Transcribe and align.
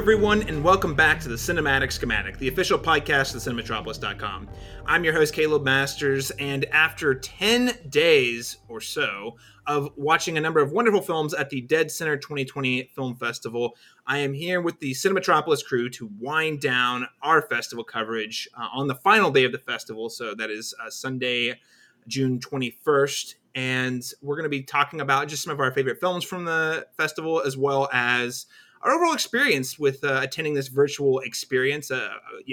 Everyone, 0.00 0.42
and 0.44 0.64
welcome 0.64 0.94
back 0.94 1.20
to 1.20 1.28
the 1.28 1.34
Cinematic 1.34 1.92
Schematic, 1.92 2.38
the 2.38 2.48
official 2.48 2.78
podcast 2.78 3.34
of 3.34 3.42
thecinematropolis.com. 3.42 4.48
I'm 4.86 5.04
your 5.04 5.12
host, 5.12 5.34
Caleb 5.34 5.62
Masters, 5.62 6.30
and 6.30 6.64
after 6.72 7.14
10 7.14 7.76
days 7.90 8.56
or 8.66 8.80
so 8.80 9.36
of 9.66 9.90
watching 9.96 10.38
a 10.38 10.40
number 10.40 10.60
of 10.60 10.72
wonderful 10.72 11.02
films 11.02 11.34
at 11.34 11.50
the 11.50 11.60
Dead 11.60 11.90
Center 11.90 12.16
2020 12.16 12.84
Film 12.94 13.14
Festival, 13.14 13.76
I 14.06 14.20
am 14.20 14.32
here 14.32 14.62
with 14.62 14.80
the 14.80 14.92
Cinematropolis 14.92 15.62
crew 15.62 15.90
to 15.90 16.10
wind 16.18 16.62
down 16.62 17.06
our 17.22 17.42
festival 17.42 17.84
coverage 17.84 18.48
uh, 18.56 18.68
on 18.72 18.88
the 18.88 18.94
final 18.94 19.30
day 19.30 19.44
of 19.44 19.52
the 19.52 19.58
festival. 19.58 20.08
So 20.08 20.34
that 20.34 20.48
is 20.48 20.74
uh, 20.82 20.88
Sunday, 20.88 21.60
June 22.08 22.38
21st. 22.38 23.34
And 23.54 24.02
we're 24.22 24.36
going 24.36 24.44
to 24.44 24.48
be 24.48 24.62
talking 24.62 25.02
about 25.02 25.28
just 25.28 25.42
some 25.42 25.52
of 25.52 25.60
our 25.60 25.72
favorite 25.72 26.00
films 26.00 26.24
from 26.24 26.46
the 26.46 26.86
festival, 26.96 27.42
as 27.42 27.58
well 27.58 27.86
as 27.92 28.46
our 28.82 28.92
overall 28.92 29.12
experience 29.12 29.78
with 29.78 30.02
uh, 30.04 30.20
attending 30.22 30.54
this 30.54 30.68
virtual 30.68 31.20
experience, 31.20 31.90
uh, 31.90 32.08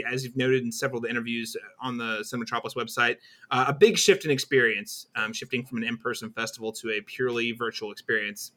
as 0.10 0.26
you've 0.26 0.36
noted 0.36 0.64
in 0.64 0.72
several 0.72 0.98
of 0.98 1.04
the 1.04 1.10
interviews 1.10 1.56
on 1.80 1.98
the 1.98 2.20
Cinematropolis 2.22 2.76
website, 2.76 3.18
uh, 3.52 3.66
a 3.68 3.74
big 3.74 3.98
shift 3.98 4.26
in 4.26 4.32
experience, 4.32 5.08
um, 5.16 5.32
shifting 5.32 5.66
from 5.66 5.78
an 5.78 5.86
in-person 5.86 6.30
festival 6.32 6.72
to 6.74 6.92
a 6.92 7.02
purely 7.02 7.54
virtual 7.54 7.92
experience. 7.92 8.52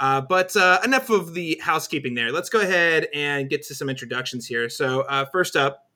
Uh, 0.00 0.22
but 0.22 0.56
uh, 0.56 0.80
enough 0.84 1.10
of 1.10 1.34
the 1.34 1.60
housekeeping 1.62 2.14
there. 2.14 2.32
Let's 2.32 2.48
go 2.48 2.60
ahead 2.60 3.08
and 3.12 3.50
get 3.50 3.62
to 3.66 3.74
some 3.74 3.90
introductions 3.90 4.46
here. 4.46 4.70
So 4.70 5.02
uh, 5.02 5.26
first 5.26 5.54
up, 5.54 5.90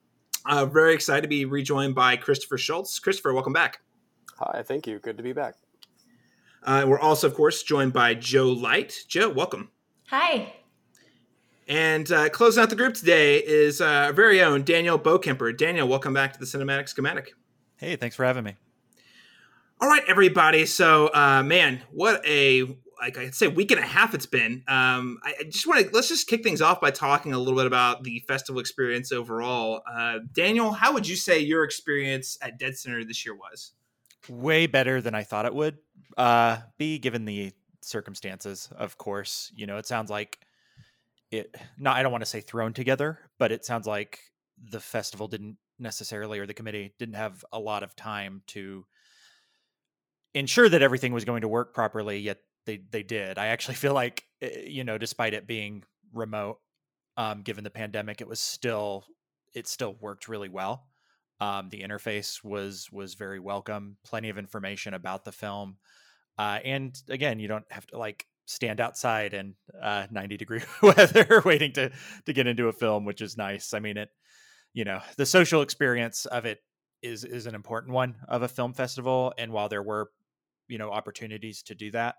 very 0.67 0.93
excited 0.93 1.23
to 1.23 1.29
be 1.29 1.47
rejoined 1.47 1.95
by 1.95 2.17
Christopher 2.17 2.59
Shultz. 2.59 2.99
Christopher, 2.99 3.33
welcome 3.33 3.55
back. 3.55 3.81
Hi, 4.39 4.63
thank 4.63 4.87
you. 4.87 4.99
Good 4.99 5.17
to 5.17 5.23
be 5.23 5.33
back. 5.33 5.55
we're 6.67 7.01
also, 7.01 7.27
of 7.27 7.35
course, 7.35 7.63
joined 7.63 7.95
by 7.95 8.13
Jo 8.13 8.51
Light. 8.51 9.05
Jo, 9.09 9.31
welcome. 9.31 9.71
Hi. 10.09 10.53
And 11.69 12.11
uh, 12.13 12.29
closing 12.29 12.63
out 12.63 12.71
the 12.71 12.77
group 12.77 12.95
today 12.95 13.39
is 13.39 13.81
uh, 13.81 13.87
our 13.87 14.13
very 14.13 14.41
own 14.41 14.63
Daniel 14.63 14.99
Bokemper. 14.99 15.57
Daniel, 15.57 15.89
welcome 15.89 16.15
back 16.15 16.33
to 16.33 16.39
the 16.39 16.45
Cinematic 16.45 16.89
Schematic. 16.89 17.33
Hey, 17.77 17.97
thanks 17.97 18.15
for 18.15 18.25
having 18.25 18.45
me. 18.45 18.55
All 19.81 19.89
right, 19.89 20.03
everybody. 20.07 20.65
So, 20.65 21.11
uh, 21.13 21.43
man, 21.43 21.83
what 21.91 22.25
a 22.25 22.77
like 23.01 23.19
I'd 23.19 23.35
say 23.35 23.49
week 23.49 23.73
and 23.73 23.81
a 23.81 23.85
half 23.85 24.15
it's 24.15 24.27
been. 24.27 24.63
Um, 24.69 25.19
I, 25.23 25.35
I 25.41 25.43
just 25.45 25.67
want 25.67 25.85
to 25.85 25.93
let's 25.93 26.09
just 26.09 26.29
kick 26.29 26.43
things 26.43 26.63
off 26.63 26.81
by 26.81 26.91
talking 26.91 27.33
a 27.33 27.39
little 27.39 27.59
bit 27.59 27.67
about 27.67 28.05
the 28.05 28.21
festival 28.29 28.61
experience 28.61 29.13
overall. 29.13 29.83
Uh, 29.93 30.21
Daniel, 30.33 30.73
how 30.73 30.95
would 30.95 31.07
you 31.07 31.17
say 31.17 31.41
your 31.41 31.65
experience 31.65 32.39
at 32.41 32.59
Dead 32.59 32.79
Center 32.79 33.05
this 33.05 33.27
year 33.27 33.35
was? 33.35 33.73
Way 34.29 34.67
better 34.67 35.01
than 35.03 35.15
I 35.15 35.25
thought 35.25 35.47
it 35.47 35.55
would 35.55 35.79
uh, 36.17 36.59
be, 36.79 36.99
given 36.99 37.25
the 37.25 37.53
circumstances. 37.83 38.69
Of 38.75 38.97
course, 38.99 39.53
you 39.55 39.67
know, 39.67 39.77
it 39.77 39.87
sounds 39.87 40.11
like 40.11 40.39
it 41.31 41.55
not 41.79 41.97
I 41.97 42.03
don't 42.03 42.13
want 42.13 42.23
to 42.23 42.31
say 42.31 42.41
thrown 42.41 42.73
together, 42.73 43.19
but 43.39 43.53
it 43.53 43.65
sounds 43.65 43.87
like 43.87 44.21
the 44.71 44.81
festival 44.81 45.29
didn't 45.29 45.57
necessarily 45.79 46.39
or 46.39 46.47
the 46.47 46.55
committee 46.55 46.95
didn't 46.99 47.17
have 47.17 47.45
a 47.53 47.59
lot 47.59 47.83
of 47.83 47.95
time 47.95 48.43
to 48.47 48.85
ensure 50.35 50.69
that 50.69 50.83
everything 50.83 51.13
was 51.13 51.25
going 51.25 51.43
to 51.43 51.49
work 51.49 51.75
properly 51.75 52.19
yet 52.19 52.39
they 52.65 52.81
they 52.91 53.03
did. 53.03 53.39
I 53.39 53.47
actually 53.49 53.75
feel 53.77 53.95
like 53.95 54.25
eh, 54.43 54.65
you 54.67 54.85
know 54.85 54.99
despite 54.99 55.35
it 55.35 55.47
being 55.47 55.83
remote 56.13 56.59
um, 57.17 57.43
given 57.43 57.65
the 57.65 57.71
pandemic 57.71 58.21
it 58.21 58.29
was 58.29 58.41
still 58.41 59.05
it 59.55 59.67
still 59.67 59.97
worked 60.01 60.29
really 60.29 60.49
well. 60.49 60.87
Um, 61.41 61.69
the 61.69 61.83
interface 61.83 62.43
was 62.43 62.89
was 62.91 63.15
very 63.15 63.41
welcome 63.41 63.97
plenty 64.05 64.29
of 64.29 64.39
information 64.39 64.95
about 64.95 65.25
the 65.25 65.33
film. 65.33 65.77
Uh, 66.39 66.59
and 66.65 67.01
again 67.09 67.39
you 67.39 67.49
don't 67.49 67.65
have 67.71 67.87
to 67.89 67.99
like 67.99 68.27
stand 68.47 68.81
outside 68.81 69.35
in 69.35 69.55
uh, 69.81 70.07
90 70.11 70.37
degree 70.37 70.63
weather 70.83 71.43
waiting 71.45 71.73
to 71.73 71.91
to 72.25 72.33
get 72.33 72.47
into 72.47 72.69
a 72.69 72.73
film 72.73 73.05
which 73.05 73.21
is 73.21 73.37
nice. 73.37 73.75
I 73.75 73.81
mean 73.81 73.97
it 73.97 74.09
you 74.73 74.85
know 74.85 75.01
the 75.17 75.27
social 75.27 75.63
experience 75.63 76.27
of 76.27 76.47
it 76.47 76.61
is 77.03 77.25
is 77.25 77.47
an 77.47 77.55
important 77.55 77.93
one 77.93 78.17
of 78.29 78.43
a 78.43 78.49
film 78.49 78.73
festival 78.73 79.33
and 79.39 79.53
while 79.53 79.69
there 79.69 79.83
were 79.83 80.11
you 80.69 80.79
know 80.79 80.91
opportunities 80.91 81.63
to 81.63 81.75
do 81.75 81.91
that 81.91 82.17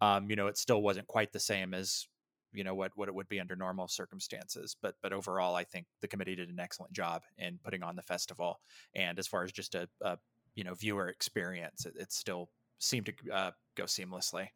um 0.00 0.28
you 0.30 0.36
know 0.36 0.46
it 0.46 0.56
still 0.56 0.82
wasn't 0.82 1.06
quite 1.06 1.32
the 1.32 1.38
same 1.38 1.74
as 1.74 2.08
you 2.52 2.64
know 2.64 2.74
what 2.74 2.92
what 2.94 3.08
it 3.08 3.14
would 3.14 3.28
be 3.28 3.40
under 3.40 3.56
normal 3.56 3.88
circumstances. 3.88 4.76
But 4.80 4.94
but 5.02 5.12
overall 5.12 5.54
i 5.54 5.64
think 5.64 5.86
the 6.00 6.08
committee 6.08 6.36
did 6.36 6.48
an 6.48 6.60
excellent 6.60 6.92
job 6.92 7.22
in 7.36 7.58
putting 7.62 7.82
on 7.82 7.96
the 7.96 8.02
festival. 8.02 8.60
And 8.94 9.18
as 9.18 9.26
far 9.26 9.44
as 9.44 9.52
just 9.52 9.74
a, 9.74 9.88
a 10.00 10.18
you 10.54 10.64
know 10.64 10.74
viewer 10.74 11.08
experience 11.08 11.86
it, 11.86 11.94
it 11.96 12.12
still 12.12 12.50
seemed 12.78 13.06
to 13.06 13.32
uh, 13.32 13.50
go 13.76 13.84
seamlessly 13.84 14.48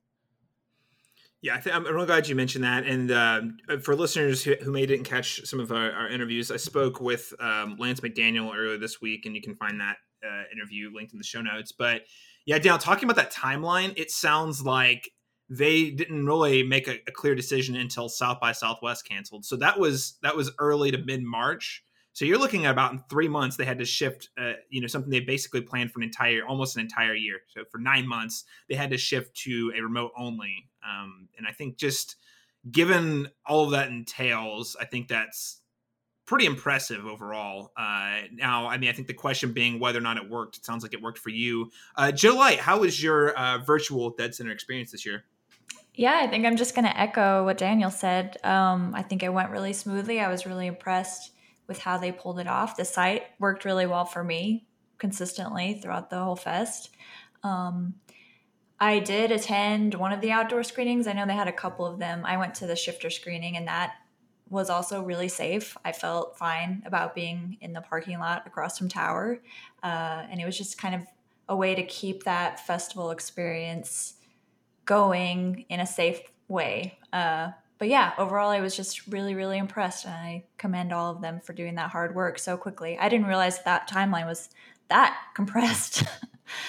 yeah, 1.42 1.56
I 1.56 1.60
think 1.60 1.74
I'm 1.74 1.84
really 1.84 2.06
glad 2.06 2.28
you 2.28 2.36
mentioned 2.36 2.62
that. 2.62 2.86
And 2.86 3.10
uh, 3.10 3.40
for 3.82 3.96
listeners 3.96 4.44
who, 4.44 4.54
who 4.62 4.70
may 4.70 4.86
didn't 4.86 5.04
catch 5.04 5.44
some 5.44 5.58
of 5.58 5.72
our, 5.72 5.90
our 5.90 6.08
interviews, 6.08 6.52
I 6.52 6.56
spoke 6.56 7.00
with 7.00 7.34
um, 7.40 7.76
Lance 7.80 8.00
McDaniel 8.00 8.54
earlier 8.56 8.78
this 8.78 9.00
week, 9.00 9.26
and 9.26 9.34
you 9.34 9.42
can 9.42 9.56
find 9.56 9.80
that 9.80 9.96
uh, 10.24 10.44
interview 10.52 10.90
linked 10.94 11.12
in 11.12 11.18
the 11.18 11.24
show 11.24 11.42
notes. 11.42 11.72
But 11.72 12.02
yeah, 12.46 12.58
Daniel, 12.58 12.78
talking 12.78 13.10
about 13.10 13.16
that 13.16 13.32
timeline, 13.32 13.92
it 13.96 14.12
sounds 14.12 14.62
like 14.62 15.10
they 15.50 15.90
didn't 15.90 16.26
really 16.26 16.62
make 16.62 16.86
a, 16.86 17.00
a 17.08 17.12
clear 17.12 17.34
decision 17.34 17.74
until 17.74 18.08
South 18.08 18.38
by 18.40 18.52
Southwest 18.52 19.06
canceled. 19.06 19.44
So 19.44 19.56
that 19.56 19.80
was 19.80 20.18
that 20.22 20.36
was 20.36 20.52
early 20.60 20.92
to 20.92 20.98
mid 20.98 21.24
March. 21.24 21.82
So 22.12 22.24
you're 22.24 22.38
looking 22.38 22.66
at 22.66 22.72
about 22.72 22.92
in 22.92 23.02
three 23.08 23.28
months 23.28 23.56
they 23.56 23.64
had 23.64 23.78
to 23.78 23.84
shift, 23.84 24.28
uh, 24.38 24.52
you 24.68 24.80
know, 24.80 24.86
something 24.86 25.10
they 25.10 25.20
basically 25.20 25.62
planned 25.62 25.92
for 25.92 26.00
an 26.00 26.04
entire, 26.04 26.44
almost 26.46 26.76
an 26.76 26.82
entire 26.82 27.14
year. 27.14 27.40
So 27.48 27.64
for 27.70 27.78
nine 27.78 28.06
months 28.06 28.44
they 28.68 28.74
had 28.74 28.90
to 28.90 28.98
shift 28.98 29.34
to 29.38 29.72
a 29.76 29.80
remote 29.80 30.12
only. 30.16 30.68
Um, 30.86 31.28
and 31.38 31.46
I 31.46 31.52
think 31.52 31.76
just 31.76 32.16
given 32.70 33.28
all 33.46 33.64
of 33.64 33.70
that 33.72 33.88
entails, 33.88 34.76
I 34.80 34.84
think 34.84 35.08
that's 35.08 35.62
pretty 36.26 36.46
impressive 36.46 37.06
overall. 37.06 37.72
Uh, 37.76 38.20
now, 38.32 38.66
I 38.66 38.78
mean, 38.78 38.90
I 38.90 38.92
think 38.92 39.08
the 39.08 39.14
question 39.14 39.52
being 39.52 39.80
whether 39.80 39.98
or 39.98 40.02
not 40.02 40.16
it 40.16 40.28
worked. 40.28 40.58
It 40.58 40.64
sounds 40.64 40.82
like 40.82 40.94
it 40.94 41.02
worked 41.02 41.18
for 41.18 41.30
you, 41.30 41.70
uh, 41.96 42.12
Jo 42.12 42.36
Light. 42.36 42.58
How 42.58 42.80
was 42.80 43.02
your 43.02 43.30
uh, 43.30 43.58
virtual 43.58 44.10
Dead 44.10 44.34
Center 44.34 44.52
experience 44.52 44.92
this 44.92 45.04
year? 45.04 45.24
Yeah, 45.94 46.20
I 46.22 46.26
think 46.26 46.46
I'm 46.46 46.56
just 46.56 46.74
going 46.74 46.86
to 46.86 46.98
echo 46.98 47.44
what 47.44 47.58
Daniel 47.58 47.90
said. 47.90 48.38
Um, 48.44 48.94
I 48.94 49.02
think 49.02 49.22
it 49.22 49.32
went 49.32 49.50
really 49.50 49.74
smoothly. 49.74 50.20
I 50.20 50.28
was 50.28 50.46
really 50.46 50.66
impressed 50.66 51.32
with 51.66 51.78
how 51.78 51.98
they 51.98 52.12
pulled 52.12 52.38
it 52.38 52.46
off. 52.46 52.76
The 52.76 52.84
site 52.84 53.24
worked 53.38 53.64
really 53.64 53.86
well 53.86 54.04
for 54.04 54.22
me 54.22 54.66
consistently 54.98 55.74
throughout 55.74 56.10
the 56.10 56.18
whole 56.18 56.36
fest. 56.36 56.90
Um, 57.42 57.94
I 58.78 58.98
did 58.98 59.30
attend 59.30 59.94
one 59.94 60.12
of 60.12 60.20
the 60.20 60.32
outdoor 60.32 60.62
screenings. 60.64 61.06
I 61.06 61.12
know 61.12 61.26
they 61.26 61.34
had 61.34 61.48
a 61.48 61.52
couple 61.52 61.86
of 61.86 61.98
them. 61.98 62.22
I 62.24 62.36
went 62.36 62.54
to 62.56 62.66
the 62.66 62.76
shifter 62.76 63.10
screening, 63.10 63.56
and 63.56 63.68
that 63.68 63.94
was 64.48 64.68
also 64.68 65.02
really 65.02 65.28
safe. 65.28 65.76
I 65.84 65.92
felt 65.92 66.36
fine 66.36 66.82
about 66.84 67.14
being 67.14 67.56
in 67.60 67.72
the 67.72 67.80
parking 67.80 68.18
lot 68.18 68.46
across 68.46 68.76
from 68.76 68.88
Tower. 68.88 69.40
Uh, 69.82 70.26
and 70.30 70.40
it 70.40 70.44
was 70.44 70.58
just 70.58 70.78
kind 70.78 70.94
of 70.94 71.06
a 71.48 71.56
way 71.56 71.74
to 71.74 71.82
keep 71.84 72.24
that 72.24 72.64
festival 72.66 73.10
experience 73.10 74.14
going 74.84 75.64
in 75.68 75.80
a 75.80 75.86
safe 75.86 76.20
way. 76.48 76.98
Uh, 77.12 77.52
but 77.82 77.88
yeah, 77.88 78.12
overall, 78.16 78.48
I 78.48 78.60
was 78.60 78.76
just 78.76 79.08
really, 79.08 79.34
really 79.34 79.58
impressed, 79.58 80.04
and 80.04 80.14
I 80.14 80.44
commend 80.56 80.92
all 80.92 81.10
of 81.10 81.20
them 81.20 81.40
for 81.40 81.52
doing 81.52 81.74
that 81.74 81.90
hard 81.90 82.14
work 82.14 82.38
so 82.38 82.56
quickly. 82.56 82.96
I 82.96 83.08
didn't 83.08 83.26
realize 83.26 83.60
that 83.64 83.90
timeline 83.90 84.24
was 84.24 84.50
that 84.88 85.18
compressed. 85.34 86.04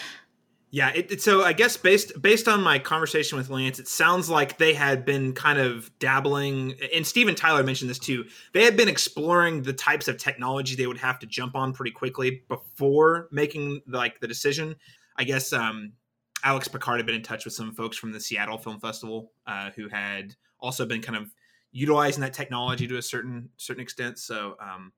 yeah, 0.72 0.90
it, 0.90 1.12
it, 1.12 1.22
so 1.22 1.44
I 1.44 1.54
guess 1.54 1.78
based 1.78 2.20
based 2.20 2.48
on 2.48 2.64
my 2.64 2.80
conversation 2.80 3.38
with 3.38 3.52
Lance, 3.52 3.78
it 3.78 3.88
sounds 3.88 4.28
like 4.28 4.58
they 4.58 4.74
had 4.74 5.06
been 5.06 5.34
kind 5.34 5.60
of 5.60 5.92
dabbling, 6.00 6.74
and 6.92 7.06
Stephen 7.06 7.36
Tyler 7.36 7.62
mentioned 7.62 7.92
this 7.92 8.00
too. 8.00 8.26
They 8.54 8.64
had 8.64 8.76
been 8.76 8.90
exploring 8.90 9.62
the 9.62 9.74
types 9.74 10.08
of 10.08 10.18
technology 10.18 10.76
they 10.76 10.88
would 10.88 10.98
have 10.98 11.20
to 11.20 11.28
jump 11.28 11.56
on 11.56 11.74
pretty 11.74 11.92
quickly 11.92 12.42
before 12.48 13.28
making 13.32 13.84
like 13.86 14.20
the 14.20 14.28
decision. 14.28 14.78
I 15.16 15.26
guess 15.26 15.54
um, 15.54 15.92
Alyx 16.44 16.72
Picard 16.72 16.98
had 16.98 17.06
been 17.06 17.14
in 17.14 17.22
touch 17.22 17.46
with 17.46 17.54
some 17.54 17.72
folks 17.72 17.98
from 17.98 18.14
the 18.14 18.20
Seattle 18.20 18.58
Film 18.58 18.80
Festival 18.80 19.32
uh, 19.46 19.70
who 19.76 19.90
had 19.90 20.36
also 20.64 20.86
been 20.86 21.02
kind 21.02 21.18
of 21.18 21.32
utilizing 21.72 22.22
that 22.22 22.34
technology 22.34 22.88
to 22.88 22.98
a 22.98 23.02
certain 23.02 23.50
certain 23.58 23.84
extent. 23.84 24.18
So 24.18 24.56
um, 24.60 24.94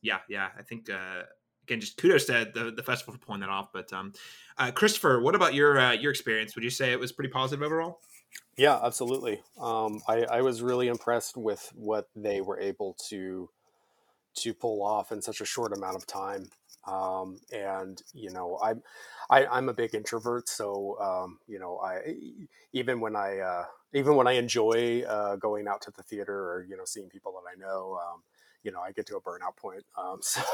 yeah, 0.00 0.18
yeah, 0.28 0.48
I 0.58 0.62
think 0.62 0.88
uh, 0.88 1.24
again, 1.64 1.80
just 1.80 1.96
kudos 1.96 2.26
to 2.26 2.50
the, 2.54 2.70
the 2.70 2.82
festival 2.82 3.14
for 3.14 3.20
pulling 3.20 3.40
that 3.40 3.50
off. 3.50 3.72
But 3.72 3.92
um, 3.92 4.12
uh, 4.56 4.70
Christopher, 4.70 5.20
what 5.20 5.34
about 5.34 5.54
your 5.54 5.78
uh, 5.78 5.92
your 5.92 6.12
experience? 6.12 6.54
Would 6.54 6.64
you 6.64 6.70
say 6.70 6.92
it 6.92 7.00
was 7.00 7.12
pretty 7.12 7.30
positive 7.30 7.62
overall? 7.62 8.00
Yeah, 8.56 8.78
absolutely. 8.82 9.42
Um, 9.60 10.00
I, 10.08 10.24
I 10.24 10.40
was 10.42 10.62
really 10.62 10.88
impressed 10.88 11.36
with 11.36 11.72
what 11.74 12.08
they 12.14 12.40
were 12.40 12.60
able 12.60 12.96
to 13.08 13.48
to 14.36 14.54
pull 14.54 14.82
off 14.82 15.12
in 15.12 15.22
such 15.22 15.40
a 15.40 15.44
short 15.44 15.76
amount 15.76 15.96
of 15.96 16.06
time. 16.06 16.48
Um, 16.86 17.38
and 17.52 18.00
you 18.12 18.30
know, 18.30 18.58
I'm 18.62 18.82
I, 19.30 19.46
I'm 19.46 19.68
a 19.70 19.74
big 19.74 19.94
introvert, 19.94 20.48
so 20.48 20.98
um, 21.00 21.38
you 21.46 21.58
know, 21.58 21.78
I 21.78 22.14
even 22.72 23.00
when 23.00 23.16
I 23.16 23.38
uh, 23.38 23.64
even 23.94 24.16
when 24.16 24.26
I 24.26 24.32
enjoy 24.32 25.02
uh, 25.02 25.36
going 25.36 25.66
out 25.68 25.80
to 25.82 25.90
the 25.90 26.02
theater 26.02 26.34
or 26.34 26.66
you 26.68 26.76
know 26.76 26.84
seeing 26.84 27.08
people 27.08 27.32
that 27.32 27.48
I 27.50 27.58
know, 27.58 27.98
um, 28.02 28.22
you 28.62 28.72
know, 28.72 28.80
I 28.80 28.92
get 28.92 29.06
to 29.06 29.16
a 29.16 29.20
burnout 29.20 29.56
point. 29.56 29.84
Um, 29.96 30.18
so 30.20 30.44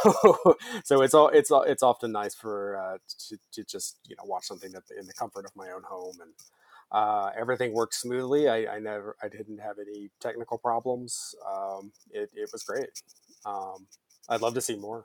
so 0.85 1.03
it's 1.03 1.15
all 1.15 1.29
it's 1.29 1.51
all, 1.51 1.63
it's 1.63 1.83
often 1.83 2.13
nice 2.13 2.35
for 2.35 2.77
uh, 2.77 2.99
to, 3.29 3.39
to 3.53 3.65
just 3.65 3.99
you 4.07 4.15
know 4.17 4.25
watch 4.25 4.45
something 4.45 4.73
in 4.99 5.07
the 5.07 5.13
comfort 5.15 5.45
of 5.45 5.57
my 5.57 5.71
own 5.71 5.83
home 5.83 6.17
and 6.21 6.33
uh, 6.93 7.31
everything 7.39 7.73
worked 7.73 7.95
smoothly. 7.95 8.49
I, 8.49 8.77
I, 8.77 8.79
never, 8.81 9.17
I 9.23 9.29
didn't 9.29 9.59
have 9.59 9.77
any 9.79 10.11
technical 10.21 10.59
problems. 10.59 11.35
Um, 11.49 11.93
it, 12.11 12.31
it 12.35 12.51
was 12.53 12.65
great. 12.65 12.89
Um, 13.45 13.87
I'd 14.29 14.41
love 14.41 14.55
to 14.55 14.61
see 14.61 14.77
more. 14.77 15.05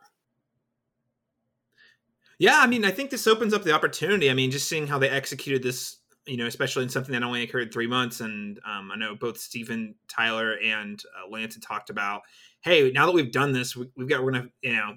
Yeah, 2.38 2.60
I 2.60 2.68
mean, 2.68 2.84
I 2.84 2.92
think 2.92 3.12
this 3.12 3.28
opens 3.28 3.54
up 3.54 3.64
the 3.64 3.72
opportunity. 3.72 4.30
I 4.30 4.34
mean, 4.34 4.52
just 4.52 4.68
seeing 4.68 4.88
how 4.88 5.00
they 5.00 5.10
executed 5.10 5.64
this, 5.64 5.98
you 6.26 6.38
know, 6.38 6.48
especially 6.48 6.84
in 6.84 6.90
something 6.90 7.14
that 7.14 7.24
only 7.24 7.44
occurred 7.44 7.72
three 7.72 7.88
months, 7.88 8.22
and 8.22 8.60
um, 8.66 8.92
I 8.92 8.98
know 8.98 9.16
both 9.16 9.38
Stephen 9.38 9.96
Tyler 10.08 10.58
and 10.64 11.02
uh, 11.18 11.30
Lance 11.30 11.54
had 11.56 11.64
talked 11.64 11.90
about, 11.90 12.24
hey, 12.62 12.92
now 12.92 13.06
that 13.06 13.14
we've 13.14 13.32
done 13.32 13.52
this, 13.52 13.76
we, 13.76 13.88
have 14.00 14.10
got 14.10 14.24
we're 14.24 14.32
gonna, 14.32 14.50
you 14.62 14.74
know, 14.74 14.96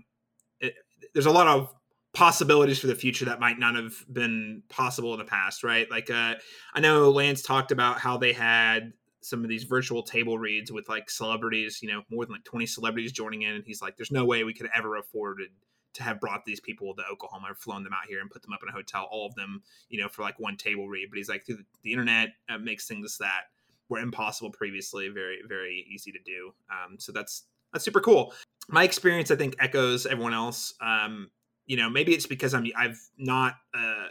it, 0.61 0.75
there's 1.13 1.27
a 1.27 1.31
lot 1.31 1.47
of 1.47 1.75
possibilities 2.15 2.79
for 2.79 2.87
the 2.87 2.95
future 2.95 3.27
that 3.27 3.41
might 3.41 3.59
not 3.59 3.77
have 3.77 3.95
been 4.11 4.63
possible 4.69 5.13
in 5.13 5.19
the 5.19 5.25
past, 5.25 5.63
right? 5.63 5.91
Like, 5.91 6.11
uh, 6.11 6.35
I 6.75 6.81
know 6.81 7.11
Lance 7.11 7.43
talked 7.43 7.73
about 7.73 7.99
how 8.01 8.17
they 8.17 8.33
had 8.33 8.93
some 9.21 9.43
of 9.43 9.49
these 9.49 9.65
virtual 9.65 10.03
table 10.03 10.39
reads 10.39 10.73
with 10.73 10.89
like 10.89 11.11
celebrities, 11.11 11.81
you 11.83 11.89
know, 11.89 12.03
more 12.11 12.25
than 12.25 12.33
like 12.33 12.45
20 12.45 12.67
celebrities 12.67 13.13
joining 13.13 13.43
in. 13.43 13.55
And 13.55 13.65
he's 13.65 13.83
like, 13.83 13.97
there's 13.97 14.11
no 14.11 14.25
way 14.25 14.45
we 14.45 14.55
could 14.55 14.71
ever 14.75 14.97
afford 14.97 15.41
it 15.41 15.51
to 15.99 16.05
have 16.05 16.21
brought 16.21 16.45
these 16.45 16.61
people 16.61 16.95
to 16.95 17.03
Oklahoma 17.13 17.49
flown 17.57 17.85
them 17.85 17.93
out 17.93 18.09
here 18.09 18.21
and 18.21 18.31
put 18.31 18.43
them 18.43 18.53
up 18.53 18.61
in 18.63 18.69
a 18.69 18.73
hotel, 18.73 19.09
all 19.11 19.27
of 19.27 19.35
them, 19.35 19.63
you 19.91 20.01
know, 20.01 20.09
for 20.09 20.23
like 20.23 20.39
one 20.39 20.57
table 20.57 20.89
read. 20.89 21.09
But 21.11 21.19
he's 21.19 21.29
like, 21.29 21.45
through 21.45 21.57
the, 21.57 21.65
the 21.83 21.93
internet 21.93 22.31
uh, 22.49 22.59
makes 22.59 22.87
things 22.87 23.19
that 23.19 23.43
were 23.89 23.99
impossible 23.99 24.51
previously 24.51 25.09
very, 25.09 25.39
very 25.47 25.87
easy 25.93 26.13
to 26.13 26.19
do. 26.25 26.55
Um, 26.71 26.99
so 26.99 27.13
that's 27.13 27.45
that's 27.73 27.85
super 27.85 28.01
cool. 28.01 28.33
My 28.69 28.85
experience, 28.85 29.31
I 29.31 29.37
think, 29.37 29.57
echoes 29.59 30.07
everyone 30.07 30.35
else. 30.35 30.75
Um, 30.81 31.31
you 31.67 31.77
know, 31.77 31.91
maybe 31.91 32.15
it's 32.15 32.27
because 32.27 32.55
I'm 32.55 32.67
I've 32.77 33.01
not 33.19 33.55
uh, 33.75 34.07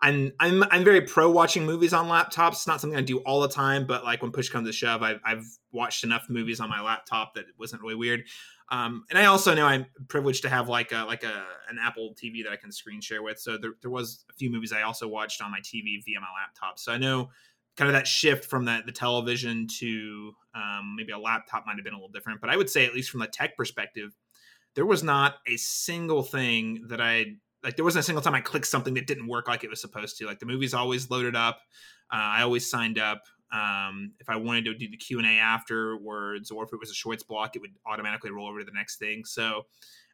I'm 0.00 0.32
I'm 0.40 0.64
I'm 0.64 0.84
very 0.84 1.02
pro 1.02 1.30
watching 1.30 1.66
movies 1.66 1.92
on 1.92 2.06
laptops. 2.06 2.52
It's 2.52 2.66
not 2.66 2.80
something 2.80 2.98
I 2.98 3.02
do 3.02 3.18
all 3.18 3.40
the 3.40 3.48
time, 3.48 3.86
but 3.86 4.04
like 4.04 4.22
when 4.22 4.32
push 4.32 4.48
comes 4.48 4.68
to 4.68 4.72
shove, 4.72 5.02
I've 5.02 5.20
I've 5.24 5.46
watched 5.72 6.04
enough 6.04 6.26
movies 6.28 6.60
on 6.60 6.70
my 6.70 6.80
laptop 6.80 7.34
that 7.34 7.42
it 7.42 7.54
wasn't 7.58 7.82
really 7.82 7.96
weird. 7.96 8.24
Um, 8.70 9.04
and 9.08 9.18
I 9.18 9.26
also 9.26 9.54
know 9.54 9.64
I'm 9.64 9.86
privileged 10.08 10.42
to 10.42 10.48
have 10.48 10.68
like 10.68 10.92
a 10.92 11.04
like 11.04 11.24
a 11.24 11.44
an 11.70 11.78
Apple 11.80 12.14
TV 12.22 12.44
that 12.44 12.52
I 12.52 12.56
can 12.56 12.70
screen 12.70 13.00
share 13.00 13.22
with. 13.22 13.38
So 13.38 13.56
there, 13.56 13.72
there 13.80 13.90
was 13.90 14.24
a 14.30 14.34
few 14.34 14.50
movies 14.50 14.72
I 14.72 14.82
also 14.82 15.08
watched 15.08 15.40
on 15.40 15.50
my 15.50 15.60
TV 15.60 16.02
via 16.04 16.20
my 16.20 16.26
laptop. 16.38 16.78
So 16.78 16.92
I 16.92 16.98
know 16.98 17.30
kind 17.76 17.88
of 17.88 17.94
that 17.94 18.06
shift 18.06 18.44
from 18.44 18.66
that 18.66 18.84
the 18.86 18.92
television 18.92 19.68
to 19.78 20.32
um, 20.54 20.96
maybe 20.96 21.12
a 21.12 21.18
laptop 21.18 21.64
might 21.66 21.76
have 21.76 21.84
been 21.84 21.94
a 21.94 21.96
little 21.96 22.10
different. 22.10 22.40
But 22.40 22.50
I 22.50 22.56
would 22.56 22.68
say 22.68 22.84
at 22.84 22.92
least 22.92 23.10
from 23.10 23.20
the 23.20 23.26
tech 23.26 23.56
perspective, 23.56 24.14
there 24.74 24.84
was 24.84 25.02
not 25.02 25.36
a 25.46 25.56
single 25.56 26.22
thing 26.22 26.84
that 26.88 27.00
I 27.00 27.36
like. 27.64 27.76
There 27.76 27.84
wasn't 27.84 28.00
a 28.00 28.06
single 28.06 28.22
time 28.22 28.34
I 28.34 28.40
clicked 28.40 28.66
something 28.66 28.94
that 28.94 29.06
didn't 29.06 29.28
work 29.28 29.48
like 29.48 29.64
it 29.64 29.70
was 29.70 29.80
supposed 29.80 30.18
to. 30.18 30.26
Like 30.26 30.40
the 30.40 30.46
movie's 30.46 30.74
always 30.74 31.08
loaded 31.10 31.36
up. 31.36 31.60
Uh, 32.12 32.16
I 32.16 32.42
always 32.42 32.70
signed 32.70 32.98
up. 32.98 33.22
Um, 33.52 34.12
if 34.20 34.28
I 34.28 34.36
wanted 34.36 34.64
to 34.66 34.74
do 34.74 34.90
the 34.90 34.96
Q 34.96 35.18
and 35.18 35.26
A 35.26 35.38
afterwards, 35.40 36.50
or 36.50 36.64
if 36.64 36.72
it 36.72 36.78
was 36.78 36.90
a 36.90 36.94
shorts 36.94 37.22
block, 37.22 37.56
it 37.56 37.60
would 37.60 37.74
automatically 37.86 38.30
roll 38.30 38.48
over 38.48 38.58
to 38.58 38.64
the 38.64 38.72
next 38.72 38.98
thing. 38.98 39.24
So, 39.24 39.62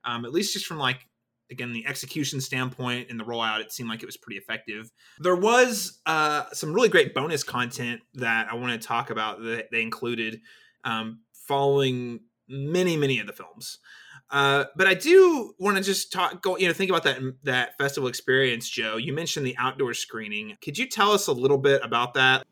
um, 0.04 0.24
at 0.24 0.32
least 0.32 0.52
just 0.52 0.66
from 0.66 0.78
like 0.78 1.06
again 1.50 1.72
the 1.72 1.86
execution 1.86 2.40
standpoint 2.40 3.10
and 3.10 3.18
the 3.18 3.24
rollout, 3.24 3.60
it 3.60 3.72
seemed 3.72 3.88
like 3.88 4.02
it 4.02 4.06
was 4.06 4.16
pretty 4.16 4.38
effective. 4.38 4.90
There 5.18 5.36
was 5.36 6.00
uh, 6.06 6.44
some 6.52 6.72
really 6.72 6.88
great 6.88 7.14
bonus 7.14 7.42
content 7.42 8.00
that 8.14 8.48
I 8.50 8.54
want 8.54 8.80
to 8.80 8.86
talk 8.86 9.10
about 9.10 9.42
that 9.42 9.70
they 9.70 9.82
included 9.82 10.40
um, 10.84 11.20
following 11.32 12.20
many 12.48 12.96
many 12.96 13.18
of 13.18 13.26
the 13.26 13.32
films. 13.32 13.78
Uh, 14.30 14.64
but 14.74 14.86
I 14.86 14.94
do 14.94 15.54
want 15.58 15.76
to 15.76 15.82
just 15.82 16.10
talk, 16.10 16.42
go, 16.42 16.56
you 16.56 16.66
know, 16.66 16.72
think 16.72 16.90
about 16.90 17.04
that 17.04 17.20
that 17.44 17.76
festival 17.78 18.08
experience, 18.08 18.68
Jo. 18.68 18.96
You 18.96 19.12
mentioned 19.12 19.46
the 19.46 19.56
outdoor 19.58 19.94
screening. 19.94 20.56
Could 20.62 20.78
you 20.78 20.88
tell 20.88 21.12
us 21.12 21.26
a 21.26 21.32
little 21.32 21.58
bit 21.58 21.82
about 21.84 22.14
that? 22.14 22.44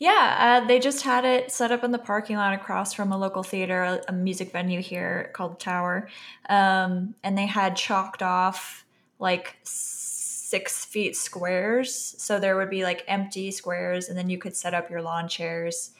Yeah, 0.00 0.62
uh, 0.62 0.66
they 0.66 0.78
just 0.78 1.02
had 1.02 1.26
it 1.26 1.52
set 1.52 1.70
up 1.70 1.84
in 1.84 1.90
the 1.90 1.98
parking 1.98 2.36
lot 2.36 2.54
across 2.54 2.94
from 2.94 3.12
a 3.12 3.18
local 3.18 3.42
theater, 3.42 4.00
a, 4.08 4.12
music 4.12 4.50
venue 4.50 4.80
here 4.80 5.30
called 5.34 5.60
Tower. 5.60 6.08
Um, 6.48 7.14
and 7.22 7.36
they 7.36 7.44
had 7.44 7.76
chalked 7.76 8.22
off 8.22 8.86
like 9.18 9.58
six 9.62 10.86
feet 10.86 11.16
squares. 11.16 11.94
So 12.16 12.40
there 12.40 12.56
would 12.56 12.70
be 12.70 12.82
like 12.82 13.04
empty 13.08 13.50
squares, 13.50 14.08
and 14.08 14.16
then 14.16 14.30
you 14.30 14.38
could 14.38 14.56
set 14.56 14.72
up 14.72 14.88
your 14.88 15.02
lawn 15.02 15.28
chairs 15.28 15.90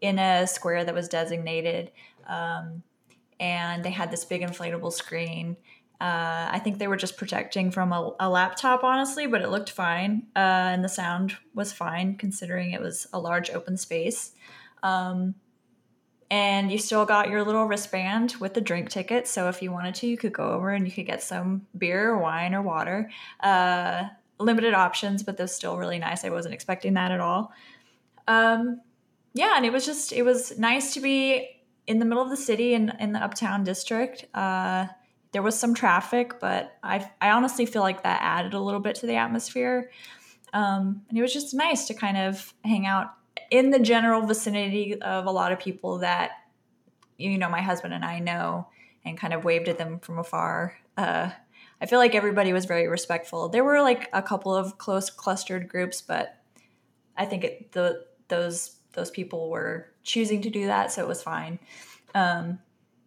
in 0.00 0.18
a 0.18 0.46
square 0.46 0.82
that 0.82 0.94
was 0.94 1.06
designated. 1.06 1.90
Um, 2.26 2.82
and 3.38 3.84
they 3.84 3.90
had 3.90 4.10
this 4.10 4.24
big 4.24 4.40
inflatable 4.40 4.92
screen 4.94 5.58
uh, 6.04 6.50
I 6.52 6.58
think 6.58 6.78
they 6.78 6.86
were 6.86 6.98
just 6.98 7.16
protecting 7.16 7.70
from 7.70 7.90
a, 7.90 8.14
a 8.20 8.28
laptop, 8.28 8.84
honestly, 8.84 9.26
but 9.26 9.40
it 9.40 9.48
looked 9.48 9.70
fine. 9.70 10.26
Uh, 10.36 10.68
and 10.74 10.84
the 10.84 10.88
sound 10.90 11.34
was 11.54 11.72
fine 11.72 12.16
considering 12.16 12.72
it 12.72 12.82
was 12.82 13.06
a 13.14 13.18
large 13.18 13.48
open 13.48 13.78
space. 13.78 14.32
Um, 14.82 15.34
and 16.30 16.70
you 16.70 16.76
still 16.76 17.06
got 17.06 17.30
your 17.30 17.42
little 17.42 17.64
wristband 17.64 18.34
with 18.38 18.52
the 18.52 18.60
drink 18.60 18.90
ticket. 18.90 19.26
So 19.26 19.48
if 19.48 19.62
you 19.62 19.72
wanted 19.72 19.94
to, 19.94 20.06
you 20.06 20.18
could 20.18 20.34
go 20.34 20.50
over 20.50 20.68
and 20.68 20.86
you 20.86 20.92
could 20.92 21.06
get 21.06 21.22
some 21.22 21.66
beer 21.78 22.10
or 22.10 22.18
wine 22.18 22.54
or 22.54 22.60
water. 22.60 23.08
Uh, 23.40 24.08
limited 24.38 24.74
options, 24.74 25.22
but 25.22 25.38
they're 25.38 25.46
still 25.46 25.78
really 25.78 25.98
nice. 25.98 26.22
I 26.22 26.28
wasn't 26.28 26.52
expecting 26.52 26.92
that 26.94 27.12
at 27.12 27.20
all. 27.20 27.50
Um, 28.28 28.82
yeah, 29.32 29.54
and 29.56 29.64
it 29.64 29.72
was 29.72 29.86
just, 29.86 30.12
it 30.12 30.22
was 30.22 30.58
nice 30.58 30.92
to 30.92 31.00
be 31.00 31.48
in 31.86 31.98
the 31.98 32.04
middle 32.04 32.22
of 32.22 32.28
the 32.28 32.36
city 32.36 32.74
in, 32.74 32.92
in 33.00 33.12
the 33.12 33.24
uptown 33.24 33.64
district. 33.64 34.26
Uh, 34.34 34.88
there 35.34 35.42
was 35.42 35.58
some 35.58 35.74
traffic, 35.74 36.38
but 36.38 36.78
I, 36.80 37.10
I 37.20 37.30
honestly 37.30 37.66
feel 37.66 37.82
like 37.82 38.04
that 38.04 38.20
added 38.22 38.54
a 38.54 38.60
little 38.60 38.78
bit 38.78 38.94
to 38.96 39.06
the 39.06 39.16
atmosphere. 39.16 39.90
Um, 40.52 41.02
and 41.08 41.18
it 41.18 41.22
was 41.22 41.32
just 41.32 41.52
nice 41.52 41.88
to 41.88 41.94
kind 41.94 42.16
of 42.16 42.54
hang 42.64 42.86
out 42.86 43.08
in 43.50 43.70
the 43.70 43.80
general 43.80 44.24
vicinity 44.24 44.94
of 45.02 45.26
a 45.26 45.32
lot 45.32 45.50
of 45.50 45.58
people 45.58 45.98
that, 45.98 46.30
you 47.18 47.36
know, 47.36 47.48
my 47.48 47.60
husband 47.62 47.92
and 47.92 48.04
I 48.04 48.20
know 48.20 48.68
and 49.04 49.18
kind 49.18 49.34
of 49.34 49.44
waved 49.44 49.66
at 49.66 49.76
them 49.76 49.98
from 49.98 50.20
afar. 50.20 50.78
Uh, 50.96 51.30
I 51.80 51.86
feel 51.86 51.98
like 51.98 52.14
everybody 52.14 52.52
was 52.52 52.64
very 52.64 52.86
respectful. 52.86 53.48
There 53.48 53.64
were 53.64 53.82
like 53.82 54.08
a 54.12 54.22
couple 54.22 54.54
of 54.54 54.78
close 54.78 55.10
clustered 55.10 55.68
groups, 55.68 56.00
but 56.00 56.36
I 57.16 57.24
think 57.24 57.42
it, 57.42 57.72
the 57.72 58.04
those 58.28 58.76
those 58.92 59.10
people 59.10 59.50
were 59.50 59.88
choosing 60.04 60.42
to 60.42 60.50
do 60.50 60.66
that, 60.66 60.92
so 60.92 61.02
it 61.02 61.08
was 61.08 61.24
fine. 61.24 61.58
Um, 62.14 62.60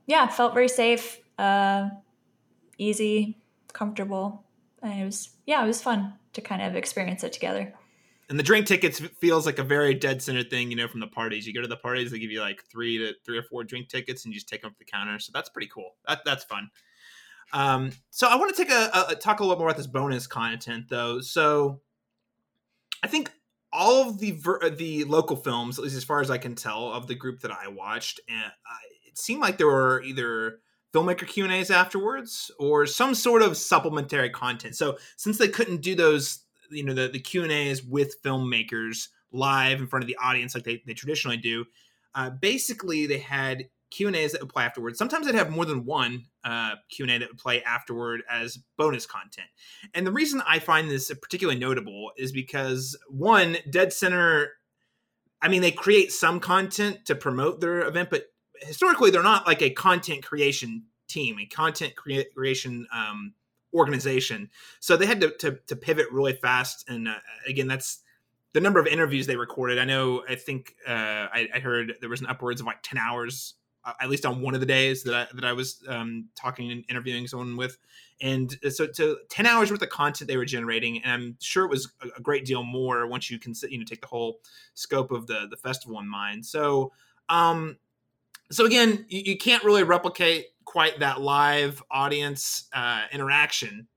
yeah, 0.06 0.28
felt 0.28 0.54
very 0.54 0.68
safe. 0.68 1.20
Uh, 1.40 1.90
easy, 2.78 3.38
comfortable. 3.74 4.44
And 4.82 5.02
it 5.02 5.06
was, 5.06 5.30
yeah, 5.46 5.64
it 5.64 5.68
was 5.68 5.82
fun 5.82 6.14
to 6.34 6.42
kind 6.42 6.62
of 6.62 6.76
experience 6.76 7.24
it 7.24 7.34
together. 7.34 7.74
And 8.30 8.38
the 8.38 8.44
drink 8.44 8.68
tickets 8.68 9.00
feels 9.00 9.46
like 9.46 9.58
a 9.58 9.64
very 9.64 9.94
dead 9.94 10.22
center 10.22 10.44
thing, 10.44 10.70
you 10.70 10.76
know, 10.76 10.88
from 10.88 11.00
the 11.00 11.08
parties. 11.08 11.48
You 11.48 11.54
go 11.54 11.62
to 11.62 11.68
the 11.68 11.78
parties, 11.78 12.12
they 12.12 12.20
give 12.20 12.32
you 12.32 12.42
like 12.42 12.62
three 12.70 12.98
to 12.98 13.14
three 13.26 13.38
or 13.38 13.44
four 13.44 13.64
drink 13.64 13.88
tickets, 13.88 14.26
and 14.26 14.34
you 14.34 14.40
just 14.40 14.50
take 14.50 14.62
them 14.62 14.72
off 14.72 14.78
the 14.78 14.86
counter. 14.86 15.18
So 15.20 15.32
that's 15.34 15.50
pretty 15.50 15.70
cool. 15.74 15.96
That 16.08 16.22
that's 16.26 16.44
fun. 16.44 16.70
Um, 17.54 17.92
so 18.10 18.28
I 18.28 18.36
want 18.36 18.54
to 18.54 18.62
take 18.62 18.72
a, 18.72 19.06
a 19.10 19.16
talk 19.16 19.40
a 19.40 19.44
little 19.44 19.58
more 19.58 19.68
about 19.68 19.78
this 19.78 19.88
bonus 19.88 20.28
content, 20.28 20.88
though. 20.90 21.22
So 21.22 21.80
I 23.02 23.08
think 23.08 23.32
all 23.72 24.10
of 24.10 24.20
the 24.20 24.32
ver- 24.32 24.70
the 24.72 25.06
local 25.06 25.38
films, 25.38 25.78
at 25.78 25.84
least 25.86 25.96
as 25.96 26.04
far 26.04 26.20
as 26.20 26.30
I 26.30 26.38
can 26.38 26.56
tell, 26.56 26.92
of 26.92 27.08
the 27.08 27.16
group 27.16 27.40
that 27.42 27.52
I 27.52 27.70
watched, 27.70 28.20
and 28.28 28.44
uh, 28.46 28.86
it 29.08 29.18
seemed 29.18 29.40
like 29.40 29.58
there 29.58 29.68
were 29.68 30.02
either 30.02 30.60
filmmaker 30.98 31.28
Q 31.28 31.44
and 31.44 31.54
A's 31.54 31.70
afterwards, 31.70 32.52
or 32.60 32.86
some 32.88 33.14
sort 33.14 33.42
of 33.42 33.56
supplementary 33.56 34.30
content. 34.30 34.76
So 34.76 34.98
since 35.16 35.38
they 35.38 35.48
couldn't 35.48 35.82
do 35.82 35.96
those, 35.96 36.40
you 36.72 36.84
know, 36.84 36.94
the 36.94 37.08
the 37.08 37.20
Q 37.20 37.44
and 37.44 37.52
A's 37.52 37.84
with 37.84 38.22
filmmakers 38.24 39.10
live 39.32 39.80
in 39.80 39.88
front 39.88 40.04
of 40.04 40.08
the 40.08 40.18
audience 40.24 40.56
like 40.56 40.64
they, 40.64 40.82
they 40.88 40.94
traditionally 40.94 41.38
do, 41.38 41.66
uh, 42.16 42.30
basically 42.30 43.06
they 43.06 43.20
had 43.20 43.70
Q 43.92 44.08
and 44.08 44.16
A's 44.16 44.32
that 44.32 44.42
would 44.42 44.50
play 44.50 44.64
afterwards. 44.64 44.98
Sometimes 44.98 45.26
they'd 45.26 45.36
have 45.36 45.50
more 45.50 45.66
than 45.66 45.86
one 45.86 46.26
uh, 46.44 46.72
Q 46.90 47.06
and 47.06 47.12
A 47.12 47.20
that 47.20 47.30
would 47.30 47.38
play 47.38 47.62
afterward 47.64 48.24
as 48.30 48.58
bonus 48.78 49.06
content. 49.06 49.48
And 49.94 50.06
the 50.08 50.12
reason 50.12 50.42
I 50.48 50.60
find 50.60 50.90
this 50.90 51.12
particularly 51.22 51.60
notable 51.60 52.12
is 52.18 52.32
because 52.32 52.98
one, 53.10 53.58
Dead 53.70 53.94
Center. 53.94 54.54
I 55.40 55.50
mean, 55.50 55.62
they 55.62 55.72
create 55.72 56.12
some 56.12 56.40
content 56.40 57.06
to 57.06 57.16
promote 57.16 57.62
their 57.62 57.82
event, 57.82 58.10
but 58.10 58.24
historically 58.62 59.12
they're 59.12 59.24
not 59.24 59.48
like 59.48 59.62
a 59.62 59.70
content 59.70 60.24
creation 60.24 60.84
team, 61.08 61.38
a 61.40 61.46
content 61.46 61.96
crea- 61.96 62.28
creation 62.36 62.88
um, 62.94 63.34
organization. 63.74 64.50
So 64.80 64.98
they 64.98 65.06
had 65.06 65.22
to, 65.22 65.32
to, 65.40 65.60
to 65.68 65.76
pivot 65.76 66.08
really 66.12 66.34
fast. 66.34 66.90
And 66.90 67.08
uh, 67.08 67.16
again, 67.48 67.68
that's 67.68 68.00
the 68.54 68.62
number 68.62 68.80
of 68.80 68.88
interviews 68.88 69.28
they 69.28 69.36
recorded. 69.36 69.80
I 69.80 69.86
know, 69.86 70.24
I 70.28 70.36
think 70.36 70.76
uh, 70.88 70.92
I, 70.92 71.48
I, 71.54 71.60
heard 71.60 71.94
there 72.00 72.10
was 72.10 72.22
an 72.22 72.28
upwards 72.28 72.62
of 72.62 72.68
like 72.68 72.82
10 72.82 72.98
hours, 72.98 73.56
uh, 73.86 73.94
at 74.02 74.10
least 74.10 74.26
on 74.26 74.42
one 74.42 74.54
of 74.54 74.62
the 74.62 74.66
days 74.66 75.04
that 75.04 75.14
I, 75.14 75.28
that 75.36 75.46
I 75.46 75.54
was 75.54 75.84
um, 75.88 76.30
talking 76.36 76.72
and 76.72 76.84
interviewing 76.90 77.28
someone 77.28 77.58
with. 77.58 77.78
And 78.22 78.56
uh, 78.66 78.70
so 78.70 78.88
to 78.88 79.18
10 79.30 79.46
hours 79.46 79.70
worth 79.70 79.82
of 79.82 79.90
content 79.90 80.28
they 80.28 80.38
were 80.38 80.46
generating. 80.46 81.04
And 81.04 81.12
I'm 81.12 81.38
sure 81.40 81.66
it 81.66 81.70
was 81.70 81.92
a, 82.02 82.08
a 82.18 82.22
great 82.22 82.46
deal 82.46 82.64
more 82.64 83.06
once 83.06 83.30
you 83.30 83.38
can, 83.38 83.54
you 83.70 83.78
know, 83.78 83.86
take 83.86 84.02
the 84.02 84.08
whole 84.08 84.40
scope 84.74 85.12
of 85.12 85.28
the, 85.28 85.48
the 85.50 85.58
festival 85.58 86.00
in 86.00 86.08
mind. 86.08 86.46
So, 86.46 86.94
um, 87.30 87.78
so 88.52 88.66
again, 88.66 89.06
you, 89.10 89.22
you, 89.26 89.38
can't 89.38 89.64
really 89.64 89.84
replicate 89.84 90.48
quite 90.66 91.00
that 91.00 91.22
live 91.22 91.84
audience 91.92 92.68
uh, 92.74 93.04
interaction 93.12 93.88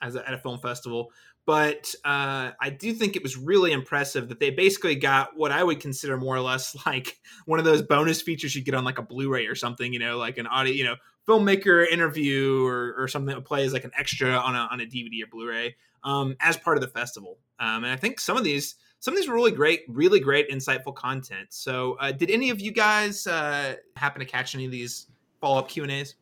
as 0.00 0.16
a, 0.16 0.26
at 0.26 0.34
a 0.34 0.38
film 0.38 0.58
festival. 0.58 1.12
but 1.46 1.94
uh, 2.04 2.50
I 2.60 2.70
do 2.70 2.92
think 2.92 3.16
it 3.16 3.22
was 3.22 3.36
really 3.36 3.72
impressive 3.72 4.28
that 4.28 4.40
they 4.40 4.50
basically 4.50 4.94
got 4.94 5.36
what 5.36 5.52
I 5.52 5.62
would 5.62 5.80
consider 5.80 6.16
more 6.16 6.36
or 6.36 6.40
less 6.40 6.76
like 6.86 7.18
one 7.46 7.58
of 7.58 7.64
those 7.64 7.82
bonus 7.82 8.22
features 8.22 8.54
you 8.54 8.62
get 8.62 8.74
on 8.74 8.84
like 8.84 8.98
a 8.98 9.02
Blu-ray 9.02 9.46
or 9.46 9.54
something, 9.54 9.92
you 9.92 9.98
know, 9.98 10.18
like 10.18 10.38
an 10.38 10.46
audio, 10.46 10.72
you 10.72 10.84
know, 10.84 10.96
filmmaker 11.28 11.88
interview 11.88 12.66
or, 12.66 12.94
or 12.98 13.06
something 13.08 13.34
that 13.34 13.44
plays 13.44 13.72
like 13.72 13.84
an 13.84 13.92
extra 13.96 14.30
on 14.30 14.56
a, 14.56 14.68
on 14.70 14.80
a 14.80 14.84
DVD 14.84 15.22
or 15.22 15.28
Blu-ray 15.30 15.76
um, 16.04 16.36
as 16.40 16.56
part 16.56 16.76
of 16.76 16.80
the 16.80 16.88
festival. 16.88 17.38
Um, 17.58 17.84
and 17.84 17.92
I 17.92 17.96
think 17.96 18.18
some 18.18 18.36
of 18.36 18.44
these 18.44 18.74
some 19.02 19.14
of 19.14 19.18
these 19.18 19.28
were 19.28 19.34
really 19.34 19.50
great, 19.50 19.82
really 19.88 20.20
great, 20.20 20.48
insightful 20.48 20.94
content. 20.94 21.48
So, 21.50 21.96
uh, 21.98 22.12
did 22.12 22.30
any 22.30 22.50
of 22.50 22.60
you 22.60 22.70
guys 22.70 23.26
uh, 23.26 23.74
happen 23.96 24.20
to 24.20 24.24
catch 24.24 24.54
any 24.54 24.64
of 24.64 24.70
these 24.70 25.08
follow 25.40 25.58
up 25.58 25.68
Q 25.68 25.82
and 25.82 25.90
A's? 25.90 26.14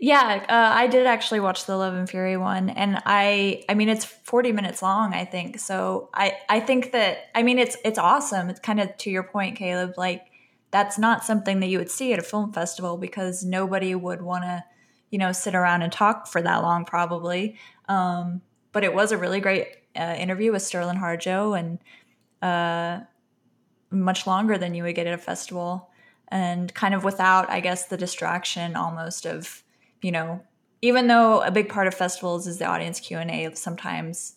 Yeah, 0.00 0.46
uh, 0.48 0.78
I 0.78 0.86
did 0.86 1.08
actually 1.08 1.40
watch 1.40 1.66
the 1.66 1.76
Love 1.76 1.94
and 1.94 2.08
Fury 2.08 2.36
one, 2.36 2.70
and 2.70 3.02
I, 3.04 3.64
I 3.68 3.74
mean, 3.74 3.88
it's 3.88 4.04
forty 4.04 4.52
minutes 4.52 4.82
long, 4.82 5.14
I 5.14 5.24
think. 5.24 5.58
So 5.58 6.10
I, 6.14 6.38
I 6.48 6.60
think 6.60 6.92
that, 6.92 7.28
I 7.34 7.42
mean, 7.42 7.58
it's 7.58 7.76
it's 7.84 7.98
awesome. 7.98 8.50
It's 8.50 8.60
kind 8.60 8.78
of 8.78 8.96
to 8.96 9.10
your 9.10 9.24
point, 9.24 9.56
Caleb. 9.56 9.94
Like 9.96 10.26
that's 10.70 10.96
not 10.96 11.24
something 11.24 11.58
that 11.58 11.66
you 11.66 11.78
would 11.78 11.90
see 11.90 12.12
at 12.12 12.20
a 12.20 12.22
film 12.22 12.52
festival 12.52 12.98
because 12.98 13.44
nobody 13.44 13.96
would 13.96 14.22
want 14.22 14.44
to, 14.44 14.64
you 15.10 15.18
know, 15.18 15.32
sit 15.32 15.56
around 15.56 15.82
and 15.82 15.92
talk 15.92 16.28
for 16.28 16.40
that 16.40 16.58
long, 16.62 16.84
probably. 16.84 17.58
Um, 17.88 18.42
but 18.78 18.84
it 18.84 18.94
was 18.94 19.10
a 19.10 19.18
really 19.18 19.40
great 19.40 19.66
uh, 19.96 20.14
interview 20.16 20.52
with 20.52 20.62
Sterling 20.62 20.98
Harjo, 20.98 21.58
and 21.58 21.80
uh, 22.40 23.04
much 23.90 24.24
longer 24.24 24.56
than 24.56 24.72
you 24.72 24.84
would 24.84 24.94
get 24.94 25.08
at 25.08 25.14
a 25.14 25.18
festival, 25.18 25.90
and 26.28 26.72
kind 26.74 26.94
of 26.94 27.02
without, 27.02 27.50
I 27.50 27.58
guess, 27.58 27.86
the 27.86 27.96
distraction 27.96 28.76
almost 28.76 29.26
of 29.26 29.64
you 30.00 30.12
know, 30.12 30.44
even 30.80 31.08
though 31.08 31.40
a 31.42 31.50
big 31.50 31.68
part 31.68 31.88
of 31.88 31.94
festivals 31.94 32.46
is 32.46 32.58
the 32.58 32.66
audience 32.66 33.00
Q 33.00 33.18
and 33.18 33.32
A, 33.32 33.52
sometimes 33.56 34.36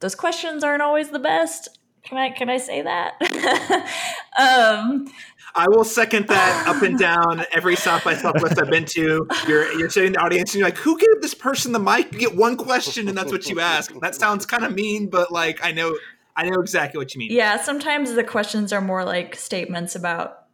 those 0.00 0.16
questions 0.16 0.64
aren't 0.64 0.82
always 0.82 1.10
the 1.10 1.20
best. 1.20 1.78
Can 2.02 2.18
I 2.18 2.30
can 2.30 2.50
I 2.50 2.56
say 2.56 2.82
that? 2.82 3.86
um, 4.36 5.06
I 5.54 5.66
will 5.68 5.84
second 5.84 6.28
that 6.28 6.64
up 6.66 6.82
and 6.82 6.98
down 6.98 7.44
every 7.52 7.76
South 7.76 8.04
by 8.04 8.14
Southwest 8.14 8.60
I've 8.60 8.70
been 8.70 8.84
to. 8.86 9.26
You're 9.46 9.72
you're 9.78 9.90
sitting 9.90 10.08
in 10.08 10.12
the 10.14 10.20
audience 10.20 10.54
and 10.54 10.60
you're 10.60 10.68
like, 10.68 10.78
who 10.78 10.98
gave 10.98 11.20
this 11.20 11.34
person 11.34 11.72
the 11.72 11.78
mic? 11.78 12.12
You 12.12 12.18
get 12.18 12.36
one 12.36 12.56
question 12.56 13.08
and 13.08 13.16
that's 13.16 13.32
what 13.32 13.48
you 13.48 13.60
ask. 13.60 13.92
That 14.00 14.14
sounds 14.14 14.46
kind 14.46 14.64
of 14.64 14.74
mean, 14.74 15.08
but 15.08 15.32
like 15.32 15.58
I 15.62 15.72
know 15.72 15.96
I 16.36 16.48
know 16.48 16.60
exactly 16.60 16.98
what 16.98 17.14
you 17.14 17.18
mean. 17.18 17.32
Yeah, 17.32 17.60
sometimes 17.60 18.14
the 18.14 18.24
questions 18.24 18.72
are 18.72 18.80
more 18.80 19.04
like 19.04 19.34
statements 19.34 19.94
about 19.94 20.46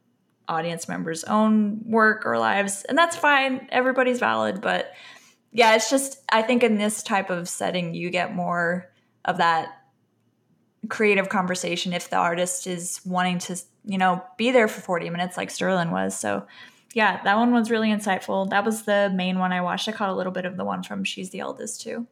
audience 0.48 0.88
members' 0.88 1.24
own 1.24 1.82
work 1.84 2.24
or 2.24 2.38
lives, 2.38 2.84
and 2.84 2.96
that's 2.96 3.16
fine. 3.16 3.68
Everybody's 3.70 4.18
valid, 4.18 4.60
but 4.60 4.92
yeah, 5.52 5.74
it's 5.74 5.90
just 5.90 6.22
I 6.30 6.42
think 6.42 6.62
in 6.62 6.78
this 6.78 7.02
type 7.02 7.30
of 7.30 7.48
setting 7.48 7.94
you 7.94 8.10
get 8.10 8.34
more 8.34 8.90
of 9.24 9.38
that 9.38 9.68
creative 10.88 11.28
conversation 11.28 11.92
if 11.92 12.10
the 12.10 12.16
artist 12.16 12.66
is 12.66 13.00
wanting 13.04 13.38
to, 13.40 13.56
you 13.84 13.98
know, 13.98 14.22
be 14.36 14.50
there 14.50 14.68
for 14.68 14.80
40 14.80 15.10
minutes 15.10 15.36
like 15.36 15.50
Sterling 15.50 15.90
was. 15.90 16.18
So 16.18 16.46
yeah, 16.94 17.22
that 17.24 17.36
one 17.36 17.52
was 17.52 17.70
really 17.70 17.88
insightful. 17.88 18.48
That 18.48 18.64
was 18.64 18.84
the 18.84 19.12
main 19.14 19.38
one 19.38 19.52
I 19.52 19.60
watched. 19.60 19.88
I 19.88 19.92
caught 19.92 20.08
a 20.08 20.14
little 20.14 20.32
bit 20.32 20.46
of 20.46 20.56
the 20.56 20.64
one 20.64 20.82
from 20.82 21.04
She's 21.04 21.30
the 21.30 21.40
Eldest 21.40 21.82
too. 21.82 22.06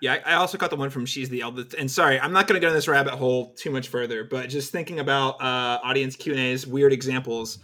Yeah, 0.00 0.18
I 0.24 0.34
also 0.34 0.56
caught 0.58 0.70
the 0.70 0.76
one 0.76 0.90
from 0.90 1.06
She's 1.06 1.28
the 1.28 1.40
Eldest. 1.40 1.74
And 1.74 1.90
sorry, 1.90 2.20
I'm 2.20 2.32
not 2.32 2.46
going 2.46 2.60
to 2.60 2.64
go 2.64 2.68
in 2.68 2.74
this 2.74 2.86
rabbit 2.86 3.14
hole 3.14 3.52
too 3.54 3.70
much 3.70 3.88
further, 3.88 4.22
but 4.22 4.48
just 4.48 4.70
thinking 4.70 5.00
about 5.00 5.42
uh, 5.42 5.80
audience 5.82 6.14
Q 6.14 6.34
and 6.34 6.40
A's, 6.40 6.68
weird 6.68 6.92
examples. 6.92 7.58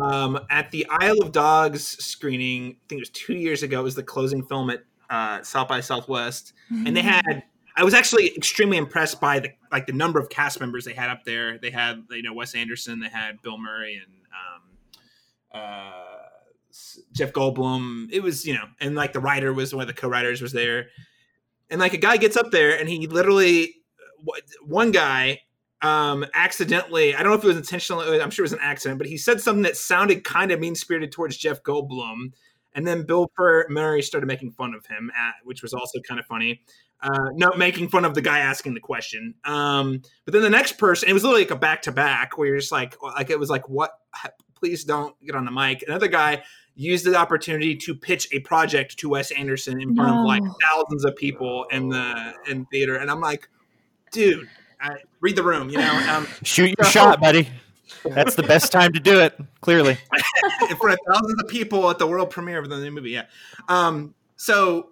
Um, 0.00 0.38
at 0.48 0.70
the 0.70 0.86
Isle 0.88 1.20
of 1.22 1.32
Dogs 1.32 1.84
screening, 1.84 2.70
I 2.70 2.78
think 2.88 2.98
it 2.98 3.02
was 3.02 3.10
two 3.10 3.34
years 3.34 3.64
ago, 3.64 3.80
it 3.80 3.82
was 3.82 3.96
the 3.96 4.02
closing 4.04 4.44
film 4.44 4.70
at 4.70 4.84
uh, 5.10 5.42
South 5.42 5.66
by 5.66 5.80
Southwest, 5.80 6.52
mm-hmm. 6.72 6.86
and 6.86 6.96
they 6.96 7.02
had. 7.02 7.42
I 7.76 7.84
was 7.84 7.94
actually 7.94 8.34
extremely 8.36 8.76
impressed 8.76 9.20
by 9.20 9.40
the 9.40 9.50
like 9.70 9.86
the 9.86 9.92
number 9.92 10.18
of 10.18 10.28
cast 10.28 10.60
members 10.60 10.84
they 10.84 10.94
had 10.94 11.10
up 11.10 11.24
there. 11.24 11.58
They 11.58 11.70
had 11.70 12.04
you 12.10 12.22
know 12.22 12.34
Wes 12.34 12.54
Anderson, 12.54 13.00
they 13.00 13.08
had 13.08 13.40
Bill 13.42 13.58
Murray 13.58 14.00
and 14.02 14.12
um, 15.54 15.62
uh, 15.62 15.92
Jeff 17.12 17.32
Goldblum. 17.32 18.08
It 18.12 18.22
was 18.22 18.46
you 18.46 18.54
know, 18.54 18.64
and 18.80 18.94
like 18.94 19.12
the 19.12 19.20
writer 19.20 19.52
was 19.52 19.74
one 19.74 19.82
of 19.82 19.88
the 19.88 19.94
co-writers 19.94 20.42
was 20.42 20.52
there 20.52 20.88
and 21.72 21.80
like 21.80 21.94
a 21.94 21.98
guy 21.98 22.18
gets 22.18 22.36
up 22.36 22.50
there 22.52 22.78
and 22.78 22.88
he 22.88 23.06
literally 23.08 23.74
one 24.64 24.92
guy 24.92 25.40
um 25.80 26.24
accidentally 26.34 27.14
i 27.16 27.22
don't 27.22 27.32
know 27.32 27.38
if 27.38 27.42
it 27.42 27.48
was 27.48 27.56
intentional 27.56 28.00
i'm 28.22 28.30
sure 28.30 28.44
it 28.44 28.50
was 28.50 28.52
an 28.52 28.58
accident 28.62 28.98
but 28.98 29.08
he 29.08 29.16
said 29.16 29.40
something 29.40 29.62
that 29.62 29.76
sounded 29.76 30.22
kind 30.22 30.52
of 30.52 30.60
mean 30.60 30.76
spirited 30.76 31.10
towards 31.10 31.36
jeff 31.36 31.62
goldblum 31.64 32.32
and 32.74 32.86
then 32.86 33.04
bill 33.04 33.30
murray 33.68 34.02
started 34.02 34.26
making 34.26 34.52
fun 34.52 34.74
of 34.74 34.86
him 34.86 35.10
at, 35.16 35.34
which 35.44 35.62
was 35.62 35.72
also 35.72 36.00
kind 36.00 36.18
of 36.18 36.26
funny 36.26 36.60
uh, 37.02 37.30
no, 37.34 37.50
making 37.56 37.88
fun 37.88 38.04
of 38.04 38.14
the 38.14 38.22
guy 38.22 38.38
asking 38.38 38.74
the 38.74 38.80
question. 38.80 39.34
Um, 39.44 40.02
but 40.24 40.32
then 40.32 40.42
the 40.42 40.50
next 40.50 40.78
person, 40.78 41.08
it 41.08 41.12
was 41.12 41.24
literally 41.24 41.42
like 41.42 41.50
a 41.50 41.56
back 41.56 41.82
to 41.82 41.92
back 41.92 42.38
where 42.38 42.48
you're 42.48 42.58
just 42.58 42.72
like, 42.72 42.96
like 43.02 43.30
it 43.30 43.38
was 43.38 43.50
like, 43.50 43.68
what? 43.68 43.90
Please 44.54 44.84
don't 44.84 45.16
get 45.26 45.34
on 45.34 45.44
the 45.44 45.50
mic. 45.50 45.82
Another 45.88 46.06
guy 46.06 46.44
used 46.76 47.04
the 47.04 47.16
opportunity 47.16 47.74
to 47.74 47.96
pitch 47.96 48.28
a 48.32 48.38
project 48.40 48.96
to 48.98 49.08
Wes 49.08 49.32
Anderson 49.32 49.80
in 49.80 49.96
front 49.96 50.14
no. 50.14 50.20
of 50.20 50.26
like 50.26 50.42
thousands 50.62 51.04
of 51.04 51.16
people 51.16 51.64
in 51.72 51.88
the 51.88 52.34
in 52.48 52.64
theater, 52.66 52.94
and 52.94 53.10
I'm 53.10 53.20
like, 53.20 53.48
dude, 54.12 54.48
I, 54.80 54.98
read 55.20 55.34
the 55.34 55.42
room, 55.42 55.68
you 55.68 55.78
know. 55.78 56.06
Um, 56.08 56.28
Shoot 56.44 56.74
your 56.78 56.84
so, 56.84 56.90
shot, 56.90 57.20
buddy. 57.20 57.48
That's 58.04 58.34
the 58.34 58.42
best 58.42 58.72
time 58.72 58.92
to 58.92 59.00
do 59.00 59.20
it. 59.20 59.38
Clearly, 59.60 59.92
of 60.70 60.78
thousands 60.78 61.42
of 61.42 61.48
people 61.48 61.88
at 61.90 61.98
the 61.98 62.06
world 62.06 62.30
premiere 62.30 62.58
of 62.58 62.68
the 62.68 62.78
new 62.78 62.90
movie. 62.90 63.10
Yeah. 63.10 63.26
Um, 63.68 64.14
so 64.36 64.90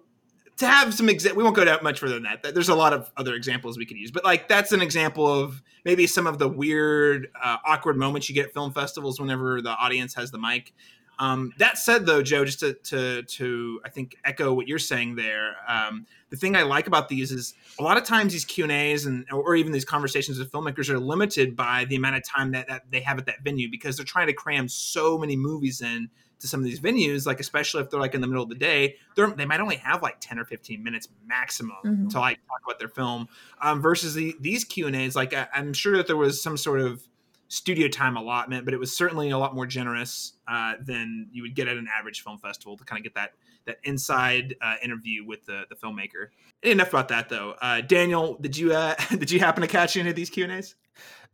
to 0.57 0.67
have 0.67 0.93
some 0.93 1.07
exa- 1.07 1.33
we 1.33 1.43
won't 1.43 1.55
go 1.55 1.65
down 1.65 1.79
much 1.81 1.99
further 1.99 2.13
than 2.13 2.23
that. 2.23 2.53
There's 2.53 2.69
a 2.69 2.75
lot 2.75 2.93
of 2.93 3.11
other 3.17 3.33
examples 3.33 3.77
we 3.77 3.85
could 3.85 3.97
use, 3.97 4.11
but 4.11 4.23
like 4.23 4.47
that's 4.47 4.71
an 4.71 4.81
example 4.81 5.25
of 5.25 5.61
maybe 5.85 6.05
some 6.07 6.27
of 6.27 6.37
the 6.37 6.47
weird, 6.47 7.29
uh, 7.41 7.57
awkward 7.65 7.97
moments 7.97 8.29
you 8.29 8.35
get 8.35 8.47
at 8.47 8.53
film 8.53 8.71
festivals 8.71 9.19
whenever 9.19 9.61
the 9.61 9.71
audience 9.71 10.13
has 10.13 10.31
the 10.31 10.37
mic. 10.37 10.73
Um, 11.21 11.53
that 11.59 11.77
said, 11.77 12.07
though, 12.07 12.23
Jo, 12.23 12.43
just 12.45 12.61
to, 12.61 12.73
to, 12.73 13.21
to 13.21 13.79
I 13.85 13.89
think 13.89 14.17
echo 14.25 14.51
what 14.53 14.67
you're 14.67 14.79
saying 14.79 15.17
there, 15.17 15.55
um, 15.67 16.07
the 16.31 16.35
thing 16.35 16.55
I 16.55 16.63
like 16.63 16.87
about 16.87 17.09
these 17.09 17.31
is 17.31 17.53
a 17.77 17.83
lot 17.83 17.97
of 17.97 18.05
times 18.05 18.33
these 18.33 18.43
Q 18.43 18.63
and 18.63 18.71
A's 18.71 19.05
and 19.05 19.27
or 19.31 19.53
even 19.53 19.71
these 19.71 19.85
conversations 19.85 20.39
with 20.39 20.51
filmmakers 20.51 20.89
are 20.89 20.99
limited 20.99 21.55
by 21.55 21.85
the 21.85 21.95
amount 21.95 22.15
of 22.15 22.23
time 22.27 22.53
that, 22.53 22.67
that 22.69 22.89
they 22.89 23.01
have 23.01 23.19
at 23.19 23.27
that 23.27 23.43
venue 23.43 23.69
because 23.69 23.97
they're 23.97 24.05
trying 24.05 24.27
to 24.27 24.33
cram 24.33 24.67
so 24.67 25.15
many 25.15 25.35
movies 25.35 25.81
in 25.81 26.09
to 26.39 26.47
some 26.47 26.59
of 26.59 26.63
these 26.63 26.79
venues, 26.79 27.27
like 27.27 27.39
especially 27.39 27.83
if 27.83 27.91
they're 27.91 27.99
like 27.99 28.15
in 28.15 28.21
the 28.21 28.27
middle 28.27 28.41
of 28.41 28.49
the 28.49 28.55
day, 28.55 28.95
they 29.15 29.45
might 29.45 29.59
only 29.59 29.75
have 29.75 30.01
like 30.01 30.19
10 30.21 30.39
or 30.39 30.45
15 30.45 30.83
minutes 30.83 31.07
maximum 31.27 31.77
mm-hmm. 31.85 32.07
to 32.07 32.19
like 32.19 32.39
talk 32.47 32.61
about 32.65 32.79
their 32.79 32.87
film 32.87 33.27
um, 33.61 33.79
versus 33.79 34.15
the, 34.15 34.35
these 34.39 34.63
Q 34.63 34.87
and 34.87 34.95
A's. 34.95 35.15
Like 35.15 35.35
I, 35.35 35.47
I'm 35.53 35.71
sure 35.73 35.95
that 35.97 36.07
there 36.07 36.17
was 36.17 36.41
some 36.41 36.57
sort 36.57 36.81
of 36.81 37.07
studio 37.51 37.89
time 37.89 38.15
allotment, 38.15 38.63
but 38.63 38.73
it 38.73 38.79
was 38.79 38.95
certainly 38.95 39.29
a 39.29 39.37
lot 39.37 39.53
more 39.53 39.65
generous 39.65 40.33
uh, 40.47 40.75
than 40.81 41.27
you 41.33 41.41
would 41.41 41.53
get 41.53 41.67
at 41.67 41.75
an 41.75 41.85
average 41.93 42.23
film 42.23 42.37
festival 42.37 42.77
to 42.77 42.85
kind 42.85 42.99
of 42.99 43.03
get 43.03 43.13
that 43.15 43.33
that 43.65 43.77
inside 43.83 44.55
uh, 44.61 44.75
interview 44.81 45.25
with 45.25 45.45
the, 45.45 45.65
the 45.69 45.75
filmmaker. 45.75 46.29
Enough 46.63 46.89
about 46.89 47.09
that 47.09 47.27
though. 47.27 47.55
Uh, 47.61 47.81
Daniel, 47.81 48.37
did 48.39 48.55
you 48.55 48.73
uh, 48.73 48.95
did 49.09 49.29
you 49.29 49.39
happen 49.39 49.61
to 49.61 49.67
catch 49.67 49.97
any 49.97 50.09
of 50.09 50.15
these 50.15 50.29
Q 50.29 50.45
and 50.45 50.53
A's? 50.53 50.75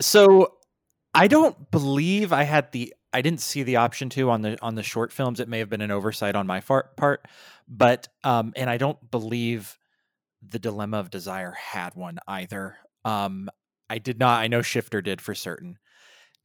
So 0.01 0.55
I 1.13 1.27
don't 1.27 1.69
believe 1.69 2.33
I 2.33 2.43
had 2.43 2.71
the 2.71 2.95
I 3.13 3.21
didn't 3.21 3.41
see 3.41 3.62
the 3.62 3.75
option 3.75 4.09
to 4.09 4.31
on 4.31 4.41
the 4.41 4.57
on 4.63 4.74
the 4.74 4.83
short 4.83 5.13
films. 5.13 5.39
It 5.39 5.47
may 5.47 5.59
have 5.59 5.69
been 5.69 5.81
an 5.81 5.91
oversight 5.91 6.36
on 6.36 6.47
my 6.47 6.62
part, 6.62 7.27
but 7.67 8.07
um, 8.24 8.53
and 8.55 8.71
I 8.71 8.77
don't 8.77 9.12
believe 9.12 9.77
the 10.41 10.57
Dilemma 10.57 10.97
of 10.97 11.12
Desire 11.12 11.51
had 11.51 11.93
one 11.93 12.17
either. 12.27 12.77
Um, 13.05 13.50
I 13.88 14.00
did 14.00 14.17
not. 14.17 14.39
I 14.39 14.47
know 14.47 14.63
Shifter 14.63 15.03
did 15.03 15.21
for 15.21 15.36
certain 15.36 15.77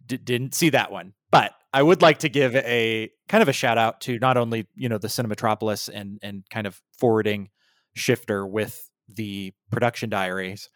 d- 0.07 0.17
didn't 0.19 0.55
see 0.55 0.71
that 0.71 0.91
one, 0.91 1.15
but 1.31 1.53
I 1.73 1.83
would 1.83 2.03
like 2.03 2.19
to 2.21 2.29
give 2.29 2.55
a 2.55 3.11
kind 3.29 3.43
of 3.43 3.49
a 3.49 3.53
shout 3.53 3.79
out 3.79 4.01
to 4.03 4.19
not 4.19 4.37
only 4.37 4.67
you 4.75 4.89
know 4.89 4.99
the 4.99 5.09
Cinematropolis 5.09 5.89
and 5.89 6.19
and 6.23 6.45
kind 6.51 6.67
of 6.67 6.81
forwarding 6.99 7.51
Shifter 7.95 8.47
with 8.47 8.91
the 9.09 9.53
production 9.71 10.09
diaries 10.09 10.71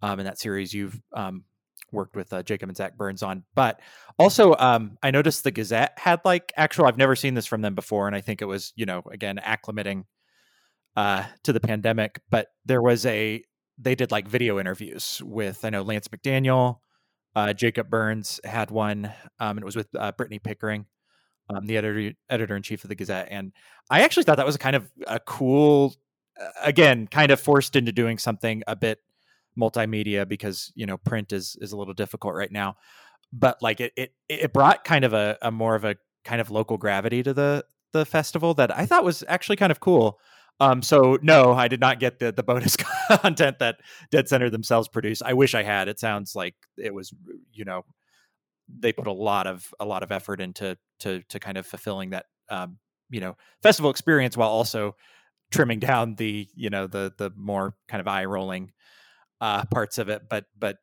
um, 0.00 0.18
in 0.18 0.24
that 0.26 0.38
series 0.38 0.72
you've 0.72 1.00
um, 1.12 1.44
worked 1.90 2.16
with 2.16 2.32
uh, 2.32 2.42
Jacob 2.42 2.68
and 2.68 2.76
Zach 2.76 2.96
Burns 2.96 3.22
on, 3.22 3.44
but 3.54 3.80
also 4.18 4.54
um, 4.58 4.96
I 5.02 5.10
noticed 5.10 5.44
the 5.44 5.50
Gazette 5.50 5.98
had 5.98 6.20
like 6.24 6.52
actual. 6.56 6.86
I've 6.86 6.98
never 6.98 7.16
seen 7.16 7.34
this 7.34 7.46
from 7.46 7.62
them 7.62 7.74
before, 7.74 8.06
and 8.06 8.16
I 8.16 8.20
think 8.20 8.42
it 8.42 8.46
was 8.46 8.72
you 8.76 8.86
know 8.86 9.02
again 9.10 9.38
acclimating 9.44 10.04
uh, 10.96 11.24
to 11.44 11.52
the 11.52 11.60
pandemic, 11.60 12.20
but 12.30 12.48
there 12.64 12.82
was 12.82 13.06
a 13.06 13.42
they 13.78 13.94
did 13.94 14.10
like 14.10 14.28
video 14.28 14.58
interviews 14.58 15.20
with 15.24 15.64
I 15.64 15.70
know 15.70 15.82
Lance 15.82 16.08
McDaniel, 16.08 16.78
uh, 17.34 17.52
Jacob 17.52 17.88
Burns 17.88 18.40
had 18.44 18.70
one, 18.70 19.06
um, 19.40 19.56
and 19.56 19.60
it 19.60 19.64
was 19.64 19.76
with 19.76 19.88
uh, 19.98 20.12
Brittany 20.12 20.38
Pickering, 20.38 20.86
um, 21.50 21.66
the 21.66 21.76
editor 21.76 22.12
editor 22.28 22.56
in 22.56 22.62
chief 22.62 22.84
of 22.84 22.88
the 22.88 22.94
Gazette. 22.94 23.28
And 23.30 23.52
I 23.90 24.02
actually 24.02 24.24
thought 24.24 24.36
that 24.36 24.46
was 24.46 24.56
kind 24.56 24.76
of 24.76 24.90
a 25.06 25.18
cool, 25.20 25.94
uh, 26.40 26.48
again, 26.62 27.06
kind 27.06 27.30
of 27.30 27.40
forced 27.40 27.76
into 27.76 27.92
doing 27.92 28.18
something 28.18 28.62
a 28.66 28.76
bit 28.76 28.98
multimedia 29.58 30.26
because 30.26 30.72
you 30.74 30.86
know 30.86 30.96
print 30.96 31.32
is 31.32 31.56
is 31.60 31.72
a 31.72 31.76
little 31.76 31.94
difficult 31.94 32.34
right 32.34 32.52
now. 32.52 32.76
But 33.32 33.62
like 33.62 33.80
it 33.80 33.92
it 33.96 34.12
it 34.28 34.52
brought 34.52 34.84
kind 34.84 35.04
of 35.04 35.12
a, 35.12 35.38
a 35.40 35.50
more 35.50 35.74
of 35.74 35.84
a 35.84 35.96
kind 36.24 36.40
of 36.40 36.50
local 36.50 36.76
gravity 36.76 37.22
to 37.22 37.32
the 37.32 37.64
the 37.92 38.04
festival 38.04 38.54
that 38.54 38.76
I 38.76 38.86
thought 38.86 39.04
was 39.04 39.24
actually 39.28 39.56
kind 39.56 39.72
of 39.72 39.80
cool. 39.80 40.18
Um, 40.62 40.82
so 40.82 41.18
no, 41.22 41.52
I 41.54 41.68
did 41.68 41.80
not 41.80 41.98
get 41.98 42.20
the 42.20 42.32
the 42.32 42.44
bonus 42.44 42.76
content 43.10 43.58
that 43.58 43.78
Dead 44.12 44.28
Center 44.28 44.48
themselves 44.48 44.88
produced. 44.88 45.22
I 45.24 45.34
wish 45.34 45.54
I 45.54 45.64
had. 45.64 45.88
It 45.88 45.98
sounds 45.98 46.36
like 46.36 46.54
it 46.76 46.94
was, 46.94 47.12
you 47.52 47.64
know, 47.64 47.84
they 48.68 48.92
put 48.92 49.06
a 49.06 49.12
lot 49.12 49.46
of 49.46 49.72
a 49.80 49.84
lot 49.84 50.02
of 50.02 50.12
effort 50.12 50.40
into 50.40 50.78
to 51.00 51.22
to 51.28 51.40
kind 51.40 51.58
of 51.58 51.66
fulfilling 51.66 52.10
that 52.10 52.26
um, 52.50 52.78
you 53.10 53.20
know 53.20 53.36
festival 53.62 53.90
experience 53.90 54.36
while 54.36 54.50
also 54.50 54.96
trimming 55.52 55.80
down 55.80 56.16
the 56.16 56.48
you 56.54 56.70
know 56.70 56.86
the 56.86 57.12
the 57.18 57.30
more 57.36 57.74
kind 57.88 58.00
of 58.00 58.08
eye 58.08 58.24
rolling 58.26 58.72
uh, 59.40 59.64
parts 59.66 59.98
of 59.98 60.08
it. 60.08 60.22
But 60.28 60.46
but 60.58 60.78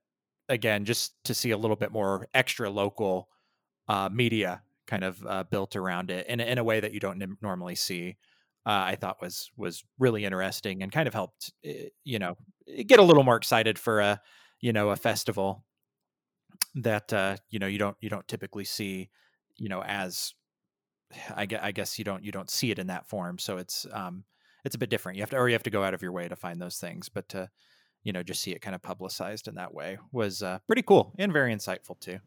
again, 0.49 0.85
just 0.85 1.13
to 1.25 1.33
see 1.33 1.51
a 1.51 1.57
little 1.57 1.77
bit 1.77 1.91
more 1.91 2.27
extra 2.33 2.69
local 2.69 3.29
uh, 3.89 4.09
media 4.11 4.61
kind 4.87 5.03
of 5.03 5.25
uh, 5.25 5.43
built 5.43 5.75
around 5.75 6.11
it 6.11 6.27
in 6.27 6.39
in 6.39 6.57
a 6.57 6.63
way 6.63 6.79
that 6.79 6.93
you 6.93 6.99
don't 6.99 7.21
n- 7.21 7.37
normally 7.41 7.75
see. 7.75 8.17
Uh, 8.69 8.83
I 8.85 8.95
thought 8.95 9.19
was 9.19 9.49
was 9.57 9.83
really 9.97 10.25
interesting 10.25 10.83
and 10.83 10.91
kind 10.91 11.07
of 11.07 11.13
helped 11.15 11.51
eh, 11.65 11.87
you 12.03 12.19
know 12.19 12.37
get 12.85 12.99
a 12.99 13.03
little 13.03 13.23
more 13.23 13.35
excited 13.35 13.79
for 13.79 13.99
a 13.99 14.21
you 14.61 14.73
know 14.73 14.89
a 14.89 14.95
festival 14.95 15.65
that 16.75 17.11
uh, 17.11 17.37
you 17.49 17.57
know 17.57 17.65
you 17.65 17.79
don't 17.79 17.97
you 17.99 18.09
don't 18.09 18.27
typically 18.27 18.65
see 18.65 19.09
you 19.57 19.69
know 19.69 19.81
as 19.81 20.35
I 21.35 21.47
guess, 21.47 21.59
I 21.63 21.71
guess 21.71 21.97
you 21.97 22.05
don't 22.05 22.23
you 22.23 22.31
don't 22.31 22.51
see 22.51 22.69
it 22.69 22.77
in 22.77 22.85
that 22.87 23.09
form. 23.09 23.39
So 23.39 23.57
it's 23.57 23.87
um 23.91 24.23
it's 24.63 24.75
a 24.75 24.77
bit 24.77 24.91
different. 24.91 25.15
You 25.17 25.23
have 25.23 25.31
to 25.31 25.37
or 25.37 25.49
you 25.49 25.53
have 25.53 25.63
to 25.63 25.71
go 25.71 25.83
out 25.83 25.95
of 25.95 26.03
your 26.03 26.11
way 26.11 26.27
to 26.27 26.35
find 26.35 26.61
those 26.61 26.77
things 26.77 27.09
but 27.09 27.27
to 27.29 27.49
you 28.03 28.13
know 28.13 28.21
just 28.21 28.39
see 28.39 28.51
it 28.51 28.61
kind 28.61 28.75
of 28.75 28.83
publicized 28.83 29.47
in 29.47 29.55
that 29.55 29.73
way 29.73 29.97
was 30.11 30.43
uh, 30.43 30.59
pretty 30.67 30.83
cool 30.83 31.15
and 31.17 31.33
very 31.33 31.55
insightful 31.55 31.99
too. 31.99 32.19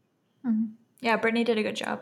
Mm-hmm. 0.45 0.65
yeah 0.99 1.15
brittany 1.15 1.45
did 1.45 1.57
a 1.57 1.63
good 1.63 1.77
job 1.77 2.01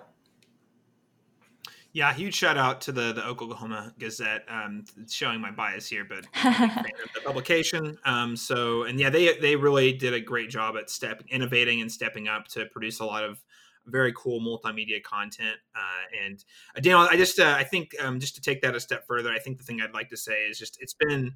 yeah, 1.94 2.14
huge 2.14 2.36
shout 2.36 2.58
out 2.58 2.82
to 2.82 2.92
the 2.92 3.14
the 3.14 3.26
Oklahoma 3.26 3.94
Gazette. 4.00 4.46
Um, 4.48 4.86
showing 5.10 5.42
my 5.42 5.52
bias 5.52 5.88
here, 5.88 6.06
but 6.08 6.26
the 6.34 7.22
publication. 7.26 7.98
Um, 8.06 8.36
so 8.36 8.84
and 8.84 9.00
yeah, 9.00 9.10
they 9.10 9.38
they 9.38 9.56
really 9.56 9.92
did 9.94 10.14
a 10.14 10.22
great 10.22 10.50
job 10.50 10.76
at 10.78 10.90
step 10.90 11.24
innovating 11.30 11.82
and 11.82 11.92
stepping 11.92 12.28
up 12.28 12.48
to 12.50 12.66
produce 12.68 13.00
a 13.00 13.06
lot 13.06 13.24
of 13.24 13.44
very 13.86 14.14
cool 14.16 14.40
multimedia 14.40 15.02
content. 15.04 15.58
Uh, 15.76 16.24
and 16.26 16.44
uh, 16.76 16.80
Daniel, 16.80 17.08
I 17.10 17.18
just 17.18 17.40
uh, 17.40 17.56
I 17.58 17.64
think 17.64 17.92
um, 18.02 18.20
just 18.20 18.36
to 18.36 18.42
take 18.42 18.62
that 18.62 18.76
a 18.76 18.80
step 18.80 19.06
further, 19.06 19.32
I 19.32 19.40
think 19.40 19.58
the 19.58 19.64
thing 19.64 19.82
I'd 19.82 19.94
like 19.94 20.10
to 20.10 20.18
say 20.18 20.46
is 20.46 20.58
just 20.58 20.78
it's 20.82 20.94
been 20.94 21.34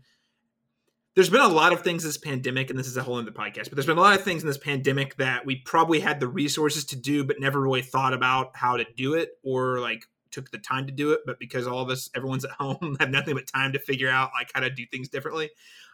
there's 1.16 1.30
been 1.30 1.42
a 1.42 1.48
lot 1.48 1.72
of 1.74 1.82
things 1.82 2.04
this 2.04 2.18
pandemic, 2.18 2.70
and 2.70 2.78
this 2.78 2.88
is 2.88 2.98
a 2.98 3.04
whole 3.04 3.18
other 3.18 3.32
podcast, 3.32 3.66
but 3.66 3.76
there's 3.76 3.86
been 3.86 3.98
a 3.98 4.02
lot 4.02 4.18
of 4.18 4.24
things 4.24 4.42
in 4.44 4.48
this 4.48 4.58
pandemic 4.58 5.16
that 5.18 5.46
we 5.46 5.58
probably 5.58 6.02
had 6.02 6.20
the 6.20 6.28
resources 6.28 6.86
to 6.86 6.96
do, 6.96 7.24
but 7.24 7.40
never 7.40 7.60
really 7.60 7.82
thought 7.82 8.14
about 8.14 8.52
how 8.54 8.78
to 8.78 8.86
do 8.96 9.14
it 9.14 9.32
or 9.44 9.80
like 9.80 10.06
took 10.36 10.52
the 10.52 10.58
time 10.58 10.86
to 10.86 10.92
do 10.92 11.14
it, 11.14 11.22
but 11.26 11.40
because 11.40 11.66
all 11.66 11.80
of 11.80 11.90
us, 11.90 12.10
everyone's 12.16 12.46
at 12.46 12.52
home, 12.60 12.98
have 13.00 13.10
nothing 13.10 13.34
but 13.34 13.48
time 13.48 13.72
to 13.74 13.80
figure 13.80 14.10
out 14.10 14.32
like 14.38 14.52
how 14.54 14.60
to 14.60 14.70
do 14.70 14.86
things 14.92 15.10
differently. 15.10 15.50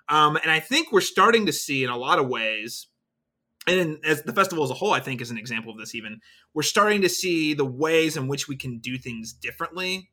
Um, 0.10 0.36
and 0.36 0.52
I 0.52 0.60
think 0.60 0.92
we're 0.92 1.00
starting 1.02 1.46
to 1.46 1.54
see 1.54 1.84
in 1.84 1.90
a 1.90 1.98
lot 1.98 2.20
of 2.20 2.28
ways, 2.28 2.88
and 3.68 4.04
as 4.04 4.24
the 4.24 4.34
festival 4.34 4.64
as 4.64 4.72
a 4.72 4.74
whole, 4.74 4.92
I 4.92 5.00
think 5.00 5.22
is 5.22 5.30
an 5.32 5.38
example 5.38 5.72
of 5.72 5.78
this. 5.78 5.94
Even 5.94 6.20
we're 6.54 6.64
starting 6.64 7.02
to 7.04 7.10
see 7.10 7.54
the 7.54 7.66
ways 7.66 8.18
in 8.18 8.28
which 8.28 8.48
we 8.48 8.58
can 8.58 8.80
do 8.80 8.98
things 8.98 9.32
differently. 9.32 10.10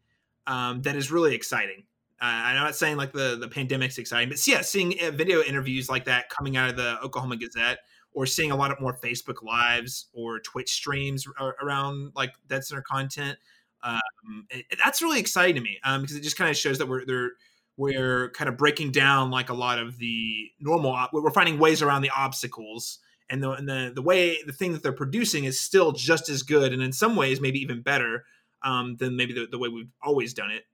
Um, 0.46 0.82
that 0.82 0.94
is 0.94 1.10
really 1.10 1.34
exciting. 1.34 1.84
Uh, 2.20 2.26
I'm 2.26 2.56
not 2.56 2.76
saying 2.76 2.96
like 2.96 3.12
the 3.12 3.38
the 3.40 3.48
pandemic's 3.48 3.96
exciting, 3.96 4.28
but 4.28 4.46
yeah, 4.46 4.60
seeing 4.60 4.94
uh, 5.02 5.10
video 5.10 5.42
interviews 5.42 5.88
like 5.88 6.04
that 6.04 6.28
coming 6.28 6.56
out 6.56 6.68
of 6.68 6.76
the 6.76 7.00
Oklahoma 7.00 7.36
Gazette, 7.36 7.78
or 8.12 8.26
seeing 8.26 8.50
a 8.50 8.56
lot 8.56 8.70
of 8.70 8.80
more 8.80 8.92
Facebook 8.92 9.42
lives 9.42 10.08
or 10.12 10.40
Twitch 10.40 10.72
streams 10.72 11.26
around 11.62 12.12
like 12.14 12.34
Dead 12.48 12.64
Center 12.64 12.82
content 12.82 13.38
um, 13.82 14.46
it, 14.50 14.64
that's 14.82 15.02
really 15.02 15.20
exciting 15.20 15.54
to 15.54 15.60
me 15.60 15.78
um, 15.84 16.02
because 16.02 16.16
it 16.16 16.22
just 16.22 16.36
kind 16.36 16.50
of 16.50 16.56
shows 16.56 16.78
that 16.78 16.88
we're 16.88 17.04
they're 17.04 17.30
we're 17.76 18.30
kind 18.30 18.48
of 18.48 18.56
breaking 18.56 18.90
down 18.90 19.30
like 19.30 19.50
a 19.50 19.54
lot 19.54 19.78
of 19.78 19.98
the 19.98 20.50
normal 20.60 20.96
we're 21.12 21.30
finding 21.30 21.58
ways 21.58 21.80
around 21.80 22.02
the 22.02 22.10
obstacles 22.10 22.98
and 23.30 23.42
the 23.42 23.50
and 23.52 23.68
the 23.68 23.92
the 23.94 24.02
way 24.02 24.38
the 24.46 24.52
thing 24.52 24.72
that 24.72 24.82
they're 24.82 24.92
producing 24.92 25.44
is 25.44 25.60
still 25.60 25.92
just 25.92 26.28
as 26.28 26.42
good 26.42 26.72
and 26.72 26.82
in 26.82 26.92
some 26.92 27.14
ways 27.14 27.40
maybe 27.40 27.60
even 27.60 27.80
better 27.82 28.24
um, 28.64 28.96
than 28.96 29.16
maybe 29.16 29.32
the, 29.32 29.46
the 29.50 29.58
way 29.58 29.68
we've 29.68 29.92
always 30.02 30.34
done 30.34 30.50
it. 30.50 30.64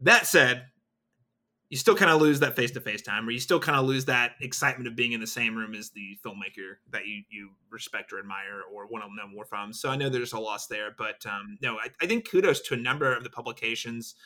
That 0.00 0.26
said 0.26 0.66
you 1.70 1.76
still 1.76 1.94
kind 1.94 2.10
of 2.10 2.20
lose 2.20 2.40
that 2.40 2.56
face 2.56 2.72
to 2.72 2.80
face 2.80 3.00
time, 3.00 3.26
or 3.26 3.30
you 3.30 3.38
still 3.38 3.60
kind 3.60 3.78
of 3.78 3.86
lose 3.86 4.04
that 4.06 4.32
excitement 4.40 4.88
of 4.88 4.96
being 4.96 5.12
in 5.12 5.20
the 5.20 5.26
same 5.26 5.56
room 5.56 5.72
as 5.72 5.90
the 5.90 6.18
filmmaker 6.24 6.78
that 6.90 7.06
you 7.06 7.22
you 7.30 7.50
respect 7.70 8.12
or 8.12 8.18
admire 8.18 8.62
or 8.72 8.88
want 8.88 9.04
to 9.04 9.10
know 9.14 9.32
more 9.32 9.44
from. 9.44 9.72
So 9.72 9.88
I 9.88 9.96
know 9.96 10.08
there's 10.08 10.32
a 10.32 10.38
loss 10.38 10.66
there, 10.66 10.90
but 10.98 11.24
um, 11.26 11.58
no, 11.62 11.76
I, 11.76 11.86
I, 12.02 12.06
think 12.06 12.28
kudos 12.28 12.60
to 12.62 12.74
a 12.74 12.76
number 12.76 13.14
of 13.14 13.22
the 13.22 13.30
publications. 13.30 14.16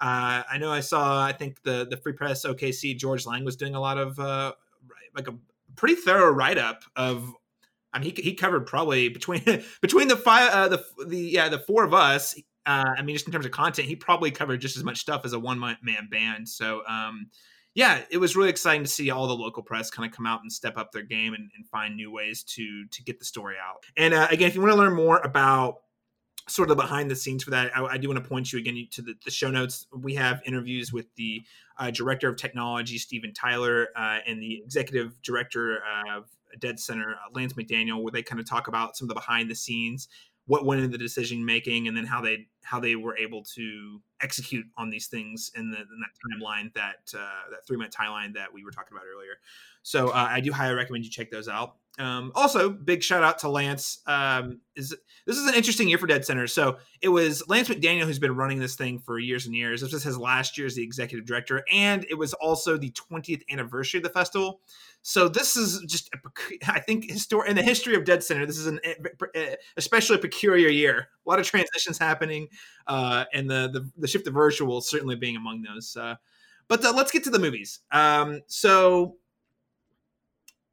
Uh, 0.00 0.42
I 0.50 0.56
know 0.58 0.72
I 0.72 0.80
saw. 0.80 1.22
I 1.22 1.32
think 1.32 1.62
the 1.62 1.86
the 1.88 1.98
Free 1.98 2.14
Press 2.14 2.44
OKC 2.46 2.96
George 2.96 3.26
Lang 3.26 3.44
was 3.44 3.56
doing 3.56 3.74
a 3.74 3.80
lot 3.80 3.98
of 3.98 4.18
uh, 4.18 4.54
like 5.14 5.28
a 5.28 5.34
pretty 5.76 5.96
thorough 5.96 6.30
write 6.30 6.58
up 6.58 6.84
of. 6.96 7.30
I 7.92 8.00
mean, 8.00 8.12
he, 8.16 8.22
he 8.22 8.34
covered 8.34 8.66
probably 8.66 9.10
between 9.10 9.42
between 9.82 10.08
the 10.08 10.16
five 10.16 10.50
uh, 10.52 10.68
the 10.68 10.84
the 11.06 11.18
yeah 11.18 11.50
the 11.50 11.58
four 11.58 11.84
of 11.84 11.92
us 11.92 12.34
uh, 12.66 12.94
I 12.96 13.02
mean, 13.02 13.14
just 13.14 13.26
in 13.26 13.32
terms 13.32 13.44
of 13.44 13.52
content, 13.52 13.88
he 13.88 13.96
probably 13.96 14.30
covered 14.30 14.60
just 14.60 14.76
as 14.76 14.84
much 14.84 14.98
stuff 14.98 15.24
as 15.24 15.32
a 15.32 15.38
one 15.38 15.58
man 15.58 16.08
band. 16.10 16.48
So, 16.48 16.82
um, 16.86 17.30
yeah, 17.74 18.02
it 18.10 18.18
was 18.18 18.36
really 18.36 18.50
exciting 18.50 18.84
to 18.84 18.90
see 18.90 19.10
all 19.10 19.26
the 19.26 19.34
local 19.34 19.62
press 19.62 19.90
kind 19.90 20.08
of 20.08 20.16
come 20.16 20.26
out 20.26 20.42
and 20.42 20.52
step 20.52 20.78
up 20.78 20.92
their 20.92 21.02
game 21.02 21.34
and, 21.34 21.50
and 21.56 21.66
find 21.68 21.96
new 21.96 22.10
ways 22.10 22.42
to 22.44 22.86
to 22.86 23.02
get 23.02 23.18
the 23.18 23.24
story 23.24 23.56
out. 23.62 23.84
And 23.96 24.14
uh, 24.14 24.28
again, 24.30 24.48
if 24.48 24.54
you 24.54 24.62
want 24.62 24.72
to 24.72 24.78
learn 24.78 24.94
more 24.94 25.18
about 25.18 25.78
sort 26.48 26.70
of 26.70 26.76
behind 26.76 27.10
the 27.10 27.16
scenes 27.16 27.42
for 27.42 27.50
that, 27.50 27.76
I, 27.76 27.84
I 27.84 27.98
do 27.98 28.08
want 28.08 28.22
to 28.22 28.28
point 28.28 28.52
you 28.52 28.58
again 28.58 28.86
to 28.92 29.02
the, 29.02 29.14
the, 29.24 29.30
show 29.30 29.50
notes. 29.50 29.86
We 29.92 30.14
have 30.14 30.42
interviews 30.44 30.92
with 30.92 31.06
the 31.16 31.42
uh, 31.78 31.90
director 31.90 32.28
of 32.28 32.36
technology, 32.36 32.98
Stephen 32.98 33.32
Tyler, 33.32 33.88
uh, 33.96 34.18
and 34.26 34.42
the 34.42 34.62
executive 34.62 35.20
director 35.22 35.78
of 36.14 36.26
Dead 36.60 36.78
Center, 36.78 37.12
uh, 37.12 37.30
Lance 37.32 37.54
McDaniel, 37.54 38.02
where 38.02 38.12
they 38.12 38.22
kind 38.22 38.40
of 38.40 38.48
talk 38.48 38.68
about 38.68 38.96
some 38.96 39.06
of 39.06 39.08
the 39.08 39.14
behind 39.14 39.50
the 39.50 39.54
scenes 39.54 40.08
what 40.46 40.64
went 40.66 40.80
into 40.80 40.96
the 40.96 41.02
decision 41.02 41.44
making 41.44 41.88
and 41.88 41.96
then 41.96 42.04
how 42.04 42.20
they 42.20 42.46
how 42.62 42.80
they 42.80 42.96
were 42.96 43.16
able 43.16 43.42
to 43.42 44.00
execute 44.22 44.64
on 44.78 44.88
these 44.88 45.06
things 45.06 45.50
in, 45.54 45.70
the, 45.70 45.76
in 45.76 46.00
that 46.00 46.40
timeline 46.40 46.72
that 46.74 47.18
uh, 47.18 47.50
that 47.50 47.66
three 47.66 47.76
minute 47.76 47.92
timeline 47.92 48.34
that 48.34 48.52
we 48.52 48.64
were 48.64 48.70
talking 48.70 48.96
about 48.96 49.06
earlier. 49.06 49.34
So 49.82 50.08
uh, 50.08 50.28
i 50.30 50.40
do 50.40 50.52
highly 50.52 50.74
recommend 50.74 51.04
you 51.04 51.10
check 51.10 51.30
those 51.30 51.48
out 51.48 51.76
um, 51.98 52.32
also 52.34 52.70
big 52.70 53.02
shout 53.02 53.22
out 53.22 53.38
to 53.38 53.48
lance 53.48 54.00
um, 54.06 54.60
is 54.74 54.94
this 55.26 55.36
is 55.36 55.46
an 55.46 55.54
interesting 55.54 55.88
year 55.88 55.98
for 55.98 56.06
dead 56.06 56.24
center 56.24 56.46
so 56.46 56.78
it 57.00 57.08
was 57.08 57.42
lance 57.48 57.68
mcdaniel 57.68 58.04
who's 58.04 58.18
been 58.18 58.34
running 58.34 58.58
this 58.58 58.74
thing 58.74 58.98
for 58.98 59.18
years 59.18 59.46
and 59.46 59.54
years 59.54 59.80
this 59.80 59.92
was 59.92 60.02
his 60.02 60.18
last 60.18 60.58
year 60.58 60.66
as 60.66 60.74
the 60.74 60.82
executive 60.82 61.26
director 61.26 61.64
and 61.72 62.04
it 62.10 62.14
was 62.14 62.34
also 62.34 62.76
the 62.76 62.90
20th 62.90 63.42
anniversary 63.50 63.98
of 63.98 64.04
the 64.04 64.10
festival 64.10 64.60
so 65.06 65.28
this 65.28 65.54
is 65.54 65.82
just, 65.86 66.08
a, 66.14 66.18
I 66.72 66.80
think, 66.80 67.10
histor- 67.10 67.46
in 67.46 67.56
the 67.56 67.62
history 67.62 67.94
of 67.94 68.06
Dead 68.06 68.24
Center, 68.24 68.46
this 68.46 68.56
is 68.56 68.66
an 68.66 68.80
eh, 68.82 68.94
eh, 69.34 69.54
especially 69.76 70.16
peculiar 70.16 70.68
year. 70.68 71.10
A 71.26 71.28
lot 71.28 71.38
of 71.38 71.46
transitions 71.46 71.98
happening, 71.98 72.48
uh, 72.86 73.26
and 73.34 73.48
the, 73.48 73.68
the, 73.70 73.90
the 73.98 74.08
shift 74.08 74.24
to 74.24 74.30
virtual 74.30 74.80
certainly 74.80 75.14
being 75.14 75.36
among 75.36 75.60
those. 75.60 75.94
Uh, 75.94 76.14
but 76.68 76.82
uh, 76.82 76.92
let's 76.96 77.12
get 77.12 77.22
to 77.24 77.30
the 77.30 77.38
movies. 77.38 77.80
Um, 77.92 78.40
so 78.46 79.16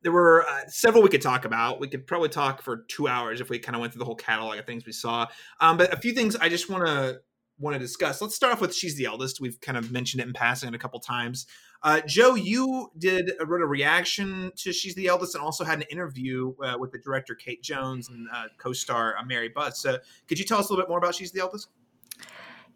there 0.04 0.12
were 0.12 0.46
uh, 0.48 0.68
several 0.68 1.04
we 1.04 1.10
could 1.10 1.22
talk 1.22 1.46
about. 1.46 1.80
We 1.80 1.88
could 1.88 2.08
probably 2.08 2.30
talk 2.30 2.62
for 2.62 2.86
two 2.88 3.08
hours 3.08 3.42
if 3.42 3.50
we 3.50 3.60
kind 3.60 3.76
of 3.76 3.82
went 3.82 3.94
through 3.94 4.00
the 4.00 4.06
whole 4.06 4.16
catalog 4.16 4.58
of 4.58 4.66
things 4.66 4.86
we 4.86 4.92
saw. 4.92 5.28
Um, 5.60 5.78
but 5.78 5.94
a 5.94 5.98
few 5.98 6.14
things 6.14 6.36
I 6.36 6.50
just 6.50 6.70
want 6.70 6.86
to 6.86 7.22
want 7.60 7.76
to 7.76 7.80
discuss. 7.80 8.22
Let's 8.22 8.36
start 8.36 8.54
off 8.54 8.62
with 8.62 8.74
She's 8.74 8.96
the 8.96 9.06
Eldest. 9.06 9.40
We've 9.40 9.60
kind 9.62 9.78
of 9.78 9.92
mentioned 9.92 10.22
it 10.22 10.28
in 10.28 10.34
passing 10.34 10.74
a 10.74 10.80
couple 10.80 11.00
times. 11.00 11.46
Uh, 11.84 12.02
Jo, 12.02 12.36
you 12.36 12.92
did 12.98 13.32
uh, 13.40 13.46
wrote 13.46 13.62
a 13.62 13.66
reaction 13.66 14.52
to 14.58 14.74
She's 14.74 14.96
the 14.96 15.08
Eldest, 15.08 15.36
and 15.36 15.44
also 15.44 15.64
had 15.64 15.80
an 15.80 15.86
interview 15.92 16.54
uh, 16.64 16.78
with 16.80 16.92
the 16.92 16.98
director 17.00 17.36
Kate 17.36 17.62
Jones 17.62 18.10
and 18.10 18.28
uh, 18.34 18.46
co-star 18.58 19.16
uh, 19.18 19.24
Mary 19.24 19.50
Buss. 19.50 19.82
So, 19.82 19.98
could 20.28 20.40
you 20.40 20.46
tell 20.46 20.60
us 20.60 20.70
a 20.70 20.74
little 20.74 20.84
bit 20.84 20.90
more 20.90 20.98
about 20.98 21.16
She's 21.16 21.32
the 21.32 21.42
Eldest? 21.42 21.70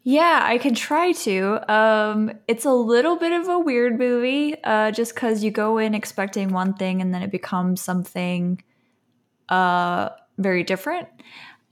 Yeah, 0.08 0.38
I 0.44 0.58
can 0.58 0.76
try 0.76 1.10
to. 1.10 1.72
Um, 1.72 2.30
it's 2.46 2.64
a 2.64 2.70
little 2.70 3.16
bit 3.16 3.32
of 3.32 3.48
a 3.48 3.58
weird 3.58 3.98
movie, 3.98 4.54
uh, 4.62 4.92
just 4.92 5.16
because 5.16 5.42
you 5.42 5.50
go 5.50 5.78
in 5.78 5.96
expecting 5.96 6.50
one 6.50 6.74
thing 6.74 7.02
and 7.02 7.12
then 7.12 7.24
it 7.24 7.32
becomes 7.32 7.82
something 7.82 8.62
very 10.38 10.62
different. 10.62 11.08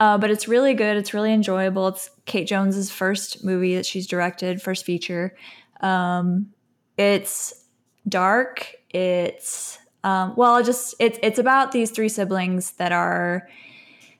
but 0.00 0.30
it's 0.32 0.48
really 0.48 0.74
good. 0.74 0.96
It's 0.96 1.14
really 1.14 1.32
enjoyable. 1.32 1.86
It's 1.86 2.10
Kate 2.26 2.48
Jones's 2.48 2.90
first 2.90 3.44
movie 3.44 3.76
that 3.76 3.86
she's 3.86 4.08
directed, 4.08 4.60
first 4.60 4.84
feature. 4.84 5.36
Um, 5.80 6.50
it's 6.98 7.66
dark. 8.08 8.74
It's 8.90 9.78
um, 10.02 10.34
well, 10.36 10.60
just 10.64 10.96
it's 10.98 11.20
it's 11.22 11.38
about 11.38 11.70
these 11.70 11.92
three 11.92 12.08
siblings 12.08 12.72
that 12.72 12.90
are 12.90 13.48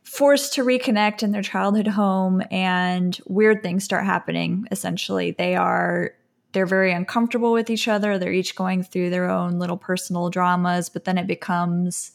forced 0.05 0.53
to 0.55 0.65
reconnect 0.65 1.23
in 1.23 1.33
their 1.33 1.43
childhood 1.43 1.89
home, 1.89 2.43
and 2.51 3.19
weird 3.27 3.63
things 3.63 3.85
start 3.85 4.05
happening. 4.05 4.67
Essentially, 4.71 5.33
they 5.33 5.57
are 5.57 6.13
they're 6.53 6.67
very 6.67 6.93
uncomfortable 6.93 7.53
with 7.53 7.69
each 7.69 7.89
other. 7.89 8.17
They're 8.17 8.33
each 8.33 8.55
going 8.55 8.85
through 8.85 9.11
their 9.11 9.29
own 9.29 9.59
little 9.59 9.77
personal 9.77 10.31
dramas, 10.31 10.89
but 10.89 11.05
then 11.05 11.19
it 11.19 11.27
becomes 11.27 12.13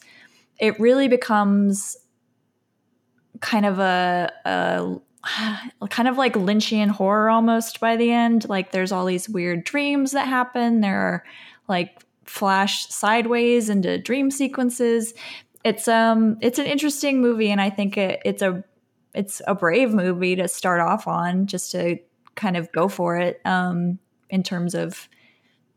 it 0.58 0.78
really 0.80 1.08
becomes 1.08 1.96
kind 3.40 3.66
of 3.66 3.78
a, 3.78 4.30
a 4.44 5.88
kind 5.88 6.08
of 6.08 6.16
like 6.16 6.34
Lynchian 6.34 6.88
horror 6.88 7.30
almost 7.30 7.80
by 7.80 7.96
the 7.96 8.10
end. 8.10 8.48
Like 8.48 8.72
there's 8.72 8.92
all 8.92 9.06
these 9.06 9.28
weird 9.28 9.64
dreams 9.64 10.12
that 10.12 10.26
happen. 10.28 10.80
There 10.80 10.98
are 10.98 11.24
like 11.68 12.02
flash 12.24 12.86
sideways 12.86 13.68
into 13.68 13.98
dream 13.98 14.30
sequences. 14.30 15.14
It's 15.64 15.88
um 15.88 16.38
it's 16.40 16.58
an 16.58 16.66
interesting 16.66 17.20
movie 17.20 17.50
and 17.50 17.60
I 17.60 17.70
think 17.70 17.96
it, 17.96 18.20
it's 18.24 18.42
a 18.42 18.64
it's 19.14 19.42
a 19.46 19.54
brave 19.54 19.92
movie 19.92 20.36
to 20.36 20.48
start 20.48 20.80
off 20.80 21.06
on 21.06 21.46
just 21.46 21.72
to 21.72 21.98
kind 22.34 22.56
of 22.56 22.70
go 22.72 22.88
for 22.88 23.16
it 23.16 23.40
um 23.44 23.98
in 24.30 24.42
terms 24.42 24.74
of 24.74 25.08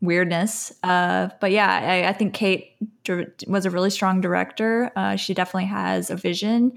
weirdness. 0.00 0.72
Uh, 0.82 1.28
but 1.40 1.50
yeah, 1.50 1.80
I, 1.82 2.08
I 2.08 2.12
think 2.12 2.34
Kate 2.34 2.76
was 3.46 3.66
a 3.66 3.70
really 3.70 3.90
strong 3.90 4.20
director. 4.20 4.92
Uh, 4.94 5.16
she 5.16 5.34
definitely 5.34 5.66
has 5.66 6.10
a 6.10 6.16
vision 6.16 6.72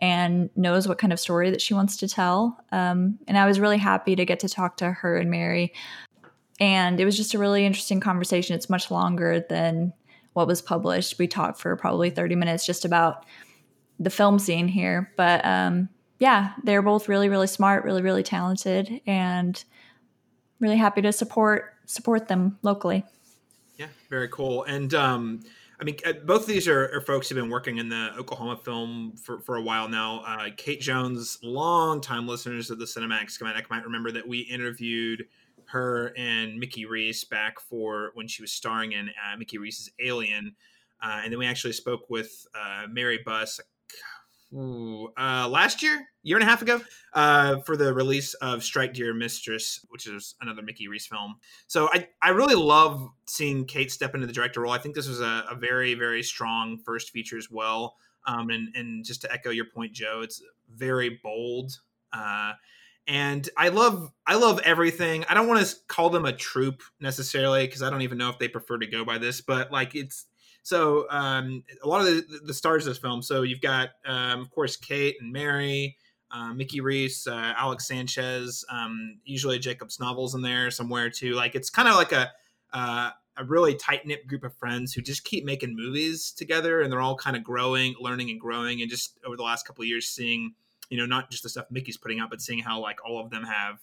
and 0.00 0.50
knows 0.56 0.88
what 0.88 0.98
kind 0.98 1.12
of 1.12 1.20
story 1.20 1.50
that 1.50 1.60
she 1.60 1.74
wants 1.74 1.98
to 1.98 2.08
tell. 2.08 2.58
Um, 2.72 3.18
and 3.28 3.38
I 3.38 3.46
was 3.46 3.60
really 3.60 3.78
happy 3.78 4.16
to 4.16 4.24
get 4.24 4.40
to 4.40 4.48
talk 4.48 4.78
to 4.78 4.90
her 4.90 5.16
and 5.16 5.30
Mary. 5.30 5.72
And 6.58 7.00
it 7.00 7.04
was 7.04 7.16
just 7.16 7.34
a 7.34 7.38
really 7.38 7.64
interesting 7.64 8.00
conversation. 8.00 8.56
It's 8.56 8.70
much 8.70 8.90
longer 8.90 9.44
than 9.48 9.92
what 10.32 10.46
was 10.46 10.62
published. 10.62 11.18
We 11.18 11.26
talked 11.26 11.60
for 11.60 11.74
probably 11.76 12.10
30 12.10 12.36
minutes 12.36 12.64
just 12.64 12.84
about 12.84 13.26
the 13.98 14.10
film 14.10 14.38
scene 14.38 14.68
here. 14.68 15.12
But 15.16 15.44
um, 15.44 15.88
yeah, 16.18 16.52
they're 16.64 16.82
both 16.82 17.08
really, 17.08 17.28
really 17.28 17.46
smart, 17.46 17.84
really, 17.84 18.02
really 18.02 18.22
talented, 18.22 19.00
and 19.06 19.62
really 20.60 20.76
happy 20.76 21.02
to 21.02 21.12
support 21.12 21.74
support 21.86 22.28
them 22.28 22.58
locally. 22.62 23.04
Yeah, 23.76 23.88
very 24.08 24.28
cool. 24.28 24.64
And 24.64 24.94
um, 24.94 25.40
I 25.80 25.84
mean, 25.84 25.96
uh, 26.06 26.12
both 26.24 26.42
of 26.42 26.46
these 26.46 26.68
are, 26.68 26.94
are, 26.94 27.00
folks 27.00 27.28
who've 27.28 27.36
been 27.36 27.50
working 27.50 27.78
in 27.78 27.88
the 27.88 28.12
Oklahoma 28.16 28.56
film 28.56 29.14
for, 29.16 29.40
for 29.40 29.56
a 29.56 29.62
while 29.62 29.88
now. 29.88 30.22
Uh, 30.24 30.50
Kate 30.56 30.80
Jones, 30.80 31.38
long-time 31.42 32.28
listeners 32.28 32.70
of 32.70 32.78
the 32.78 32.84
Cinematic 32.84 33.30
Schematic, 33.30 33.68
might 33.68 33.82
remember 33.82 34.12
that 34.12 34.26
we 34.26 34.40
interviewed 34.40 35.26
her 35.72 36.12
and 36.16 36.58
Mickey 36.58 36.86
Reese 36.86 37.24
back 37.24 37.60
for 37.60 38.10
when 38.14 38.28
she 38.28 38.42
was 38.42 38.52
starring 38.52 38.92
in 38.92 39.08
uh, 39.08 39.36
Mickey 39.36 39.58
Reese's 39.58 39.90
Alien. 40.00 40.54
Uh, 41.02 41.20
and 41.24 41.32
then 41.32 41.38
we 41.38 41.46
actually 41.46 41.72
spoke 41.72 42.08
with 42.08 42.46
uh, 42.54 42.86
Mary 42.88 43.20
Buss 43.24 43.60
uh, 44.54 45.48
last 45.48 45.82
year, 45.82 46.06
year 46.22 46.36
and 46.36 46.46
a 46.46 46.46
half 46.46 46.62
ago, 46.62 46.80
uh, 47.14 47.56
for 47.60 47.76
the 47.76 47.92
release 47.92 48.34
of 48.34 48.62
Strike 48.62 48.92
Dear 48.92 49.14
Mistress, 49.14 49.84
which 49.88 50.06
is 50.06 50.34
another 50.40 50.62
Mickey 50.62 50.88
Reese 50.88 51.06
film. 51.06 51.36
So 51.66 51.88
I, 51.92 52.08
I 52.20 52.30
really 52.30 52.54
love 52.54 53.08
seeing 53.26 53.64
Kate 53.64 53.90
step 53.90 54.14
into 54.14 54.26
the 54.26 54.32
director 54.32 54.60
role. 54.60 54.72
I 54.72 54.78
think 54.78 54.94
this 54.94 55.08
was 55.08 55.20
a, 55.20 55.44
a 55.50 55.56
very, 55.56 55.94
very 55.94 56.22
strong 56.22 56.78
first 56.78 57.10
feature 57.10 57.38
as 57.38 57.50
well. 57.50 57.96
Um, 58.26 58.50
and, 58.50 58.68
and 58.76 59.04
just 59.04 59.22
to 59.22 59.32
echo 59.32 59.50
your 59.50 59.64
point, 59.64 59.92
Jo, 59.92 60.20
it's 60.22 60.42
very 60.72 61.18
bold. 61.22 61.72
And 63.08 63.48
I 63.56 63.68
love 63.68 64.12
I 64.26 64.36
love 64.36 64.60
everything. 64.64 65.24
I 65.28 65.34
don't 65.34 65.48
want 65.48 65.66
to 65.66 65.76
call 65.88 66.10
them 66.10 66.24
a 66.24 66.32
troupe 66.32 66.82
necessarily 67.00 67.66
because 67.66 67.82
I 67.82 67.90
don't 67.90 68.02
even 68.02 68.18
know 68.18 68.30
if 68.30 68.38
they 68.38 68.48
prefer 68.48 68.78
to 68.78 68.86
go 68.86 69.04
by 69.04 69.18
this, 69.18 69.40
but 69.40 69.72
like 69.72 69.94
it's 69.94 70.26
so 70.62 71.06
um, 71.10 71.64
a 71.82 71.88
lot 71.88 72.00
of 72.00 72.06
the, 72.06 72.40
the, 72.44 72.54
stars 72.54 72.86
of 72.86 72.92
this 72.92 72.98
film. 72.98 73.20
So 73.20 73.42
you've 73.42 73.60
got, 73.60 73.90
um, 74.06 74.40
of 74.40 74.50
course, 74.50 74.76
Kate 74.76 75.16
and 75.20 75.32
Mary, 75.32 75.96
uh, 76.30 76.54
Mickey 76.54 76.80
Reese, 76.80 77.26
uh, 77.26 77.54
Alex 77.56 77.88
Sanchez, 77.88 78.64
um, 78.70 79.18
usually 79.24 79.58
Jacob 79.58 79.90
Snovel's 79.90 80.36
in 80.36 80.42
there 80.42 80.70
somewhere 80.70 81.10
too. 81.10 81.32
Like 81.32 81.56
it's 81.56 81.68
kind 81.68 81.88
of 81.88 81.96
like 81.96 82.12
a 82.12 82.30
uh, 82.72 83.10
a 83.36 83.44
really 83.44 83.74
tight 83.74 84.06
knit 84.06 84.26
group 84.26 84.44
of 84.44 84.54
friends 84.54 84.92
who 84.92 85.02
just 85.02 85.24
keep 85.24 85.44
making 85.44 85.74
movies 85.74 86.32
together, 86.32 86.80
and 86.80 86.92
they're 86.92 87.00
all 87.00 87.16
kind 87.16 87.36
of 87.36 87.42
growing, 87.42 87.94
learning, 88.00 88.30
and 88.30 88.40
growing. 88.40 88.82
And 88.82 88.90
just 88.90 89.18
over 89.26 89.36
the 89.36 89.42
last 89.42 89.66
couple 89.66 89.82
of 89.82 89.88
years, 89.88 90.08
seeing 90.08 90.54
you 90.92 90.98
know 90.98 91.06
not 91.06 91.30
just 91.30 91.42
the 91.42 91.48
stuff 91.48 91.64
Mickey's 91.70 91.96
putting 91.96 92.20
out, 92.20 92.28
but 92.28 92.42
seeing 92.42 92.58
how 92.58 92.78
like 92.78 92.98
all 93.02 93.18
of 93.18 93.30
them 93.30 93.44
have 93.44 93.80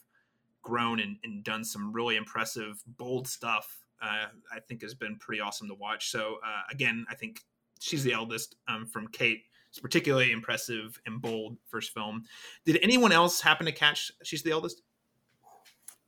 grown 0.62 1.00
and, 1.00 1.18
and 1.24 1.44
done 1.44 1.64
some 1.64 1.92
really 1.92 2.18
impressive, 2.18 2.84
bold 2.86 3.28
stuff 3.28 3.80
uh, 4.00 4.28
I 4.54 4.60
think 4.68 4.84
has 4.84 4.94
been 4.94 5.18
pretty 5.18 5.42
awesome 5.42 5.68
to 5.70 5.74
watch. 5.74 6.12
So 6.12 6.38
uh, 6.46 6.62
again, 6.70 7.08
I 7.10 7.16
think 7.16 7.42
she's 7.80 8.04
the 8.04 8.14
eldest 8.14 8.58
um, 8.68 8.86
from 8.86 9.08
Kate. 9.08 9.42
It's 9.72 9.80
particularly 9.80 10.32
impressive 10.32 11.02
and 11.08 11.20
bold 11.20 11.58
first 11.66 11.96
film. 11.96 12.26
Did 12.64 12.78
anyone 12.84 13.12
else 13.12 13.42
happen 13.42 13.66
to 13.66 13.72
catch 13.72 14.12
she's 14.24 14.44
the 14.44 14.52
eldest? 14.52 14.84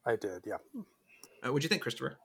I 0.06 0.18
did, 0.18 0.44
yeah. 0.46 0.58
Uh, 1.44 1.52
what'd 1.52 1.64
you 1.64 1.70
think, 1.70 1.82
Christopher? 1.82 2.18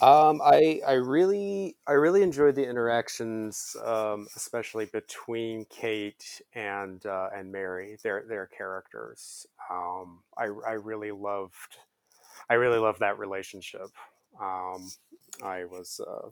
Um, 0.00 0.40
I 0.44 0.80
I 0.86 0.92
really 0.92 1.76
I 1.86 1.92
really 1.92 2.22
enjoyed 2.22 2.54
the 2.54 2.68
interactions, 2.68 3.76
um, 3.84 4.28
especially 4.36 4.86
between 4.86 5.64
Kate 5.70 6.40
and 6.54 7.04
uh, 7.04 7.30
and 7.34 7.50
Mary. 7.50 7.96
Their 8.02 8.24
their 8.28 8.46
characters. 8.46 9.46
Um, 9.70 10.20
I 10.36 10.44
I 10.66 10.72
really 10.72 11.10
loved 11.10 11.78
I 12.48 12.54
really 12.54 12.78
loved 12.78 13.00
that 13.00 13.18
relationship. 13.18 13.88
Um, 14.40 14.90
I 15.42 15.64
was 15.64 16.00
uh, 16.06 16.28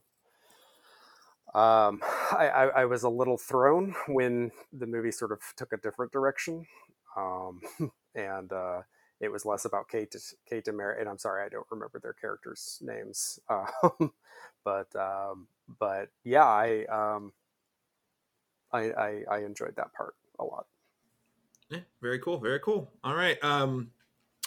um, 1.58 2.00
I, 2.32 2.48
I, 2.48 2.64
I, 2.80 2.84
was 2.84 3.04
a 3.04 3.08
little 3.08 3.38
thrown 3.38 3.94
when 4.08 4.50
the 4.72 4.86
movie 4.86 5.10
sort 5.10 5.32
of 5.32 5.40
took 5.56 5.72
a 5.72 5.78
different 5.78 6.12
direction, 6.12 6.66
um, 7.16 7.60
and 8.14 8.52
uh, 8.52 8.82
it 9.20 9.30
was 9.30 9.46
less 9.46 9.64
about 9.64 9.88
Kate 9.88 10.14
Kate 10.48 10.66
Mary. 10.72 11.00
And 11.00 11.08
I'm 11.08 11.18
sorry, 11.18 11.44
I 11.44 11.48
don't 11.48 11.66
remember 11.70 11.98
their 11.98 12.12
characters' 12.12 12.80
names, 12.82 13.38
um, 13.48 14.12
but 14.64 14.94
um, 14.96 15.48
but 15.78 16.08
yeah, 16.24 16.44
I, 16.44 16.84
um, 16.86 17.32
I, 18.72 18.90
I 18.90 19.22
I 19.30 19.38
enjoyed 19.38 19.76
that 19.76 19.92
part 19.92 20.14
a 20.38 20.44
lot. 20.44 20.66
Yeah, 21.70 21.80
very 22.00 22.18
cool, 22.18 22.38
very 22.38 22.60
cool. 22.60 22.90
All 23.02 23.14
right. 23.14 23.42
Um, 23.42 23.90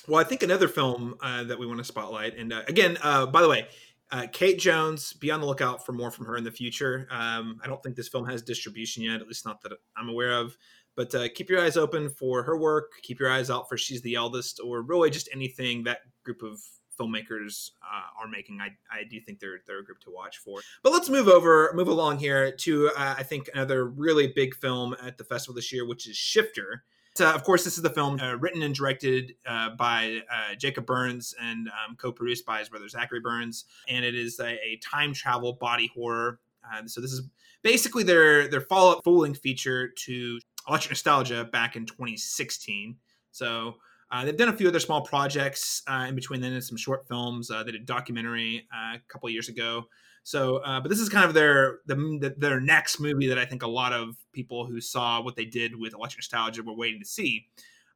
well, 0.07 0.19
I 0.19 0.23
think 0.23 0.41
another 0.41 0.67
film 0.67 1.15
uh, 1.21 1.43
that 1.43 1.59
we 1.59 1.67
want 1.67 1.79
to 1.79 1.83
spotlight, 1.83 2.37
and 2.37 2.53
uh, 2.53 2.63
again, 2.67 2.97
uh, 3.03 3.25
by 3.25 3.41
the 3.41 3.49
way, 3.49 3.67
uh, 4.11 4.25
Kate 4.31 4.57
Jones, 4.57 5.13
be 5.13 5.29
on 5.29 5.39
the 5.39 5.45
lookout 5.45 5.85
for 5.85 5.91
more 5.91 6.09
from 6.09 6.25
her 6.25 6.35
in 6.35 6.43
the 6.43 6.51
future. 6.51 7.07
Um, 7.11 7.59
I 7.63 7.67
don't 7.67 7.81
think 7.83 7.95
this 7.95 8.07
film 8.07 8.25
has 8.25 8.41
distribution 8.41 9.03
yet, 9.03 9.21
at 9.21 9.27
least 9.27 9.45
not 9.45 9.61
that 9.61 9.73
I'm 9.95 10.09
aware 10.09 10.31
of. 10.31 10.57
But 10.99 11.15
uh, 11.15 11.29
keep 11.33 11.49
your 11.49 11.61
eyes 11.61 11.77
open 11.77 12.09
for 12.09 12.43
her 12.43 12.57
work. 12.57 12.91
Keep 13.03 13.21
your 13.21 13.31
eyes 13.31 13.49
out 13.49 13.69
for 13.69 13.77
She's 13.77 14.01
the 14.01 14.15
Eldest, 14.15 14.59
or 14.61 14.81
really 14.81 15.09
just 15.09 15.29
anything 15.31 15.85
that 15.85 15.99
group 16.25 16.43
of 16.43 16.59
filmmakers 16.99 17.71
uh, 17.81 18.21
are 18.21 18.27
making. 18.27 18.59
I, 18.59 18.75
I 18.91 19.05
do 19.09 19.17
think 19.21 19.39
they're 19.39 19.61
they're 19.65 19.79
a 19.79 19.83
group 19.85 20.01
to 20.01 20.11
watch 20.11 20.39
for. 20.39 20.59
But 20.83 20.91
let's 20.91 21.07
move 21.07 21.29
over, 21.29 21.71
move 21.73 21.87
along 21.87 22.19
here 22.19 22.51
to 22.51 22.91
I 22.97 23.23
think 23.23 23.49
another 23.53 23.85
really 23.85 24.27
big 24.27 24.53
film 24.55 24.93
at 25.01 25.17
the 25.17 25.23
festival 25.23 25.55
this 25.55 25.71
year, 25.71 25.87
which 25.87 26.05
is 26.05 26.17
Shifter. 26.17 26.83
Uh, 27.17 27.31
of 27.33 27.45
course, 27.45 27.63
this 27.63 27.77
is 27.77 27.81
the 27.81 27.89
film 27.89 28.19
uh, 28.19 28.35
written 28.35 28.61
and 28.61 28.75
directed 28.75 29.35
uh, 29.47 29.69
by 29.69 30.19
uh, 30.29 30.55
Jacob 30.55 30.85
Burns 30.85 31.33
and 31.41 31.69
um, 31.69 31.95
co-produced 31.95 32.45
by 32.45 32.59
his 32.59 32.67
brother 32.67 32.89
Zachary 32.89 33.21
Burns, 33.21 33.63
and 33.87 34.03
it 34.03 34.15
is 34.15 34.37
a, 34.41 34.49
a 34.49 34.81
time 34.83 35.13
travel 35.13 35.53
body 35.53 35.89
horror. 35.95 36.41
Uh, 36.61 36.85
so 36.87 36.99
this 36.99 37.13
is 37.13 37.21
basically 37.61 38.03
their 38.03 38.47
their 38.47 38.61
follow-up 38.61 39.03
full 39.03 39.25
feature 39.33 39.89
to 39.89 40.39
Electric 40.69 40.91
Nostalgia 40.91 41.43
back 41.43 41.75
in 41.75 41.85
2016. 41.85 42.95
So 43.31 43.75
uh, 44.11 44.23
they've 44.23 44.37
done 44.37 44.49
a 44.49 44.53
few 44.55 44.67
other 44.67 44.79
small 44.79 45.01
projects 45.01 45.83
in 46.07 46.15
between 46.15 46.41
then 46.41 46.53
and 46.53 46.63
some 46.63 46.77
short 46.77 47.07
films. 47.07 47.49
they 47.49 47.63
did 47.63 47.75
a 47.75 47.79
documentary 47.79 48.67
a 48.73 48.99
couple 49.07 49.29
years 49.29 49.49
ago. 49.49 49.85
So, 50.23 50.57
uh, 50.57 50.79
but 50.79 50.89
this 50.89 50.99
is 50.99 51.09
kind 51.09 51.25
of 51.25 51.33
their 51.33 51.79
the, 51.87 52.35
their 52.37 52.59
next 52.59 52.99
movie 52.99 53.27
that 53.27 53.39
I 53.39 53.45
think 53.45 53.63
a 53.63 53.67
lot 53.67 53.93
of 53.93 54.15
people 54.31 54.65
who 54.65 54.79
saw 54.81 55.21
what 55.21 55.35
they 55.35 55.45
did 55.45 55.75
with 55.75 55.93
Electric 55.93 56.19
Nostalgia 56.19 56.63
were 56.63 56.75
waiting 56.75 56.99
to 56.99 57.05
see. 57.05 57.47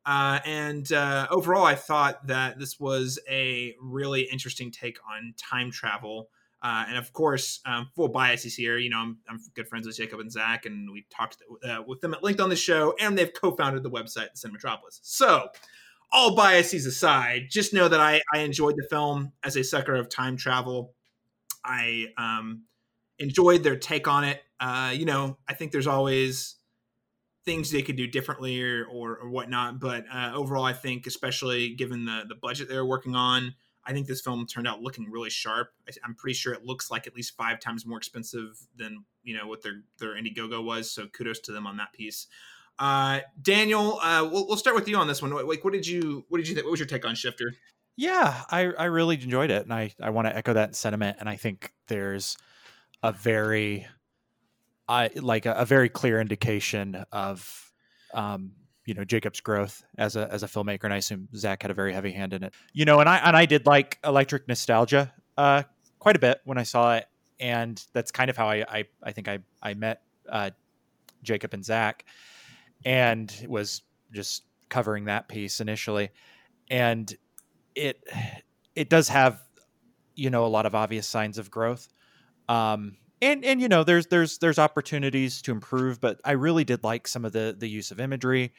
Uh, 0.06 0.40
and 0.46 0.92
uh, 0.92 1.28
overall, 1.30 1.64
I 1.66 1.76
thought 1.76 2.28
that 2.28 2.60
this 2.60 2.80
was 2.80 3.20
a 3.30 3.76
really 3.82 4.24
interesting 4.24 4.72
take 4.72 4.98
on 5.10 5.34
time 5.38 5.72
travel. 5.72 6.30
Uh, 6.64 6.86
and 6.88 6.98
of 6.98 7.12
course, 7.12 7.60
um, 7.66 7.90
full 7.94 8.08
biases 8.08 8.56
here. 8.56 8.78
You 8.78 8.90
know, 8.90 8.98
I'm, 8.98 9.18
I'm, 9.30 9.40
good 9.54 9.68
friends 9.68 9.86
with 9.86 9.98
Jacob 9.98 10.22
and 10.22 10.32
Zach, 10.32 10.66
and 10.66 10.90
we 10.90 11.06
talked 11.10 11.38
uh, 11.68 11.84
with 11.86 12.00
them 12.00 12.14
at 12.14 12.24
linked 12.24 12.40
on 12.40 12.50
the 12.50 12.56
show, 12.56 12.96
and 13.02 13.18
they've 13.18 13.34
co-founded 13.34 13.84
the 13.84 13.92
website, 13.92 14.30
the 14.34 14.48
Cinematropolis. 14.48 15.00
So, 15.02 15.50
all 16.10 16.36
biases 16.36 16.86
aside, 16.86 17.48
just 17.50 17.74
know 17.74 17.90
that 17.90 18.00
I, 18.00 18.22
I 18.34 18.40
enjoyed 18.40 18.76
the 18.78 18.88
film 18.90 19.34
as 19.44 19.58
a 19.58 19.64
sucker 19.64 19.96
of 19.96 20.08
time 20.08 20.38
travel. 20.38 20.94
I 21.66 22.08
um, 22.18 22.64
enjoyed 23.20 23.64
their 23.64 23.76
take 23.76 24.08
on 24.08 24.24
it. 24.24 24.42
Uh, 24.60 24.94
you 24.96 25.06
know, 25.06 25.38
I 25.50 25.56
think 25.56 25.74
there's 25.74 25.88
always 25.88 26.56
things 27.46 27.72
they 27.72 27.82
could 27.82 27.98
do 27.98 28.08
differently 28.08 28.62
or, 28.62 28.86
or, 28.86 29.18
or 29.18 29.30
whatnot. 29.30 29.80
But 29.80 30.06
uh, 30.14 30.32
overall, 30.34 30.64
I 30.64 30.74
think, 30.74 31.08
especially 31.08 31.76
given 31.76 32.06
the, 32.06 32.24
the 32.28 32.36
budget 32.36 32.70
they're 32.70 32.86
working 32.86 33.16
on, 33.16 33.56
I 33.86 33.94
think 33.94 34.08
this 34.08 34.22
film 34.22 34.46
turned 34.46 34.68
out 34.68 34.82
looking 34.82 35.10
really 35.12 35.30
sharp. 35.30 35.74
I, 35.88 36.08
am 36.08 36.16
pretty 36.16 36.36
sure 36.36 36.54
it 36.54 36.66
looks 36.66 36.90
like 36.90 37.08
at 37.08 37.16
least 37.16 37.36
five 37.36 37.60
times 37.60 37.86
more 37.86 37.98
expensive 37.98 38.58
than 38.76 39.04
you 39.24 39.38
know 39.38 39.48
what 39.48 39.62
their 39.62 39.84
their 40.00 40.16
Indiegogo 40.16 40.64
was. 40.64 40.92
So 40.92 41.08
kudos 41.08 41.40
to 41.42 41.52
them 41.52 41.68
on 41.68 41.78
that 41.78 41.94
piece. 41.94 42.28
Uh, 42.80 43.20
Daniel, 43.40 44.00
uh, 44.02 44.28
we'll, 44.32 44.48
we'll 44.48 44.58
start 44.58 44.76
with 44.76 44.88
you 44.88 44.98
on 44.98 45.08
this 45.08 45.22
one. 45.22 45.32
Like, 45.32 45.64
what 45.64 45.74
did 45.74 45.86
you 45.86 46.26
what 46.30 46.38
did 46.40 46.48
you 46.48 46.56
think? 46.56 46.66
What 46.66 46.72
was 46.72 46.80
your 46.80 46.88
take 46.88 47.06
on 47.06 47.16
Shifter? 47.16 47.54
Yeah, 47.96 48.44
I, 48.50 48.72
I 48.72 48.86
really 48.86 49.16
enjoyed 49.16 49.52
it. 49.52 49.64
And 49.64 49.74
I, 49.74 49.92
I 50.02 50.10
want 50.10 50.28
to 50.28 50.36
echo 50.36 50.54
that 50.54 50.76
sentiment. 50.76 51.18
And 51.20 51.30
I 51.30 51.36
think 51.36 51.72
there's 51.88 52.38
a 53.04 53.12
very, 53.12 53.86
I 54.88 55.12
like 55.16 55.46
a, 55.46 55.54
a 55.54 55.66
very 55.66 55.90
clear 55.90 56.20
indication 56.20 57.04
of 57.12 57.72
um, 58.14 58.54
you 58.86 58.94
know 58.94 59.04
Jacob's 59.04 59.40
growth 59.40 59.84
as 59.98 60.16
a 60.16 60.32
as 60.32 60.44
a 60.44 60.48
filmmaker, 60.48 60.84
and 60.84 60.94
I 60.94 60.98
assume 60.98 61.28
Zach 61.36 61.62
had 61.62 61.72
a 61.72 61.74
very 61.74 61.94
heavy 61.94 62.12
hand 62.12 62.34
in 62.34 62.44
it. 62.44 62.54
You 62.74 62.86
know, 62.86 63.00
and 63.00 63.10
I 63.10 63.18
and 63.18 63.36
I 63.36 63.46
did 63.46 63.66
like 63.66 64.00
Electric 64.04 64.48
Nostalgia 64.48 65.14
uh, 65.38 65.64
quite 66.00 66.16
a 66.16 66.20
bit 66.20 66.42
when 66.46 66.58
I 66.58 66.64
saw 66.64 66.96
it, 66.96 67.06
and 67.40 67.84
that's 67.94 68.12
kind 68.12 68.30
of 68.30 68.38
how 68.38 68.50
I 68.50 68.66
I, 68.68 68.86
I 69.02 69.12
think 69.12 69.28
I 69.28 69.40
I 69.62 69.74
met 69.74 70.02
uh, 70.30 70.52
Jacob 71.24 71.54
and 71.54 71.64
Zach, 71.64 72.06
and 72.86 73.34
was 73.48 73.82
just 74.12 74.44
covering 74.70 75.06
that 75.06 75.28
piece 75.28 75.62
initially, 75.62 76.10
and 76.70 77.16
it 77.76 78.04
it 78.76 78.90
does 78.90 79.10
have 79.10 79.42
you 80.16 80.30
know 80.30 80.46
a 80.46 80.48
lot 80.48 80.66
of 80.66 80.76
obvious 80.76 81.08
signs 81.08 81.38
of 81.38 81.50
growth. 81.50 81.88
Um, 82.50 82.98
and 83.24 83.46
and 83.46 83.62
you 83.62 83.70
know 83.70 83.84
there's 83.84 84.08
there's 84.08 84.38
there's 84.40 84.60
opportunities 84.60 85.42
to 85.42 85.52
improve 85.52 86.00
but 86.02 86.20
i 86.26 86.32
really 86.32 86.64
did 86.64 86.84
like 86.84 87.08
some 87.08 87.26
of 87.26 87.32
the 87.32 87.56
the 87.58 87.68
use 87.68 87.92
of 87.92 88.00
imagery 88.00 88.54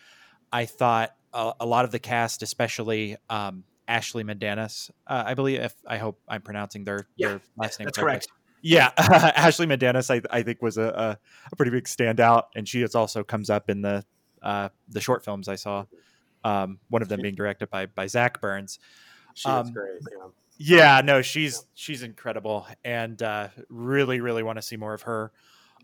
i 0.53 0.65
thought 0.65 1.11
a, 1.33 1.53
a 1.61 1.67
lot 1.67 1.85
of 1.85 1.91
the 1.91 1.99
cast 1.99 2.43
especially 2.43 3.17
um, 3.29 3.65
ashley 3.87 4.25
Mendanis, 4.25 4.91
uh, 5.07 5.23
i 5.27 5.35
believe 5.35 5.61
if 5.61 5.75
i 5.87 5.99
hope 5.99 6.21
i'm 6.29 6.43
pronouncing 6.43 6.85
their 6.85 7.07
Yeah, 7.17 7.29
their 7.29 7.41
last 7.57 7.79
name 7.79 7.87
That's 7.87 7.99
correctly. 7.99 8.29
correct. 8.29 8.29
yeah 8.63 8.91
ashley 9.37 9.67
Mendanis, 9.67 10.11
I, 10.11 10.23
I 10.37 10.43
think 10.43 10.63
was 10.63 10.79
a, 10.79 10.83
a, 10.89 11.19
a 11.53 11.57
pretty 11.57 11.71
big 11.71 11.85
standout 11.85 12.45
and 12.57 12.67
she 12.69 12.85
also 12.87 13.23
comes 13.23 13.51
up 13.51 13.69
in 13.69 13.83
the 13.83 14.05
uh, 14.43 14.69
the 14.89 15.01
short 15.01 15.25
films 15.25 15.49
i 15.49 15.57
saw 15.57 15.85
um, 16.45 16.79
one 16.91 17.01
of 17.03 17.09
them 17.09 17.21
being 17.23 17.35
directed 17.35 17.71
by 17.71 17.87
by 17.87 18.07
zach 18.07 18.41
burns 18.41 18.79
She 19.35 19.49
Um, 19.49 19.73
great. 19.73 20.01
Yeah. 20.11 20.29
Yeah, 20.57 21.01
no, 21.05 21.23
she's 21.23 21.65
she's 21.75 22.03
incredible, 22.03 22.67
and 22.85 23.21
uh, 23.23 23.49
really, 23.69 24.21
really 24.21 24.43
want 24.43 24.59
to 24.59 24.63
see 24.63 24.77
more 24.77 24.95
of 24.95 25.03
her. 25.03 25.33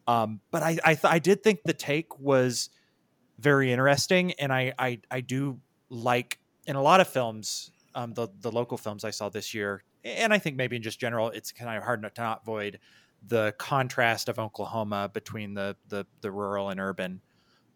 Um, 0.07 0.41
but 0.51 0.63
I 0.63 0.79
I, 0.85 0.95
th- 0.95 1.13
I 1.13 1.19
did 1.19 1.43
think 1.43 1.61
the 1.65 1.73
take 1.73 2.19
was 2.19 2.71
very 3.39 3.73
interesting, 3.73 4.33
and 4.33 4.53
I 4.53 4.73
I, 4.79 5.01
I 5.11 5.21
do 5.21 5.61
like 5.89 6.39
in 6.67 6.77
a 6.77 6.83
lot 6.83 7.01
of 7.01 7.09
films, 7.09 7.73
um, 7.95 8.15
the 8.15 8.29
the 8.41 8.53
local 8.53 8.79
films 8.79 9.05
I 9.05 9.11
saw 9.11 9.29
this 9.29 9.55
year, 9.55 9.83
and 10.05 10.33
I 10.33 10.39
think 10.39 10.57
maybe 10.57 10.77
in 10.77 10.83
just 10.83 11.01
general, 11.01 11.31
it's 11.31 11.53
kind 11.53 11.77
of 11.77 11.83
hard 11.83 12.01
not 12.01 12.15
to 12.15 12.21
not 12.23 12.43
avoid 12.43 12.79
the 13.27 13.55
contrast 13.59 14.29
of 14.29 14.39
Oklahoma 14.39 15.11
between 15.13 15.55
the 15.55 15.77
the, 15.89 16.07
the 16.21 16.31
rural 16.31 16.71
and 16.71 16.79
urban, 16.79 17.21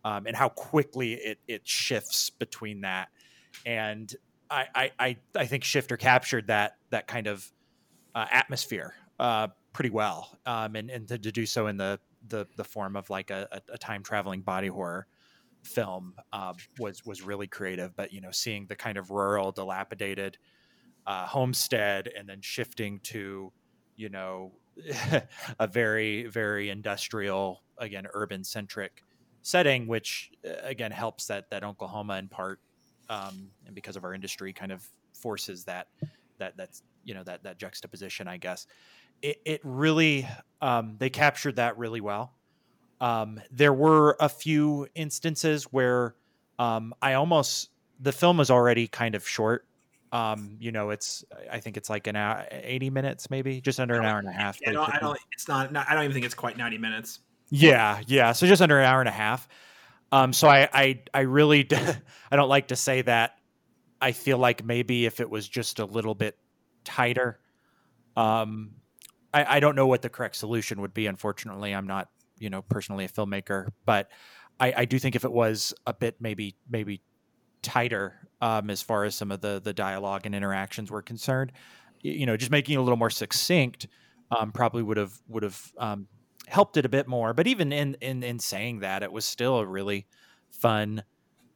um, 0.05 0.27
and 0.27 0.37
how 0.37 0.49
quickly 0.49 1.15
it 1.15 1.39
it 1.49 1.67
shifts 1.67 2.31
between 2.31 2.83
that, 2.83 3.09
and 3.67 4.15
I, 4.51 4.91
I, 4.99 5.17
I, 5.35 5.47
think 5.47 5.65
Shifter 5.65 5.97
captured 5.97 6.49
that 6.49 6.77
that 6.91 7.07
kind 7.07 7.27
of 7.27 7.51
uh, 8.15 8.27
atmosphere 8.31 8.95
uh, 9.19 9.49
pretty 9.73 9.91
well, 9.91 10.39
um, 10.47 10.77
and 10.77 10.91
and 10.91 11.09
to, 11.09 11.19
to 11.19 11.33
do 11.33 11.47
so 11.47 11.67
in 11.67 11.77
the 11.77 11.99
the 12.29 12.47
the 12.57 12.65
form 12.65 12.97
of 12.97 13.11
like 13.11 13.31
a, 13.31 13.61
a 13.73 13.79
time 13.79 14.03
traveling 14.03 14.43
body 14.43 14.69
horror 14.69 15.07
film 15.63 16.15
um, 16.33 16.55
was 16.79 17.05
was 17.05 17.23
really 17.23 17.47
creative. 17.47 17.97
But 17.97 18.13
you 18.13 18.21
know, 18.21 18.31
seeing 18.31 18.67
the 18.67 18.77
kind 18.77 18.99
of 18.99 19.11
rural, 19.11 19.53
dilapidated 19.53 20.39
uh, 21.07 21.27
homestead, 21.27 22.09
and 22.17 22.29
then 22.29 22.41
shifting 22.41 23.01
to 23.05 23.53
you 23.97 24.09
know 24.09 24.53
a 25.59 25.67
very 25.67 26.27
very 26.27 26.71
industrial 26.71 27.63
again 27.79 28.07
urban 28.15 28.45
centric 28.45 29.03
setting, 29.43 29.87
which 29.87 30.31
uh, 30.47 30.53
again 30.63 30.91
helps 30.93 31.27
that 31.27 31.51
that 31.51 31.65
Oklahoma 31.65 32.17
in 32.19 32.29
part 32.29 32.61
um, 33.09 33.51
and 33.67 33.75
because 33.75 33.97
of 33.97 34.05
our 34.05 34.15
industry 34.15 34.53
kind 34.53 34.73
of 34.73 34.87
forces 35.13 35.65
that 35.65 35.89
that 36.39 36.57
that's 36.57 36.83
you 37.05 37.15
know 37.15 37.23
that 37.23 37.43
that 37.43 37.59
juxtaposition 37.59 38.29
i 38.29 38.37
guess 38.37 38.67
it, 39.23 39.41
it 39.45 39.61
really 39.63 40.29
um, 40.61 40.97
they 40.99 41.09
captured 41.11 41.57
that 41.57 41.79
really 41.79 42.01
well 42.01 42.35
um, 43.01 43.41
there 43.51 43.73
were 43.73 44.17
a 44.21 44.29
few 44.29 44.87
instances 44.95 45.65
where 45.65 46.15
um, 46.59 46.95
i 47.03 47.15
almost 47.15 47.71
the 48.01 48.13
film 48.13 48.37
was 48.37 48.51
already 48.51 48.89
kind 48.89 49.15
of 49.15 49.27
short 49.27 49.67
um, 50.13 50.57
you 50.61 50.73
know 50.73 50.91
it's 50.91 51.25
i 51.51 51.59
think 51.59 51.77
it's 51.77 51.91
like 51.91 52.07
an 52.07 52.17
hour 52.17 52.47
80 52.51 52.91
minutes 52.91 53.31
maybe 53.31 53.61
just 53.61 53.81
under 53.81 53.95
an 53.95 54.05
hour 54.05 54.19
and 54.19 54.29
a 54.29 54.33
half 54.33 54.59
I 54.67 54.73
don't, 54.73 54.95
I 54.95 54.99
don't. 54.99 55.19
It's 55.33 55.49
not, 55.49 55.73
not. 55.73 55.87
I 55.89 55.95
don't 55.95 56.05
even 56.05 56.15
think 56.15 56.27
it's 56.27 56.35
quite 56.35 56.57
ninety 56.57 56.79
minutes. 56.79 57.21
Yeah, 57.51 58.01
yeah. 58.07 58.33
So 58.33 58.47
just 58.47 58.63
under 58.63 58.79
an 58.79 58.87
hour 58.87 59.01
and 59.01 59.09
a 59.09 59.13
half. 59.13 59.49
Um, 60.15 60.33
so 60.33 60.47
I, 60.47 60.69
I, 60.73 61.01
I 61.13 61.21
really, 61.23 61.67
I 62.31 62.37
don't 62.37 62.49
like 62.49 62.69
to 62.69 62.77
say 62.77 63.03
that. 63.03 63.33
I 64.01 64.13
feel 64.13 64.39
like 64.39 64.65
maybe 64.65 65.07
if 65.07 65.19
it 65.19 65.29
was 65.29 65.49
just 65.49 65.81
a 65.81 65.85
little 65.85 66.15
bit 66.15 66.39
tighter, 66.85 67.41
um, 68.17 68.77
I, 69.33 69.57
I 69.57 69.61
don't 69.61 69.75
know 69.75 69.89
what 69.89 70.03
the 70.03 70.09
correct 70.09 70.37
solution 70.37 70.81
would 70.83 70.95
be. 70.95 71.09
Unfortunately, 71.09 71.75
I'm 71.75 71.89
not, 71.89 72.11
you 72.39 72.49
know, 72.49 72.63
personally 72.63 73.05
a 73.05 73.09
filmmaker, 73.09 73.71
but 73.87 74.09
I, 74.61 74.73
I 74.77 74.85
do 74.85 75.01
think 75.01 75.17
if 75.17 75.25
it 75.25 75.33
was 75.33 75.75
a 75.85 75.93
bit 75.93 76.21
maybe, 76.21 76.55
maybe 76.71 77.03
tighter, 77.63 78.29
um, 78.41 78.71
as 78.71 78.83
far 78.83 79.03
as 79.03 79.17
some 79.17 79.33
of 79.33 79.41
the 79.41 79.61
the 79.65 79.73
dialogue 79.73 80.27
and 80.27 80.35
interactions 80.35 80.93
were 80.93 81.03
concerned, 81.03 81.51
you 82.03 82.27
know, 82.27 82.37
just 82.37 82.53
making 82.53 82.75
it 82.75 82.79
a 82.79 82.83
little 82.83 82.97
more 82.99 83.11
succinct, 83.11 83.89
um, 84.31 84.53
probably 84.53 84.85
would 84.85 84.97
have 84.97 85.15
would 85.27 85.43
have 85.43 85.73
um, 85.77 86.07
helped 86.47 86.77
it 86.77 86.85
a 86.85 86.89
bit 86.89 87.09
more. 87.09 87.33
But 87.33 87.47
even 87.47 87.73
in 87.73 87.97
in 88.01 88.23
in 88.23 88.39
saying 88.39 88.81
that, 88.81 89.03
it 89.03 89.13
was 89.13 89.25
still 89.25 89.59
a 89.59 89.67
really 89.67 90.07
fun 90.51 91.03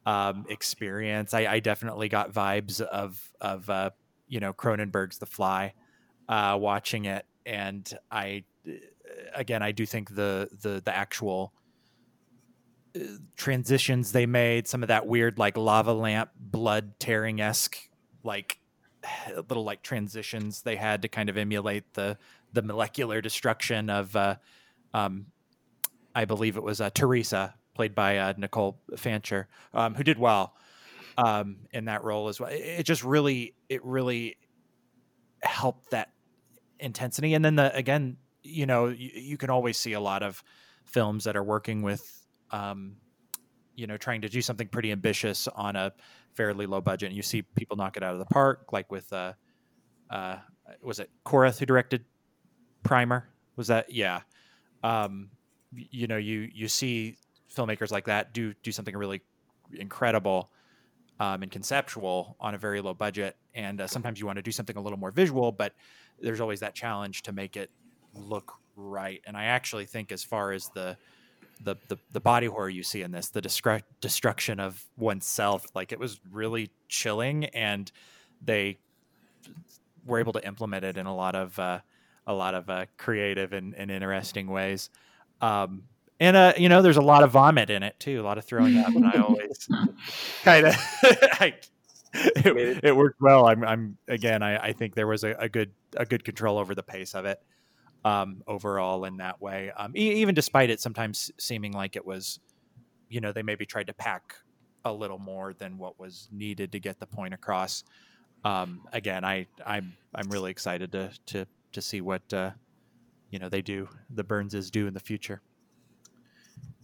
um, 0.05 0.45
experience. 0.49 1.33
I, 1.33 1.45
I 1.45 1.59
definitely 1.59 2.09
got 2.09 2.33
vibes 2.33 2.81
of 2.81 3.31
of 3.41 3.69
uh, 3.69 3.91
you 4.27 4.39
know 4.39 4.53
Cronenberg's 4.53 5.17
The 5.17 5.25
Fly, 5.25 5.73
uh, 6.27 6.57
watching 6.59 7.05
it, 7.05 7.25
and 7.45 7.91
I 8.11 8.43
again 9.33 9.61
I 9.61 9.71
do 9.71 9.85
think 9.85 10.15
the 10.15 10.49
the 10.61 10.81
the 10.83 10.95
actual 10.95 11.53
uh, 12.95 12.99
transitions 13.35 14.11
they 14.11 14.25
made, 14.25 14.67
some 14.67 14.83
of 14.83 14.87
that 14.87 15.07
weird 15.07 15.37
like 15.37 15.57
lava 15.57 15.93
lamp 15.93 16.31
blood 16.39 16.99
tearing 16.99 17.41
esque 17.41 17.77
like 18.23 18.59
little 19.35 19.63
like 19.63 19.81
transitions 19.81 20.61
they 20.61 20.75
had 20.75 21.01
to 21.01 21.07
kind 21.07 21.29
of 21.29 21.37
emulate 21.37 21.93
the 21.93 22.17
the 22.51 22.61
molecular 22.61 23.21
destruction 23.21 23.89
of 23.89 24.15
uh, 24.15 24.35
um, 24.93 25.27
I 26.15 26.25
believe 26.25 26.57
it 26.57 26.63
was 26.63 26.81
uh, 26.81 26.89
Teresa, 26.89 27.55
played 27.75 27.95
by 27.95 28.17
uh, 28.17 28.33
Nicole 28.37 28.79
Fancher, 28.97 29.47
um, 29.73 29.95
who 29.95 30.03
did 30.03 30.19
well 30.19 30.55
um, 31.17 31.57
in 31.71 31.85
that 31.85 32.03
role 32.03 32.27
as 32.27 32.39
well. 32.39 32.49
It, 32.49 32.61
it 32.79 32.83
just 32.83 33.03
really, 33.03 33.55
it 33.69 33.83
really 33.85 34.37
helped 35.41 35.91
that 35.91 36.11
intensity. 36.79 37.33
And 37.33 37.43
then 37.43 37.55
the 37.55 37.75
again, 37.75 38.17
you 38.43 38.65
know, 38.65 38.87
you, 38.87 39.11
you 39.13 39.37
can 39.37 39.49
always 39.49 39.77
see 39.77 39.93
a 39.93 39.99
lot 39.99 40.23
of 40.23 40.43
films 40.85 41.23
that 41.25 41.37
are 41.37 41.43
working 41.43 41.81
with, 41.81 42.25
um, 42.51 42.97
you 43.75 43.87
know, 43.87 43.97
trying 43.97 44.21
to 44.21 44.29
do 44.29 44.41
something 44.41 44.67
pretty 44.67 44.91
ambitious 44.91 45.47
on 45.47 45.75
a 45.75 45.93
fairly 46.33 46.65
low 46.65 46.81
budget. 46.81 47.07
And 47.07 47.15
you 47.15 47.21
see 47.21 47.41
people 47.41 47.77
knock 47.77 47.97
it 47.97 48.03
out 48.03 48.13
of 48.13 48.19
the 48.19 48.25
park, 48.25 48.71
like 48.71 48.91
with, 48.91 49.11
uh, 49.13 49.33
uh, 50.09 50.37
was 50.81 50.99
it 50.99 51.09
Carruth 51.23 51.59
who 51.59 51.65
directed 51.65 52.05
Primer? 52.83 53.29
Was 53.55 53.67
that 53.67 53.93
yeah? 53.93 54.21
Um, 54.83 55.29
you 55.71 56.07
know, 56.07 56.17
you 56.17 56.49
you 56.53 56.67
see 56.67 57.17
filmmakers 57.53 57.91
like 57.91 58.05
that 58.05 58.33
do 58.33 58.53
do 58.63 58.71
something 58.71 58.95
really 58.95 59.21
incredible 59.73 60.49
um, 61.19 61.43
and 61.43 61.51
conceptual 61.51 62.35
on 62.39 62.55
a 62.55 62.57
very 62.57 62.81
low 62.81 62.93
budget, 62.93 63.35
and 63.53 63.81
uh, 63.81 63.87
sometimes 63.87 64.19
you 64.19 64.25
want 64.25 64.37
to 64.37 64.41
do 64.41 64.51
something 64.51 64.77
a 64.77 64.81
little 64.81 64.99
more 64.99 65.11
visual, 65.11 65.51
but 65.51 65.73
there's 66.21 66.39
always 66.39 66.59
that 66.61 66.75
challenge 66.75 67.21
to 67.23 67.31
make 67.31 67.57
it 67.57 67.69
look 68.13 68.53
right. 68.75 69.21
And 69.25 69.37
I 69.37 69.45
actually 69.45 69.85
think, 69.85 70.11
as 70.11 70.23
far 70.23 70.51
as 70.51 70.69
the 70.69 70.97
the 71.63 71.75
the, 71.87 71.97
the 72.11 72.19
body 72.21 72.47
horror 72.47 72.69
you 72.69 72.83
see 72.83 73.01
in 73.01 73.11
this, 73.11 73.29
the 73.29 73.41
destru- 73.41 73.83
destruction 74.01 74.59
of 74.59 74.85
oneself, 74.97 75.65
like 75.75 75.91
it 75.91 75.99
was 75.99 76.19
really 76.31 76.71
chilling, 76.87 77.45
and 77.45 77.91
they 78.43 78.77
were 80.05 80.19
able 80.19 80.33
to 80.33 80.45
implement 80.45 80.85
it 80.85 80.97
in 80.97 81.05
a 81.05 81.15
lot 81.15 81.35
of 81.35 81.59
uh, 81.59 81.79
a 82.29 82.33
lot 82.33 82.53
of 82.53 82.69
uh, 82.69 82.85
creative 82.97 83.53
and, 83.53 83.73
and 83.75 83.89
interesting 83.89 84.47
ways. 84.47 84.91
Um, 85.41 85.83
and 86.19 86.37
uh, 86.37 86.53
you 86.57 86.69
know, 86.69 86.81
there's 86.81 86.97
a 86.97 87.01
lot 87.01 87.23
of 87.23 87.31
vomit 87.31 87.69
in 87.71 87.81
it 87.81 87.99
too, 87.99 88.21
a 88.21 88.23
lot 88.23 88.37
of 88.37 88.45
throwing 88.45 88.77
up, 88.77 88.89
and 88.89 89.05
I 89.05 89.19
always 89.19 89.67
kind 90.43 90.67
of 90.67 90.75
it, 92.13 92.79
it 92.83 92.95
worked 92.95 93.19
well. 93.19 93.47
I'm, 93.47 93.63
I'm 93.63 93.97
again, 94.07 94.43
I, 94.43 94.57
I 94.57 94.73
think 94.73 94.93
there 94.93 95.07
was 95.07 95.23
a, 95.23 95.31
a 95.39 95.49
good 95.49 95.71
a 95.97 96.05
good 96.05 96.23
control 96.23 96.59
over 96.59 96.75
the 96.75 96.83
pace 96.83 97.15
of 97.15 97.25
it 97.25 97.39
um, 98.05 98.43
overall 98.45 99.05
in 99.05 99.17
that 99.17 99.41
way. 99.41 99.71
Um, 99.75 99.93
e- 99.95 100.21
even 100.21 100.35
despite 100.35 100.69
it 100.69 100.79
sometimes 100.79 101.31
seeming 101.39 101.71
like 101.71 101.95
it 101.95 102.05
was, 102.05 102.39
you 103.09 103.21
know, 103.21 103.31
they 103.31 103.43
maybe 103.43 103.65
tried 103.65 103.87
to 103.87 103.93
pack 103.93 104.35
a 104.85 104.93
little 104.93 105.19
more 105.19 105.53
than 105.53 105.79
what 105.79 105.99
was 105.99 106.29
needed 106.31 106.73
to 106.73 106.79
get 106.79 106.99
the 106.99 107.07
point 107.07 107.33
across. 107.33 107.83
Um, 108.43 108.81
again, 108.93 109.23
I 109.23 109.47
I'm 109.65 109.93
I'm 110.13 110.29
really 110.29 110.51
excited 110.51 110.91
to 110.91 111.11
to 111.27 111.47
to 111.73 111.81
see 111.81 112.01
what 112.01 112.33
uh, 112.33 112.51
you 113.29 113.39
know 113.39 113.49
they 113.49 113.61
do 113.61 113.87
the 114.09 114.23
Burnses 114.23 114.71
do 114.71 114.87
in 114.87 114.93
the 114.93 114.99
future. 114.99 115.41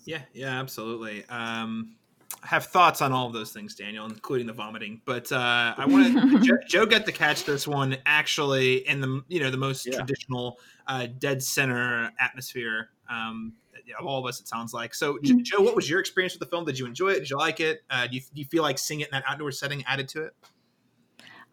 Yeah, 0.05 0.21
yeah, 0.33 0.59
absolutely. 0.59 1.25
Um, 1.29 1.95
I 2.43 2.47
have 2.47 2.65
thoughts 2.65 3.01
on 3.01 3.11
all 3.11 3.25
of 3.25 3.33
those 3.33 3.51
things, 3.51 3.73
Daniel, 3.73 4.05
including 4.05 4.45
the 4.45 4.53
vomiting. 4.53 5.01
But 5.05 5.31
uh, 5.31 5.73
I 5.77 5.85
wanted 5.87 6.43
Jo, 6.43 6.53
Jo 6.67 6.85
got 6.85 7.05
to 7.05 7.11
catch 7.11 7.43
this 7.43 7.67
one 7.67 7.97
actually 8.05 8.87
in 8.87 9.01
the 9.01 9.23
you 9.27 9.39
know 9.39 9.49
the 9.49 9.57
most 9.57 9.85
Yeah. 9.85 9.97
traditional 9.97 10.59
uh, 10.87 11.07
dead 11.17 11.41
center 11.41 12.11
atmosphere 12.19 12.89
um, 13.09 13.53
of 13.99 14.05
all 14.05 14.19
of 14.19 14.25
us. 14.27 14.39
It 14.39 14.47
sounds 14.47 14.73
like. 14.73 14.93
So, 14.93 15.15
mm-hmm. 15.15 15.41
Jo, 15.41 15.61
what 15.61 15.75
was 15.75 15.89
your 15.89 15.99
experience 15.99 16.33
with 16.33 16.41
the 16.41 16.55
film? 16.55 16.65
Did 16.65 16.77
you 16.77 16.85
enjoy 16.85 17.09
it? 17.09 17.19
Did 17.19 17.29
you 17.31 17.37
like 17.37 17.59
it? 17.59 17.83
Uh, 17.89 18.05
do, 18.07 18.15
you, 18.15 18.21
do 18.21 18.41
you 18.41 18.45
feel 18.45 18.63
like 18.63 18.77
seeing 18.77 18.99
it 18.99 19.07
in 19.07 19.11
that 19.11 19.23
outdoor 19.27 19.51
setting 19.51 19.83
added 19.87 20.07
to 20.09 20.23
it? 20.23 20.35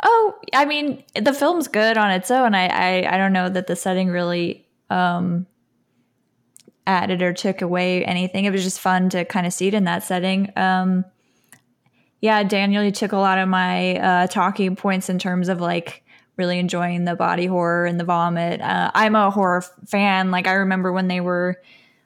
Oh, 0.03 0.35
I 0.53 0.65
mean, 0.65 1.05
the 1.15 1.33
film's 1.33 1.69
good 1.69 1.97
on 1.97 2.11
its 2.11 2.31
own. 2.31 2.55
I 2.55 2.67
I, 2.67 3.15
I 3.15 3.19
don't 3.19 3.33
know 3.33 3.49
that 3.49 3.67
the 3.67 3.77
setting 3.77 4.09
really 4.09 4.67
um, 4.91 5.47
added 6.87 7.23
or 7.23 7.33
took 7.33 7.63
away 7.63 8.05
anything. 8.05 8.45
It 8.45 8.53
was 8.53 8.65
just 8.65 8.81
fun 8.81 9.09
to 9.11 9.25
kind 9.25 9.47
of 9.47 9.53
see 9.53 9.69
it 9.69 9.75
in 9.75 9.85
that 9.85 10.03
setting. 10.03 10.53
Um, 10.57 11.05
yeah, 12.21 12.43
Daniel, 12.45 12.85
you 12.85 12.93
took 12.93 13.13
a 13.13 13.17
lot 13.17 13.39
of 13.39 13.49
my 13.49 13.97
uh, 13.97 14.27
talking 14.29 14.77
points 14.77 15.09
in 15.09 15.19
terms 15.19 15.49
of 15.49 15.61
like 15.61 16.05
really 16.37 16.59
enjoying 16.59 17.05
the 17.05 17.17
body 17.17 17.47
horror 17.47 17.85
and 17.85 17.99
the 17.99 18.05
vomit. 18.05 18.61
Uh, 18.61 18.91
I'm 18.95 19.15
a 19.15 19.31
horror 19.31 19.63
fan. 19.87 20.31
Like 20.31 20.47
I 20.47 20.55
remember 20.55 20.93
when 20.93 21.09
they 21.09 21.21
were, 21.21 21.61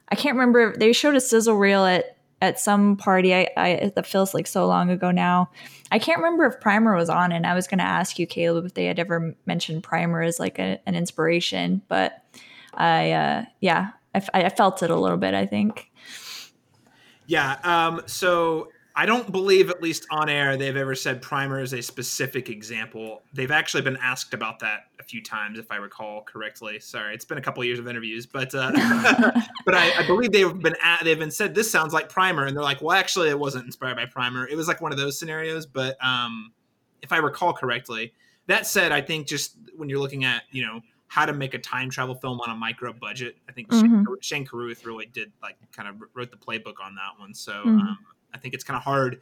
I 0.09 0.15
can't 0.15 0.35
remember. 0.35 0.75
They 0.77 0.91
showed 0.93 1.15
a 1.15 1.21
sizzle 1.21 1.55
reel 1.55 1.85
at 1.85 2.16
at 2.41 2.59
some 2.59 2.97
party. 2.97 3.33
I, 3.33 3.47
I 3.57 3.91
that 3.95 4.05
feels 4.05 4.33
like 4.33 4.47
so 4.47 4.67
long 4.67 4.89
ago 4.89 5.11
now. 5.11 5.49
I 5.91 5.99
can't 5.99 6.19
remember 6.19 6.45
if 6.45 6.59
Primer 6.59 6.95
was 6.95 7.09
on, 7.09 7.31
and 7.31 7.45
I 7.45 7.53
was 7.53 7.67
going 7.67 7.79
to 7.79 7.83
ask 7.83 8.19
you, 8.19 8.27
Caleb, 8.27 8.65
if 8.65 8.73
they 8.73 8.85
had 8.85 8.99
ever 8.99 9.35
mentioned 9.45 9.83
Primer 9.83 10.21
as 10.21 10.39
like 10.39 10.59
a, 10.59 10.79
an 10.85 10.95
inspiration, 10.95 11.81
but 11.87 12.23
I, 12.73 13.11
uh, 13.11 13.45
yeah, 13.61 13.91
I, 14.13 14.21
I 14.33 14.49
felt 14.49 14.83
it 14.83 14.89
a 14.89 14.95
little 14.95 15.17
bit. 15.17 15.33
I 15.33 15.45
think. 15.45 15.91
Yeah. 17.25 17.57
Um, 17.63 18.01
so 18.05 18.69
I 18.99 19.05
don't 19.05 19.31
believe, 19.31 19.69
at 19.69 19.79
least 19.79 20.07
on 20.09 20.27
air, 20.27 20.57
they've 20.57 20.75
ever 20.75 20.95
said 20.95 21.21
primer 21.21 21.61
is 21.61 21.71
a 21.71 21.83
specific 21.83 22.49
example. 22.49 23.21
They've 23.31 23.51
actually 23.51 23.83
been 23.83 23.97
asked 24.01 24.33
about 24.33 24.57
that 24.61 24.85
a 24.99 25.03
few 25.03 25.21
times, 25.21 25.59
if 25.59 25.71
I 25.71 25.75
recall 25.75 26.23
correctly. 26.23 26.79
Sorry, 26.79 27.13
it's 27.13 27.23
been 27.23 27.37
a 27.37 27.41
couple 27.41 27.61
of 27.61 27.67
years 27.67 27.77
of 27.77 27.87
interviews, 27.87 28.25
but 28.25 28.55
uh, 28.55 28.71
but 29.65 29.75
I, 29.75 29.99
I, 29.99 30.07
believe 30.07 30.31
they've 30.31 30.51
been 30.51 30.75
at, 30.81 31.03
they've 31.03 31.19
been 31.19 31.29
said 31.29 31.53
this 31.53 31.69
sounds 31.69 31.93
like 31.93 32.09
primer, 32.09 32.47
and 32.47 32.57
they're 32.57 32.63
like, 32.63 32.81
well, 32.81 32.97
actually, 32.97 33.29
it 33.29 33.37
wasn't 33.37 33.65
inspired 33.65 33.97
by 33.97 34.07
primer. 34.07 34.47
It 34.47 34.55
was 34.55 34.67
like 34.67 34.81
one 34.81 34.91
of 34.91 34.97
those 34.97 35.19
scenarios. 35.19 35.67
But 35.67 36.03
um, 36.03 36.51
if 37.03 37.11
I 37.11 37.17
recall 37.17 37.53
correctly, 37.53 38.13
that 38.47 38.65
said, 38.65 38.91
I 38.91 39.01
think 39.01 39.27
just 39.27 39.57
when 39.75 39.89
you're 39.89 39.99
looking 39.99 40.25
at 40.25 40.41
you 40.49 40.65
know 40.65 40.81
how 41.05 41.27
to 41.27 41.33
make 41.33 41.53
a 41.53 41.59
time 41.59 41.91
travel 41.91 42.15
film 42.15 42.41
on 42.41 42.49
a 42.49 42.55
micro 42.55 42.93
budget, 42.93 43.37
I 43.47 43.51
think 43.51 43.67
mm-hmm. 43.67 44.05
Shane, 44.21 44.43
Carruth 44.43 44.87
really 44.87 45.05
did 45.05 45.31
like 45.43 45.57
kind 45.71 45.87
of 45.87 45.97
wrote 46.15 46.31
the 46.31 46.37
playbook 46.37 46.83
on 46.83 46.95
that 46.95 47.11
one. 47.19 47.35
So. 47.35 47.51
Mm-hmm. 47.51 47.79
Um, 47.79 47.97
I 48.37 48.39
think 48.39 48.53
it's 48.53 48.63
kind 48.63 48.77
of 48.77 48.83
hard 48.83 49.21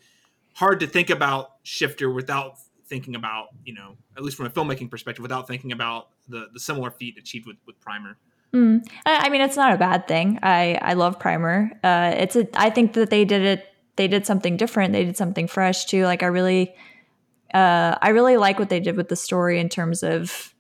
hard 0.54 0.80
to 0.82 0.88
think 0.88 1.10
about 1.10 1.52
Shifter 1.64 2.10
without 2.10 2.58
thinking 2.88 3.16
about 3.16 3.48
you 3.64 3.74
know 3.74 3.96
at 4.18 4.24
least 4.24 4.38
from 4.38 4.46
a 4.46 4.50
filmmaking 4.50 4.92
perspective 4.92 5.24
without 5.24 5.48
thinking 5.48 5.72
about 5.72 6.10
the 6.28 6.48
the 6.54 6.60
similar 6.60 6.92
feat 6.92 7.18
achieved 7.18 7.48
with 7.48 7.58
with 7.66 7.80
Primer. 7.80 8.18
Mm. 8.54 8.88
I 9.06 9.30
mean, 9.30 9.42
it's 9.42 9.58
not 9.58 9.74
a 9.74 9.78
bad 9.78 10.08
thing. 10.08 10.40
I 10.42 10.78
I 10.82 10.94
love 10.94 11.20
Primer. 11.20 11.72
Uh, 11.84 12.14
it's 12.18 12.36
a. 12.36 12.48
I 12.54 12.70
think 12.70 12.94
that 12.94 13.10
they 13.10 13.26
did 13.26 13.42
it. 13.42 13.66
They 13.96 14.08
did 14.08 14.26
something 14.26 14.58
different. 14.58 14.94
They 14.94 15.04
did 15.04 15.18
something 15.18 15.48
fresh 15.48 15.86
too. 15.86 16.04
Like 16.06 16.24
I 16.24 16.28
really, 16.28 16.74
uh, 17.54 17.96
I 18.02 18.10
really 18.10 18.38
like 18.38 18.60
what 18.60 18.70
they 18.70 18.80
did 18.80 18.96
with 18.96 19.10
the 19.10 19.16
story 19.16 19.60
in 19.60 19.70
terms 19.70 20.04
of. 20.04 20.54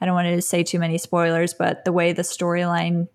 I 0.00 0.06
don't 0.06 0.14
want 0.14 0.28
to 0.28 0.42
say 0.42 0.64
too 0.64 0.78
many 0.78 0.98
spoilers, 0.98 1.54
but 1.54 1.86
the 1.86 1.92
way 1.92 2.12
the 2.12 2.22
storyline 2.22 3.08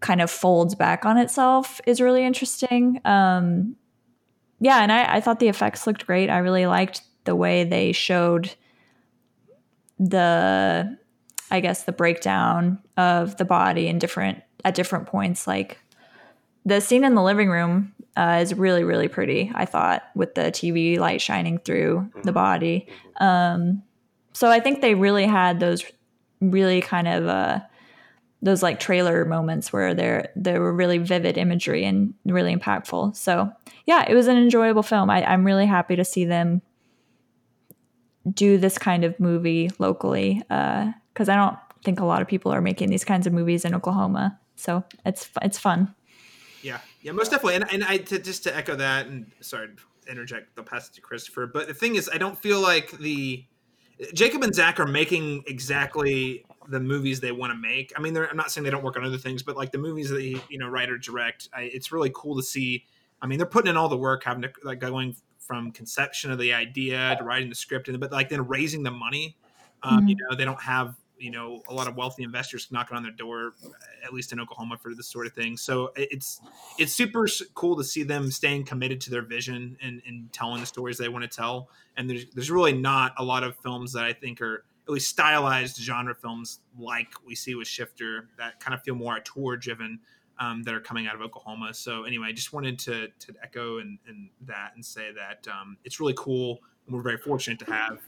kind 0.00 0.20
of 0.20 0.30
folds 0.30 0.74
back 0.74 1.04
on 1.04 1.18
itself 1.18 1.80
is 1.86 2.00
really 2.00 2.24
interesting. 2.24 3.00
Um, 3.04 3.76
yeah, 4.58 4.82
and 4.82 4.90
I, 4.90 5.16
I 5.16 5.20
thought 5.20 5.40
the 5.40 5.48
effects 5.48 5.86
looked 5.86 6.06
great. 6.06 6.30
I 6.30 6.38
really 6.38 6.66
liked 6.66 7.02
the 7.24 7.36
way 7.36 7.64
they 7.64 7.92
showed 7.92 8.54
the, 9.98 10.98
I 11.50 11.60
guess, 11.60 11.84
the 11.84 11.92
breakdown 11.92 12.78
of 12.96 13.36
the 13.36 13.44
body 13.44 13.88
in 13.88 13.98
different 13.98 14.42
at 14.64 14.74
different 14.74 15.06
points. 15.06 15.46
Like 15.46 15.78
the 16.64 16.80
scene 16.80 17.04
in 17.04 17.14
the 17.14 17.22
living 17.22 17.48
room 17.48 17.94
uh, 18.16 18.38
is 18.42 18.54
really 18.54 18.84
really 18.84 19.08
pretty. 19.08 19.50
I 19.54 19.64
thought 19.64 20.02
with 20.14 20.34
the 20.34 20.42
TV 20.42 20.98
light 20.98 21.20
shining 21.20 21.58
through 21.58 22.10
the 22.24 22.32
body. 22.32 22.86
Um, 23.18 23.82
so 24.32 24.48
I 24.50 24.60
think 24.60 24.80
they 24.80 24.94
really 24.94 25.26
had 25.26 25.60
those 25.60 25.84
really 26.40 26.80
kind 26.80 27.08
of 27.08 27.26
uh, 27.26 27.60
those 28.42 28.62
like 28.62 28.80
trailer 28.80 29.24
moments 29.24 29.72
where 29.72 29.94
there 29.94 30.32
there 30.34 30.60
were 30.60 30.72
really 30.72 30.98
vivid 30.98 31.36
imagery 31.36 31.84
and 31.84 32.14
really 32.24 32.54
impactful. 32.54 33.16
So 33.16 33.50
yeah, 33.86 34.04
it 34.08 34.14
was 34.14 34.28
an 34.28 34.36
enjoyable 34.36 34.82
film. 34.82 35.10
I, 35.10 35.24
I'm 35.24 35.44
really 35.44 35.66
happy 35.66 35.96
to 35.96 36.04
see 36.04 36.24
them 36.24 36.62
do 38.32 38.58
this 38.58 38.78
kind 38.78 39.04
of 39.04 39.18
movie 39.18 39.70
locally 39.78 40.42
because 40.48 41.28
uh, 41.28 41.32
I 41.32 41.36
don't 41.36 41.56
think 41.84 42.00
a 42.00 42.04
lot 42.04 42.22
of 42.22 42.28
people 42.28 42.52
are 42.52 42.60
making 42.60 42.90
these 42.90 43.04
kinds 43.04 43.26
of 43.26 43.32
movies 43.32 43.64
in 43.64 43.74
Oklahoma. 43.74 44.38
So 44.56 44.84
it's 45.04 45.30
it's 45.42 45.58
fun. 45.58 45.94
Yeah, 46.62 46.80
yeah, 47.02 47.12
most 47.12 47.30
definitely. 47.30 47.56
And 47.56 47.72
and 47.72 47.84
I 47.84 47.98
to, 47.98 48.18
just 48.18 48.44
to 48.44 48.56
echo 48.56 48.76
that, 48.76 49.06
and 49.06 49.30
sorry 49.40 49.68
to 49.68 50.10
interject 50.10 50.56
the 50.56 50.62
passage 50.62 50.94
to 50.96 51.00
Christopher, 51.00 51.46
but 51.46 51.68
the 51.68 51.74
thing 51.74 51.96
is, 51.96 52.10
I 52.12 52.18
don't 52.18 52.38
feel 52.38 52.60
like 52.60 52.90
the 52.98 53.44
Jacob 54.14 54.42
and 54.42 54.54
Zach 54.54 54.80
are 54.80 54.86
making 54.86 55.44
exactly 55.46 56.44
the 56.70 56.80
movies 56.80 57.20
they 57.20 57.32
want 57.32 57.52
to 57.52 57.58
make. 57.58 57.92
I 57.96 58.00
mean, 58.00 58.16
I'm 58.16 58.36
not 58.36 58.50
saying 58.50 58.64
they 58.64 58.70
don't 58.70 58.84
work 58.84 58.96
on 58.96 59.04
other 59.04 59.18
things, 59.18 59.42
but 59.42 59.56
like 59.56 59.72
the 59.72 59.78
movies 59.78 60.08
that 60.10 60.16
they, 60.16 60.36
you 60.48 60.58
know, 60.58 60.68
write 60.68 60.88
or 60.88 60.98
direct, 60.98 61.48
I, 61.52 61.62
it's 61.62 61.92
really 61.92 62.10
cool 62.14 62.36
to 62.36 62.42
see. 62.42 62.84
I 63.20 63.26
mean, 63.26 63.38
they're 63.38 63.46
putting 63.46 63.70
in 63.70 63.76
all 63.76 63.88
the 63.88 63.96
work, 63.96 64.24
having 64.24 64.42
to 64.42 64.52
like 64.62 64.78
going 64.78 65.16
from 65.38 65.72
conception 65.72 66.30
of 66.30 66.38
the 66.38 66.54
idea 66.54 67.16
to 67.18 67.24
writing 67.24 67.48
the 67.48 67.54
script, 67.54 67.88
and 67.88 67.98
but 67.98 68.12
like 68.12 68.28
then 68.28 68.46
raising 68.46 68.82
the 68.82 68.90
money. 68.90 69.36
Um, 69.82 70.00
mm-hmm. 70.00 70.08
You 70.08 70.16
know, 70.16 70.36
they 70.36 70.44
don't 70.44 70.60
have 70.60 70.94
you 71.18 71.30
know 71.30 71.60
a 71.68 71.74
lot 71.74 71.88
of 71.88 71.96
wealthy 71.96 72.22
investors 72.22 72.68
knocking 72.70 72.96
on 72.96 73.02
their 73.02 73.12
door, 73.12 73.52
at 74.04 74.12
least 74.12 74.32
in 74.32 74.40
Oklahoma 74.40 74.78
for 74.78 74.94
this 74.94 75.08
sort 75.08 75.26
of 75.26 75.32
thing. 75.32 75.56
So 75.56 75.92
it's 75.96 76.40
it's 76.78 76.92
super 76.92 77.26
cool 77.54 77.76
to 77.76 77.84
see 77.84 78.04
them 78.04 78.30
staying 78.30 78.64
committed 78.64 79.00
to 79.02 79.10
their 79.10 79.22
vision 79.22 79.76
and, 79.82 80.00
and 80.06 80.32
telling 80.32 80.60
the 80.60 80.66
stories 80.66 80.98
they 80.98 81.08
want 81.08 81.30
to 81.30 81.36
tell. 81.36 81.68
And 81.96 82.08
there's 82.08 82.26
there's 82.34 82.50
really 82.50 82.72
not 82.72 83.14
a 83.18 83.24
lot 83.24 83.44
of 83.44 83.56
films 83.56 83.92
that 83.92 84.04
I 84.04 84.12
think 84.12 84.40
are 84.40 84.64
least 84.92 85.08
stylized 85.08 85.76
genre 85.76 86.14
films 86.14 86.60
like 86.78 87.08
we 87.24 87.34
see 87.34 87.54
with 87.54 87.68
Shifter 87.68 88.28
that 88.38 88.60
kind 88.60 88.74
of 88.74 88.82
feel 88.82 88.94
more 88.94 89.16
auteur 89.16 89.56
driven 89.56 90.00
um, 90.38 90.62
that 90.62 90.74
are 90.74 90.80
coming 90.80 91.06
out 91.06 91.14
of 91.14 91.20
Oklahoma. 91.20 91.74
So 91.74 92.04
anyway, 92.04 92.28
I 92.28 92.32
just 92.32 92.52
wanted 92.52 92.78
to, 92.80 93.08
to 93.08 93.34
echo 93.42 93.78
and, 93.78 93.98
and 94.06 94.30
that 94.46 94.72
and 94.74 94.84
say 94.84 95.10
that 95.12 95.46
um, 95.50 95.76
it's 95.84 96.00
really 96.00 96.14
cool 96.16 96.60
and 96.86 96.96
we're 96.96 97.02
very 97.02 97.18
fortunate 97.18 97.58
to 97.60 97.66
have 97.66 97.98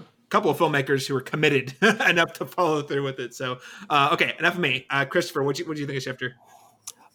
a 0.00 0.04
couple 0.28 0.50
of 0.50 0.58
filmmakers 0.58 1.06
who 1.06 1.16
are 1.16 1.20
committed 1.20 1.74
enough 2.08 2.32
to 2.34 2.44
follow 2.44 2.82
through 2.82 3.04
with 3.04 3.20
it. 3.20 3.34
So 3.34 3.58
uh, 3.88 4.10
okay, 4.12 4.34
enough 4.38 4.54
of 4.54 4.60
me. 4.60 4.86
Uh, 4.90 5.04
Christopher, 5.04 5.42
what 5.42 5.56
do 5.56 5.62
you, 5.62 5.74
you 5.74 5.86
think 5.86 5.96
of 5.96 6.02
Shifter? 6.02 6.34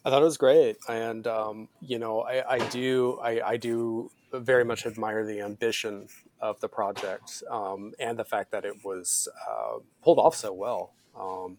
I 0.04 0.10
thought 0.10 0.22
it 0.22 0.24
was 0.24 0.36
great, 0.36 0.78
and 0.88 1.26
um, 1.28 1.68
you 1.80 2.00
know, 2.00 2.22
I, 2.22 2.54
I 2.54 2.68
do, 2.70 3.20
I, 3.22 3.50
I, 3.50 3.56
do 3.56 4.10
very 4.40 4.64
much 4.64 4.86
admire 4.86 5.24
the 5.24 5.40
ambition 5.40 6.08
of 6.40 6.60
the 6.60 6.68
project 6.68 7.42
um, 7.50 7.92
and 7.98 8.18
the 8.18 8.24
fact 8.24 8.50
that 8.50 8.64
it 8.64 8.84
was 8.84 9.28
uh, 9.48 9.78
pulled 10.02 10.18
off 10.18 10.34
so 10.34 10.52
well. 10.52 10.92
Um, 11.18 11.58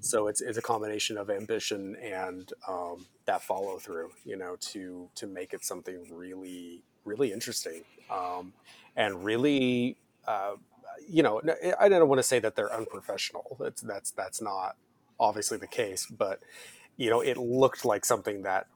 so 0.00 0.28
it's, 0.28 0.40
it's 0.40 0.56
a 0.58 0.62
combination 0.62 1.18
of 1.18 1.30
ambition 1.30 1.96
and 1.96 2.52
um, 2.68 3.06
that 3.26 3.42
follow 3.42 3.78
through, 3.78 4.10
you 4.24 4.36
know, 4.36 4.56
to 4.60 5.08
to 5.16 5.26
make 5.26 5.52
it 5.52 5.64
something 5.64 6.06
really 6.10 6.82
really 7.04 7.32
interesting 7.32 7.82
um, 8.10 8.52
and 8.96 9.24
really, 9.24 9.96
uh, 10.26 10.52
you 11.08 11.22
know, 11.22 11.40
I 11.78 11.88
don't 11.88 12.08
want 12.08 12.18
to 12.18 12.22
say 12.22 12.38
that 12.40 12.56
they're 12.56 12.72
unprofessional. 12.72 13.56
That's 13.58 13.82
that's 13.82 14.10
that's 14.10 14.42
not 14.42 14.76
obviously 15.18 15.58
the 15.58 15.66
case, 15.66 16.06
but 16.06 16.40
you 16.96 17.10
know, 17.10 17.20
it 17.20 17.36
looked 17.36 17.84
like 17.84 18.04
something 18.04 18.42
that 18.42 18.66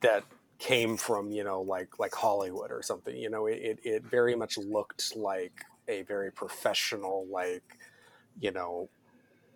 that 0.00 0.24
came 0.62 0.96
from 0.96 1.32
you 1.32 1.42
know 1.44 1.60
like 1.62 1.98
like 1.98 2.14
Hollywood 2.14 2.70
or 2.70 2.82
something. 2.82 3.16
You 3.16 3.30
know, 3.30 3.46
it 3.46 3.80
it 3.82 4.04
very 4.04 4.36
much 4.36 4.56
looked 4.58 5.16
like 5.16 5.64
a 5.88 6.02
very 6.02 6.30
professional 6.30 7.26
like 7.30 7.64
you 8.40 8.52
know 8.52 8.88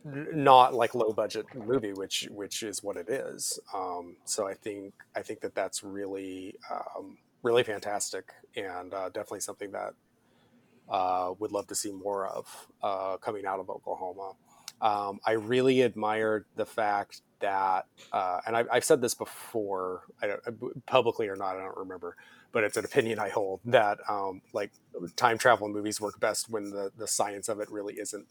not 0.04 0.74
like 0.74 0.94
low 0.94 1.12
budget 1.12 1.46
movie 1.54 1.92
which 1.92 2.28
which 2.30 2.62
is 2.62 2.82
what 2.82 2.96
it 2.96 3.08
is 3.10 3.58
um, 3.74 4.16
so 4.24 4.46
i 4.46 4.54
think 4.54 4.94
i 5.16 5.22
think 5.22 5.40
that 5.40 5.54
that's 5.54 5.82
really 5.82 6.54
um, 6.70 7.18
really 7.42 7.64
fantastic 7.64 8.32
and 8.56 8.94
uh, 8.94 9.08
definitely 9.08 9.40
something 9.40 9.72
that 9.72 9.94
uh, 10.88 11.32
would 11.38 11.52
love 11.52 11.66
to 11.66 11.74
see 11.74 11.92
more 11.92 12.26
of 12.28 12.46
uh, 12.82 13.16
coming 13.18 13.46
out 13.46 13.60
of 13.60 13.70
oklahoma 13.70 14.32
um, 14.80 15.20
I 15.24 15.32
really 15.32 15.82
admired 15.82 16.44
the 16.56 16.66
fact 16.66 17.22
that, 17.40 17.86
uh, 18.12 18.40
and 18.46 18.56
I've, 18.56 18.68
I've, 18.70 18.84
said 18.84 19.00
this 19.00 19.14
before, 19.14 20.02
publicly 20.86 21.28
or 21.28 21.36
not, 21.36 21.56
I 21.56 21.60
don't 21.60 21.76
remember, 21.76 22.16
but 22.52 22.64
it's 22.64 22.76
an 22.76 22.84
opinion 22.84 23.18
I 23.18 23.28
hold 23.28 23.60
that 23.66 23.98
um, 24.08 24.42
like 24.52 24.70
time 25.16 25.38
travel 25.38 25.68
movies 25.68 26.00
work 26.00 26.18
best 26.20 26.48
when 26.50 26.70
the 26.70 26.90
the 26.96 27.06
science 27.06 27.48
of 27.48 27.60
it 27.60 27.70
really 27.70 27.94
isn't 27.94 28.26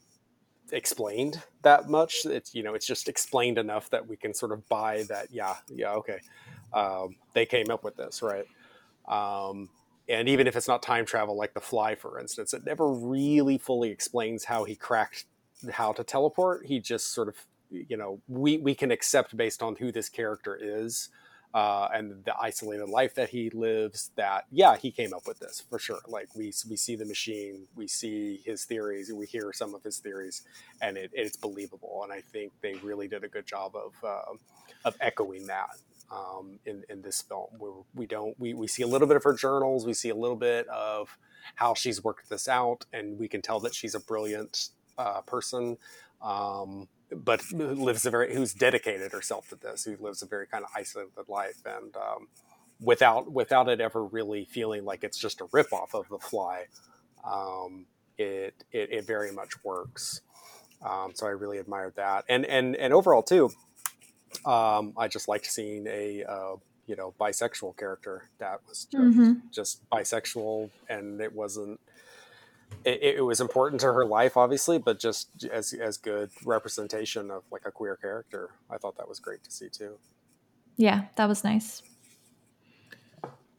explained 0.72 1.42
that 1.62 1.88
much. 1.88 2.26
It's 2.26 2.54
you 2.54 2.62
know 2.62 2.74
it's 2.74 2.86
just 2.86 3.08
explained 3.08 3.58
enough 3.58 3.90
that 3.90 4.06
we 4.06 4.16
can 4.16 4.34
sort 4.34 4.52
of 4.52 4.68
buy 4.68 5.04
that. 5.08 5.28
Yeah, 5.30 5.54
yeah, 5.68 5.92
okay, 5.92 6.18
um, 6.72 7.16
they 7.34 7.46
came 7.46 7.70
up 7.70 7.84
with 7.84 7.96
this, 7.96 8.22
right? 8.22 8.46
Um, 9.06 9.68
and 10.08 10.28
even 10.28 10.46
if 10.46 10.56
it's 10.56 10.68
not 10.68 10.82
time 10.82 11.04
travel, 11.04 11.36
like 11.36 11.54
The 11.54 11.60
Fly, 11.60 11.94
for 11.94 12.20
instance, 12.20 12.54
it 12.54 12.64
never 12.64 12.88
really 12.92 13.58
fully 13.58 13.90
explains 13.90 14.44
how 14.44 14.64
he 14.64 14.76
cracked 14.76 15.24
how 15.72 15.92
to 15.92 16.04
teleport. 16.04 16.66
He 16.66 16.80
just 16.80 17.12
sort 17.12 17.28
of 17.28 17.36
you 17.70 17.96
know 17.96 18.20
we 18.28 18.58
we 18.58 18.74
can 18.74 18.90
accept 18.90 19.36
based 19.36 19.62
on 19.62 19.76
who 19.76 19.92
this 19.92 20.08
character 20.08 20.58
is 20.60 21.08
uh, 21.54 21.88
and 21.94 22.24
the 22.24 22.34
isolated 22.40 22.88
life 22.88 23.14
that 23.14 23.30
he 23.30 23.50
lives 23.50 24.10
that 24.16 24.44
yeah 24.52 24.76
he 24.76 24.90
came 24.90 25.12
up 25.14 25.26
with 25.26 25.38
this 25.38 25.62
for 25.68 25.78
sure. 25.78 26.00
Like 26.06 26.28
we 26.36 26.52
we 26.68 26.76
see 26.76 26.96
the 26.96 27.06
machine 27.06 27.66
we 27.74 27.88
see 27.88 28.42
his 28.44 28.64
theories 28.64 29.12
we 29.12 29.26
hear 29.26 29.52
some 29.52 29.74
of 29.74 29.82
his 29.82 29.98
theories 29.98 30.42
and 30.82 30.96
it, 30.96 31.10
it's 31.14 31.36
believable. 31.36 32.00
And 32.04 32.12
i 32.12 32.20
think 32.20 32.52
they 32.62 32.74
really 32.76 33.08
did 33.08 33.24
a 33.24 33.28
good 33.28 33.46
job 33.46 33.74
of 33.74 33.92
uh, 34.04 34.34
of 34.84 34.96
echoing 35.00 35.46
that 35.46 35.76
um, 36.10 36.58
in, 36.66 36.84
in 36.88 37.02
this 37.02 37.22
film. 37.22 37.48
Where 37.58 37.72
we 37.94 38.06
don't 38.06 38.38
we, 38.38 38.54
we 38.54 38.66
see 38.66 38.82
a 38.82 38.86
little 38.86 39.08
bit 39.08 39.16
of 39.16 39.24
her 39.24 39.34
journals 39.34 39.86
we 39.86 39.94
see 39.94 40.10
a 40.10 40.14
little 40.14 40.36
bit 40.36 40.68
of 40.68 41.16
how 41.54 41.74
she's 41.74 42.02
worked 42.04 42.28
this 42.28 42.48
out 42.48 42.84
and 42.92 43.18
we 43.18 43.28
can 43.28 43.40
tell 43.40 43.60
that 43.60 43.74
she's 43.74 43.94
a 43.94 44.00
brilliant 44.00 44.70
uh, 44.98 45.20
person 45.22 45.76
um, 46.22 46.88
but 47.10 47.40
lives 47.52 48.04
a 48.04 48.10
very 48.10 48.34
who's 48.34 48.52
dedicated 48.52 49.12
herself 49.12 49.48
to 49.50 49.56
this, 49.56 49.84
who 49.84 49.96
lives 50.00 50.22
a 50.22 50.26
very 50.26 50.46
kind 50.46 50.64
of 50.64 50.70
isolated 50.74 51.12
life, 51.28 51.58
and 51.64 51.94
um, 51.96 52.28
without 52.80 53.30
without 53.30 53.68
it 53.68 53.80
ever 53.80 54.04
really 54.04 54.44
feeling 54.44 54.84
like 54.84 55.04
it's 55.04 55.18
just 55.18 55.40
a 55.40 55.44
ripoff 55.46 55.94
of 55.94 56.08
The 56.08 56.18
Fly, 56.18 56.64
um, 57.24 57.86
it, 58.18 58.54
it, 58.72 58.90
it 58.92 59.06
very 59.06 59.30
much 59.30 59.52
works. 59.64 60.20
Um, 60.84 61.12
so 61.14 61.26
I 61.26 61.30
really 61.30 61.58
admired 61.58 61.94
that, 61.96 62.24
and 62.28 62.44
and 62.44 62.74
and 62.76 62.92
overall 62.92 63.22
too, 63.22 63.50
um, 64.44 64.92
I 64.96 65.06
just 65.08 65.28
liked 65.28 65.46
seeing 65.46 65.86
a 65.86 66.24
uh, 66.24 66.56
you 66.86 66.96
know 66.96 67.14
bisexual 67.20 67.76
character 67.76 68.28
that 68.38 68.60
was 68.68 68.86
just, 68.90 69.02
mm-hmm. 69.02 69.32
just 69.52 69.88
bisexual, 69.90 70.70
and 70.88 71.20
it 71.20 71.32
wasn't 71.32 71.78
it, 72.84 73.16
it, 73.16 73.24
was 73.24 73.40
important 73.40 73.80
to 73.80 73.92
her 73.92 74.04
life, 74.04 74.36
obviously, 74.36 74.78
but 74.78 75.00
just 75.00 75.44
as 75.52 75.72
as 75.72 75.96
good 75.96 76.30
representation 76.44 77.30
of 77.30 77.42
like 77.50 77.62
a 77.66 77.70
queer 77.70 77.96
character. 77.96 78.50
I 78.70 78.78
thought 78.78 78.96
that 78.96 79.08
was 79.08 79.18
great 79.18 79.42
to 79.44 79.50
see 79.50 79.68
too. 79.68 79.98
Yeah, 80.76 81.06
that 81.16 81.28
was 81.28 81.42
nice. 81.42 81.82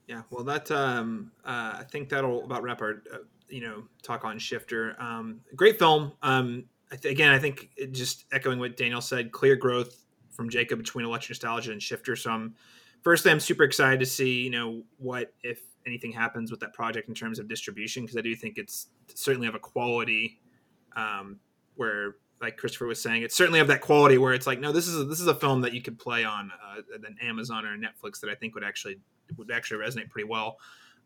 Yeah, 0.07 0.21
well, 0.29 0.45
that 0.45 0.71
um, 0.71 1.31
uh, 1.43 1.75
I 1.79 1.83
think 1.91 2.09
that'll 2.09 2.43
about 2.45 2.63
wrap 2.63 2.81
our 2.81 3.03
uh, 3.13 3.17
you 3.49 3.61
know 3.61 3.83
talk 4.01 4.23
on 4.23 4.39
Shifter. 4.39 4.95
Um, 5.01 5.41
great 5.55 5.77
film. 5.77 6.13
Um, 6.21 6.65
I 6.91 6.95
th- 6.95 7.11
again, 7.11 7.31
I 7.31 7.39
think 7.39 7.69
just 7.91 8.25
echoing 8.31 8.59
what 8.59 8.77
Daniel 8.77 9.01
said, 9.01 9.31
clear 9.33 9.57
growth 9.57 10.05
from 10.31 10.49
Jacob 10.49 10.79
between 10.79 11.05
Electric 11.05 11.31
Nostalgia 11.31 11.73
and 11.73 11.83
Shifter. 11.83 12.15
So 12.15 12.31
I'm 12.31 12.55
firstly, 13.01 13.31
I'm 13.31 13.41
super 13.41 13.63
excited 13.63 13.99
to 13.99 14.05
see 14.05 14.41
you 14.43 14.49
know 14.51 14.83
what 14.97 15.33
if 15.43 15.61
anything 15.88 16.11
happens 16.11 16.51
with 16.51 16.59
that 16.59 16.73
project 16.73 17.09
in 17.09 17.15
terms 17.15 17.39
of 17.39 17.47
distribution 17.47 18.03
because 18.03 18.17
I 18.17 18.21
do 18.21 18.35
think 18.35 18.57
it's 18.57 18.88
certainly 19.13 19.47
of 19.47 19.55
a 19.55 19.59
quality 19.59 20.39
um, 20.95 21.39
where 21.75 22.15
like 22.41 22.57
Christopher 22.57 22.85
was 22.85 23.01
saying, 23.01 23.23
it's 23.23 23.35
certainly 23.35 23.59
of 23.59 23.67
that 23.67 23.81
quality 23.81 24.17
where 24.17 24.33
it's 24.33 24.45
like, 24.45 24.59
no, 24.59 24.71
this 24.71 24.88
is 24.88 24.99
a, 24.99 25.03
this 25.05 25.19
is 25.19 25.27
a 25.27 25.35
film 25.35 25.61
that 25.61 25.73
you 25.73 25.81
could 25.81 25.97
play 25.97 26.23
on 26.23 26.51
uh, 26.51 26.81
an 26.93 27.15
Amazon 27.21 27.65
or 27.65 27.73
a 27.73 27.77
Netflix 27.77 28.19
that 28.19 28.29
I 28.29 28.35
think 28.35 28.53
would 28.53 28.63
actually 28.63 28.99
would 29.38 29.51
actually 29.51 29.83
resonate 29.83 30.09
pretty 30.09 30.27
well. 30.27 30.57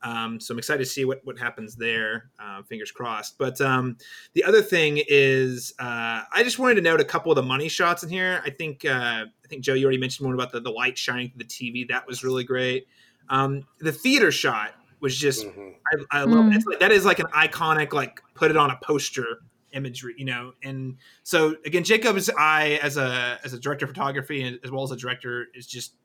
Um, 0.03 0.39
so 0.39 0.53
I'm 0.53 0.57
excited 0.57 0.83
to 0.83 0.89
see 0.89 1.05
what 1.05 1.21
what 1.23 1.37
happens 1.37 1.75
there. 1.75 2.31
Uh, 2.39 2.63
fingers 2.63 2.91
crossed. 2.91 3.37
But 3.37 3.61
um, 3.61 3.97
the 4.33 4.43
other 4.43 4.61
thing 4.61 5.01
is, 5.07 5.73
uh, 5.79 6.23
I 6.33 6.43
just 6.43 6.59
wanted 6.59 6.75
to 6.75 6.81
note 6.81 6.99
a 6.99 7.05
couple 7.05 7.31
of 7.31 7.35
the 7.35 7.43
money 7.43 7.69
shots 7.69 8.03
in 8.03 8.09
here. 8.09 8.41
I 8.43 8.49
think 8.49 8.83
uh, 8.83 9.25
I 9.25 9.47
think 9.47 9.63
Jo, 9.63 9.73
you 9.73 9.85
already 9.85 9.99
mentioned 9.99 10.25
one 10.25 10.35
about 10.35 10.51
the, 10.51 10.59
the 10.59 10.71
light 10.71 10.97
shining 10.97 11.29
through 11.29 11.39
the 11.39 11.45
TV. 11.45 11.87
That 11.87 12.05
was 12.07 12.23
really 12.23 12.43
great. 12.43 12.87
Um, 13.31 13.65
the 13.79 13.93
theater 13.93 14.31
shot 14.31 14.75
was 14.99 15.17
just 15.17 15.47
mm-hmm. 15.47 15.69
I, 16.11 16.19
I, 16.19 16.23
love 16.25 16.45
mm. 16.45 16.55
it. 16.55 16.63
Like, 16.67 16.79
that 16.79 16.91
is 16.91 17.05
like 17.05 17.19
an 17.19 17.27
iconic 17.27 17.93
like 17.93 18.21
put 18.35 18.51
it 18.51 18.57
on 18.57 18.69
a 18.69 18.77
poster 18.83 19.39
imagery, 19.73 20.13
you 20.17 20.25
know. 20.25 20.53
And 20.61 20.97
so 21.23 21.55
again, 21.65 21.83
Jacob's 21.83 22.29
eye 22.37 22.79
as 22.83 22.97
a 22.97 23.39
as 23.43 23.53
a 23.53 23.59
director 23.59 23.85
of 23.85 23.89
photography 23.89 24.43
and 24.43 24.59
as 24.63 24.69
well 24.69 24.83
as 24.83 24.91
a 24.91 24.97
director 24.97 25.47
is 25.55 25.65
just 25.65 25.95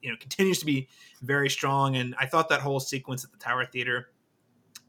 you 0.00 0.10
know 0.10 0.16
continues 0.18 0.58
to 0.60 0.66
be 0.66 0.88
very 1.20 1.50
strong. 1.50 1.96
And 1.96 2.14
I 2.18 2.26
thought 2.26 2.48
that 2.48 2.62
whole 2.62 2.80
sequence 2.80 3.22
at 3.22 3.30
the 3.30 3.38
Tower 3.38 3.64
Theater. 3.66 4.08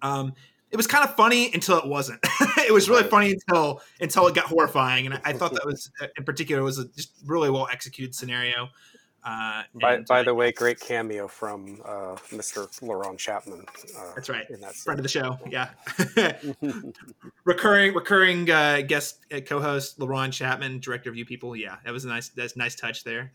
Um, 0.01 0.33
it 0.71 0.77
was 0.77 0.87
kind 0.87 1.07
of 1.07 1.15
funny 1.15 1.53
until 1.53 1.77
it 1.77 1.85
wasn't. 1.85 2.19
it 2.57 2.73
was 2.73 2.89
really 2.89 3.03
funny 3.03 3.33
until 3.33 3.81
until 4.01 4.25
it 4.27 4.33
got 4.33 4.45
horrifying, 4.45 5.05
and 5.05 5.15
I, 5.15 5.21
I 5.25 5.33
thought 5.33 5.53
that 5.53 5.65
was 5.65 5.91
in 6.17 6.23
particular 6.23 6.63
was 6.63 6.79
a 6.79 6.87
just 6.87 7.11
really 7.25 7.49
well 7.49 7.67
executed 7.71 8.15
scenario. 8.15 8.69
Uh, 9.25 9.63
by, 9.75 9.99
by 10.01 10.21
the 10.21 10.33
way, 10.33 10.51
great 10.51 10.79
cameo 10.79 11.29
from 11.29 11.79
uh, 11.85 12.15
Mr. 12.31 12.67
Laurent 12.81 13.17
Chapman. 13.17 13.65
Uh, 13.97 14.11
that's 14.15 14.27
right, 14.29 14.45
that 14.49 14.75
friend 14.75 14.99
of 14.99 15.03
the 15.03 15.09
show. 15.09 15.37
Yeah, 15.49 15.69
recurring 17.45 17.93
recurring 17.93 18.49
uh, 18.49 18.81
guest 18.81 19.19
uh, 19.33 19.39
co-host 19.39 19.97
Laurent 19.97 20.33
Chapman, 20.33 20.79
director 20.79 21.09
of 21.09 21.15
You 21.15 21.25
People. 21.25 21.55
Yeah, 21.55 21.77
that 21.85 21.93
was 21.93 22.03
a 22.03 22.09
nice 22.09 22.29
that's 22.29 22.55
a 22.55 22.59
nice 22.59 22.75
touch 22.75 23.05
there. 23.05 23.31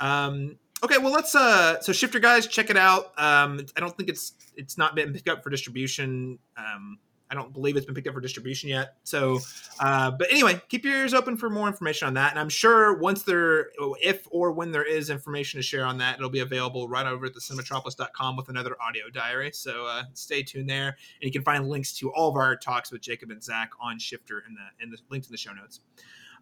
Um, 0.00 0.56
okay, 0.82 0.98
well 0.98 1.12
let's 1.12 1.36
uh, 1.36 1.80
so 1.82 1.92
Shifter 1.92 2.18
guys, 2.18 2.48
check 2.48 2.68
it 2.68 2.76
out. 2.76 3.12
Um, 3.16 3.64
I 3.76 3.80
don't 3.80 3.96
think 3.96 4.08
it's 4.08 4.32
it's 4.56 4.76
not 4.76 4.96
been 4.96 5.12
picked 5.12 5.28
up 5.28 5.44
for 5.44 5.50
distribution. 5.50 6.40
Um, 6.56 6.98
I 7.30 7.34
don't 7.34 7.52
believe 7.52 7.76
it's 7.76 7.86
been 7.86 7.94
picked 7.94 8.08
up 8.08 8.14
for 8.14 8.20
distribution 8.20 8.70
yet. 8.70 8.94
So, 9.04 9.40
uh, 9.80 10.10
but 10.12 10.28
anyway, 10.30 10.60
keep 10.68 10.84
your 10.84 10.94
ears 10.94 11.12
open 11.12 11.36
for 11.36 11.50
more 11.50 11.68
information 11.68 12.08
on 12.08 12.14
that. 12.14 12.30
And 12.30 12.40
I'm 12.40 12.48
sure 12.48 12.98
once 12.98 13.22
there, 13.22 13.70
if 14.02 14.26
or 14.30 14.52
when 14.52 14.72
there 14.72 14.84
is 14.84 15.10
information 15.10 15.58
to 15.58 15.62
share 15.62 15.84
on 15.84 15.98
that, 15.98 16.16
it'll 16.16 16.30
be 16.30 16.40
available 16.40 16.88
right 16.88 17.06
over 17.06 17.26
at 17.26 17.34
the 17.34 17.40
cinematropolis.com 17.40 18.36
with 18.36 18.48
another 18.48 18.76
audio 18.80 19.10
diary. 19.10 19.50
So 19.52 19.86
uh, 19.86 20.04
stay 20.14 20.42
tuned 20.42 20.70
there. 20.70 20.96
And 21.20 21.26
you 21.26 21.32
can 21.32 21.42
find 21.42 21.68
links 21.68 21.92
to 21.98 22.10
all 22.12 22.30
of 22.30 22.36
our 22.36 22.56
talks 22.56 22.90
with 22.90 23.02
Jacob 23.02 23.30
and 23.30 23.42
Zach 23.42 23.70
on 23.80 23.98
Shifter 23.98 24.42
in 24.48 24.54
the, 24.54 24.84
in 24.84 24.90
the 24.90 24.98
link 25.10 25.24
in 25.24 25.32
the 25.32 25.38
show 25.38 25.52
notes. 25.52 25.80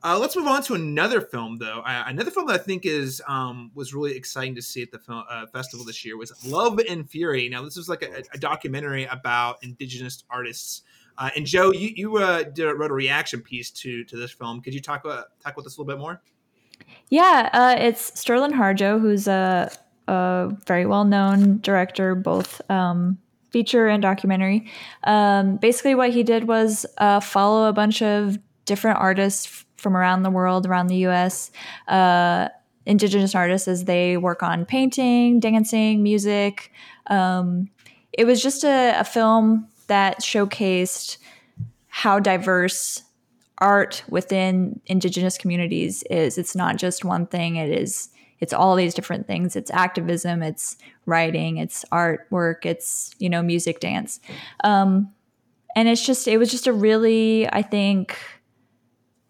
Uh, 0.02 0.18
let's 0.18 0.36
move 0.36 0.46
on 0.46 0.62
to 0.62 0.74
another 0.74 1.20
film, 1.20 1.58
though. 1.58 1.80
Uh, 1.80 2.04
another 2.06 2.30
film 2.30 2.46
that 2.46 2.60
I 2.60 2.62
think 2.62 2.84
is 2.86 3.22
um, 3.26 3.70
was 3.74 3.94
really 3.94 4.14
exciting 4.14 4.54
to 4.56 4.62
see 4.62 4.82
at 4.82 4.90
the 4.90 4.98
film, 4.98 5.24
uh, 5.28 5.46
festival 5.46 5.84
this 5.84 6.04
year 6.04 6.16
was 6.16 6.32
Love 6.44 6.78
and 6.88 7.08
Fury. 7.08 7.48
Now, 7.48 7.62
this 7.62 7.76
was 7.76 7.88
like 7.88 8.02
a, 8.02 8.22
a 8.32 8.38
documentary 8.38 9.04
about 9.04 9.62
Indigenous 9.62 10.24
artists. 10.30 10.82
Uh, 11.18 11.30
and 11.34 11.46
Jo, 11.46 11.72
you, 11.72 11.90
you 11.94 12.16
uh, 12.18 12.42
did, 12.42 12.70
wrote 12.72 12.90
a 12.90 12.94
reaction 12.94 13.40
piece 13.40 13.70
to 13.70 14.04
to 14.04 14.16
this 14.16 14.32
film. 14.32 14.60
Could 14.60 14.74
you 14.74 14.80
talk 14.80 15.04
about 15.04 15.26
talk 15.40 15.54
about 15.54 15.64
this 15.64 15.76
a 15.76 15.80
little 15.80 15.92
bit 15.94 15.98
more? 15.98 16.22
Yeah, 17.08 17.48
uh, 17.52 17.74
it's 17.78 18.18
Sterling 18.20 18.52
Harjo, 18.52 19.00
who's 19.00 19.26
a, 19.26 19.72
a 20.08 20.50
very 20.66 20.84
well 20.84 21.04
known 21.04 21.58
director, 21.60 22.14
both 22.14 22.60
um, 22.70 23.16
feature 23.50 23.88
and 23.88 24.02
documentary. 24.02 24.70
Um, 25.04 25.56
basically, 25.56 25.94
what 25.94 26.10
he 26.10 26.22
did 26.22 26.46
was 26.46 26.84
follow 27.22 27.66
a 27.66 27.72
bunch 27.72 28.02
of 28.02 28.38
different 28.66 28.98
artists 28.98 29.64
from 29.76 29.96
around 29.96 30.22
the 30.22 30.30
world, 30.30 30.66
around 30.66 30.88
the 30.88 31.06
US, 31.06 31.50
uh, 31.88 32.48
indigenous 32.84 33.34
artists 33.34 33.68
as 33.68 33.84
they 33.84 34.16
work 34.16 34.42
on 34.42 34.64
painting, 34.64 35.40
dancing, 35.40 36.02
music. 36.02 36.72
Um, 37.08 37.68
it 38.12 38.24
was 38.26 38.42
just 38.42 38.64
a, 38.64 38.98
a 38.98 39.04
film 39.04 39.68
that 39.88 40.20
showcased 40.20 41.18
how 41.88 42.18
diverse 42.18 43.02
art 43.58 44.04
within 44.08 44.80
indigenous 44.86 45.38
communities 45.38 46.02
is. 46.10 46.38
It's 46.38 46.54
not 46.54 46.76
just 46.76 47.04
one 47.04 47.26
thing, 47.26 47.56
it 47.56 47.70
is 47.70 48.10
it's 48.40 48.52
all 48.52 48.76
these 48.76 48.94
different 48.94 49.26
things. 49.26 49.56
It's 49.56 49.70
activism, 49.70 50.42
it's 50.42 50.76
writing, 51.06 51.56
it's 51.56 51.84
artwork, 51.90 52.66
it's, 52.66 53.14
you 53.18 53.30
know, 53.30 53.42
music, 53.42 53.80
dance. 53.80 54.20
Um, 54.62 55.12
and 55.74 55.88
it's 55.88 56.04
just 56.04 56.28
it 56.28 56.38
was 56.38 56.50
just 56.50 56.66
a 56.66 56.72
really, 56.72 57.48
I 57.50 57.62
think, 57.62 58.18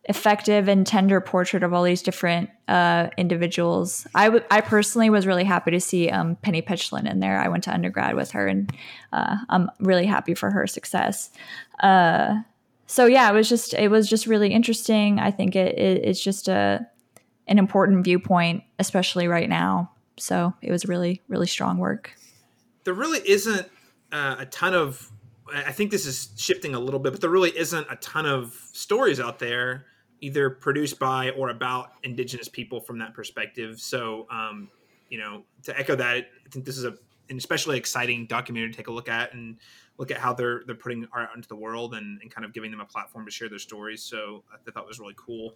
effective 0.08 0.68
and 0.68 0.86
tender 0.86 1.20
portrait 1.20 1.62
of 1.62 1.72
all 1.72 1.82
these 1.82 2.02
different 2.02 2.48
uh, 2.68 3.08
individuals. 3.16 4.06
I, 4.14 4.26
w- 4.26 4.44
I 4.50 4.60
personally 4.60 5.10
was 5.10 5.26
really 5.26 5.44
happy 5.44 5.72
to 5.72 5.80
see 5.80 6.08
um, 6.10 6.36
Penny 6.36 6.62
Pitchlynn 6.62 7.10
in 7.10 7.20
there. 7.20 7.40
I 7.40 7.48
went 7.48 7.64
to 7.64 7.74
undergrad 7.74 8.14
with 8.14 8.30
her, 8.30 8.46
and 8.46 8.72
uh, 9.12 9.36
I'm 9.48 9.70
really 9.80 10.06
happy 10.06 10.34
for 10.34 10.50
her 10.50 10.66
success. 10.66 11.30
Uh, 11.80 12.36
so 12.86 13.06
yeah, 13.06 13.28
it 13.28 13.34
was 13.34 13.48
just 13.48 13.74
it 13.74 13.90
was 13.90 14.08
just 14.08 14.26
really 14.26 14.52
interesting. 14.52 15.18
I 15.18 15.32
think 15.32 15.56
it, 15.56 15.76
it, 15.76 16.04
it's 16.04 16.22
just 16.22 16.46
a 16.46 16.86
an 17.48 17.58
important 17.58 18.04
viewpoint, 18.04 18.62
especially 18.78 19.26
right 19.26 19.48
now. 19.48 19.90
So 20.18 20.54
it 20.62 20.70
was 20.70 20.86
really 20.86 21.20
really 21.26 21.48
strong 21.48 21.78
work. 21.78 22.12
There 22.84 22.94
really 22.94 23.28
isn't 23.28 23.68
uh, 24.12 24.36
a 24.38 24.46
ton 24.46 24.72
of. 24.72 25.10
I 25.52 25.72
think 25.72 25.90
this 25.92 26.06
is 26.06 26.30
shifting 26.36 26.74
a 26.74 26.80
little 26.80 26.98
bit, 26.98 27.12
but 27.12 27.20
there 27.20 27.30
really 27.30 27.56
isn't 27.56 27.86
a 27.88 27.96
ton 27.96 28.26
of 28.26 28.52
stories 28.72 29.20
out 29.20 29.38
there 29.38 29.86
either 30.20 30.50
produced 30.50 30.98
by 30.98 31.30
or 31.30 31.50
about 31.50 31.92
indigenous 32.02 32.48
people 32.48 32.80
from 32.80 32.98
that 32.98 33.14
perspective. 33.14 33.80
So, 33.80 34.26
um, 34.30 34.70
you 35.08 35.18
know, 35.18 35.44
to 35.64 35.78
echo 35.78 35.94
that, 35.96 36.16
I 36.16 36.48
think 36.50 36.64
this 36.64 36.78
is 36.78 36.84
a 36.84 36.94
an 37.28 37.36
especially 37.36 37.76
exciting 37.76 38.26
documentary 38.26 38.70
to 38.70 38.76
take 38.76 38.86
a 38.86 38.92
look 38.92 39.08
at 39.08 39.34
and 39.34 39.56
look 39.98 40.10
at 40.10 40.18
how 40.18 40.32
they're 40.32 40.62
they're 40.66 40.74
putting 40.74 41.06
art 41.12 41.30
into 41.34 41.48
the 41.48 41.56
world 41.56 41.94
and, 41.94 42.20
and 42.22 42.30
kind 42.30 42.44
of 42.44 42.52
giving 42.52 42.70
them 42.70 42.80
a 42.80 42.84
platform 42.84 43.24
to 43.24 43.30
share 43.30 43.48
their 43.48 43.58
stories. 43.58 44.02
So 44.02 44.44
I 44.52 44.70
thought 44.70 44.86
was 44.86 45.00
really 45.00 45.16
cool. 45.16 45.54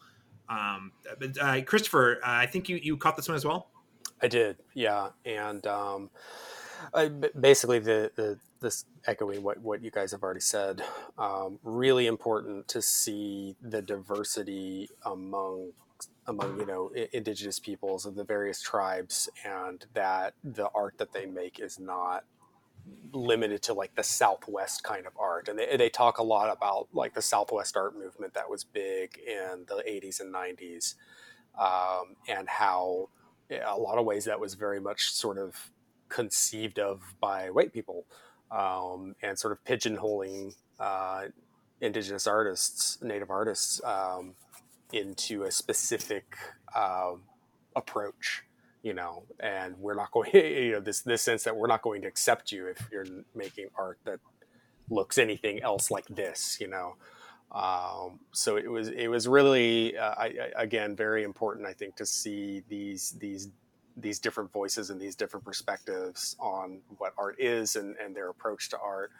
Um, 0.48 0.92
but 1.18 1.38
uh, 1.40 1.62
Christopher, 1.62 2.18
uh, 2.22 2.26
I 2.26 2.46
think 2.46 2.68
you 2.68 2.76
you 2.76 2.96
caught 2.96 3.16
this 3.16 3.28
one 3.28 3.36
as 3.36 3.44
well. 3.44 3.70
I 4.22 4.28
did, 4.28 4.58
yeah, 4.74 5.10
and 5.24 5.64
um, 5.66 6.10
I, 6.94 7.08
basically 7.08 7.78
the 7.78 8.10
the 8.14 8.38
this 8.60 8.84
echoing 9.06 9.42
what, 9.42 9.58
what 9.58 9.82
you 9.82 9.90
guys 9.90 10.12
have 10.12 10.22
already 10.22 10.40
said, 10.40 10.82
um, 11.18 11.58
really 11.62 12.06
important 12.06 12.68
to 12.68 12.82
see 12.82 13.56
the 13.62 13.80
diversity 13.80 14.90
among 15.04 15.72
among 16.26 16.58
you 16.58 16.66
know 16.66 16.90
indigenous 17.12 17.58
peoples 17.58 18.06
of 18.06 18.14
the 18.14 18.24
various 18.24 18.60
tribes, 18.60 19.28
and 19.44 19.86
that 19.94 20.34
the 20.44 20.68
art 20.74 20.98
that 20.98 21.12
they 21.12 21.26
make 21.26 21.60
is 21.60 21.78
not 21.78 22.24
limited 23.12 23.62
to 23.62 23.74
like 23.74 23.94
the 23.94 24.02
southwest 24.02 24.82
kind 24.82 25.06
of 25.06 25.12
art. 25.18 25.48
And 25.48 25.58
they, 25.58 25.76
they 25.76 25.88
talk 25.88 26.18
a 26.18 26.22
lot 26.22 26.50
about 26.50 26.88
like 26.92 27.14
the 27.14 27.22
southwest 27.22 27.76
art 27.76 27.96
movement 27.96 28.34
that 28.34 28.48
was 28.48 28.64
big 28.64 29.18
in 29.18 29.64
the 29.68 29.82
80s 29.86 30.20
and 30.20 30.34
90s 30.34 30.94
um, 31.58 32.16
and 32.28 32.48
how 32.48 33.08
a 33.50 33.76
lot 33.76 33.98
of 33.98 34.04
ways 34.04 34.24
that 34.26 34.38
was 34.38 34.54
very 34.54 34.80
much 34.80 35.10
sort 35.10 35.38
of 35.38 35.70
conceived 36.10 36.78
of 36.78 37.14
by 37.20 37.48
white 37.50 37.72
people 37.72 38.04
um, 38.50 39.14
and 39.22 39.38
sort 39.38 39.52
of 39.52 39.64
pigeonholing 39.64 40.54
uh, 40.78 41.22
indigenous 41.80 42.26
artists 42.26 42.98
native 43.02 43.30
artists 43.30 43.80
um, 43.84 44.34
into 44.92 45.44
a 45.44 45.50
specific 45.50 46.36
uh, 46.74 47.12
approach 47.74 48.44
you 48.82 48.94
know, 48.94 49.24
and 49.40 49.76
we're 49.78 49.94
not 49.94 50.10
going, 50.10 50.30
you 50.34 50.72
know, 50.72 50.80
this 50.80 51.02
this 51.02 51.22
sense 51.22 51.44
that 51.44 51.56
we're 51.56 51.66
not 51.66 51.82
going 51.82 52.02
to 52.02 52.08
accept 52.08 52.52
you 52.52 52.66
if 52.66 52.88
you're 52.90 53.06
making 53.34 53.66
art 53.76 53.98
that 54.04 54.20
looks 54.88 55.18
anything 55.18 55.62
else 55.62 55.90
like 55.90 56.06
this, 56.08 56.58
you 56.60 56.68
know. 56.68 56.96
Um, 57.52 58.20
so 58.32 58.56
it 58.56 58.70
was 58.70 58.88
it 58.88 59.08
was 59.08 59.26
really 59.26 59.96
uh, 59.96 60.14
I, 60.16 60.26
I, 60.56 60.62
again 60.62 60.94
very 60.94 61.24
important 61.24 61.66
I 61.66 61.72
think 61.72 61.96
to 61.96 62.06
see 62.06 62.62
these 62.68 63.16
these 63.18 63.48
these 63.96 64.18
different 64.18 64.52
voices 64.52 64.90
and 64.90 65.00
these 65.00 65.14
different 65.14 65.44
perspectives 65.44 66.36
on 66.38 66.80
what 66.98 67.12
art 67.18 67.36
is 67.38 67.76
and, 67.76 67.96
and 68.02 68.14
their 68.14 68.30
approach 68.30 68.68
to 68.70 68.78
art. 68.78 69.10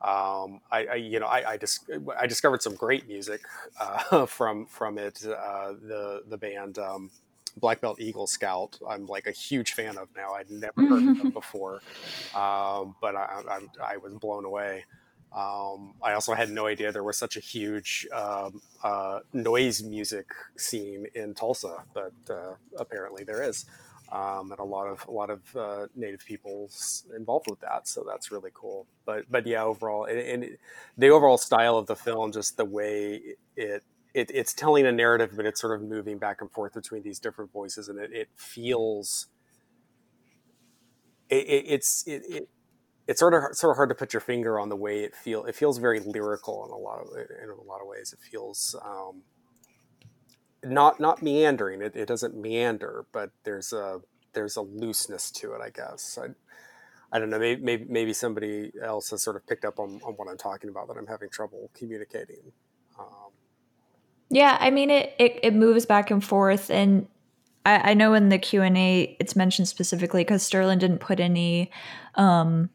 Um, 0.00 0.60
I, 0.70 0.86
I, 0.86 0.94
you 0.96 1.20
know 1.20 1.26
I, 1.26 1.52
I, 1.52 1.56
dis- 1.56 1.84
I, 2.18 2.26
discovered 2.26 2.60
some 2.60 2.74
great 2.74 3.06
music 3.06 3.40
uh, 3.80 4.26
from 4.26 4.66
from 4.66 4.98
it. 4.98 5.24
Uh, 5.24 5.74
the 5.80 6.22
the 6.26 6.36
band 6.36 6.78
um, 6.78 7.10
Black 7.56 7.80
Belt 7.80 8.00
Eagle 8.00 8.26
Scout. 8.26 8.78
I'm 8.88 9.06
like 9.06 9.26
a 9.26 9.30
huge 9.30 9.72
fan 9.72 9.96
of 9.98 10.08
now. 10.16 10.32
I'd 10.32 10.50
never 10.50 10.82
heard 10.82 11.08
of 11.08 11.18
them 11.18 11.30
before, 11.34 11.82
um, 12.34 12.96
but 13.00 13.14
I, 13.14 13.42
I, 13.48 13.60
I, 13.80 13.96
was 13.98 14.14
blown 14.14 14.44
away. 14.44 14.84
Um, 15.34 15.94
I 16.02 16.12
also 16.12 16.34
had 16.34 16.50
no 16.50 16.66
idea 16.66 16.92
there 16.92 17.02
was 17.02 17.16
such 17.16 17.36
a 17.36 17.40
huge 17.40 18.06
um, 18.12 18.60
uh, 18.82 19.20
noise 19.32 19.82
music 19.82 20.26
scene 20.56 21.06
in 21.14 21.34
Tulsa, 21.34 21.84
but 21.94 22.12
uh, 22.28 22.54
apparently 22.76 23.24
there 23.24 23.42
is, 23.42 23.64
um, 24.12 24.50
and 24.50 24.60
a 24.60 24.64
lot 24.64 24.86
of 24.86 25.04
a 25.08 25.10
lot 25.10 25.30
of 25.30 25.56
uh, 25.56 25.86
Native 25.96 26.24
peoples 26.24 27.06
involved 27.16 27.46
with 27.50 27.60
that. 27.60 27.88
So 27.88 28.04
that's 28.06 28.30
really 28.30 28.50
cool. 28.52 28.86
But 29.06 29.24
but 29.30 29.46
yeah, 29.46 29.64
overall, 29.64 30.04
and, 30.04 30.18
and 30.18 30.58
the 30.98 31.08
overall 31.08 31.38
style 31.38 31.78
of 31.78 31.86
the 31.86 31.96
film, 31.96 32.30
just 32.30 32.56
the 32.58 32.66
way 32.66 33.20
it 33.56 33.82
it, 34.14 34.30
it's 34.32 34.52
telling 34.52 34.84
a 34.84 34.92
narrative, 34.92 35.32
but 35.34 35.46
it's 35.46 35.60
sort 35.60 35.80
of 35.80 35.88
moving 35.88 36.18
back 36.18 36.42
and 36.42 36.50
forth 36.50 36.74
between 36.74 37.02
these 37.02 37.18
different 37.18 37.50
voices, 37.50 37.88
and 37.88 37.98
it, 37.98 38.12
it 38.12 38.28
feels 38.36 39.28
it, 41.30 41.64
it's 41.66 42.04
it, 42.06 42.48
it's 43.08 43.18
sort 43.18 43.32
of 43.32 43.56
sort 43.56 43.72
of 43.72 43.76
hard 43.76 43.88
to 43.88 43.94
put 43.94 44.12
your 44.12 44.20
finger 44.20 44.60
on 44.60 44.68
the 44.68 44.76
way 44.76 45.04
it 45.04 45.16
feel. 45.16 45.44
It 45.44 45.54
feels 45.54 45.78
very 45.78 46.00
lyrical 46.00 46.66
in 46.66 46.70
a 46.70 46.76
lot 46.76 47.00
of 47.00 47.08
in 47.16 47.48
a 47.48 47.62
lot 47.62 47.80
of 47.80 47.86
ways. 47.86 48.12
It 48.12 48.20
feels 48.30 48.76
um, 48.84 49.22
not 50.64 51.00
not 51.00 51.22
meandering. 51.22 51.82
It, 51.82 51.96
it 51.96 52.06
doesn't 52.06 52.36
meander, 52.36 53.06
but 53.12 53.30
there's 53.44 53.72
a 53.72 54.00
there's 54.32 54.56
a 54.56 54.62
looseness 54.62 55.30
to 55.32 55.52
it. 55.54 55.60
I 55.60 55.70
guess. 55.70 56.18
I, 56.20 56.28
I 57.14 57.18
don't 57.18 57.28
know. 57.28 57.38
Maybe, 57.38 57.62
maybe, 57.62 57.84
maybe 57.88 58.12
somebody 58.14 58.72
else 58.82 59.10
has 59.10 59.22
sort 59.22 59.36
of 59.36 59.46
picked 59.46 59.66
up 59.66 59.78
on, 59.78 60.00
on 60.02 60.14
what 60.14 60.28
I'm 60.28 60.38
talking 60.38 60.70
about 60.70 60.88
that 60.88 60.96
I'm 60.96 61.06
having 61.06 61.28
trouble 61.28 61.70
communicating. 61.74 62.52
Um, 62.98 63.32
yeah, 64.30 64.56
I 64.60 64.70
mean 64.70 64.90
it 64.90 65.14
it, 65.18 65.40
it 65.42 65.54
moves 65.54 65.84
back 65.84 66.10
and 66.10 66.24
forth 66.24 66.70
and 66.70 67.06
I, 67.66 67.90
I 67.90 67.94
know 67.94 68.14
in 68.14 68.30
the 68.30 68.38
Q 68.38 68.62
and 68.62 68.76
A 68.78 69.16
it's 69.20 69.36
mentioned 69.36 69.68
specifically 69.68 70.22
because 70.22 70.42
Sterling 70.42 70.78
didn't 70.78 70.98
put 70.98 71.20
any 71.20 71.70
um 72.14 72.70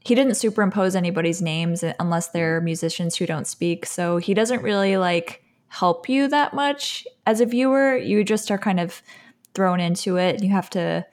he 0.00 0.14
didn't 0.14 0.34
superimpose 0.34 0.96
anybody's 0.96 1.42
names 1.42 1.84
unless 2.00 2.28
they're 2.28 2.60
musicians 2.60 3.16
who 3.16 3.26
don't 3.26 3.46
speak. 3.46 3.84
So 3.84 4.16
he 4.16 4.32
doesn't 4.32 4.62
really 4.62 4.96
like 4.96 5.44
help 5.68 6.08
you 6.08 6.28
that 6.28 6.54
much 6.54 7.06
as 7.26 7.40
a 7.40 7.46
viewer. 7.46 7.96
You 7.96 8.24
just 8.24 8.50
are 8.50 8.58
kind 8.58 8.80
of 8.80 9.02
thrown 9.54 9.80
into 9.80 10.16
it 10.16 10.42
you 10.42 10.50
have 10.50 10.70
to 10.70 11.04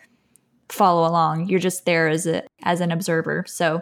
follow 0.69 1.07
along. 1.07 1.47
You're 1.47 1.59
just 1.59 1.85
there 1.85 2.07
as 2.07 2.27
a 2.27 2.43
as 2.63 2.81
an 2.81 2.91
observer. 2.91 3.45
So 3.47 3.81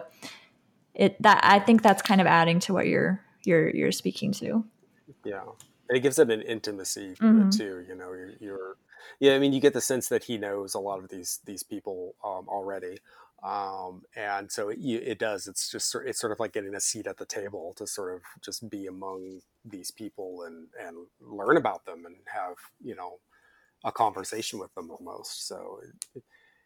it 0.94 1.20
that 1.22 1.40
I 1.42 1.58
think 1.58 1.82
that's 1.82 2.02
kind 2.02 2.20
of 2.20 2.26
adding 2.26 2.60
to 2.60 2.72
what 2.72 2.86
you're 2.86 3.20
you're 3.44 3.70
you're 3.70 3.92
speaking 3.92 4.32
to. 4.32 4.64
Yeah, 5.24 5.42
and 5.88 5.96
it 5.96 6.00
gives 6.00 6.18
it 6.18 6.30
an 6.30 6.42
intimacy 6.42 7.14
mm-hmm. 7.20 7.50
too. 7.50 7.84
You 7.88 7.94
know, 7.94 8.12
you're, 8.12 8.32
you're, 8.40 8.76
yeah. 9.20 9.34
I 9.34 9.38
mean, 9.38 9.52
you 9.52 9.60
get 9.60 9.74
the 9.74 9.80
sense 9.80 10.08
that 10.08 10.24
he 10.24 10.38
knows 10.38 10.74
a 10.74 10.80
lot 10.80 10.98
of 10.98 11.08
these 11.08 11.40
these 11.44 11.62
people 11.62 12.14
um, 12.24 12.48
already, 12.48 12.98
um, 13.44 14.02
and 14.16 14.50
so 14.50 14.70
it, 14.70 14.78
it, 14.80 15.18
does. 15.18 15.46
It's 15.46 15.70
just 15.70 15.94
it's 16.06 16.18
sort 16.18 16.32
of 16.32 16.40
like 16.40 16.54
getting 16.54 16.74
a 16.74 16.80
seat 16.80 17.06
at 17.06 17.18
the 17.18 17.26
table 17.26 17.74
to 17.76 17.86
sort 17.86 18.14
of 18.14 18.22
just 18.42 18.70
be 18.70 18.86
among 18.86 19.40
these 19.66 19.90
people 19.90 20.44
and 20.46 20.68
and 20.80 21.06
learn 21.20 21.58
about 21.58 21.84
them 21.84 22.06
and 22.06 22.16
have 22.24 22.56
you 22.82 22.94
know 22.94 23.18
a 23.84 23.92
conversation 23.92 24.58
with 24.58 24.74
them 24.74 24.90
almost. 24.90 25.46
So 25.46 25.80
it, 26.14 26.22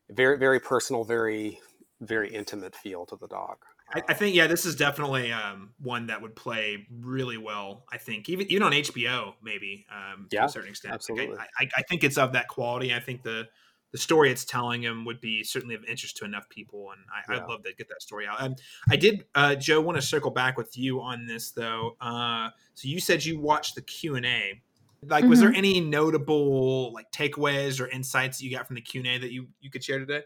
very 0.09 0.39
very 0.39 0.61
personal, 0.61 1.03
very 1.03 1.59
very 2.01 2.33
intimate 2.33 2.76
feel 2.76 3.05
to 3.07 3.16
the 3.16 3.26
dog. 3.26 3.57
I, 3.93 4.03
I, 4.11 4.14
think 4.14 4.37
yeah, 4.37 4.47
this 4.47 4.66
is 4.66 4.76
definitely 4.76 5.33
um, 5.33 5.70
one 5.81 6.09
that 6.09 6.20
would 6.20 6.37
play 6.37 6.87
really 7.01 7.39
well. 7.39 7.85
I 7.91 7.97
think 7.97 8.29
even 8.29 8.47
even 8.53 8.62
on 8.62 8.72
HBO 8.72 9.35
maybe 9.43 9.85
um, 9.91 10.29
yeah, 10.31 10.43
to 10.43 10.47
a 10.47 10.49
certain 10.49 10.70
extent. 10.70 10.95
Absolutely. 10.95 11.35
Like 11.35 11.49
I, 11.59 11.64
I, 11.64 11.68
I, 11.79 11.83
think 11.83 12.05
it's 12.05 12.18
of 12.18 12.35
that 12.35 12.47
quality. 12.47 12.95
I 12.95 13.01
think 13.01 13.24
the 13.24 13.49
the 13.93 13.99
story 13.99 14.30
it's 14.30 14.45
telling 14.45 14.82
him 14.82 15.05
would 15.05 15.20
be 15.20 15.43
certainly 15.43 15.74
of 15.74 15.84
interest 15.84 16.16
to 16.18 16.24
enough 16.24 16.49
people, 16.49 16.91
and 16.93 17.01
I, 17.11 17.32
yeah. 17.32 17.43
I'd 17.43 17.49
love 17.49 17.62
to 17.64 17.72
get 17.74 17.89
that 17.89 18.03
story 18.03 18.26
out. 18.26 18.41
Um, 18.41 18.57
I 18.91 18.97
did, 18.97 19.24
uh, 19.34 19.55
Jo, 19.55 19.80
want 19.80 19.97
to 19.97 20.03
circle 20.03 20.30
back 20.30 20.57
with 20.57 20.76
you 20.76 21.01
on 21.01 21.26
this 21.26 21.53
though. 21.53 21.97
Uh, 22.01 22.51
so 22.74 22.89
you 22.89 23.01
said 23.01 23.24
you 23.24 23.41
watched 23.41 23.74
the 23.74 23.82
Q 23.82 24.16
and 24.16 24.26
A. 24.26 24.61
Like, 25.03 25.22
mm-hmm. 25.22 25.30
was 25.30 25.41
there 25.41 25.51
mm-hmm. 25.51 25.59
any 25.59 25.80
notable 25.80 26.93
like 26.93 27.11
takeaways 27.12 27.80
or 27.80 27.89
insights 27.89 28.39
that 28.39 28.45
you 28.45 28.57
got 28.57 28.66
from 28.66 28.76
the 28.76 28.82
Q 28.82 29.01
and 29.01 29.09
A 29.09 29.18
that 29.18 29.32
you 29.32 29.49
you 29.61 29.70
could 29.70 29.82
share 29.82 29.99
today? 29.99 30.22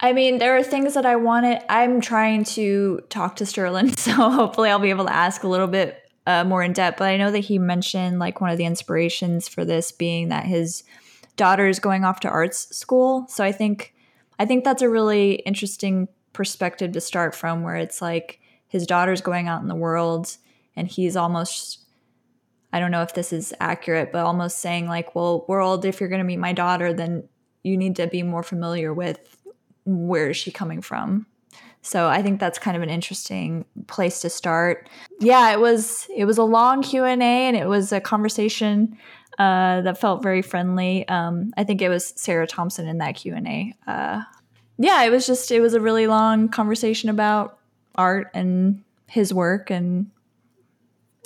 I 0.00 0.12
mean, 0.12 0.38
there 0.38 0.56
are 0.56 0.64
things 0.64 0.94
that 0.94 1.06
I 1.06 1.14
wanted. 1.14 1.62
I'm 1.70 2.00
trying 2.00 2.42
to 2.44 3.02
talk 3.08 3.36
to 3.36 3.46
Sterling, 3.46 3.92
so 3.96 4.12
hopefully 4.12 4.68
I'll 4.68 4.78
be 4.78 4.90
able 4.90 5.06
to 5.06 5.14
ask 5.14 5.44
a 5.44 5.48
little 5.48 5.68
bit 5.68 5.96
uh, 6.26 6.44
more 6.44 6.62
in 6.62 6.72
depth. 6.72 6.98
But 6.98 7.08
I 7.08 7.16
know 7.16 7.30
that 7.30 7.38
he 7.38 7.58
mentioned 7.58 8.18
like 8.18 8.40
one 8.40 8.50
of 8.50 8.58
the 8.58 8.64
inspirations 8.64 9.48
for 9.48 9.64
this 9.64 9.92
being 9.92 10.28
that 10.28 10.44
his 10.44 10.82
daughter 11.36 11.66
is 11.66 11.78
going 11.78 12.04
off 12.04 12.20
to 12.20 12.28
arts 12.28 12.74
school. 12.76 13.26
So 13.28 13.44
I 13.44 13.52
think 13.52 13.94
I 14.38 14.46
think 14.46 14.64
that's 14.64 14.82
a 14.82 14.88
really 14.88 15.34
interesting 15.34 16.08
perspective 16.32 16.92
to 16.92 17.00
start 17.00 17.34
from, 17.34 17.62
where 17.62 17.76
it's 17.76 18.02
like 18.02 18.40
his 18.68 18.86
daughter's 18.86 19.20
going 19.20 19.48
out 19.48 19.62
in 19.62 19.68
the 19.68 19.74
world, 19.74 20.36
and 20.76 20.88
he's 20.88 21.16
almost 21.16 21.80
I 22.72 22.80
don't 22.80 22.90
know 22.90 23.02
if 23.02 23.14
this 23.14 23.32
is 23.32 23.52
accurate, 23.60 24.12
but 24.12 24.24
almost 24.24 24.60
saying 24.60 24.88
like, 24.88 25.14
well, 25.14 25.44
world, 25.46 25.84
if 25.84 26.00
you're 26.00 26.08
going 26.08 26.20
to 26.20 26.24
meet 26.24 26.38
my 26.38 26.54
daughter, 26.54 26.92
then 26.94 27.28
you 27.62 27.76
need 27.76 27.96
to 27.96 28.06
be 28.06 28.22
more 28.22 28.42
familiar 28.42 28.94
with 28.94 29.36
where 29.84 30.30
is 30.30 30.36
she 30.36 30.50
coming 30.50 30.80
from? 30.80 31.26
So 31.82 32.06
I 32.06 32.22
think 32.22 32.38
that's 32.38 32.58
kind 32.58 32.76
of 32.76 32.82
an 32.82 32.90
interesting 32.90 33.64
place 33.88 34.20
to 34.20 34.30
start. 34.30 34.88
Yeah, 35.18 35.50
it 35.52 35.60
was 35.60 36.06
it 36.14 36.24
was 36.24 36.38
a 36.38 36.44
long 36.44 36.82
Q 36.82 37.04
and 37.04 37.22
A, 37.22 37.26
and 37.48 37.56
it 37.56 37.66
was 37.66 37.92
a 37.92 38.00
conversation 38.00 38.96
uh, 39.42 39.80
that 39.80 39.98
felt 39.98 40.22
very 40.22 40.40
friendly. 40.40 41.06
Um, 41.08 41.52
I 41.56 41.64
think 41.64 41.82
it 41.82 41.88
was 41.88 42.12
Sara 42.16 42.46
Thompson 42.46 42.86
in 42.86 42.98
that 42.98 43.16
Q 43.16 43.34
and 43.34 43.48
A. 43.48 43.74
Uh, 43.88 44.22
yeah, 44.78 45.02
it 45.02 45.10
was 45.10 45.26
just 45.26 45.50
it 45.50 45.60
was 45.60 45.74
a 45.74 45.80
really 45.80 46.06
long 46.06 46.48
conversation 46.48 47.10
about 47.10 47.58
art 47.96 48.30
and 48.34 48.84
his 49.08 49.34
work, 49.34 49.68
and 49.68 50.10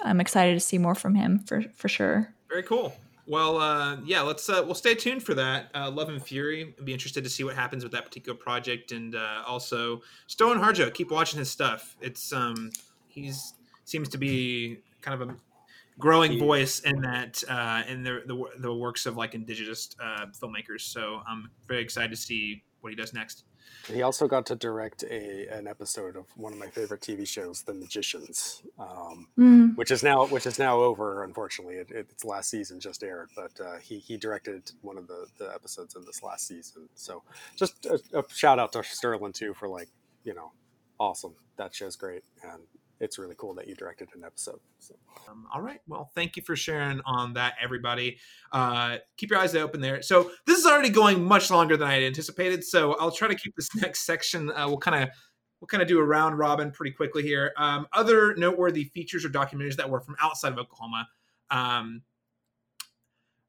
I'm 0.03 0.19
excited 0.19 0.55
to 0.55 0.61
see 0.61 0.79
more 0.79 0.95
from 0.95 1.15
him 1.15 1.41
for 1.41 1.63
for 1.75 1.89
sure. 1.89 2.33
Very 2.49 2.63
cool. 2.63 2.97
Well, 3.27 3.59
uh, 3.59 3.99
yeah, 4.07 4.23
let's 4.23 4.49
uh, 4.49 4.63
we'll 4.65 4.75
stay 4.75 4.95
tuned 4.95 5.23
for 5.23 5.35
that. 5.35 5.69
Uh, 5.75 5.91
Love 5.91 6.09
and 6.09 6.23
Fury. 6.23 6.75
I'd 6.79 6.87
be 6.87 6.95
interested 6.95 7.23
to 7.25 7.31
see 7.31 7.45
what 7.45 7.55
happens 7.55 7.83
with 7.83 7.93
that 7.93 8.07
particular 8.07 8.39
project, 8.39 8.93
and 8.93 9.15
uh, 9.15 9.43
also 9.47 10.01
Stone 10.27 10.59
Harjo. 10.59 10.93
Keep 10.95 11.11
watching 11.11 11.39
his 11.39 11.51
stuff. 11.51 11.97
It's 12.01 12.33
um, 12.33 12.71
he's 13.09 13.53
seems 13.85 14.09
to 14.09 14.19
be 14.19 14.79
kind 15.03 15.21
of 15.21 15.29
a 15.29 15.37
growing 15.99 16.39
voice 16.39 16.81
in 16.81 17.01
that 17.03 17.43
uh, 17.49 17.83
in 17.89 18.03
the, 18.03 18.23
the, 18.27 18.45
the 18.59 18.73
works 18.73 19.07
of 19.07 19.17
like 19.17 19.35
indigenous 19.35 19.91
uh, 20.03 20.27
filmmakers. 20.27 20.83
So 20.83 21.23
I'm 21.27 21.51
very 21.67 21.83
excited 21.83 22.11
to 22.11 22.17
see 22.17 22.63
what 22.81 22.91
he 22.91 22.97
does 22.97 23.13
next. 23.13 23.45
He 23.87 24.03
also 24.03 24.27
got 24.27 24.47
to 24.47 24.57
direct 24.57 25.05
a 25.05 25.47
an 25.49 25.67
episode 25.67 26.17
of 26.17 26.27
one 26.37 26.53
of 26.53 26.59
my 26.59 26.69
favorite 26.69 27.01
TV 27.01 27.27
shows, 27.27 27.63
The 27.63 27.75
Magicians, 27.75 28.63
um, 28.79 29.29
mm. 29.39 29.77
which 29.77 29.91
is 29.91 30.03
now 30.03 30.27
which 30.27 30.47
is 30.47 30.59
now 30.59 30.81
over. 30.81 31.25
Unfortunately, 31.25 31.77
it, 31.77 31.91
it, 31.91 32.09
its 32.11 32.25
last 32.25 32.51
season 32.51 32.81
just 32.81 33.03
aired, 33.03 33.31
but 33.37 33.53
uh, 33.61 33.77
he 33.79 33.99
he 33.99 34.17
directed 34.17 34.71
one 34.83 34.99
of 34.99 35.07
the, 35.07 35.27
the 35.39 35.53
episodes 35.53 35.95
in 35.95 36.05
this 36.05 36.23
last 36.23 36.47
season. 36.49 36.89
So 36.95 37.23
just 37.57 37.87
a, 37.87 38.01
a 38.13 38.25
shout 38.33 38.59
out 38.59 38.73
to 38.73 38.83
Sterling 38.83 39.33
too 39.33 39.55
for 39.55 39.69
like 39.69 39.89
you 40.25 40.35
know, 40.35 40.53
awesome. 40.99 41.35
That 41.57 41.75
show's 41.75 41.97
great, 41.97 42.25
and 42.43 42.63
it's 43.01 43.19
really 43.19 43.35
cool 43.37 43.55
that 43.55 43.69
you 43.69 43.75
directed 43.75 44.09
an 44.15 44.25
episode. 44.25 44.61
So. 44.79 44.95
Um, 45.29 45.47
all 45.53 45.61
right. 45.61 45.81
Well, 45.87 46.11
thank 46.15 46.37
you 46.37 46.43
for 46.43 46.57
sharing 46.57 47.01
on 47.05 47.35
that, 47.35 47.55
everybody. 47.61 48.19
Uh, 48.53 48.99
keep 49.17 49.31
your 49.31 49.39
eyes 49.39 49.55
open 49.55 49.81
there. 49.81 50.03
So 50.03 50.31
this 50.47 50.59
is 50.59 50.67
already 50.67 50.89
going 50.89 51.23
much 51.23 51.51
longer 51.51 51.77
than 51.77 51.89
I 51.89 51.95
had 51.95 52.03
anticipated. 52.03 52.65
So 52.65 52.95
I'll 52.95 53.11
try 53.11 53.29
to 53.29 53.35
keep 53.35 53.55
this 53.57 53.75
next 53.81 54.07
section. 54.07 54.51
Uh, 54.51 54.67
we'll 54.69 54.79
kind 54.79 55.03
of 55.03 55.11
we'll 55.61 55.69
kind 55.69 55.83
of 55.83 55.89
do 55.89 55.99
a 55.99 56.05
round 56.05 56.39
robin 56.39 56.71
pretty 56.71 56.93
quickly 56.93 57.23
here. 57.23 57.53
Um, 57.57 57.87
other 57.93 58.35
noteworthy 58.37 58.85
features 58.85 59.25
or 59.25 59.29
documentaries 59.29 59.77
that 59.77 59.89
were 59.89 60.01
from 60.01 60.17
outside 60.21 60.53
of 60.53 60.59
Oklahoma. 60.59 61.09
Um, 61.51 62.03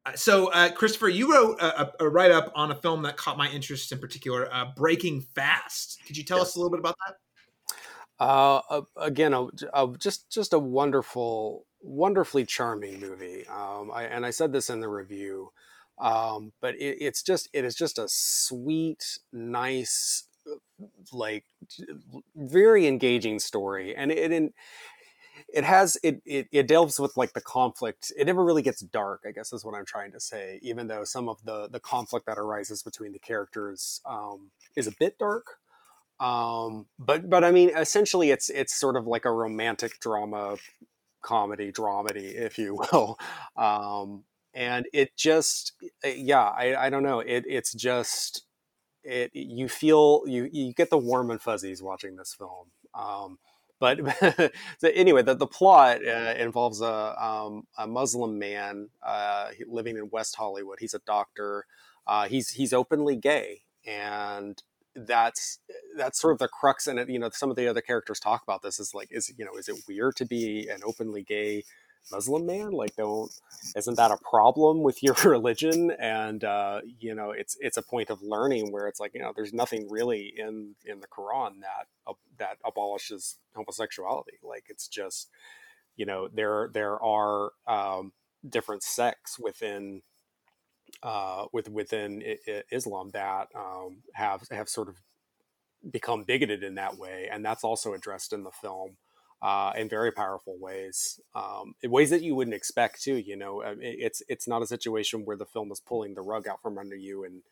uh, 0.06 0.14
so, 0.16 0.48
uh, 0.52 0.72
Christopher, 0.72 1.10
you 1.10 1.34
wrote 1.34 1.60
a, 1.60 1.92
a, 2.00 2.08
write 2.08 2.32
up 2.32 2.52
on 2.56 2.72
a 2.72 2.76
film 2.76 3.02
that 3.02 3.18
caught 3.18 3.38
my 3.38 3.50
interest 3.50 3.92
in 3.92 4.00
particular, 4.00 4.48
uh, 4.54 4.68
Breaking 4.76 5.20
Fast. 5.20 6.00
Could 6.08 6.16
you 6.16 6.24
tell 6.24 6.38
yes. 6.38 6.48
us 6.48 6.56
a 6.56 6.60
little 6.60 6.72
bit 6.72 6.80
about 6.80 6.96
that? 7.06 7.18
Uh, 8.20 8.82
again, 8.98 9.34
a, 9.34 9.48
a, 9.74 9.88
just 9.98 10.32
just 10.32 10.54
a 10.54 10.60
wonderful, 10.60 11.66
wonderfully 11.82 12.46
charming 12.46 13.00
movie. 13.00 13.46
Um, 13.48 13.92
I, 13.94 14.04
and 14.06 14.26
I 14.26 14.32
said 14.32 14.52
this 14.54 14.70
in 14.70 14.80
the 14.80 14.90
review, 14.90 15.52
um, 16.00 16.52
but 16.62 16.76
it, 16.76 16.98
it's 17.00 17.22
just 17.22 17.50
it 17.54 17.64
is 17.66 17.76
just 17.76 18.00
a 18.00 18.08
sweet, 18.08 19.20
nice, 19.32 20.28
like 21.14 21.46
very 22.36 22.88
engaging 22.88 23.40
story, 23.40 23.96
and 23.96 24.12
it, 24.12 24.32
it 24.32 24.54
it 25.54 25.64
has 25.64 25.98
it, 26.04 26.22
it 26.26 26.48
it 26.52 26.68
delves 26.68 27.00
with 27.00 27.16
like 27.18 27.34
the 27.34 27.42
conflict 27.42 28.12
it 28.18 28.26
never 28.26 28.44
really 28.44 28.62
gets 28.62 28.82
dark 28.82 29.22
i 29.28 29.32
guess 29.32 29.54
is 29.54 29.64
what 29.64 29.76
i'm 29.76 29.86
trying 29.86 30.12
to 30.12 30.20
say 30.20 30.60
even 30.62 30.88
though 30.88 31.04
some 31.04 31.30
of 31.30 31.44
the 31.46 31.68
the 31.72 31.80
conflict 31.80 32.26
that 32.26 32.38
arises 32.38 32.84
between 32.84 33.12
the 33.14 33.20
characters 33.20 34.02
um, 34.06 34.52
is 34.76 34.88
a 34.88 34.94
bit 35.00 35.18
dark 35.18 35.58
um, 36.20 36.86
but 37.00 37.30
but 37.30 37.44
i 37.44 37.52
mean 37.52 37.70
essentially 37.76 38.32
it's 38.32 38.50
it's 38.50 38.76
sort 38.76 38.96
of 38.96 39.08
like 39.08 39.26
a 39.26 39.32
romantic 39.32 40.00
drama 40.00 40.58
comedy 41.22 41.72
dramedy 41.72 42.34
if 42.34 42.58
you 42.58 42.76
will 42.92 43.18
um, 43.56 44.24
and 44.54 44.88
it 44.94 45.16
just 45.16 45.74
eh, 46.04 46.16
yeah 46.18 46.44
i 46.44 46.88
i 46.88 46.90
don't 46.90 47.04
know 47.04 47.20
it 47.20 47.44
it's 47.48 47.74
just 47.74 48.46
it 49.04 49.32
you 49.34 49.68
feel 49.68 50.24
you 50.26 50.50
you 50.52 50.74
get 50.74 50.90
the 50.90 50.98
warm 50.98 51.32
and 51.32 51.42
fuzzies 51.42 51.82
watching 51.82 52.16
this 52.16 52.34
film 52.34 52.68
um, 52.94 53.38
but 53.80 54.00
so 54.80 54.90
anyway, 54.94 55.22
the, 55.22 55.36
the 55.36 55.48
plot 55.48 56.06
uh, 56.06 56.34
involves 56.38 56.82
a, 56.82 57.24
um, 57.24 57.68
a 57.78 57.88
Muslim 57.88 58.40
man 58.40 58.90
uh, 59.04 59.50
living 59.68 59.98
in 59.98 60.10
West 60.10 60.36
Hollywood. 60.36 60.80
He's 60.80 60.94
a 60.94 61.00
doctor. 61.00 61.66
Uh, 62.06 62.28
he's 62.28 62.52
he's 62.52 62.74
openly 62.74 63.16
gay, 63.16 63.64
and 63.86 64.62
that's 65.06 65.60
that's 65.96 66.20
sort 66.20 66.34
of 66.34 66.40
the 66.40 66.48
crux 66.48 66.88
it. 66.88 67.10
You 67.10 67.20
know, 67.20 67.30
some 67.32 67.50
of 67.50 67.56
the 67.56 67.68
other 67.68 67.82
characters 67.82 68.20
talk 68.20 68.44
about 68.44 68.62
this. 68.62 68.80
Is 68.80 68.94
like, 68.94 69.10
is 69.12 69.32
you 69.38 69.46
know, 69.46 69.54
is 69.58 69.70
it 69.70 69.84
weird 69.88 70.16
to 70.18 70.26
be 70.26 70.68
an 70.70 70.82
openly 70.86 71.24
gay 71.24 71.64
Muslim 72.12 72.46
man? 72.46 72.72
Like, 72.72 72.96
don't 72.96 73.32
isn't 73.76 73.96
that 73.96 74.12
a 74.12 74.18
problem 74.18 74.82
with 74.82 75.04
your 75.04 75.16
religion? 75.26 75.92
And 75.92 76.44
uh, 76.44 76.82
you 77.00 77.14
know, 77.14 77.32
it's 77.32 77.58
it's 77.60 77.78
a 77.78 77.84
point 77.84 78.10
of 78.10 78.22
learning 78.22 78.72
where 78.72 78.88
it's 78.88 79.00
like 79.00 79.14
you 79.14 79.22
know, 79.22 79.34
there's 79.36 79.54
nothing 79.54 79.88
really 79.90 80.34
in 80.36 80.76
in 80.86 81.00
the 81.00 81.08
Quran 81.08 81.62
that 81.62 81.88
uh, 82.08 82.14
that 82.40 82.58
abolishes 82.66 83.38
homosexuality. 83.56 84.40
Like, 84.44 84.66
it's 84.70 84.88
just 84.88 85.30
you 85.96 86.06
know, 86.06 86.28
there 86.28 86.70
there 86.74 87.02
are 87.04 87.52
um, 87.68 88.14
different 88.48 88.84
sects 88.84 89.38
within 89.40 90.02
uh, 91.04 91.46
with 91.54 91.70
within 91.70 92.24
Islam 92.72 93.10
that 93.14 93.48
um, 93.56 94.04
have 94.14 94.48
have 94.52 94.70
sort 94.70 94.90
of 94.90 94.98
become 95.92 96.24
bigoted 96.24 96.64
in 96.64 96.76
that 96.76 96.98
way, 96.98 97.30
and 97.32 97.44
that's 97.46 97.64
also 97.64 97.94
addressed 97.94 98.34
in 98.34 98.44
the 98.44 98.52
film 98.52 98.98
uh, 99.42 99.72
in 99.78 99.88
very 99.88 100.12
powerful 100.12 100.56
ways, 100.60 101.20
um, 101.36 101.76
in 101.84 101.92
ways 101.92 102.10
that 102.10 102.24
you 102.24 102.36
wouldn't 102.36 102.56
expect 102.56 103.02
too. 103.02 103.16
You 103.16 103.36
know, 103.36 103.62
it's 103.80 104.22
it's 104.28 104.48
not 104.48 104.62
a 104.62 104.68
situation 104.68 105.26
where 105.26 105.38
the 105.38 105.46
film 105.46 105.72
is 105.72 105.80
pulling 105.80 106.16
the 106.16 106.22
rug 106.22 106.48
out 106.48 106.62
from 106.62 106.78
under 106.78 106.96
you, 106.96 107.24
and 107.24 107.44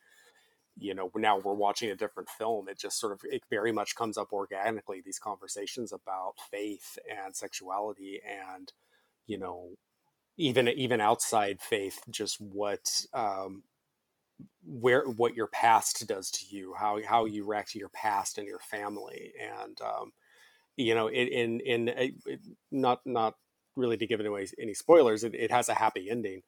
you 0.78 0.94
know 0.96 1.12
now 1.16 1.38
we're 1.38 1.54
watching 1.54 1.92
a 1.92 1.96
different 1.96 2.30
film. 2.30 2.68
It 2.68 2.80
just 2.80 3.00
sort 3.00 3.14
of 3.14 3.22
it 3.24 3.44
very 3.50 3.72
much 3.72 3.96
comes 3.96 4.18
up 4.18 4.34
organically. 4.34 5.02
These 5.06 5.20
conversations 5.20 5.94
about 5.94 6.34
faith 6.50 6.98
and 7.10 7.36
sexuality, 7.36 8.20
and 8.28 8.72
you 9.28 9.38
know, 9.38 9.70
even 10.38 10.68
even 10.70 11.02
outside 11.02 11.62
faith, 11.62 12.02
just 12.10 12.40
what 12.42 13.06
um, 13.14 13.64
where 14.66 15.04
what 15.06 15.36
your 15.36 15.48
past 15.48 16.08
does 16.08 16.32
to 16.32 16.46
you, 16.56 16.74
how 16.78 17.00
how 17.06 17.26
you 17.26 17.46
to 17.70 17.80
your 17.80 17.90
past 17.90 18.38
and 18.38 18.48
your 18.48 18.60
family, 18.60 19.34
and 19.40 19.80
um, 19.82 20.12
you 20.78 20.96
know, 20.96 21.08
in 21.08 21.28
in, 21.28 21.60
in 21.88 22.40
not 22.72 23.02
not 23.06 23.36
really 23.76 23.98
to 23.98 24.08
give 24.08 24.20
away 24.20 24.48
any 24.60 24.74
spoilers, 24.74 25.24
it, 25.24 25.36
it 25.36 25.52
has 25.52 25.70
a 25.70 25.74
happy 25.74 26.10
ending, 26.10 26.42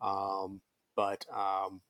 um, 0.00 0.60
but 0.96 1.24
um, 1.34 1.80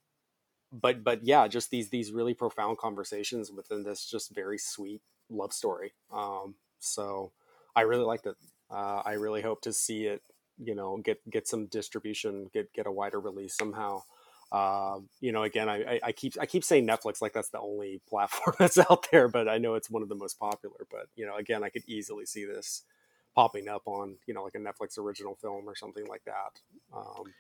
but 0.72 1.02
but 1.02 1.24
yeah, 1.24 1.48
just 1.48 1.70
these 1.70 1.90
these 1.90 2.12
really 2.12 2.34
profound 2.34 2.78
conversations 2.78 3.50
within 3.50 3.82
this 3.82 4.06
just 4.08 4.34
very 4.34 4.58
sweet 4.58 5.02
love 5.28 5.52
story. 5.52 5.92
Um, 6.12 6.54
so 6.78 7.32
I 7.74 7.82
really 7.82 8.04
liked 8.04 8.26
it. 8.26 8.36
Uh, 8.70 9.02
I 9.04 9.12
really 9.14 9.42
hope 9.42 9.62
to 9.62 9.72
see 9.72 10.06
it, 10.06 10.22
you 10.62 10.74
know, 10.74 10.98
get 10.98 11.18
get 11.30 11.48
some 11.48 11.66
distribution, 11.66 12.50
get 12.52 12.72
get 12.72 12.86
a 12.86 12.92
wider 12.92 13.20
release 13.20 13.56
somehow. 13.56 14.02
Um, 14.52 15.08
you 15.20 15.30
know, 15.30 15.44
again, 15.44 15.68
I, 15.68 16.00
I, 16.02 16.10
keep 16.10 16.34
I 16.40 16.44
keep 16.44 16.64
saying 16.64 16.84
Netflix 16.84 17.22
like 17.22 17.32
that's 17.32 17.50
the 17.50 17.60
only 17.60 18.00
platform 18.08 18.56
that's 18.58 18.78
out 18.78 19.06
there, 19.12 19.28
but 19.28 19.48
I 19.48 19.58
know 19.58 19.74
it's 19.74 19.90
one 19.90 20.02
of 20.02 20.08
the 20.08 20.16
most 20.16 20.38
popular. 20.38 20.86
But 20.90 21.06
you 21.14 21.26
know, 21.26 21.36
again, 21.36 21.62
I 21.62 21.68
could 21.68 21.84
easily 21.86 22.26
see 22.26 22.44
this 22.44 22.82
popping 23.34 23.68
up 23.68 23.82
on 23.86 24.16
you 24.26 24.34
know 24.34 24.42
like 24.42 24.56
a 24.56 24.58
Netflix 24.58 24.98
original 24.98 25.36
film 25.36 25.68
or 25.68 25.76
something 25.76 26.06
like 26.06 26.24
that. 26.24 26.60
Um, 26.96 27.32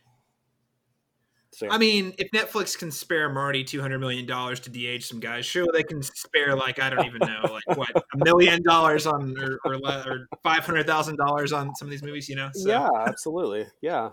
so, 1.52 1.68
I 1.68 1.78
mean, 1.78 2.14
if 2.18 2.30
Netflix 2.30 2.78
can 2.78 2.90
spare 2.90 3.28
Marty 3.28 3.64
two 3.64 3.80
hundred 3.80 3.98
million 3.98 4.26
dollars 4.26 4.60
to 4.60 4.70
de-age 4.70 5.06
some 5.06 5.20
guys, 5.20 5.44
sure 5.44 5.66
they 5.72 5.82
can 5.82 6.02
spare 6.02 6.54
like 6.54 6.78
I 6.78 6.90
don't 6.90 7.04
even 7.06 7.20
know, 7.20 7.52
like 7.52 7.76
what 7.76 7.90
a 7.94 8.24
million 8.24 8.62
dollars 8.62 9.06
on 9.06 9.36
or 9.38 9.58
or, 9.64 9.80
or 9.84 10.26
five 10.42 10.64
hundred 10.64 10.86
thousand 10.86 11.16
dollars 11.16 11.52
on 11.52 11.74
some 11.74 11.86
of 11.86 11.90
these 11.90 12.02
movies, 12.02 12.28
you 12.28 12.36
know? 12.36 12.50
So. 12.54 12.68
Yeah, 12.68 12.88
absolutely. 13.06 13.66
Yeah, 13.82 14.10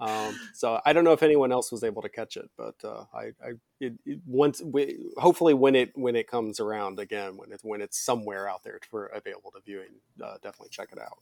um, 0.00 0.38
so 0.52 0.80
I 0.84 0.92
don't 0.92 1.04
know 1.04 1.12
if 1.12 1.22
anyone 1.22 1.52
else 1.52 1.70
was 1.70 1.84
able 1.84 2.02
to 2.02 2.08
catch 2.08 2.36
it, 2.36 2.50
but 2.58 2.74
uh, 2.84 3.04
I, 3.14 3.26
I 3.42 3.52
it, 3.80 3.94
it, 4.04 4.20
once 4.26 4.60
we, 4.60 5.06
hopefully 5.16 5.54
when 5.54 5.74
it 5.74 5.92
when 5.94 6.16
it 6.16 6.28
comes 6.28 6.60
around 6.60 6.98
again, 6.98 7.36
when 7.36 7.52
it's 7.52 7.64
when 7.64 7.80
it's 7.80 7.98
somewhere 8.04 8.48
out 8.48 8.62
there 8.64 8.78
for 8.90 9.06
available 9.06 9.52
to 9.52 9.60
viewing, 9.64 10.00
uh, 10.22 10.34
definitely 10.42 10.70
check 10.70 10.88
it 10.92 10.98
out. 10.98 11.18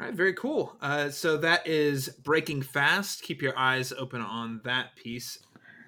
All 0.00 0.06
right, 0.06 0.14
very 0.14 0.32
cool. 0.32 0.74
Uh, 0.80 1.10
so 1.10 1.36
that 1.36 1.66
is 1.66 2.08
Breaking 2.08 2.62
Fast. 2.62 3.22
Keep 3.22 3.42
your 3.42 3.52
eyes 3.58 3.92
open 3.92 4.22
on 4.22 4.62
that 4.64 4.96
piece. 4.96 5.38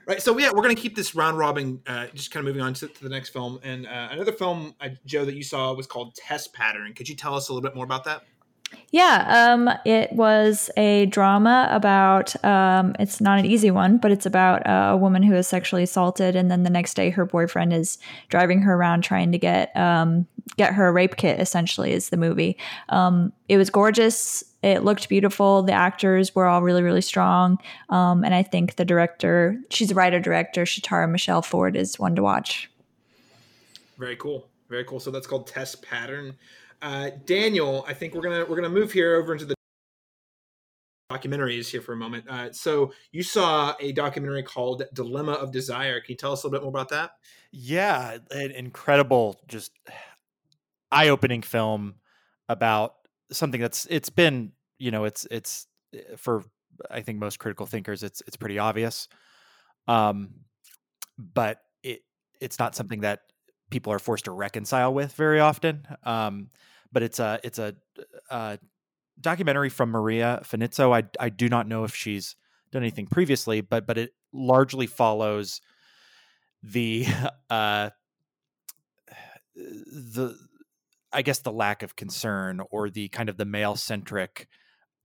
Right, 0.06 0.20
so 0.20 0.36
yeah, 0.38 0.50
we're 0.50 0.62
going 0.62 0.76
to 0.76 0.80
keep 0.82 0.94
this 0.94 1.14
round 1.14 1.38
robin, 1.38 1.80
uh, 1.86 2.08
just 2.12 2.30
kind 2.30 2.46
of 2.46 2.48
moving 2.52 2.60
on 2.60 2.74
to, 2.74 2.88
to 2.88 3.02
the 3.02 3.08
next 3.08 3.30
film. 3.30 3.58
And 3.62 3.86
uh, 3.86 4.08
another 4.10 4.32
film, 4.32 4.74
uh, 4.82 4.90
Jo, 5.06 5.24
that 5.24 5.34
you 5.34 5.42
saw 5.42 5.72
was 5.72 5.86
called 5.86 6.14
Test 6.14 6.52
Pattern. 6.52 6.92
Could 6.92 7.08
you 7.08 7.16
tell 7.16 7.34
us 7.34 7.48
a 7.48 7.54
little 7.54 7.66
bit 7.66 7.74
more 7.74 7.86
about 7.86 8.04
that? 8.04 8.24
Yeah, 8.90 9.54
um, 9.54 9.70
it 9.86 10.12
was 10.12 10.70
a 10.76 11.06
drama 11.06 11.68
about. 11.70 12.42
Um, 12.44 12.94
it's 12.98 13.20
not 13.20 13.38
an 13.38 13.46
easy 13.46 13.70
one, 13.70 13.96
but 13.96 14.10
it's 14.10 14.26
about 14.26 14.62
a 14.66 14.96
woman 14.96 15.22
who 15.22 15.34
is 15.34 15.48
sexually 15.48 15.84
assaulted, 15.84 16.36
and 16.36 16.50
then 16.50 16.62
the 16.62 16.70
next 16.70 16.94
day 16.94 17.08
her 17.10 17.24
boyfriend 17.24 17.72
is 17.72 17.98
driving 18.28 18.60
her 18.62 18.74
around 18.74 19.02
trying 19.02 19.32
to 19.32 19.38
get 19.38 19.74
um, 19.76 20.26
get 20.56 20.74
her 20.74 20.86
a 20.86 20.92
rape 20.92 21.16
kit. 21.16 21.40
Essentially, 21.40 21.92
is 21.92 22.10
the 22.10 22.16
movie. 22.16 22.56
Um, 22.88 23.32
it 23.48 23.56
was 23.56 23.70
gorgeous. 23.70 24.44
It 24.62 24.84
looked 24.84 25.08
beautiful. 25.08 25.62
The 25.62 25.72
actors 25.72 26.34
were 26.34 26.46
all 26.46 26.62
really, 26.62 26.82
really 26.82 27.00
strong, 27.00 27.58
um, 27.88 28.24
and 28.24 28.34
I 28.34 28.42
think 28.42 28.76
the 28.76 28.84
director, 28.84 29.58
she's 29.70 29.90
a 29.90 29.94
writer 29.94 30.20
director, 30.20 30.64
Shatara 30.64 31.10
Michelle 31.10 31.42
Ford, 31.42 31.76
is 31.76 31.98
one 31.98 32.14
to 32.16 32.22
watch. 32.22 32.70
Very 33.98 34.16
cool. 34.16 34.48
Very 34.68 34.84
cool. 34.84 35.00
So 35.00 35.10
that's 35.10 35.26
called 35.26 35.46
Test 35.46 35.82
Pattern. 35.82 36.34
Uh, 36.80 37.10
Daniel, 37.26 37.84
I 37.86 37.94
think 37.94 38.14
we're 38.14 38.22
gonna 38.22 38.44
we're 38.48 38.56
gonna 38.56 38.68
move 38.68 38.92
here 38.92 39.16
over 39.16 39.32
into 39.32 39.44
the 39.44 39.54
documentaries 41.12 41.68
here 41.68 41.80
for 41.80 41.92
a 41.92 41.96
moment. 41.96 42.28
Uh, 42.28 42.52
so 42.52 42.92
you 43.12 43.22
saw 43.22 43.74
a 43.80 43.92
documentary 43.92 44.42
called 44.42 44.82
Dilemma 44.94 45.32
of 45.32 45.52
Desire. 45.52 46.00
Can 46.00 46.12
you 46.12 46.16
tell 46.16 46.32
us 46.32 46.42
a 46.42 46.46
little 46.46 46.58
bit 46.58 46.62
more 46.64 46.70
about 46.70 46.88
that? 46.88 47.12
Yeah, 47.52 48.18
an 48.30 48.50
incredible, 48.50 49.40
just 49.46 49.72
eye-opening 50.92 51.42
film 51.42 51.94
about 52.48 52.94
something 53.30 53.60
that's 53.60 53.86
it's 53.90 54.10
been 54.10 54.52
you 54.78 54.90
know 54.90 55.04
it's 55.04 55.26
it's 55.30 55.66
eh, 55.94 56.00
for 56.16 56.44
I 56.90 57.00
think 57.02 57.18
most 57.18 57.38
critical 57.38 57.66
thinkers 57.66 58.02
it's 58.02 58.22
it's 58.26 58.36
pretty 58.36 58.58
obvious, 58.58 59.08
um, 59.88 60.30
but 61.18 61.60
it 61.82 62.02
it's 62.40 62.58
not 62.58 62.74
something 62.74 63.00
that 63.00 63.20
people 63.70 63.92
are 63.92 63.98
forced 63.98 64.26
to 64.26 64.30
reconcile 64.30 64.92
with 64.92 65.12
very 65.14 65.40
often. 65.40 65.86
Um, 66.04 66.50
but 66.92 67.02
it's 67.02 67.18
a 67.18 67.40
it's 67.42 67.58
a, 67.58 67.74
a 68.30 68.58
documentary 69.20 69.70
from 69.70 69.90
Maria 69.90 70.42
Finitzo. 70.44 70.94
I 70.94 71.04
I 71.18 71.28
do 71.30 71.48
not 71.48 71.66
know 71.66 71.84
if 71.84 71.94
she's 71.94 72.36
done 72.70 72.82
anything 72.82 73.06
previously, 73.06 73.60
but 73.60 73.86
but 73.86 73.98
it 73.98 74.12
largely 74.32 74.86
follows 74.86 75.60
the 76.62 77.06
uh 77.50 77.90
the 79.54 80.36
I 81.12 81.22
guess 81.22 81.40
the 81.40 81.52
lack 81.52 81.82
of 81.82 81.96
concern 81.96 82.60
or 82.70 82.90
the 82.90 83.08
kind 83.08 83.28
of 83.28 83.36
the 83.36 83.44
male 83.44 83.76
centric 83.76 84.48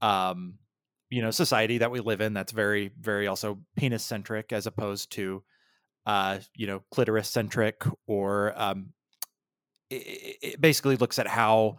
um 0.01 0.55
you 1.09 1.21
know 1.21 1.31
society 1.31 1.79
that 1.79 1.91
we 1.91 1.99
live 1.99 2.21
in 2.21 2.33
that's 2.33 2.51
very 2.51 2.91
very 2.99 3.27
also 3.27 3.59
penis 3.75 4.03
centric 4.03 4.53
as 4.53 4.67
opposed 4.67 5.11
to 5.13 5.43
uh 6.05 6.37
you 6.55 6.67
know 6.67 6.83
clitoris 6.91 7.29
centric 7.29 7.83
or 8.05 8.53
um 8.55 8.93
it, 9.89 10.37
it 10.41 10.61
basically 10.61 10.97
looks 10.97 11.17
at 11.17 11.27
how 11.27 11.77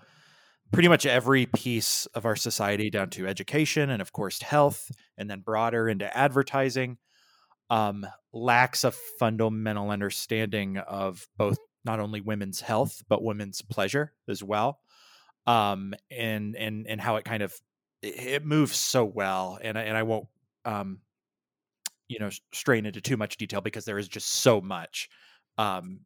pretty 0.73 0.89
much 0.89 1.07
every 1.07 1.47
piece 1.47 2.07
of 2.07 2.27
our 2.27 2.37
society 2.37 2.91
down 2.91 3.11
to 3.11 3.27
education 3.27 3.91
and 3.91 4.03
of 4.03 4.13
course 4.13 4.43
health 4.43 4.91
and 5.17 5.31
then 5.31 5.41
broader 5.41 5.89
into 5.89 6.17
advertising 6.17 6.99
um, 7.71 8.07
lacks 8.33 8.85
a 8.85 8.91
fundamental 8.91 9.91
understanding 9.91 10.79
of 10.79 11.27
both 11.37 11.59
not 11.89 12.01
only 12.01 12.21
women's 12.21 12.61
health 12.61 13.03
but 13.09 13.23
women's 13.23 13.63
pleasure 13.63 14.13
as 14.29 14.43
well 14.43 14.79
um, 15.47 15.95
and 16.11 16.55
and 16.55 16.87
and 16.87 17.01
how 17.01 17.17
it 17.17 17.25
kind 17.25 17.43
of 17.43 17.53
it 18.03 18.45
moves 18.45 18.77
so 18.77 19.05
well 19.05 19.59
and 19.61 19.77
and 19.77 19.97
I 19.97 20.05
won't 20.05 20.29
um, 20.65 21.01
you 22.07 22.21
know 22.21 22.31
strain 22.53 22.87
into 22.87 23.01
too 23.01 23.17
much 23.17 23.37
detail 23.39 23.61
because 23.61 23.85
there 23.85 23.99
is 23.99 24.09
just 24.09 24.29
so 24.29 24.61
much 24.61 25.09
um, 25.57 26.01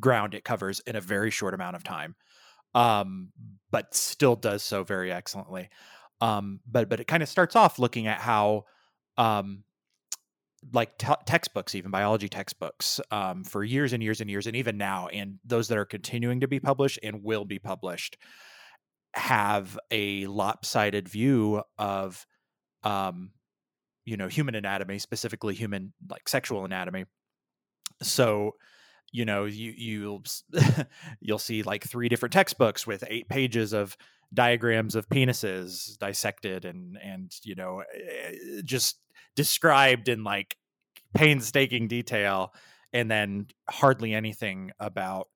ground 0.00 0.34
it 0.34 0.44
covers 0.44 0.80
in 0.86 0.96
a 0.96 1.00
very 1.00 1.30
short 1.30 1.52
amount 1.52 1.76
of 1.76 1.84
time 1.84 2.14
um, 2.74 3.32
but 3.70 3.94
still 3.94 4.36
does 4.36 4.62
so 4.62 4.84
very 4.84 5.12
excellently. 5.12 5.68
Um, 6.20 6.60
but 6.66 6.88
but 6.88 7.00
it 7.00 7.06
kind 7.06 7.22
of 7.22 7.28
starts 7.28 7.56
off 7.56 7.78
looking 7.78 8.06
at 8.06 8.18
how 8.18 8.64
um, 9.16 9.64
like 10.72 10.98
t- 10.98 11.12
textbooks, 11.26 11.74
even 11.74 11.90
biology 11.90 12.28
textbooks, 12.28 13.00
um, 13.10 13.44
for 13.44 13.62
years 13.64 13.92
and 13.92 14.02
years 14.02 14.20
and 14.20 14.30
years, 14.30 14.46
and 14.46 14.56
even 14.56 14.76
now, 14.76 15.08
and 15.08 15.38
those 15.44 15.68
that 15.68 15.78
are 15.78 15.84
continuing 15.84 16.40
to 16.40 16.48
be 16.48 16.60
published 16.60 16.98
and 17.02 17.22
will 17.22 17.44
be 17.44 17.58
published, 17.58 18.16
have 19.14 19.78
a 19.90 20.26
lopsided 20.26 21.08
view 21.08 21.62
of, 21.78 22.26
um, 22.82 23.30
you 24.04 24.16
know, 24.16 24.28
human 24.28 24.54
anatomy, 24.54 24.98
specifically 24.98 25.54
human 25.54 25.92
like 26.10 26.28
sexual 26.28 26.64
anatomy. 26.64 27.04
So, 28.02 28.52
you 29.12 29.24
know 29.24 29.44
you 29.44 29.72
you'll 29.76 30.22
you'll 31.20 31.38
see 31.38 31.62
like 31.62 31.84
three 31.84 32.08
different 32.08 32.32
textbooks 32.32 32.86
with 32.86 33.04
eight 33.08 33.28
pages 33.28 33.72
of 33.72 33.96
diagrams 34.34 34.94
of 34.94 35.08
penises 35.08 35.96
dissected 35.98 36.64
and 36.64 36.98
and 37.02 37.32
you 37.44 37.54
know 37.54 37.82
eh, 37.94 38.60
just 38.64 38.98
described 39.38 40.08
in 40.08 40.24
like 40.24 40.56
painstaking 41.14 41.86
detail 41.86 42.52
and 42.92 43.08
then 43.08 43.46
hardly 43.70 44.12
anything 44.12 44.72
about 44.80 45.28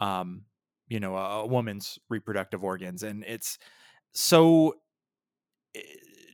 um 0.00 0.46
you 0.88 0.98
know 0.98 1.14
a, 1.14 1.40
a 1.40 1.46
woman's 1.46 1.98
reproductive 2.08 2.64
organs 2.64 3.02
and 3.02 3.22
it's 3.28 3.58
so 4.14 4.76
eh, 5.76 5.80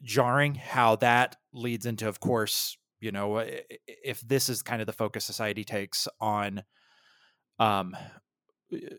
jarring 0.04 0.54
how 0.54 0.94
that 0.94 1.34
leads 1.52 1.84
into 1.84 2.06
of 2.06 2.20
course 2.20 2.78
you 3.00 3.10
know 3.10 3.44
if 3.86 4.20
this 4.20 4.48
is 4.48 4.62
kind 4.62 4.80
of 4.80 4.86
the 4.86 4.92
focus 4.92 5.24
society 5.24 5.64
takes 5.64 6.06
on 6.20 6.62
um 7.58 7.96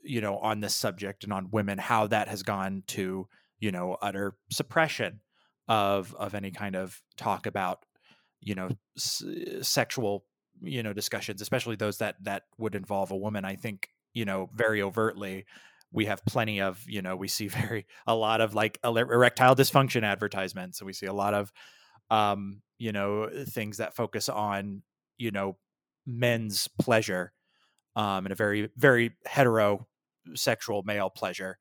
you 0.03 0.19
know 0.19 0.37
on 0.39 0.59
this 0.59 0.75
subject 0.75 1.23
and 1.23 1.31
on 1.31 1.49
women 1.49 1.77
how 1.77 2.07
that 2.07 2.27
has 2.27 2.43
gone 2.43 2.83
to 2.87 3.25
you 3.61 3.71
know 3.71 3.95
utter 4.01 4.35
suppression 4.51 5.21
of 5.69 6.13
of 6.15 6.35
any 6.35 6.51
kind 6.51 6.75
of 6.75 7.01
talk 7.15 7.45
about 7.45 7.85
you 8.41 8.55
know 8.55 8.69
s- 8.97 9.23
sexual 9.61 10.25
you 10.61 10.83
know 10.83 10.93
discussions 10.93 11.41
especially 11.41 11.75
those 11.75 11.97
that 11.99 12.15
that 12.23 12.43
would 12.57 12.75
involve 12.75 13.11
a 13.11 13.17
woman 13.17 13.45
i 13.45 13.55
think 13.55 13.89
you 14.13 14.25
know 14.25 14.49
very 14.53 14.81
overtly 14.81 15.45
we 15.91 16.05
have 16.05 16.23
plenty 16.25 16.61
of 16.61 16.83
you 16.87 17.01
know 17.01 17.15
we 17.15 17.27
see 17.27 17.47
very 17.49 17.85
a 18.07 18.15
lot 18.15 18.41
of 18.41 18.53
like 18.53 18.79
erectile 18.83 19.55
dysfunction 19.55 20.03
advertisements 20.03 20.79
and 20.79 20.85
we 20.85 20.93
see 20.93 21.05
a 21.05 21.13
lot 21.13 21.33
of 21.33 21.51
um 22.09 22.61
you 22.77 22.91
know 22.91 23.29
things 23.47 23.77
that 23.77 23.95
focus 23.95 24.29
on 24.29 24.81
you 25.17 25.31
know 25.31 25.57
men's 26.05 26.67
pleasure 26.79 27.31
um 27.95 28.25
and 28.25 28.31
a 28.31 28.35
very 28.35 28.69
very 28.75 29.11
heterosexual 29.27 30.83
male 30.85 31.09
pleasure 31.09 31.57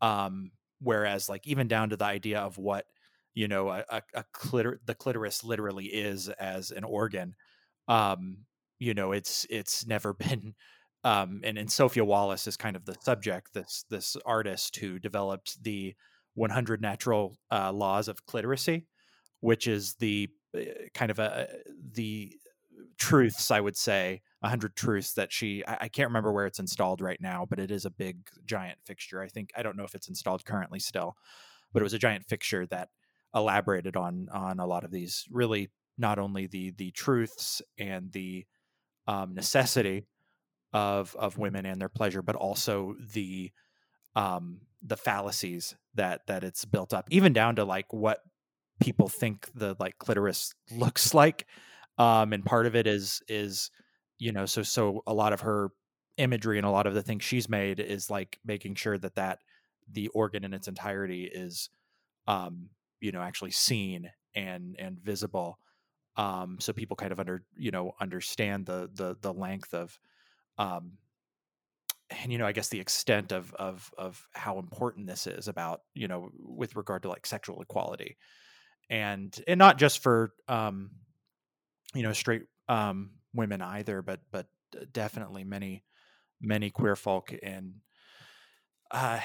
um 0.00 0.50
whereas 0.80 1.28
like 1.28 1.46
even 1.46 1.68
down 1.68 1.90
to 1.90 1.96
the 1.96 2.04
idea 2.04 2.40
of 2.40 2.58
what 2.58 2.86
you 3.36 3.46
know 3.46 3.70
a, 3.70 3.84
a, 3.88 4.02
a 4.14 4.24
clitor- 4.34 4.78
the 4.84 4.94
clitoris 4.94 5.44
literally 5.44 5.86
is 5.86 6.28
as 6.28 6.72
an 6.72 6.82
organ 6.82 7.36
um 7.86 8.38
you 8.80 8.94
know 8.94 9.12
it's 9.12 9.46
it's 9.48 9.86
never 9.86 10.12
been 10.28 10.54
um 11.04 11.40
and, 11.44 11.56
and 11.56 11.70
sophia 11.70 12.04
wallace 12.04 12.48
is 12.48 12.56
kind 12.56 12.74
of 12.74 12.84
the 12.84 12.96
subject 13.02 13.54
this 13.54 13.84
this 13.90 14.16
artist 14.26 14.76
who 14.76 14.98
developed 14.98 15.62
the 15.62 15.94
100 16.34 16.82
natural 16.82 17.38
uh, 17.50 17.72
laws 17.72 18.08
of 18.08 18.26
cliteracy 18.26 18.84
which 19.40 19.68
is 19.68 19.94
the 20.00 20.28
Eh, 20.56 20.88
kind 20.94 21.10
of 21.10 21.18
a 21.18 21.48
the 21.92 22.32
truths 22.98 23.50
i 23.50 23.60
would 23.60 23.76
say 23.76 24.22
100 24.40 24.74
truths 24.76 25.12
that 25.14 25.32
she 25.32 25.64
I, 25.66 25.76
I, 25.82 25.88
can't 25.88 26.08
remember 26.08 26.32
where 26.32 26.46
it's 26.46 26.58
installed 26.58 27.00
right 27.00 27.20
now 27.20 27.46
but 27.48 27.58
it 27.58 27.70
is 27.70 27.84
a 27.84 27.90
big 27.90 28.18
giant 28.44 28.78
fixture. 28.86 29.22
I 29.22 29.28
think 29.28 29.50
i 29.56 29.62
don't 29.62 29.76
know 29.76 29.84
if 29.84 29.94
it's 29.94 30.08
installed 30.08 30.44
currently 30.44 30.78
still 30.78 31.16
but 31.72 31.82
it 31.82 31.84
was 31.84 31.92
a 31.94 31.98
giant 31.98 32.26
fixture 32.26 32.66
that 32.66 32.88
elaborated 33.36 33.96
on 33.96 34.28
on 34.32 34.58
a 34.58 34.66
lot 34.66 34.82
of 34.84 34.90
these 34.90 35.26
really 35.30 35.70
not 35.98 36.18
only 36.18 36.46
the 36.46 36.72
the 36.72 36.90
truths 36.92 37.62
and 37.78 38.10
the 38.12 38.46
um, 39.06 39.34
necessity 39.34 40.06
of 40.72 41.14
of 41.16 41.38
women 41.38 41.66
and 41.66 41.80
their 41.80 41.88
pleasure 41.88 42.22
but 42.22 42.34
also 42.34 42.96
the 43.12 43.52
um 44.16 44.60
the 44.82 44.96
fallacies 44.96 45.76
that 45.94 46.26
that 46.26 46.42
it's 46.42 46.64
built 46.64 46.92
up 46.92 47.06
even 47.10 47.32
down 47.32 47.56
to 47.56 47.64
like 47.64 47.92
what 47.92 48.20
people 48.80 49.08
think 49.08 49.48
the 49.54 49.76
like 49.78 49.96
clitoris 49.98 50.54
looks 50.72 51.14
like 51.14 51.46
um 51.98 52.32
and 52.32 52.44
part 52.44 52.66
of 52.66 52.74
it 52.74 52.86
is 52.86 53.22
is 53.28 53.70
you 54.18 54.32
know 54.32 54.44
so 54.44 54.62
so 54.62 55.02
a 55.06 55.14
lot 55.14 55.32
of 55.32 55.40
her 55.40 55.70
imagery 56.18 56.58
and 56.58 56.66
a 56.66 56.70
lot 56.70 56.86
of 56.86 56.94
the 56.94 57.02
things 57.02 57.22
she's 57.22 57.48
made 57.48 57.78
is 57.78 58.10
like 58.10 58.38
making 58.44 58.74
sure 58.74 58.98
that 58.98 59.14
that 59.14 59.38
the 59.90 60.08
organ 60.08 60.44
in 60.44 60.52
its 60.52 60.68
entirety 60.68 61.24
is 61.24 61.70
um 62.26 62.70
you 63.06 63.12
know 63.12 63.22
actually 63.22 63.50
seen 63.50 64.10
and 64.34 64.76
and 64.78 64.98
visible 65.00 65.58
um 66.16 66.56
so 66.60 66.72
people 66.72 66.96
kind 66.96 67.12
of 67.12 67.20
under 67.20 67.44
you 67.56 67.70
know 67.70 67.92
understand 68.00 68.66
the 68.66 68.90
the 68.94 69.16
the 69.20 69.32
length 69.32 69.72
of 69.72 69.98
um 70.58 70.92
and 72.10 72.32
you 72.32 72.38
know 72.38 72.46
i 72.46 72.52
guess 72.52 72.68
the 72.68 72.80
extent 72.80 73.32
of 73.32 73.54
of 73.54 73.90
of 73.96 74.26
how 74.32 74.58
important 74.58 75.06
this 75.06 75.26
is 75.26 75.48
about 75.48 75.80
you 75.94 76.08
know 76.08 76.30
with 76.38 76.76
regard 76.76 77.02
to 77.02 77.08
like 77.08 77.26
sexual 77.26 77.60
equality. 77.62 78.16
And 78.88 79.36
and 79.48 79.58
not 79.58 79.78
just 79.78 80.00
for 80.00 80.32
um, 80.46 80.90
you 81.92 82.02
know 82.02 82.12
straight 82.12 82.42
um, 82.68 83.10
women 83.34 83.60
either, 83.60 84.00
but 84.02 84.20
but 84.30 84.46
definitely 84.92 85.42
many 85.42 85.82
many 86.40 86.70
queer 86.70 86.94
folk 86.94 87.34
and 87.42 87.74
uh, 88.90 89.18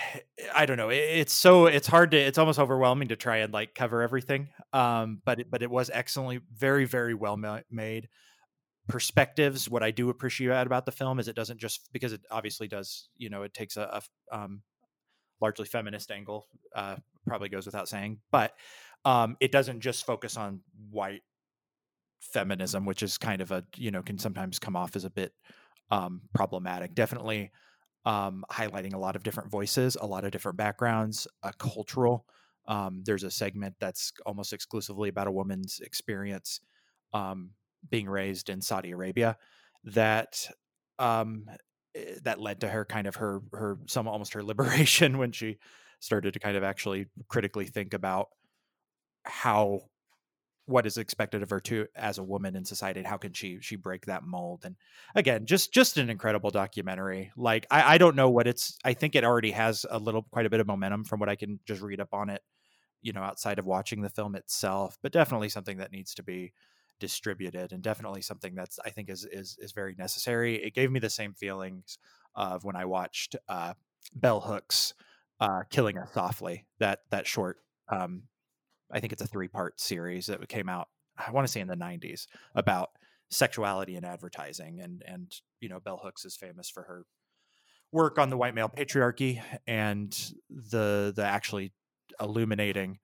I 0.56 0.66
don't 0.66 0.78
know. 0.78 0.90
it's 0.90 1.34
so 1.34 1.68
it's 1.68 1.88
hard 1.88 2.12
to. 2.12 2.18
It's 2.18 2.38
almost 2.38 2.60
overwhelming 2.60 3.10
to 3.10 3.16
try 3.16 3.38
and 3.38 3.54
like 3.54 3.76
cover 3.76 4.02
everything. 4.02 4.50
Um, 4.74 5.22
but 5.24 5.42
it, 5.42 5.52
but 5.52 5.62
it 5.62 5.70
was 5.70 5.90
excellently, 5.94 6.42
very 6.54 6.86
very 6.86 7.14
well 7.14 7.38
made. 7.70 8.10
Perspectives. 8.88 9.70
What 9.70 9.84
I 9.84 9.92
do 9.92 10.10
appreciate 10.10 10.66
about 10.66 10.86
the 10.86 10.92
film 10.92 11.20
is 11.20 11.28
it 11.28 11.36
doesn't 11.36 11.60
just 11.60 11.90
because 11.94 12.12
it 12.14 12.22
obviously 12.32 12.68
does. 12.68 13.10
You 13.18 13.30
know, 13.30 13.44
it 13.44 13.54
takes 13.54 13.78
a, 13.78 14.02
a 14.32 14.36
um, 14.36 14.64
largely 15.40 15.66
feminist 15.66 16.10
angle. 16.10 16.48
Uh, 16.76 16.96
probably 17.28 17.50
goes 17.50 17.68
without 17.68 17.88
saying, 17.88 18.20
but 18.32 18.54
um, 19.06 19.38
it 19.40 19.52
doesn't 19.52 19.82
just 19.82 20.06
focus 20.06 20.38
on 20.38 20.62
white 20.90 21.22
feminism, 22.20 22.86
which 22.86 23.04
is 23.04 23.20
kind 23.20 23.42
of 23.42 23.52
a 23.52 23.64
you 23.76 23.92
know 23.92 24.02
can 24.02 24.18
sometimes 24.18 24.58
come 24.58 24.76
off 24.76 24.96
as 24.96 25.06
a 25.06 25.10
bit 25.12 25.34
um, 25.92 26.22
problematic. 26.34 26.96
Definitely 26.96 27.52
um, 28.06 28.44
highlighting 28.52 28.94
a 28.94 28.98
lot 28.98 29.16
of 29.16 29.24
different 29.24 29.52
voices, 29.52 29.98
a 30.00 30.06
lot 30.06 30.26
of 30.26 30.32
different 30.32 30.58
backgrounds, 30.58 31.28
a 31.44 31.54
cultural. 31.54 32.26
Um, 32.68 33.04
there's 33.06 33.24
a 33.24 33.32
segment 33.32 33.76
that's 33.80 34.12
almost 34.26 34.54
exclusively 34.54 35.10
about 35.10 35.28
a 35.28 35.32
woman's 35.32 35.80
experience 35.80 36.62
um, 37.14 37.52
being 37.90 38.08
raised 38.08 38.50
in 38.50 38.62
Saudi 38.62 38.92
Arabia 38.92 39.38
that 39.84 40.50
um, 41.00 41.46
eh, 41.96 42.16
that 42.24 42.40
led 42.40 42.62
to 42.62 42.68
her 42.70 42.86
kind 42.86 43.08
of 43.08 43.16
her 43.16 43.42
her 43.52 43.78
some 43.88 44.08
almost 44.08 44.34
her 44.34 44.44
liberation 44.52 45.18
when 45.18 45.32
she 45.32 45.58
started 46.00 46.34
to 46.34 46.40
kind 46.40 46.58
of 46.58 46.64
actually 46.64 47.08
critically 47.28 47.66
think 47.66 47.94
about 47.94 48.30
how 49.24 49.82
what 50.66 50.86
is 50.86 50.98
expected 50.98 51.42
of 51.42 51.50
her 51.50 51.60
to 51.60 51.88
as 51.96 52.18
a 52.18 52.24
woman 52.24 52.56
in 52.56 52.64
society 52.64 53.00
and 53.00 53.08
how 53.08 53.18
can 53.18 53.34
she 53.34 53.60
she 53.62 53.76
break 53.76 54.06
that 54.06 54.24
mold 54.24 54.64
and 54.64 54.76
again 55.16 55.46
just 55.46 55.74
just 55.74 55.98
an 55.98 56.10
incredible 56.10 56.52
documentary 56.52 57.32
like 57.36 57.66
I, 57.72 57.96
I 57.96 57.98
don't 57.98 58.16
know 58.16 58.30
what 58.30 58.48
it's 58.48 58.78
i 58.86 58.94
think 58.94 59.16
it 59.16 59.24
already 59.24 59.52
has 59.52 59.86
a 59.90 59.98
little 59.98 60.24
quite 60.32 60.46
a 60.46 60.50
bit 60.50 60.60
of 60.60 60.68
momentum 60.68 61.04
from 61.04 61.20
what 61.20 61.30
i 61.30 61.36
can 61.36 61.60
just 61.66 61.82
read 61.82 62.00
up 62.00 62.14
on 62.14 62.30
it 62.30 62.42
you 63.02 63.12
know 63.12 63.22
outside 63.22 63.60
of 63.60 63.66
watching 63.66 64.02
the 64.02 64.10
film 64.10 64.36
itself 64.36 64.98
but 65.02 65.12
definitely 65.12 65.50
something 65.50 65.78
that 65.78 65.92
needs 65.92 66.14
to 66.16 66.24
be 66.24 66.54
distributed 67.00 67.74
and 67.74 67.82
definitely 67.82 68.22
something 68.22 68.54
that's 68.54 68.78
i 68.86 68.90
think 68.90 69.10
is 69.10 69.26
is 69.26 69.58
is 69.60 69.72
very 69.72 69.96
necessary 69.98 70.64
it 70.64 70.76
gave 70.76 70.92
me 70.92 71.00
the 71.00 71.10
same 71.10 71.34
feelings 71.34 71.98
of 72.36 72.64
when 72.64 72.76
i 72.76 72.86
watched 72.86 73.36
uh 73.50 73.74
Bell 74.14 74.42
Hooks, 74.42 74.94
uh, 75.40 75.64
"Killing 75.70 75.98
Us 75.98 76.14
Softly." 76.14 76.66
That 76.80 77.02
that 77.10 77.28
short, 77.28 77.58
um, 77.90 78.24
I 78.92 79.00
think 79.00 79.14
it's 79.14 79.22
a 79.22 79.28
three 79.28 79.48
part 79.48 79.80
series 79.80 80.28
that 80.28 80.48
came 80.50 80.70
out. 80.70 80.88
I 81.18 81.32
want 81.32 81.46
to 81.46 81.52
say 81.52 81.60
in 81.60 81.68
the 81.68 81.76
'90s 81.76 82.28
about 82.56 82.90
sexuality 83.30 83.96
and 83.96 84.06
advertising, 84.06 84.82
and 84.82 85.04
and 85.06 85.34
you 85.60 85.70
know 85.70 85.80
Bell 85.80 86.00
Hooks 86.04 86.26
is 86.26 86.36
famous 86.36 86.70
for 86.70 86.84
her 86.84 87.06
work 87.92 88.18
on 88.18 88.30
the 88.30 88.38
white 88.38 88.56
male 88.56 88.70
patriarchy 88.70 89.42
and 89.68 90.34
the 90.50 91.12
the 91.16 91.24
actually 91.24 91.74
illuminating 92.20 93.00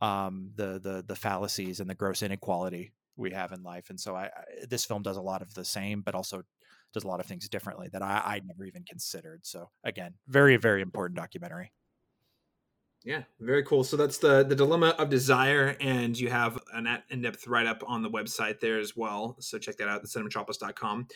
um, 0.00 0.50
the 0.54 0.78
the 0.82 1.04
the 1.06 1.16
fallacies 1.16 1.80
and 1.80 1.88
the 1.88 1.94
gross 1.94 2.22
inequality 2.22 2.92
we 3.16 3.30
have 3.30 3.52
in 3.52 3.62
life. 3.62 3.88
And 3.88 3.98
so 3.98 4.14
I, 4.14 4.24
I, 4.24 4.66
this 4.68 4.84
film 4.84 5.02
does 5.02 5.16
a 5.16 5.22
lot 5.22 5.40
of 5.40 5.54
the 5.54 5.64
same, 5.64 6.02
but 6.02 6.14
also 6.14 6.42
does 6.92 7.04
a 7.04 7.08
lot 7.08 7.20
of 7.20 7.26
things 7.26 7.48
differently 7.48 7.88
that 7.92 8.02
I, 8.02 8.22
I 8.24 8.40
never 8.44 8.64
even 8.64 8.84
considered. 8.84 9.46
So 9.46 9.70
again, 9.84 10.14
very 10.28 10.56
very 10.56 10.82
important 10.82 11.18
documentary. 11.18 11.72
Yeah, 13.06 13.22
very 13.38 13.62
cool. 13.62 13.84
So 13.84 13.96
that's 13.96 14.18
the 14.18 14.42
the 14.42 14.56
dilemma 14.56 14.88
of 14.98 15.08
desire, 15.08 15.76
and 15.80 16.18
you 16.18 16.28
have 16.28 16.58
an 16.74 16.88
in-depth 17.08 17.46
write-up 17.46 17.84
on 17.86 18.02
the 18.02 18.10
website 18.10 18.58
there 18.58 18.80
as 18.80 18.96
well. 18.96 19.36
So 19.38 19.58
check 19.60 19.76
that 19.76 19.86
out, 19.86 20.02
the 20.02 20.08
cinematropolis.com. 20.08 21.06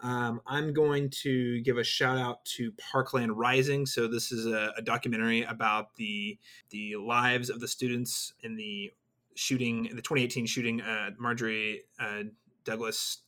Um, 0.00 0.42
I'm 0.46 0.74
going 0.74 1.08
to 1.22 1.62
give 1.62 1.78
a 1.78 1.82
shout 1.82 2.18
out 2.18 2.44
to 2.56 2.70
Parkland 2.72 3.34
Rising. 3.34 3.86
So 3.86 4.06
this 4.06 4.30
is 4.30 4.44
a, 4.44 4.74
a 4.76 4.82
documentary 4.82 5.44
about 5.44 5.96
the 5.96 6.38
the 6.68 6.96
lives 6.96 7.48
of 7.48 7.60
the 7.60 7.68
students 7.68 8.34
in 8.42 8.54
the 8.54 8.92
shooting, 9.34 9.84
the 9.84 10.02
2018 10.02 10.44
shooting, 10.44 10.82
uh, 10.82 11.12
Marjory 11.18 11.84
uh, 11.98 12.24
Douglas 12.64 13.22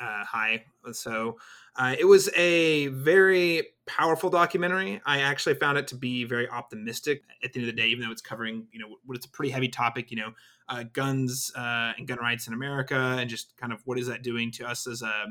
uh, 0.00 0.24
High. 0.24 0.64
So 0.92 1.36
uh, 1.76 1.94
it 1.98 2.04
was 2.04 2.28
a 2.34 2.88
very 2.88 3.68
powerful 3.86 4.30
documentary. 4.30 5.00
I 5.06 5.20
actually 5.20 5.54
found 5.54 5.78
it 5.78 5.86
to 5.88 5.94
be 5.94 6.24
very 6.24 6.48
optimistic 6.48 7.22
at 7.44 7.52
the 7.52 7.60
end 7.60 7.68
of 7.68 7.74
the 7.74 7.80
day, 7.80 7.88
even 7.88 8.04
though 8.04 8.10
it's 8.10 8.22
covering, 8.22 8.66
you 8.72 8.78
know, 8.78 8.96
what 9.04 9.16
it's 9.16 9.26
a 9.26 9.30
pretty 9.30 9.50
heavy 9.50 9.68
topic, 9.68 10.10
you 10.10 10.16
know, 10.16 10.32
uh, 10.68 10.84
guns 10.92 11.52
uh, 11.56 11.92
and 11.96 12.08
gun 12.08 12.18
rights 12.18 12.48
in 12.48 12.54
America, 12.54 13.16
and 13.18 13.30
just 13.30 13.56
kind 13.56 13.72
of 13.72 13.80
what 13.84 13.98
is 13.98 14.08
that 14.08 14.22
doing 14.22 14.50
to 14.52 14.66
us 14.66 14.86
as 14.86 15.02
a 15.02 15.26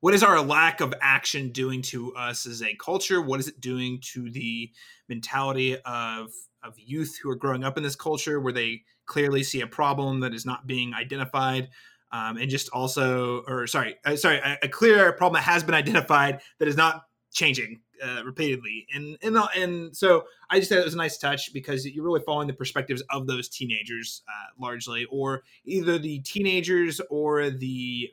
what 0.00 0.14
is 0.14 0.22
our 0.22 0.40
lack 0.40 0.80
of 0.80 0.92
action 1.00 1.50
doing 1.50 1.80
to 1.82 2.14
us 2.14 2.46
as 2.46 2.62
a 2.62 2.74
culture? 2.74 3.20
What 3.22 3.40
is 3.40 3.48
it 3.48 3.60
doing 3.60 3.98
to 4.12 4.30
the 4.30 4.70
mentality 5.08 5.76
of 5.84 6.32
of 6.62 6.74
youth 6.78 7.18
who 7.22 7.30
are 7.30 7.36
growing 7.36 7.64
up 7.64 7.76
in 7.76 7.82
this 7.82 7.96
culture, 7.96 8.40
where 8.40 8.52
they 8.52 8.82
clearly 9.06 9.42
see 9.42 9.60
a 9.60 9.66
problem 9.66 10.20
that 10.20 10.34
is 10.34 10.44
not 10.44 10.66
being 10.66 10.92
identified? 10.94 11.68
Um, 12.12 12.36
and 12.36 12.50
just 12.50 12.68
also, 12.70 13.42
or 13.48 13.66
sorry, 13.66 13.96
uh, 14.04 14.16
sorry, 14.16 14.38
a, 14.38 14.58
a, 14.62 14.68
clear 14.68 15.12
problem 15.12 15.40
that 15.40 15.50
has 15.50 15.64
been 15.64 15.74
identified 15.74 16.40
that 16.58 16.68
is 16.68 16.76
not 16.76 17.02
changing 17.32 17.80
uh, 18.02 18.22
repeatedly, 18.24 18.86
and 18.94 19.16
and 19.22 19.36
uh, 19.36 19.48
and 19.56 19.96
so 19.96 20.24
I 20.50 20.58
just 20.58 20.70
thought 20.70 20.78
it 20.78 20.84
was 20.84 20.94
a 20.94 20.98
nice 20.98 21.18
touch 21.18 21.52
because 21.52 21.86
you're 21.86 22.04
really 22.04 22.22
following 22.24 22.46
the 22.46 22.54
perspectives 22.54 23.02
of 23.10 23.26
those 23.26 23.48
teenagers 23.48 24.22
uh, 24.28 24.62
largely, 24.62 25.06
or 25.10 25.42
either 25.64 25.98
the 25.98 26.20
teenagers 26.20 27.00
or 27.10 27.50
the 27.50 28.10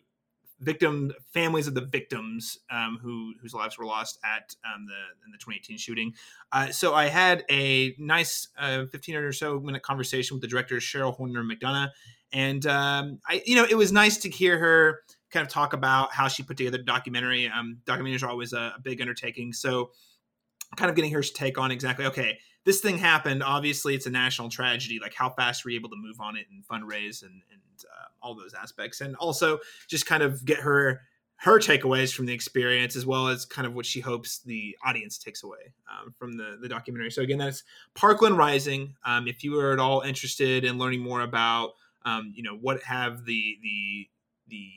victim 0.63 1.11
families 1.33 1.67
of 1.67 1.73
the 1.73 1.85
victims 1.85 2.59
um, 2.71 2.97
who 3.01 3.33
whose 3.41 3.53
lives 3.53 3.77
were 3.77 3.85
lost 3.85 4.19
at 4.23 4.55
um, 4.65 4.85
the 4.85 5.25
in 5.25 5.31
the 5.31 5.37
2018 5.37 5.77
shooting. 5.77 6.13
Uh, 6.51 6.69
so 6.69 6.93
I 6.93 7.07
had 7.07 7.43
a 7.49 7.93
nice 7.97 8.47
uh, 8.57 8.85
15 8.85 9.15
or 9.15 9.31
so 9.33 9.59
minute 9.59 9.83
conversation 9.83 10.35
with 10.35 10.41
the 10.41 10.47
director 10.47 10.77
Cheryl 10.77 11.15
Horner 11.15 11.43
McDonough, 11.43 11.89
and 12.33 12.65
um, 12.65 13.19
I, 13.27 13.41
you 13.45 13.55
know, 13.55 13.65
it 13.69 13.75
was 13.75 13.91
nice 13.91 14.17
to 14.17 14.29
hear 14.29 14.57
her 14.57 15.01
kind 15.31 15.45
of 15.45 15.51
talk 15.51 15.73
about 15.73 16.13
how 16.13 16.27
she 16.27 16.43
put 16.43 16.57
together 16.57 16.77
the 16.77 16.83
documentary. 16.83 17.47
Um, 17.47 17.79
documentaries 17.85 18.23
are 18.23 18.29
always 18.29 18.53
a, 18.53 18.73
a 18.77 18.81
big 18.83 18.99
undertaking, 18.99 19.53
so 19.53 19.91
kind 20.75 20.89
of 20.89 20.95
getting 20.95 21.11
her 21.11 21.21
take 21.21 21.57
on 21.57 21.71
exactly 21.71 22.05
okay 22.05 22.39
this 22.65 22.79
thing 22.79 22.97
happened. 22.97 23.43
Obviously 23.43 23.95
it's 23.95 24.05
a 24.05 24.09
national 24.09 24.49
tragedy. 24.49 24.99
Like 25.01 25.13
how 25.13 25.29
fast 25.29 25.63
were 25.63 25.71
you 25.71 25.79
able 25.79 25.89
to 25.89 25.95
move 25.97 26.19
on 26.19 26.35
it 26.35 26.45
and 26.51 26.65
fundraise 26.65 27.23
and, 27.23 27.41
and 27.51 27.61
uh, 27.83 28.07
all 28.21 28.35
those 28.35 28.53
aspects? 28.53 29.01
And 29.01 29.15
also 29.17 29.59
just 29.87 30.05
kind 30.05 30.23
of 30.23 30.43
get 30.45 30.59
her 30.59 31.01
her 31.37 31.59
takeaways 31.59 32.13
from 32.13 32.25
the 32.25 32.33
experience 32.33 32.95
as 32.95 33.05
well 33.05 33.27
as 33.27 33.43
kind 33.43 33.67
of 33.67 33.73
what 33.73 33.85
she 33.85 33.99
hopes 33.99 34.39
the 34.39 34.77
audience 34.85 35.17
takes 35.17 35.43
away 35.43 35.73
um, 35.91 36.13
from 36.17 36.37
the, 36.37 36.57
the 36.61 36.69
documentary. 36.69 37.11
So 37.11 37.21
again 37.21 37.39
that's 37.39 37.63
parkland 37.95 38.37
rising. 38.37 38.95
Um, 39.03 39.27
if 39.27 39.43
you 39.43 39.59
are 39.59 39.73
at 39.73 39.79
all 39.79 40.01
interested 40.01 40.63
in 40.63 40.77
learning 40.77 41.01
more 41.01 41.21
about 41.21 41.71
um, 42.05 42.33
you 42.35 42.43
know 42.43 42.55
what 42.55 42.81
have 42.83 43.25
the 43.25 43.57
the 43.61 44.07
the 44.47 44.69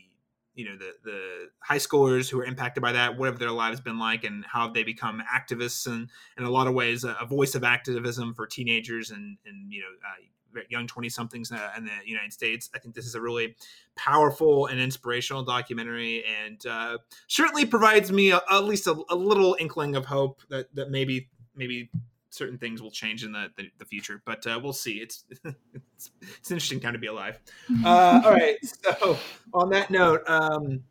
you 0.55 0.64
know 0.64 0.77
the 0.77 0.93
the 1.05 1.49
high 1.61 1.77
schoolers 1.77 2.31
who 2.31 2.41
are 2.41 2.45
impacted 2.45 2.83
by 2.83 2.93
that 2.93 3.16
what 3.18 3.27
have 3.27 3.39
their 3.39 3.51
lives 3.51 3.81
been 3.81 3.99
like 3.99 4.24
and 4.24 4.45
how 4.47 4.62
have 4.62 4.74
they 4.74 4.83
become 4.83 5.22
activists 5.35 5.87
and 5.87 6.09
in 6.39 6.45
a 6.45 6.51
lot 6.51 6.66
of 6.66 6.74
ways 6.74 7.05
a, 7.05 7.16
a 7.20 7.27
voice 7.27 7.55
of 7.55 7.62
activism 7.62 8.35
for 8.35 8.47
teenagers 8.47 9.11
and 9.11 9.37
and 9.47 9.72
you 9.72 9.81
know 9.81 9.89
uh, 10.05 10.22
young 10.68 10.87
20 10.87 11.09
somethings 11.09 11.53
uh, 11.53 11.70
in 11.77 11.85
the 11.85 11.91
united 12.05 12.33
states. 12.33 12.70
I 12.74 12.79
think 12.79 12.95
this 12.95 13.07
is 13.07 13.14
a 13.14 13.20
really 13.20 13.57
powerful 13.95 14.66
and 14.66 14.81
inspirational 14.81 15.43
documentary 15.43 16.24
and 16.24 16.64
uh, 16.66 16.99
certainly 17.29 17.66
provides 17.66 18.11
me 18.11 18.31
a, 18.31 18.41
at 18.51 18.64
least 18.64 18.87
a, 18.87 18.97
a, 19.11 19.14
little 19.14 19.57
inkling 19.61 19.97
of 19.97 20.07
hope 20.07 20.41
that 20.49 20.74
that 20.74 20.91
maybe 20.91 21.29
maybe 21.55 21.91
certain 22.31 22.59
things 22.59 22.83
will 22.83 22.91
change 22.91 23.24
in 23.24 23.33
the, 23.33 23.49
the, 23.57 23.70
the 23.79 23.85
future, 23.85 24.22
but 24.24 24.47
uh, 24.47 24.59
we'll 24.62 24.72
see. 24.72 24.99
It's, 24.99 25.24
it's, 25.45 26.11
it's 26.20 26.51
an 26.51 26.57
interesting 26.57 26.81
time 26.81 26.93
to 26.93 26.99
be 26.99 27.07
alive. 27.07 27.39
Uh, 27.85 28.20
all 28.24 28.33
right. 28.33 28.57
So 28.62 29.18
on 29.55 29.70
that 29.70 29.91
note, 29.91 30.22
um, 30.27 30.83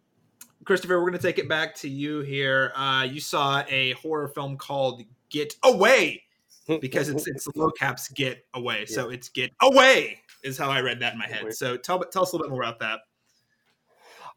Christopher, 0.65 0.97
we're 0.99 1.09
going 1.09 1.19
to 1.19 1.27
take 1.27 1.39
it 1.39 1.49
back 1.49 1.75
to 1.75 1.89
you 1.89 2.21
here. 2.21 2.71
Uh, 2.75 3.03
you 3.03 3.19
saw 3.19 3.63
a 3.69 3.91
horror 3.93 4.27
film 4.27 4.57
called 4.57 5.03
Get 5.29 5.55
Away 5.63 6.23
because 6.81 7.09
it's 7.09 7.27
it's 7.27 7.47
low 7.55 7.69
caps 7.71 8.07
Get 8.09 8.45
Away. 8.53 8.79
Yeah. 8.81 8.95
So 8.95 9.09
it's 9.09 9.29
Get 9.29 9.51
Away 9.61 10.19
is 10.43 10.57
how 10.57 10.69
I 10.69 10.81
read 10.81 10.99
that 11.01 11.13
in 11.13 11.19
my 11.19 11.27
head. 11.27 11.53
So 11.53 11.77
tell 11.77 11.99
tell 11.99 12.23
us 12.23 12.31
a 12.31 12.35
little 12.35 12.47
bit 12.47 12.51
more 12.51 12.63
about 12.63 12.79
that. 12.79 13.01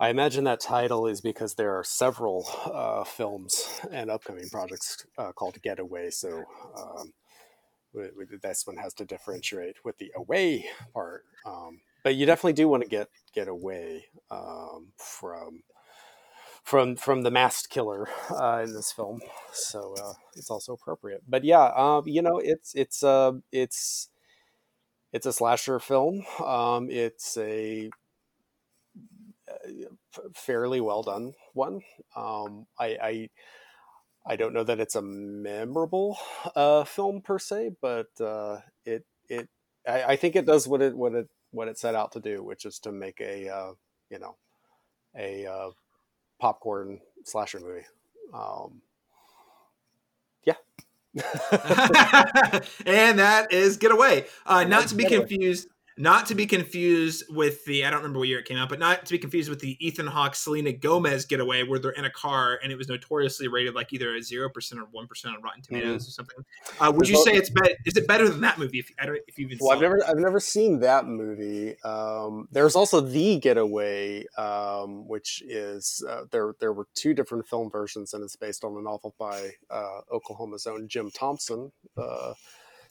I 0.01 0.11
imagine 0.11 0.45
that 0.45 0.61
title 0.61 1.07
is 1.07 1.21
because 1.21 1.55
there 1.55 1.77
are 1.77 1.83
several 1.83 2.47
uh, 2.73 3.03
films 3.05 3.81
and 3.91 4.11
upcoming 4.11 4.49
projects 4.49 5.05
uh, 5.19 5.33
called 5.33 5.61
Getaway. 5.61 6.11
So 6.11 6.45
um, 6.77 7.13
this 8.43 8.67
one 8.67 8.77
has 8.77 8.95
to 8.95 9.05
differentiate 9.05 9.77
with 9.85 9.99
the 9.99 10.13
away 10.17 10.67
part. 10.93 11.25
Um, 11.45 11.81
but 12.05 12.15
you 12.15 12.27
definitely 12.27 12.53
do 12.53 12.69
want 12.69 12.85
to 12.85 12.89
get 12.89 13.09
get 13.35 13.49
away 13.49 14.07
um, 14.31 14.93
from 14.97 15.63
from 16.63 16.97
from 16.97 17.23
the 17.23 17.31
masked 17.31 17.71
killer 17.71 18.09
uh, 18.31 18.63
in 18.65 18.73
this 18.73 18.93
film. 18.93 19.21
So 19.53 19.95
uh, 20.01 20.13
it's 20.35 20.51
also 20.51 20.75
appropriate. 20.75 21.23
But 21.27 21.43
yeah, 21.43 21.73
um, 21.75 22.05
you 22.07 22.23
know, 22.23 22.39
it's 22.39 22.73
it's 22.75 23.03
uh, 23.03 23.33
it's 23.51 24.11
it's 25.13 25.27
a 25.27 25.33
slasher 25.33 25.81
film. 25.81 26.25
Um, 26.45 26.89
it's 26.91 27.37
a 27.37 27.91
fairly 30.35 30.81
well 30.81 31.03
done 31.03 31.33
one. 31.55 31.81
Um, 32.17 32.67
I, 32.79 32.87
I, 33.03 33.29
I 34.27 34.37
don't 34.37 34.53
know 34.53 34.65
that 34.65 34.81
it's 34.81 34.95
a 34.95 35.03
memorable 35.03 36.19
uh, 36.55 36.85
film 36.85 37.23
per 37.23 37.39
se, 37.39 37.73
but 37.81 38.09
uh, 38.21 38.59
it 38.85 39.05
it 39.29 39.49
I, 39.87 40.03
I, 40.03 40.17
think 40.17 40.37
it 40.37 40.45
does 40.45 40.69
what 40.69 40.83
it 40.83 40.97
what 40.97 41.15
it 41.15 41.29
what 41.51 41.69
it 41.69 41.79
set 41.79 41.95
out 41.95 42.13
to 42.13 42.21
do, 42.21 42.43
which 42.43 42.67
is 42.67 42.79
to 42.81 42.93
make 42.93 43.21
a 43.21 43.49
uh, 43.49 43.73
you 44.11 44.19
know 44.19 44.37
a 45.17 45.47
uh, 45.47 45.71
popcorn 46.41 47.01
slasher 47.25 47.61
movie. 47.61 47.87
Um, 48.35 48.83
yeah. 50.45 50.55
and 52.87 53.19
that 53.19 53.49
is 53.51 53.79
Get 53.79 53.93
Away. 53.93 54.27
Uh, 54.45 54.65
not 54.65 54.89
to 54.89 54.95
be 54.95 55.05
confused 55.05 55.69
not 55.99 56.27
to 56.27 56.35
be 56.35 56.47
confused 56.47 57.25
with 57.29 57.65
the 57.65 57.85
I 57.85 57.91
don't 57.91 57.99
remember 57.99 58.21
what 58.21 58.29
year 58.29 58.39
it 58.39 58.45
came 58.45 58.57
out, 58.57 58.69
but 58.69 58.79
not 58.79 59.05
to 59.07 59.13
be 59.13 59.19
confused 59.19 59.51
with 59.51 59.61
the 59.61 59.77
Ethan 59.85 60.07
Hawke 60.07 60.35
Selena 60.35 60.73
Gomez 60.73 61.25
getaway 61.25 61.65
where 61.65 61.79
they're 61.79 61.91
in 61.91 62.05
a 62.05 62.11
car 62.11 62.59
and 62.63 62.73
it 62.73 62.77
was 62.77 62.89
notoriously 62.89 63.49
rated 63.49 63.75
like 63.75 63.93
either 63.93 64.15
a 64.15 64.23
zero 64.23 64.49
percent 64.49 64.81
or 64.81 64.85
one 64.91 65.07
percent 65.07 65.35
on 65.35 65.43
Rotten 65.43 65.63
Tomatoes 65.63 66.05
mm. 66.05 66.09
or 66.09 66.11
something. 66.11 66.45
Uh, 66.81 66.93
would 66.95 67.09
you 67.09 67.17
say 67.23 67.33
it's 67.33 67.51
better? 67.51 67.75
Is 67.85 67.97
it 67.97 68.07
better 68.07 68.29
than 68.29 68.41
that 68.43 68.59
movie? 68.59 68.79
If 68.79 68.91
I 69.01 69.07
don't, 69.07 69.19
if 69.27 69.39
you 69.39 69.47
even 69.47 69.59
well, 69.61 69.73
I've 69.73 69.83
never 69.83 70.01
I've 70.09 70.19
never 70.19 70.41
seen 70.41 70.81
that 70.81 71.07
movie. 71.07 71.81
Um, 71.83 72.49
there's 72.53 72.77
also 72.77 73.01
the 73.01 73.39
Getaway, 73.39 74.25
um, 74.37 75.09
which 75.09 75.43
is 75.47 76.05
uh, 76.09 76.23
there. 76.31 76.55
There 76.61 76.73
were 76.73 76.87
two 76.95 77.15
different 77.15 77.49
film 77.49 77.71
versions, 77.71 78.15
and 78.15 78.23
it's 78.23 78.37
based 78.37 78.65
on 78.65 78.77
a 78.77 78.83
novel 78.83 79.15
by 79.19 79.51
uh, 79.71 80.01
Oklahoma's 80.13 80.67
own 80.67 80.89
Jim 80.89 81.11
Thompson. 81.11 81.73
Uh, 81.97 82.35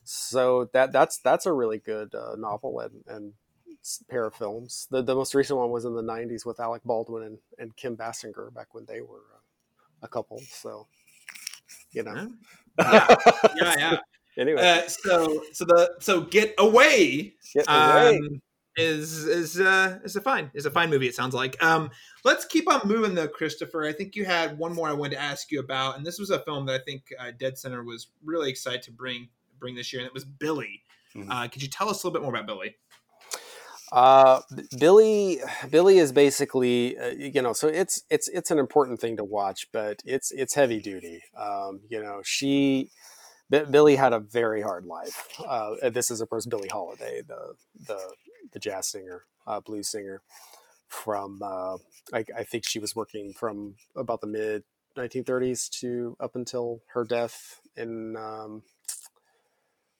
so 0.08 0.70
that 0.74 0.91
that's 0.91 1.20
that's 1.20 1.45
a 1.45 1.53
really 1.53 1.80
good 1.80 2.16
uh, 2.16 2.36
novel 2.38 2.80
and, 2.80 3.03
and 3.08 3.34
pair 4.10 4.26
of 4.26 4.34
films. 4.34 4.88
The 4.89 5.01
the 5.01 5.16
most 5.16 5.36
recent 5.36 5.60
one 5.60 5.70
was 5.70 5.86
in 5.86 5.95
the 5.95 6.01
'90s 6.01 6.45
with 6.45 6.60
Alec 6.60 6.84
Baldwin 6.86 7.24
and, 7.24 7.38
and 7.58 7.76
Kim 7.76 7.97
Basinger 7.97 8.53
back 8.53 8.74
when 8.74 8.86
they 8.86 9.01
were 9.01 9.24
uh, 9.36 10.03
a 10.03 10.08
couple. 10.08 10.41
So 10.49 10.88
you 11.91 12.03
know, 12.03 12.32
yeah, 12.80 13.16
yeah, 13.55 13.76
yeah. 13.78 13.97
anyway, 14.38 14.62
uh, 14.62 14.88
so 14.88 15.43
so 15.51 15.66
the 15.66 15.95
so 15.99 16.22
get 16.22 16.53
away. 16.58 17.34
Get 17.53 17.66
away. 17.68 18.18
Um, 18.18 18.41
is 18.78 19.26
is 19.26 19.60
uh, 19.60 19.97
is 20.03 20.16
a 20.16 20.22
fine 20.22 20.51
is 20.53 20.68
a 20.68 20.72
fine 20.72 20.89
movie. 20.89 21.08
It 21.08 21.16
sounds 21.16 21.34
like. 21.34 21.62
Um, 21.64 21.89
let's 22.24 22.45
keep 22.45 22.72
on 22.72 22.82
moving 22.86 23.16
though, 23.16 23.28
Christopher. 23.28 23.84
I 23.84 23.91
think 23.91 24.16
you 24.16 24.24
had 24.24 24.58
one 24.58 24.74
more 24.74 24.88
I 24.88 24.93
wanted 24.93 25.16
to 25.16 25.22
ask 25.22 25.51
you 25.51 25.60
about, 25.60 25.97
and 25.97 26.05
this 26.05 26.20
was 26.20 26.30
a 26.30 26.39
film 26.39 26.68
that 26.68 26.82
I 26.82 26.84
think 26.84 27.12
uh, 27.20 27.32
deadCenter 27.38 27.84
was 27.84 28.08
really 28.24 28.49
excited 28.51 28.84
to 28.84 28.91
bring 28.91 29.30
bring 29.60 29.76
this 29.76 29.91
year, 29.91 30.01
and 30.01 30.08
it 30.08 30.14
was 30.14 30.26
Billie. 30.26 30.84
Mm-hmm. 31.16 31.32
Uh, 31.32 31.47
could 31.47 31.62
you 31.62 31.70
tell 31.70 31.89
us 31.89 32.03
a 32.03 32.08
little 32.08 32.20
bit 32.20 32.24
more 32.24 32.36
about 32.36 32.47
Billie? 32.47 32.76
Uh, 33.91 34.41
Billie, 34.78 35.39
Billie 35.70 35.97
is 35.97 36.12
basically, 36.12 36.97
uh, 36.97 37.12
you 37.12 37.41
know, 37.41 37.53
so 37.53 37.68
it's 37.68 38.03
it's 38.10 38.28
it's 38.28 38.51
an 38.51 38.60
important 38.60 38.99
thing 38.99 39.16
to 39.18 39.24
watch, 39.24 39.68
but 39.72 40.01
it's 40.05 40.32
it's 40.32 40.55
heavy 40.55 40.82
duty. 40.82 41.22
Um, 41.38 41.80
you 41.89 42.01
know, 42.03 42.22
she 42.24 42.89
B- 43.49 43.64
Billie 43.70 43.95
had 43.95 44.14
a 44.14 44.20
very 44.20 44.62
hard 44.62 44.86
life. 44.86 45.28
Uh, 45.45 45.89
this 45.89 46.12
is 46.12 46.20
of 46.20 46.30
course 46.30 46.45
Billie 46.45 46.68
Holiday, 46.68 47.22
the 47.26 47.53
the 47.88 47.99
the 48.51 48.60
jazz 48.60 48.88
singer, 48.88 49.24
uh, 49.45 49.62
blues 49.62 49.89
singer 49.89 50.22
from 50.88 51.41
uh, 51.41 51.78
I, 52.14 52.26
I, 52.38 52.43
think 52.43 52.66
she 52.66 52.80
was 52.80 52.95
working 52.95 53.34
from 53.34 53.76
about 53.95 54.22
the 54.22 54.28
mid 54.28 54.64
1930s 54.97 55.70
to 55.82 56.16
up 56.20 56.36
until 56.36 56.82
her 56.93 57.03
death 57.03 57.60
in 57.76 58.16
um, 58.16 58.64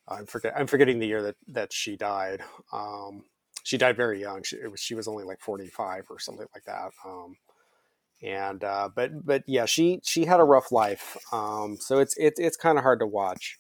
I'm 0.08 0.26
forget 0.26 0.54
I'm 0.56 0.68
forgetting 0.68 1.00
the 1.00 1.08
year 1.08 1.22
that 1.24 1.36
that 1.50 1.74
she 1.74 1.96
died. 1.96 2.42
Um, 2.72 3.24
she 3.64 3.78
died 3.78 3.98
very 3.98 4.22
young. 4.22 4.44
She 4.44 4.58
was 4.68 4.80
she 4.80 4.96
was 4.96 5.08
only 5.08 5.24
like 5.24 5.42
45 5.42 6.06
or 6.10 6.20
something 6.20 6.48
like 6.56 6.64
that. 6.66 6.92
Um, 7.06 7.36
and 8.22 8.64
uh, 8.64 8.90
but 8.96 9.26
but 9.26 9.44
yeah, 9.48 9.66
she 9.66 10.00
she 10.04 10.26
had 10.26 10.40
a 10.40 10.44
rough 10.44 10.72
life. 10.72 11.18
Um, 11.32 11.78
so 11.80 12.00
it's 12.00 12.16
it, 12.18 12.36
it's 12.38 12.58
kind 12.58 12.78
of 12.78 12.84
hard 12.84 13.00
to 13.00 13.08
watch. 13.08 13.58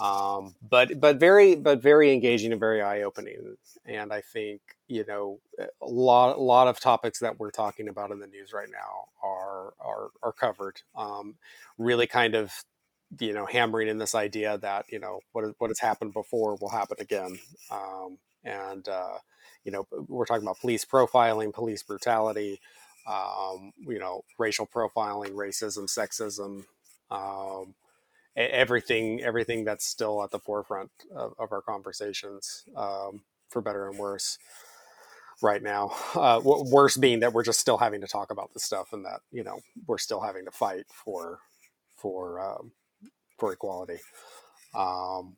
Um, 0.00 0.56
but 0.68 1.00
but 1.00 1.20
very 1.20 1.54
but 1.54 1.80
very 1.80 2.12
engaging 2.12 2.50
and 2.50 2.60
very 2.60 2.82
eye 2.82 3.02
opening. 3.02 3.56
And 3.86 4.12
I 4.12 4.22
think 4.22 4.60
you 4.88 5.04
know 5.06 5.38
a 5.58 5.86
lot 5.86 6.36
a 6.36 6.40
lot 6.40 6.66
of 6.66 6.80
topics 6.80 7.20
that 7.20 7.38
we're 7.38 7.52
talking 7.52 7.88
about 7.88 8.10
in 8.10 8.18
the 8.18 8.26
news 8.26 8.52
right 8.52 8.68
now 8.70 9.04
are 9.22 9.74
are 9.78 10.08
are 10.22 10.32
covered. 10.32 10.80
Um, 10.96 11.36
really 11.78 12.06
kind 12.08 12.34
of 12.34 12.52
you 13.18 13.32
know 13.32 13.46
hammering 13.46 13.88
in 13.88 13.98
this 13.98 14.14
idea 14.14 14.58
that 14.58 14.86
you 14.90 14.98
know 14.98 15.20
what 15.32 15.44
what 15.58 15.70
has 15.70 15.80
happened 15.80 16.12
before 16.12 16.56
will 16.56 16.70
happen 16.70 16.96
again. 17.00 17.38
Um, 17.70 18.18
and 18.44 18.88
uh, 18.88 19.18
you 19.64 19.72
know 19.72 19.86
we're 20.08 20.26
talking 20.26 20.44
about 20.44 20.60
police 20.60 20.84
profiling, 20.84 21.52
police 21.52 21.82
brutality. 21.82 22.60
Um, 23.06 23.72
you 23.86 23.98
know, 23.98 24.24
racial 24.38 24.66
profiling, 24.66 25.32
racism, 25.32 25.84
sexism, 25.94 26.64
um, 27.10 27.74
everything 28.36 29.22
everything 29.22 29.64
that's 29.64 29.86
still 29.86 30.22
at 30.22 30.30
the 30.30 30.38
forefront 30.38 30.90
of, 31.14 31.34
of 31.38 31.52
our 31.52 31.62
conversations 31.62 32.64
um, 32.76 33.22
for 33.48 33.62
better 33.62 33.88
and 33.88 33.98
worse 33.98 34.38
right 35.42 35.62
now 35.62 35.92
uh, 36.14 36.40
worse 36.42 36.96
being 36.96 37.20
that 37.20 37.32
we're 37.32 37.44
just 37.44 37.60
still 37.60 37.78
having 37.78 38.00
to 38.00 38.06
talk 38.06 38.30
about 38.32 38.52
this 38.52 38.64
stuff 38.64 38.92
and 38.92 39.04
that 39.04 39.20
you 39.30 39.44
know 39.44 39.60
we're 39.86 39.98
still 39.98 40.20
having 40.20 40.44
to 40.44 40.50
fight 40.50 40.84
for 40.88 41.38
for 41.96 42.40
um, 42.40 42.72
for 43.38 43.52
equality 43.52 43.98
um, 44.74 45.36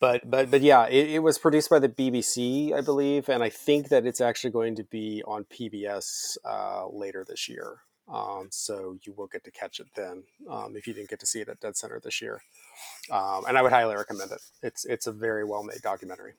but 0.00 0.28
but 0.28 0.50
but 0.50 0.60
yeah 0.60 0.86
it, 0.86 1.10
it, 1.10 1.18
was 1.20 1.38
produced 1.38 1.70
by 1.70 1.78
the 1.78 1.88
bbc 1.88 2.72
i 2.72 2.80
believe 2.80 3.28
and 3.28 3.42
i 3.42 3.48
think 3.48 3.88
that 3.88 4.06
it's 4.06 4.20
actually 4.20 4.50
going 4.50 4.74
to 4.74 4.84
be 4.84 5.22
on 5.26 5.44
pbs 5.44 6.36
uh, 6.44 6.86
later 6.88 7.24
this 7.28 7.48
year 7.48 7.78
um, 8.12 8.48
so 8.50 8.96
you 9.04 9.14
will 9.16 9.28
get 9.28 9.44
to 9.44 9.50
catch 9.50 9.78
it 9.78 9.86
then 9.94 10.24
um, 10.50 10.74
if 10.76 10.86
you 10.86 10.92
didn't 10.92 11.10
get 11.10 11.20
to 11.20 11.26
see 11.26 11.40
it 11.40 11.48
at 11.48 11.60
deadCenter 11.60 12.02
this 12.02 12.20
year. 12.20 12.42
Um, 13.10 13.44
and 13.46 13.56
I 13.56 13.62
would 13.62 13.72
highly 13.72 13.94
recommend 13.94 14.32
it. 14.32 14.40
It's 14.62 14.84
it's 14.84 15.06
a 15.06 15.12
very 15.12 15.44
well 15.44 15.62
made 15.62 15.80
documentary. 15.82 16.34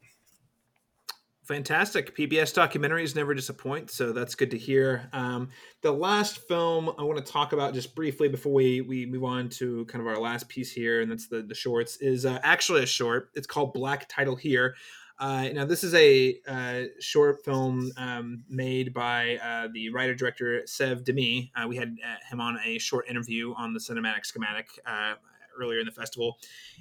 Fantastic. 1.51 2.15
PBS 2.15 2.53
documentaries 2.53 3.13
never 3.13 3.33
disappoint, 3.33 3.91
so 3.91 4.13
that's 4.13 4.35
good 4.35 4.51
to 4.51 4.57
hear. 4.57 5.09
Um, 5.11 5.49
the 5.81 5.91
last 5.91 6.47
film 6.47 6.91
I 6.97 7.03
want 7.03 7.17
to 7.17 7.29
talk 7.29 7.51
about 7.51 7.73
just 7.73 7.93
briefly 7.93 8.29
before 8.29 8.53
we, 8.53 8.79
we 8.79 9.05
move 9.05 9.25
on 9.25 9.49
to 9.49 9.83
kind 9.87 10.01
of 10.01 10.07
our 10.07 10.17
last 10.17 10.47
piece 10.47 10.71
here, 10.71 11.01
and 11.01 11.11
that's 11.11 11.27
the, 11.27 11.41
the 11.41 11.53
shorts, 11.53 11.97
is 11.97 12.25
uh, 12.25 12.39
actually 12.41 12.83
a 12.83 12.85
short. 12.85 13.31
It's 13.35 13.47
called 13.47 13.73
Black 13.73 14.07
Title 14.07 14.37
Here. 14.37 14.75
Uh, 15.19 15.49
now, 15.49 15.65
this 15.65 15.83
is 15.83 15.93
a 15.93 16.37
uh, 16.47 16.83
short 17.01 17.43
film 17.43 17.91
um, 17.97 18.45
made 18.47 18.93
by 18.93 19.35
uh, 19.43 19.67
the 19.73 19.89
writer 19.89 20.15
director 20.15 20.65
Sev 20.65 21.03
DeMy. 21.03 21.51
Uh, 21.53 21.67
we 21.67 21.75
had 21.75 21.97
uh, 22.01 22.15
him 22.29 22.39
on 22.39 22.59
a 22.63 22.77
short 22.77 23.09
interview 23.09 23.53
on 23.57 23.73
the 23.73 23.79
Cinematic 23.81 24.25
Schematic 24.25 24.69
uh, 24.85 25.15
earlier 25.59 25.81
in 25.81 25.85
the 25.85 25.91
festival. 25.91 26.37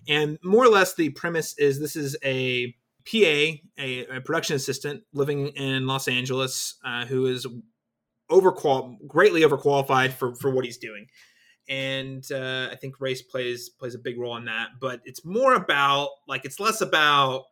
And 0.06 0.38
more 0.44 0.64
or 0.64 0.68
less, 0.68 0.94
the 0.94 1.10
premise 1.10 1.58
is 1.58 1.80
this 1.80 1.96
is 1.96 2.16
a 2.24 2.76
PA, 3.04 3.58
a, 3.78 4.06
a 4.16 4.20
production 4.20 4.56
assistant 4.56 5.02
living 5.12 5.48
in 5.48 5.86
Los 5.86 6.08
Angeles, 6.08 6.76
who 7.08 7.26
is 7.26 7.46
overqual- 8.30 8.96
greatly 9.06 9.42
overqualified 9.42 10.12
for, 10.12 10.34
for 10.36 10.50
what 10.50 10.64
he's 10.64 10.78
doing. 10.78 11.06
And 11.68 12.24
uh, 12.32 12.68
I 12.72 12.76
think 12.76 13.00
race 13.00 13.22
plays 13.22 13.68
plays 13.68 13.94
a 13.94 13.98
big 13.98 14.18
role 14.18 14.36
in 14.36 14.46
that, 14.46 14.70
but 14.80 15.00
it's 15.04 15.24
more 15.24 15.54
about 15.54 16.08
like 16.26 16.44
it's 16.44 16.58
less 16.58 16.80
about 16.80 17.44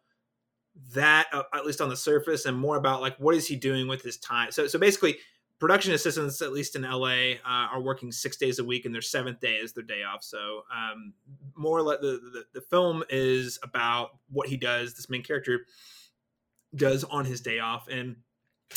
that 0.95 1.27
uh, 1.33 1.43
at 1.55 1.67
least 1.67 1.81
on 1.81 1.89
the 1.89 1.97
surface 1.97 2.45
and 2.45 2.57
more 2.57 2.77
about 2.77 3.01
like 3.01 3.17
what 3.19 3.35
is 3.35 3.47
he 3.47 3.57
doing 3.57 3.89
with 3.89 4.03
his 4.03 4.17
time 4.19 4.51
so 4.53 4.67
so 4.67 4.79
basically 4.79 5.19
production 5.59 5.93
assistants 5.93 6.41
at 6.41 6.53
least 6.53 6.77
in 6.77 6.83
la 6.83 7.07
uh, 7.07 7.35
are 7.45 7.81
working 7.81 8.13
six 8.13 8.37
days 8.37 8.59
a 8.59 8.65
week 8.65 8.85
and 8.85 8.95
their 8.95 9.03
seventh 9.03 9.41
day 9.41 9.55
is 9.55 9.73
their 9.73 9.85
day 9.85 10.03
off 10.03 10.23
so 10.23 10.63
um, 10.75 11.13
more 11.57 11.83
like 11.83 12.01
the, 12.01 12.21
the, 12.33 12.45
the 12.55 12.61
film 12.61 13.03
is 13.11 13.59
about 13.63 14.11
what 14.31 14.49
he 14.49 14.57
does 14.57 14.95
this 14.95 15.11
main 15.11 15.23
character 15.23 15.67
does 16.75 17.05
on 17.05 17.25
his 17.25 17.41
day 17.41 17.59
off 17.59 17.89
and 17.89 18.17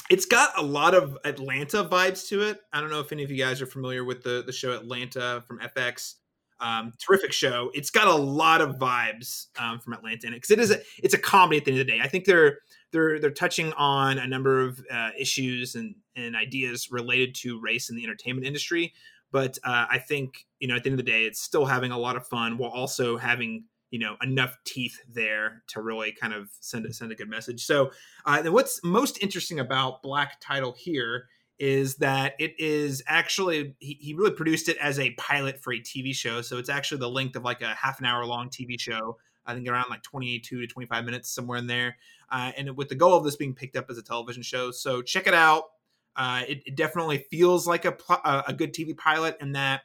it's 0.10 0.26
got 0.26 0.58
a 0.58 0.62
lot 0.62 0.94
of 0.94 1.18
atlanta 1.26 1.84
vibes 1.84 2.28
to 2.28 2.42
it 2.42 2.62
i 2.74 2.80
don't 2.80 2.90
know 2.90 3.02
if 3.02 3.12
any 3.12 3.24
of 3.24 3.32
you 3.32 3.38
guys 3.38 3.62
are 3.62 3.66
familiar 3.66 4.04
with 4.04 4.24
the 4.24 4.44
the 4.46 4.54
show 4.54 4.72
atlanta 4.72 5.44
from 5.48 5.60
fx 5.60 6.16
um, 6.62 6.94
terrific 7.00 7.34
show. 7.34 7.72
It's 7.74 7.90
got 7.90 8.08
a 8.08 8.16
lot 8.16 8.62
of 8.62 8.78
vibes 8.78 9.48
um, 9.60 9.80
from 9.80 9.94
Atlanta 9.94 10.28
in 10.28 10.34
it 10.34 10.38
because 10.38 10.52
it 10.52 10.60
is 10.60 10.72
a 10.72 10.80
it's 11.04 11.14
a 11.14 11.18
comedy 11.18 11.58
at 11.58 11.66
the 11.66 11.72
end 11.72 11.82
of 11.82 11.88
the 11.88 11.92
day. 11.92 12.00
I 12.02 12.08
think 12.08 12.26
they're 12.26 12.60
they're 12.92 13.20
they're 13.20 13.32
touching 13.32 13.74
on 13.74 14.20
a 14.20 14.28
number 14.28 14.62
of 14.62 14.80
uh, 14.92 15.10
issues 15.20 15.76
and 15.76 15.96
and 16.16 16.36
ideas 16.36 16.90
related 16.92 17.36
to 17.36 17.60
race 17.60 17.90
in 17.90 17.96
the 17.96 18.04
entertainment 18.04 18.46
industry. 18.46 18.94
But 19.32 19.58
uh, 19.64 19.86
I 19.90 19.98
think 20.00 20.46
you 20.60 20.68
know 20.68 20.76
at 20.76 20.84
the 20.84 20.90
end 20.90 21.00
of 21.00 21.06
the 21.06 21.12
day, 21.12 21.24
it's 21.24 21.42
still 21.42 21.66
having 21.66 21.92
a 21.92 21.98
lot 21.98 22.16
of 22.16 22.28
fun 22.28 22.58
while 22.58 22.72
also 22.72 23.18
having 23.18 23.66
you 23.90 24.00
know 24.00 24.16
enough 24.22 24.58
teeth 24.66 24.98
there 25.08 25.64
to 25.70 25.82
really 25.82 26.12
kind 26.12 26.34
of 26.34 26.50
send 26.60 26.86
a, 26.86 26.94
send 26.94 27.12
a 27.12 27.16
good 27.16 27.30
message. 27.30 27.66
So, 27.66 27.92
uh, 28.26 28.44
what's 28.44 28.84
most 28.84 29.22
interesting 29.22 29.60
about 29.60 30.02
Black 30.02 30.40
Title 30.42 30.74
here 30.78 31.28
is 31.62 31.98
that 31.98 32.34
it 32.40 32.60
is 32.60 33.04
actually 33.06 33.76
he, 33.78 33.96
he 34.02 34.14
really 34.16 34.32
produced 34.32 34.68
it 34.68 34.78
as 34.78 34.98
a 34.98 35.12
pilot 35.12 35.62
for 35.62 35.72
a 35.72 35.80
TV 35.80 36.14
show. 36.14 36.42
So 36.42 36.58
it's 36.58 36.70
actually 36.70 36.98
the 36.98 37.10
length 37.10 37.36
of 37.36 37.44
like 37.44 37.62
a 37.62 37.76
half 37.76 38.00
an 38.00 38.06
hour 38.08 38.26
long 38.26 38.50
TV 38.50 38.80
show. 38.80 39.18
I 39.46 39.54
think 39.54 39.68
around 39.68 39.92
like 39.92 40.02
22 40.02 40.62
to 40.62 40.68
25 40.68 41.06
minutes, 41.06 41.30
somewhere 41.30 41.60
in 41.60 41.68
there. 41.68 41.98
Uh, 42.32 42.52
and 42.58 42.76
with 42.76 42.90
the 42.90 42.96
goal 42.96 43.14
of 43.14 43.24
this 43.24 43.36
being 43.36 43.54
picked 43.54 43.76
up 43.76 43.86
as 43.92 43.98
a 44.00 44.02
television 44.02 44.42
show. 44.42 44.72
So 44.72 45.04
check 45.04 45.28
it 45.28 45.36
out. 45.36 45.66
Uh, 46.16 46.44
it, 46.48 46.62
it, 46.66 46.76
definitely 46.76 47.26
feels 47.32 47.66
like 47.68 47.86
a, 47.86 47.96
a 48.48 48.54
good 48.54 48.74
TV 48.74 48.96
pilot, 48.98 49.38
and 49.40 49.56
that 49.56 49.82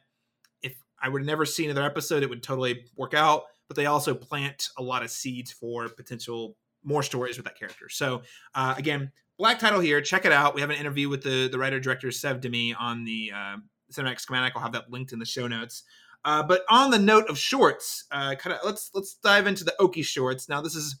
if 0.61 0.75
I 1.01 1.07
would 1.09 1.25
never 1.25 1.45
see 1.45 1.65
another 1.65 1.83
episode, 1.83 2.23
it 2.23 2.29
would 2.29 2.43
totally 2.43 2.85
work 2.95 3.13
out. 3.13 3.43
But 3.67 3.77
they 3.77 3.85
also 3.85 4.13
plant 4.13 4.69
a 4.77 4.83
lot 4.83 5.03
of 5.03 5.11
seeds 5.11 5.51
for 5.51 5.87
potential 5.89 6.57
more 6.83 7.03
stories 7.03 7.37
with 7.37 7.45
that 7.45 7.57
character. 7.57 7.89
So 7.89 8.21
uh, 8.55 8.75
again, 8.77 9.11
black 9.37 9.59
title 9.59 9.79
here. 9.79 10.01
Check 10.01 10.25
it 10.25 10.31
out. 10.31 10.55
We 10.55 10.61
have 10.61 10.69
an 10.69 10.77
interview 10.77 11.09
with 11.09 11.23
the 11.23 11.47
the 11.47 11.57
writer 11.57 11.79
director 11.79 12.11
Sev 12.11 12.39
DeMy 12.39 12.73
on 12.77 13.03
the 13.03 13.31
uh, 13.33 13.57
cinematic 13.91 14.19
schematic. 14.19 14.53
I'll 14.55 14.61
have 14.61 14.73
that 14.73 14.89
linked 14.89 15.13
in 15.13 15.19
the 15.19 15.25
show 15.25 15.47
notes. 15.47 15.83
Uh, 16.25 16.43
but 16.43 16.63
on 16.69 16.91
the 16.91 16.99
note 16.99 17.29
of 17.29 17.37
shorts, 17.37 18.05
uh, 18.11 18.35
kind 18.35 18.55
of 18.55 18.59
let's 18.65 18.89
let's 18.93 19.15
dive 19.23 19.47
into 19.47 19.63
the 19.63 19.75
Okie 19.79 20.03
shorts. 20.03 20.49
Now 20.49 20.61
this 20.61 20.75
is 20.75 20.99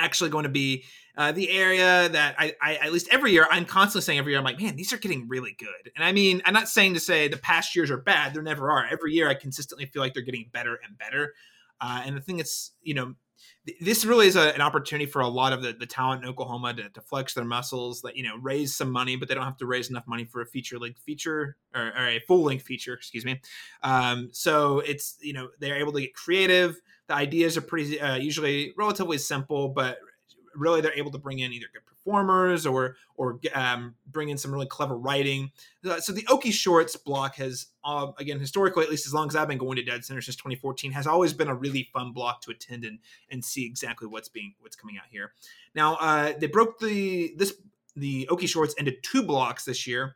actually 0.00 0.30
going 0.30 0.44
to 0.44 0.50
be 0.50 0.84
uh, 1.16 1.32
the 1.32 1.50
area 1.50 2.08
that 2.08 2.34
I, 2.38 2.54
I, 2.62 2.74
at 2.76 2.92
least 2.92 3.08
every 3.10 3.32
year 3.32 3.46
I'm 3.50 3.64
constantly 3.64 4.04
saying 4.04 4.18
every 4.18 4.32
year 4.32 4.38
I'm 4.38 4.44
like 4.44 4.60
man 4.60 4.76
these 4.76 4.92
are 4.92 4.98
getting 4.98 5.28
really 5.28 5.54
good 5.58 5.92
and 5.94 6.04
I 6.04 6.12
mean 6.12 6.42
I'm 6.44 6.54
not 6.54 6.68
saying 6.68 6.94
to 6.94 7.00
say 7.00 7.28
the 7.28 7.36
past 7.36 7.76
years 7.76 7.90
are 7.90 7.98
bad 7.98 8.34
there 8.34 8.42
never 8.42 8.70
are 8.70 8.86
every 8.90 9.12
year 9.12 9.28
I 9.28 9.34
consistently 9.34 9.86
feel 9.86 10.02
like 10.02 10.14
they're 10.14 10.22
getting 10.22 10.48
better 10.52 10.78
and 10.84 10.96
better 10.98 11.34
uh, 11.80 12.02
and 12.04 12.16
the 12.16 12.20
thing 12.20 12.40
is 12.40 12.72
you 12.82 12.94
know 12.94 13.14
this 13.80 14.04
really 14.04 14.26
is 14.26 14.36
a, 14.36 14.54
an 14.54 14.60
opportunity 14.60 15.06
for 15.06 15.20
a 15.20 15.28
lot 15.28 15.52
of 15.52 15.62
the, 15.62 15.72
the 15.72 15.86
talent 15.86 16.22
in 16.22 16.28
Oklahoma 16.28 16.72
to, 16.74 16.88
to, 16.88 17.00
flex 17.00 17.34
their 17.34 17.44
muscles, 17.44 18.00
that 18.02 18.16
you 18.16 18.22
know, 18.22 18.36
raise 18.38 18.74
some 18.74 18.90
money, 18.90 19.16
but 19.16 19.28
they 19.28 19.34
don't 19.34 19.44
have 19.44 19.58
to 19.58 19.66
raise 19.66 19.90
enough 19.90 20.06
money 20.06 20.24
for 20.24 20.40
a 20.40 20.46
feature 20.46 20.78
length 20.78 21.00
feature 21.00 21.56
or, 21.74 21.92
or 21.96 22.08
a 22.08 22.20
full 22.20 22.42
length 22.42 22.64
feature, 22.64 22.94
excuse 22.94 23.24
me. 23.24 23.40
Um, 23.82 24.30
so 24.32 24.80
it's 24.80 25.16
you 25.20 25.32
know 25.32 25.48
they're 25.58 25.76
able 25.76 25.92
to 25.92 26.00
get 26.00 26.14
creative. 26.14 26.80
The 27.10 27.16
ideas 27.16 27.56
are 27.56 27.60
pretty 27.60 28.00
uh, 28.00 28.18
usually 28.18 28.72
relatively 28.76 29.18
simple, 29.18 29.68
but 29.68 29.98
really 30.54 30.80
they're 30.80 30.96
able 30.96 31.10
to 31.10 31.18
bring 31.18 31.40
in 31.40 31.52
either 31.52 31.66
good 31.72 31.84
performers 31.84 32.66
or 32.66 32.94
or 33.16 33.40
um, 33.52 33.96
bring 34.06 34.28
in 34.28 34.38
some 34.38 34.52
really 34.52 34.68
clever 34.68 34.96
writing. 34.96 35.50
Uh, 35.84 35.98
so 35.98 36.12
the 36.12 36.22
Okie 36.26 36.52
Shorts 36.52 36.94
block 36.94 37.34
has, 37.34 37.66
uh, 37.82 38.12
again, 38.20 38.38
historically, 38.38 38.84
at 38.84 38.90
least 38.90 39.08
as 39.08 39.12
long 39.12 39.26
as 39.26 39.34
I've 39.34 39.48
been 39.48 39.58
going 39.58 39.74
to 39.74 39.82
deadCenter 39.82 40.22
since 40.22 40.36
2014, 40.36 40.92
has 40.92 41.08
always 41.08 41.32
been 41.32 41.48
a 41.48 41.54
really 41.54 41.90
fun 41.92 42.12
block 42.12 42.42
to 42.42 42.52
attend 42.52 42.84
and 42.84 43.00
and 43.28 43.44
see 43.44 43.66
exactly 43.66 44.06
what's 44.06 44.28
being 44.28 44.54
what's 44.60 44.76
coming 44.76 44.96
out 44.96 45.06
here. 45.10 45.32
Now 45.74 45.96
uh, 45.96 46.34
they 46.38 46.46
broke 46.46 46.78
the 46.78 47.34
this 47.36 47.54
the 47.96 48.28
Okie 48.30 48.48
Shorts 48.48 48.74
into 48.74 48.92
two 49.02 49.24
blocks 49.24 49.64
this 49.64 49.84
year. 49.84 50.14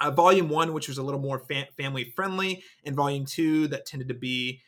Uh, 0.00 0.10
volume 0.10 0.48
one, 0.48 0.72
which 0.72 0.88
was 0.88 0.98
a 0.98 1.02
little 1.04 1.20
more 1.20 1.38
fa- 1.38 1.68
family 1.76 2.12
friendly, 2.16 2.64
and 2.82 2.96
volume 2.96 3.24
two 3.24 3.68
that 3.68 3.86
tended 3.86 4.08
to 4.08 4.14
be 4.14 4.60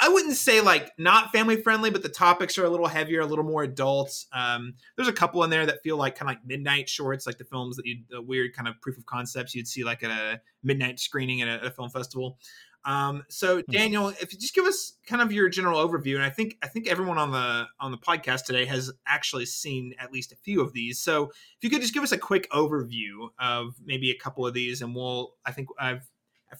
I 0.00 0.08
wouldn't 0.08 0.36
say 0.36 0.60
like 0.60 0.92
not 0.98 1.32
family 1.32 1.60
friendly, 1.60 1.90
but 1.90 2.02
the 2.02 2.08
topics 2.08 2.56
are 2.58 2.64
a 2.64 2.70
little 2.70 2.86
heavier, 2.86 3.20
a 3.20 3.26
little 3.26 3.44
more 3.44 3.62
adult. 3.62 4.24
Um, 4.32 4.74
there's 4.96 5.08
a 5.08 5.12
couple 5.12 5.44
in 5.44 5.50
there 5.50 5.66
that 5.66 5.82
feel 5.82 5.96
like 5.96 6.16
kind 6.16 6.30
of 6.30 6.36
like 6.36 6.46
midnight 6.46 6.88
shorts, 6.88 7.26
like 7.26 7.38
the 7.38 7.44
films 7.44 7.76
that 7.76 7.86
you, 7.86 7.98
the 8.08 8.22
weird 8.22 8.54
kind 8.54 8.68
of 8.68 8.80
proof 8.80 8.96
of 8.96 9.06
concepts 9.06 9.54
you'd 9.54 9.68
see 9.68 9.84
like 9.84 10.02
at 10.02 10.10
a 10.10 10.40
midnight 10.62 10.98
screening 10.98 11.42
at 11.42 11.48
a, 11.48 11.66
a 11.66 11.70
film 11.70 11.90
festival. 11.90 12.38
Um, 12.86 13.24
so 13.28 13.56
hmm. 13.56 13.70
Daniel, 13.70 14.08
if 14.08 14.32
you 14.32 14.38
just 14.38 14.54
give 14.54 14.64
us 14.64 14.94
kind 15.06 15.20
of 15.20 15.32
your 15.32 15.48
general 15.48 15.86
overview, 15.86 16.14
and 16.14 16.24
I 16.24 16.30
think 16.30 16.56
I 16.62 16.68
think 16.68 16.86
everyone 16.86 17.18
on 17.18 17.32
the 17.32 17.66
on 17.80 17.90
the 17.90 17.98
podcast 17.98 18.44
today 18.44 18.64
has 18.64 18.92
actually 19.06 19.46
seen 19.46 19.94
at 19.98 20.12
least 20.12 20.32
a 20.32 20.36
few 20.36 20.62
of 20.62 20.72
these. 20.72 21.00
So 21.00 21.24
if 21.24 21.58
you 21.62 21.70
could 21.70 21.82
just 21.82 21.92
give 21.92 22.04
us 22.04 22.12
a 22.12 22.18
quick 22.18 22.48
overview 22.50 23.28
of 23.38 23.74
maybe 23.84 24.10
a 24.10 24.16
couple 24.16 24.46
of 24.46 24.54
these, 24.54 24.80
and 24.80 24.94
we'll 24.94 25.34
I 25.44 25.52
think 25.52 25.68
I've 25.78 26.08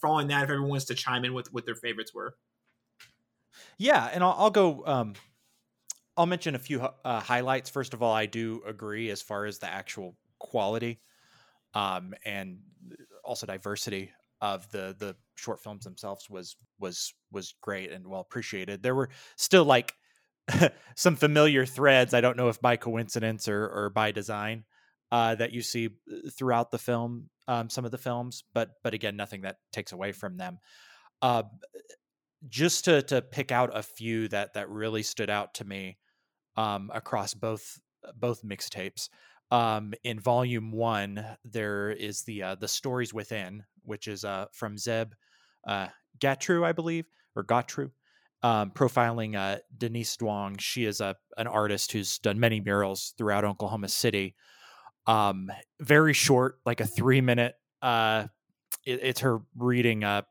following 0.00 0.26
that 0.28 0.44
if 0.44 0.50
everyone 0.50 0.70
wants 0.70 0.84
to 0.86 0.94
chime 0.94 1.24
in 1.24 1.32
with 1.32 1.52
what 1.52 1.64
their 1.64 1.76
favorites 1.76 2.12
were. 2.12 2.34
Yeah, 3.78 4.08
and 4.12 4.22
I'll, 4.22 4.34
I'll 4.38 4.50
go. 4.50 4.84
Um, 4.86 5.14
I'll 6.16 6.26
mention 6.26 6.54
a 6.54 6.58
few 6.58 6.80
uh, 6.80 7.20
highlights. 7.20 7.68
First 7.68 7.92
of 7.94 8.02
all, 8.02 8.12
I 8.12 8.26
do 8.26 8.62
agree 8.66 9.10
as 9.10 9.20
far 9.20 9.44
as 9.44 9.58
the 9.58 9.66
actual 9.66 10.16
quality, 10.38 11.00
um, 11.74 12.14
and 12.24 12.58
also 13.24 13.46
diversity 13.46 14.10
of 14.40 14.70
the 14.70 14.94
the 14.98 15.16
short 15.34 15.60
films 15.62 15.84
themselves 15.84 16.28
was 16.30 16.56
was 16.78 17.14
was 17.32 17.54
great 17.60 17.90
and 17.92 18.06
well 18.06 18.20
appreciated. 18.20 18.82
There 18.82 18.94
were 18.94 19.10
still 19.36 19.64
like 19.64 19.94
some 20.96 21.16
familiar 21.16 21.66
threads. 21.66 22.14
I 22.14 22.20
don't 22.20 22.36
know 22.36 22.48
if 22.48 22.60
by 22.60 22.76
coincidence 22.76 23.48
or 23.48 23.66
or 23.68 23.90
by 23.90 24.12
design 24.12 24.64
uh, 25.12 25.34
that 25.36 25.52
you 25.52 25.62
see 25.62 25.86
uh, 25.86 26.30
throughout 26.30 26.70
the 26.70 26.78
film, 26.78 27.30
um, 27.48 27.70
some 27.70 27.84
of 27.84 27.90
the 27.90 27.98
films, 27.98 28.44
but 28.54 28.70
but 28.82 28.94
again, 28.94 29.16
nothing 29.16 29.42
that 29.42 29.56
takes 29.72 29.92
away 29.92 30.12
from 30.12 30.36
them. 30.36 30.58
Uh, 31.22 31.44
just 32.48 32.84
to 32.86 33.02
to 33.02 33.22
pick 33.22 33.52
out 33.52 33.70
a 33.76 33.82
few 33.82 34.28
that 34.28 34.54
that 34.54 34.68
really 34.68 35.02
stood 35.02 35.30
out 35.30 35.54
to 35.54 35.64
me 35.64 35.98
um, 36.56 36.90
across 36.94 37.34
both 37.34 37.78
both 38.14 38.42
mixtapes. 38.42 39.08
Um, 39.50 39.94
in 40.02 40.18
volume 40.18 40.72
one, 40.72 41.24
there 41.44 41.90
is 41.90 42.22
the 42.22 42.42
uh, 42.42 42.54
the 42.56 42.68
stories 42.68 43.14
within, 43.14 43.64
which 43.82 44.08
is 44.08 44.24
uh, 44.24 44.46
from 44.52 44.76
Zeb 44.76 45.12
uh, 45.66 45.88
Gautreaux, 46.18 46.64
I 46.64 46.72
believe, 46.72 47.06
or 47.34 47.44
Gatru, 47.44 47.90
um, 48.42 48.70
profiling 48.70 49.36
uh, 49.36 49.58
Denise 49.76 50.16
Duong. 50.16 50.60
She 50.60 50.84
is 50.84 51.00
a 51.00 51.16
an 51.36 51.46
artist 51.46 51.92
who's 51.92 52.18
done 52.18 52.40
many 52.40 52.60
murals 52.60 53.14
throughout 53.16 53.44
Oklahoma 53.44 53.88
City. 53.88 54.34
Um, 55.06 55.50
very 55.80 56.12
short, 56.12 56.58
like 56.66 56.80
a 56.80 56.86
three 56.86 57.20
minute. 57.20 57.54
Uh, 57.80 58.26
it, 58.84 59.00
it's 59.02 59.20
her 59.20 59.42
reading 59.56 60.02
uh, 60.02 60.22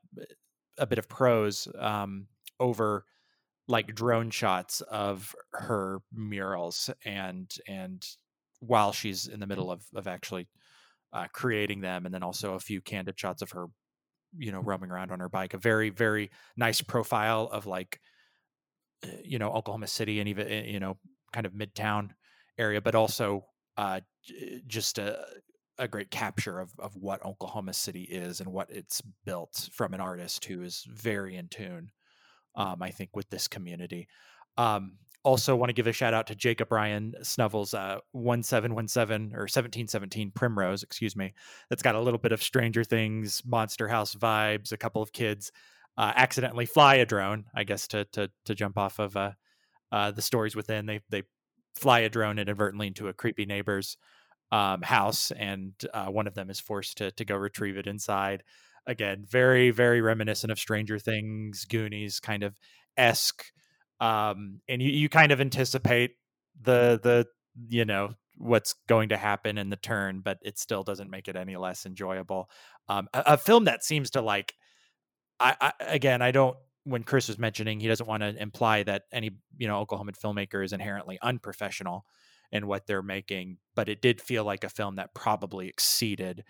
a 0.78 0.86
bit 0.86 0.98
of 0.98 1.08
prose 1.08 1.68
um, 1.78 2.26
over 2.60 3.04
like 3.68 3.94
drone 3.94 4.30
shots 4.30 4.80
of 4.82 5.34
her 5.52 6.00
murals 6.12 6.90
and 7.04 7.52
and 7.66 8.06
while 8.60 8.92
she's 8.92 9.26
in 9.26 9.40
the 9.40 9.46
middle 9.46 9.70
of 9.70 9.84
of 9.94 10.06
actually 10.06 10.48
uh, 11.12 11.26
creating 11.32 11.80
them 11.80 12.04
and 12.04 12.14
then 12.14 12.22
also 12.22 12.54
a 12.54 12.60
few 12.60 12.80
candid 12.80 13.18
shots 13.18 13.42
of 13.42 13.50
her 13.50 13.66
you 14.36 14.52
know 14.52 14.60
roaming 14.60 14.90
around 14.90 15.10
on 15.10 15.20
her 15.20 15.28
bike 15.28 15.54
a 15.54 15.58
very 15.58 15.90
very 15.90 16.30
nice 16.56 16.80
profile 16.80 17.48
of 17.52 17.66
like 17.66 18.00
eh, 19.04 19.08
you 19.24 19.38
know 19.38 19.50
Oklahoma 19.50 19.86
City 19.86 20.20
and 20.20 20.28
even 20.28 20.48
eh, 20.48 20.64
you 20.66 20.80
know 20.80 20.96
kind 21.32 21.46
of 21.46 21.52
midtown 21.52 22.10
area 22.58 22.80
but 22.80 22.94
also 22.94 23.44
uh 23.76 24.00
just 24.66 24.98
a 24.98 25.18
a 25.78 25.88
great 25.88 26.10
capture 26.10 26.58
of, 26.58 26.72
of 26.78 26.96
what 26.96 27.24
Oklahoma 27.24 27.72
City 27.72 28.02
is 28.02 28.40
and 28.40 28.52
what 28.52 28.70
it's 28.70 29.02
built 29.24 29.68
from 29.72 29.94
an 29.94 30.00
artist 30.00 30.44
who 30.44 30.62
is 30.62 30.86
very 30.88 31.36
in 31.36 31.48
tune, 31.48 31.90
um, 32.54 32.82
I 32.82 32.90
think, 32.90 33.10
with 33.14 33.28
this 33.30 33.48
community. 33.48 34.08
Um, 34.56 34.98
also, 35.22 35.56
want 35.56 35.70
to 35.70 35.74
give 35.74 35.88
a 35.88 35.92
shout 35.92 36.14
out 36.14 36.28
to 36.28 36.36
Jacob 36.36 36.70
Ryan 36.70 37.12
Snovel's, 37.22 37.74
uh, 37.74 37.98
1717 38.12 39.34
or 39.34 39.42
1717 39.42 40.30
Primrose, 40.30 40.84
excuse 40.84 41.16
me. 41.16 41.34
That's 41.68 41.82
got 41.82 41.96
a 41.96 42.00
little 42.00 42.18
bit 42.18 42.30
of 42.30 42.40
Stranger 42.40 42.84
Things, 42.84 43.42
Monster 43.44 43.88
House 43.88 44.14
vibes. 44.14 44.70
A 44.70 44.76
couple 44.76 45.02
of 45.02 45.12
kids 45.12 45.50
uh, 45.98 46.12
accidentally 46.14 46.64
fly 46.64 46.96
a 46.96 47.06
drone, 47.06 47.46
I 47.54 47.64
guess, 47.64 47.88
to 47.88 48.04
to 48.12 48.30
to 48.44 48.54
jump 48.54 48.78
off 48.78 49.00
of 49.00 49.16
uh, 49.16 49.32
uh, 49.90 50.12
the 50.12 50.22
stories 50.22 50.54
within. 50.54 50.86
They 50.86 51.00
they 51.10 51.24
fly 51.74 52.00
a 52.00 52.08
drone 52.08 52.38
inadvertently 52.38 52.86
into 52.86 53.08
a 53.08 53.12
creepy 53.12 53.46
neighbor's 53.46 53.96
um, 54.52 54.82
house, 54.82 55.30
and 55.32 55.72
uh, 55.92 56.06
one 56.06 56.26
of 56.26 56.34
them 56.34 56.50
is 56.50 56.60
forced 56.60 56.98
to 56.98 57.10
to 57.12 57.24
go 57.24 57.36
retrieve 57.36 57.76
it 57.76 57.86
inside. 57.86 58.42
Again, 58.86 59.24
very 59.28 59.70
very 59.70 60.00
reminiscent 60.00 60.50
of 60.50 60.58
Stranger 60.58 60.98
Things, 60.98 61.64
Goonies 61.64 62.20
kind 62.20 62.42
of 62.42 62.54
esque, 62.96 63.44
um, 64.00 64.60
and 64.68 64.80
you 64.80 64.90
you 64.90 65.08
kind 65.08 65.32
of 65.32 65.40
anticipate 65.40 66.12
the 66.60 67.00
the 67.02 67.26
you 67.68 67.84
know 67.84 68.14
what's 68.38 68.74
going 68.88 69.08
to 69.08 69.16
happen 69.16 69.58
in 69.58 69.70
the 69.70 69.76
turn, 69.76 70.20
but 70.20 70.38
it 70.42 70.58
still 70.58 70.82
doesn't 70.82 71.10
make 71.10 71.26
it 71.28 71.36
any 71.36 71.56
less 71.56 71.86
enjoyable. 71.86 72.50
Um, 72.88 73.08
a, 73.14 73.22
a, 73.26 73.36
film 73.38 73.64
that 73.64 73.82
seems 73.82 74.10
to 74.10 74.20
like, 74.20 74.54
I, 75.40 75.56
I 75.60 75.72
again, 75.80 76.22
I 76.22 76.30
don't. 76.30 76.56
When 76.84 77.02
Chris 77.02 77.26
was 77.26 77.38
mentioning, 77.38 77.80
he 77.80 77.88
doesn't 77.88 78.06
want 78.06 78.22
to 78.22 78.40
imply 78.40 78.84
that 78.84 79.02
any 79.12 79.30
you 79.56 79.66
know 79.66 79.84
Oklahoman 79.84 80.16
filmmaker 80.16 80.64
is 80.64 80.72
inherently 80.72 81.18
unprofessional 81.20 82.04
and 82.52 82.66
what 82.66 82.86
they're 82.86 83.02
making 83.02 83.58
but 83.74 83.88
it 83.88 84.00
did 84.00 84.20
feel 84.20 84.44
like 84.44 84.64
a 84.64 84.68
film 84.68 84.96
that 84.96 85.14
probably 85.14 85.68
exceeded 85.68 86.44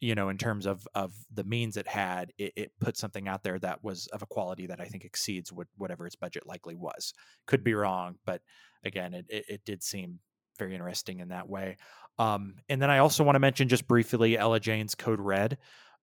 you 0.00 0.14
know 0.14 0.28
in 0.28 0.38
terms 0.38 0.66
of 0.66 0.86
of 0.94 1.12
the 1.32 1.44
means 1.44 1.76
it 1.76 1.88
had 1.88 2.32
it, 2.38 2.52
it, 2.56 2.72
put 2.80 2.96
something 2.96 3.28
out 3.28 3.42
there 3.42 3.58
that 3.58 3.82
was 3.82 4.06
of 4.08 4.22
a 4.22 4.26
quality 4.26 4.66
that 4.66 4.80
i 4.80 4.84
think 4.84 5.04
exceeds 5.04 5.52
what, 5.52 5.66
whatever 5.76 6.06
its 6.06 6.16
budget 6.16 6.46
likely 6.46 6.74
was. 6.74 7.14
Could 7.46 7.64
be 7.64 7.74
wrong 7.74 8.16
but 8.24 8.42
again 8.84 9.14
it, 9.14 9.26
it, 9.28 9.44
it 9.48 9.64
did 9.64 9.82
seem 9.82 10.20
very 10.58 10.72
interesting 10.72 11.20
in 11.20 11.28
that 11.28 11.48
way. 11.48 11.76
Um, 12.18 12.54
and 12.68 12.80
then 12.80 12.90
i 12.90 12.98
also 12.98 13.24
want 13.24 13.36
to 13.36 13.40
mention 13.40 13.68
just 13.68 13.86
briefly 13.86 14.38
ella 14.38 14.60
jane's 14.60 14.94
code 14.94 15.20
red 15.20 15.58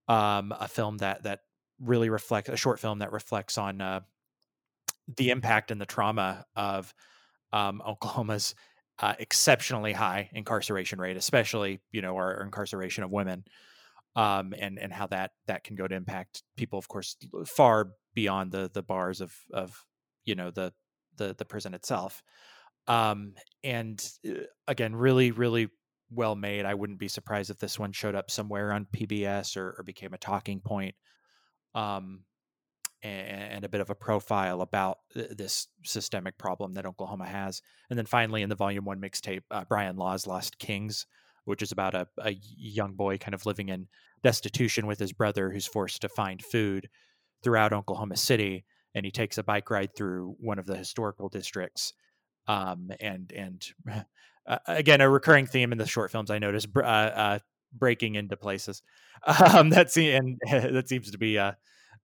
um, 0.07 0.53
a 0.59 0.67
film 0.67 0.97
that 0.97 1.23
that 1.23 1.39
really 1.79 2.09
reflects 2.09 2.49
a 2.49 2.57
short 2.57 2.79
film 2.79 2.99
that 2.99 3.11
reflects 3.11 3.57
on 3.57 3.81
uh, 3.81 4.01
the 5.17 5.29
impact 5.29 5.71
and 5.71 5.79
the 5.81 5.85
trauma 5.85 6.45
of 6.55 6.93
um, 7.51 7.81
oklahoma's 7.87 8.55
uh, 8.99 9.13
exceptionally 9.19 9.93
high 9.93 10.29
incarceration 10.33 10.99
rate, 10.99 11.17
especially 11.17 11.79
you 11.91 12.01
know 12.01 12.15
our, 12.15 12.41
incarceration 12.41 13.03
of 13.03 13.11
women, 13.11 13.43
um, 14.15 14.53
and 14.57 14.77
and 14.79 14.93
how 14.93 15.07
that 15.07 15.31
that 15.47 15.63
can 15.63 15.75
go 15.75 15.87
to 15.87 15.95
impact 15.95 16.43
people, 16.57 16.79
of 16.79 16.87
course, 16.87 17.17
far 17.45 17.89
beyond 18.13 18.51
the 18.51 18.69
the 18.73 18.83
bars 18.83 19.21
of 19.21 19.33
of 19.51 19.83
you 20.25 20.35
know 20.35 20.51
the 20.51 20.73
the 21.17 21.35
the 21.37 21.45
prison 21.45 21.73
itself. 21.73 22.21
Um, 22.87 23.33
and 23.63 24.03
uh, 24.28 24.43
again, 24.67 24.95
really, 24.95 25.32
really 25.32 25.70
well 26.11 26.36
made. 26.36 26.65
I 26.65 26.74
wouldn't 26.74 26.99
be 26.99 27.07
surprised 27.07 27.49
if 27.49 27.57
this 27.57 27.79
one 27.79 27.91
showed 27.91 28.15
up 28.15 28.29
somewhere 28.29 28.71
on 28.71 28.87
PBS 28.93 29.57
or, 29.57 29.75
or 29.78 29.83
became 29.83 30.13
a 30.13 30.17
talking 30.17 30.59
point. 30.59 30.95
Um, 31.74 32.21
and 33.04 33.66
a 33.66 33.70
bit 33.70 33.82
of 33.82 33.89
a 33.89 33.96
profile 33.96 34.62
about 34.62 35.00
this 35.13 35.67
systemic 35.84 36.38
problem 36.38 36.74
that 36.74 36.86
Oklahoma 36.86 37.25
has. 37.25 37.62
And 37.89 38.00
then 38.00 38.05
finally, 38.05 38.42
in 38.42 38.50
the 38.50 38.55
volume 38.55 38.86
one 38.86 39.01
mixtape, 39.01 39.42
uh, 39.51 39.66
Brian 39.67 39.97
Law's 39.97 40.25
Lost 40.25 40.58
Kings, 40.58 41.05
which 41.46 41.62
is 41.62 41.71
about 41.71 41.93
a, 41.93 42.08
a 42.20 42.38
young 42.58 42.93
boy 42.93 43.17
kind 43.17 43.34
of 43.34 43.46
living 43.46 43.70
in 43.70 43.88
destitution 44.24 44.88
with 44.88 45.00
his 45.00 45.12
brother 45.12 45.51
who's 45.51 45.67
forced 45.67 46.01
to 46.01 46.09
find 46.09 46.42
food 46.42 46.89
throughout 47.43 47.74
Oklahoma 47.74 48.16
City. 48.16 48.63
And 48.96 49.05
he 49.05 49.12
takes 49.12 49.38
a 49.38 49.43
bike 49.43 49.70
ride 49.70 49.96
through 49.96 50.36
one 50.39 50.58
of 50.58 50.66
the 50.66 50.78
historical 50.78 51.28
districts. 51.28 51.93
Um, 52.47 52.89
and 53.01 53.32
and 53.34 53.66
uh, 54.47 54.59
again, 54.66 55.01
a 55.01 55.09
recurring 55.09 55.46
theme 55.46 55.74
in 55.74 55.78
the 55.78 55.88
short 55.88 56.12
films 56.12 56.32
I 56.32 56.39
noticed 56.39 56.70
uh, 56.75 56.80
uh, 56.80 57.39
breaking 57.74 58.16
into 58.16 58.38
places. 58.38 58.82
Um, 59.25 59.70
that, 59.70 59.96
and, 59.96 60.38
that 60.51 60.89
seems 60.89 61.09
to 61.12 61.17
be 61.17 61.39
uh, 61.39 61.54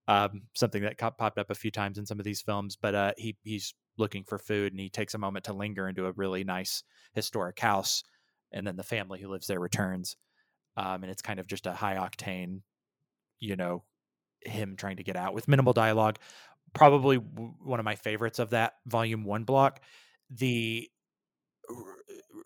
um, 0.10 0.41
something 0.56 0.81
that 0.81 0.98
popped 0.98 1.38
up 1.38 1.52
a 1.52 1.56
few 1.56 1.69
times 1.69 1.99
in 1.99 2.06
some 2.06 2.18
of 2.18 2.26
these 2.26 2.41
films. 2.41 2.76
But 2.76 2.95
uh, 2.95 3.11
he 3.15 3.38
he's 3.44 3.76
looking 3.98 4.23
for 4.23 4.40
food, 4.40 4.73
and 4.73 4.80
he 4.80 4.90
takes 4.90 5.14
a 5.14 5.19
moment 5.19 5.45
to 5.45 5.53
linger 5.53 5.88
into 5.88 6.07
a 6.07 6.11
really 6.14 6.44
nice 6.44 6.84
historic 7.14 7.60
house, 7.60 8.03
and 8.52 8.65
then 8.65 8.76
the 8.76 8.84
family 8.84 9.22
who 9.22 9.30
lives 9.30 9.45
there 9.45 9.60
returns, 9.60 10.18
um, 10.76 11.03
and 11.03 11.11
it's 11.11 11.22
kind 11.22 11.40
of 11.40 11.45
just 11.45 11.68
a 11.68 11.73
high 11.73 11.95
octane, 11.95 12.61
you 13.40 13.56
know, 13.56 13.84
him 14.41 14.76
trying 14.76 14.98
to 14.98 15.03
get 15.03 15.15
out 15.15 15.36
with 15.36 15.48
minimal 15.48 15.73
dialogue. 15.73 16.18
Probably 16.73 17.18
one 17.18 17.80
of 17.80 17.86
my 17.86 17.95
favorites 17.95 18.40
of 18.40 18.49
that 18.49 18.73
volume 18.88 19.23
one 19.23 19.44
block. 19.44 19.80
The 20.31 20.90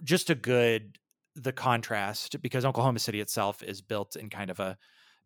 just 0.03 0.30
a 0.30 0.35
good 0.35 0.98
the 1.35 1.53
contrast 1.53 2.41
because 2.41 2.65
Oklahoma 2.65 2.99
City 2.99 3.22
itself 3.22 3.64
is 3.64 3.81
built 3.81 4.18
in 4.18 4.30
kind 4.30 4.52
of 4.52 4.60
a 4.60 4.77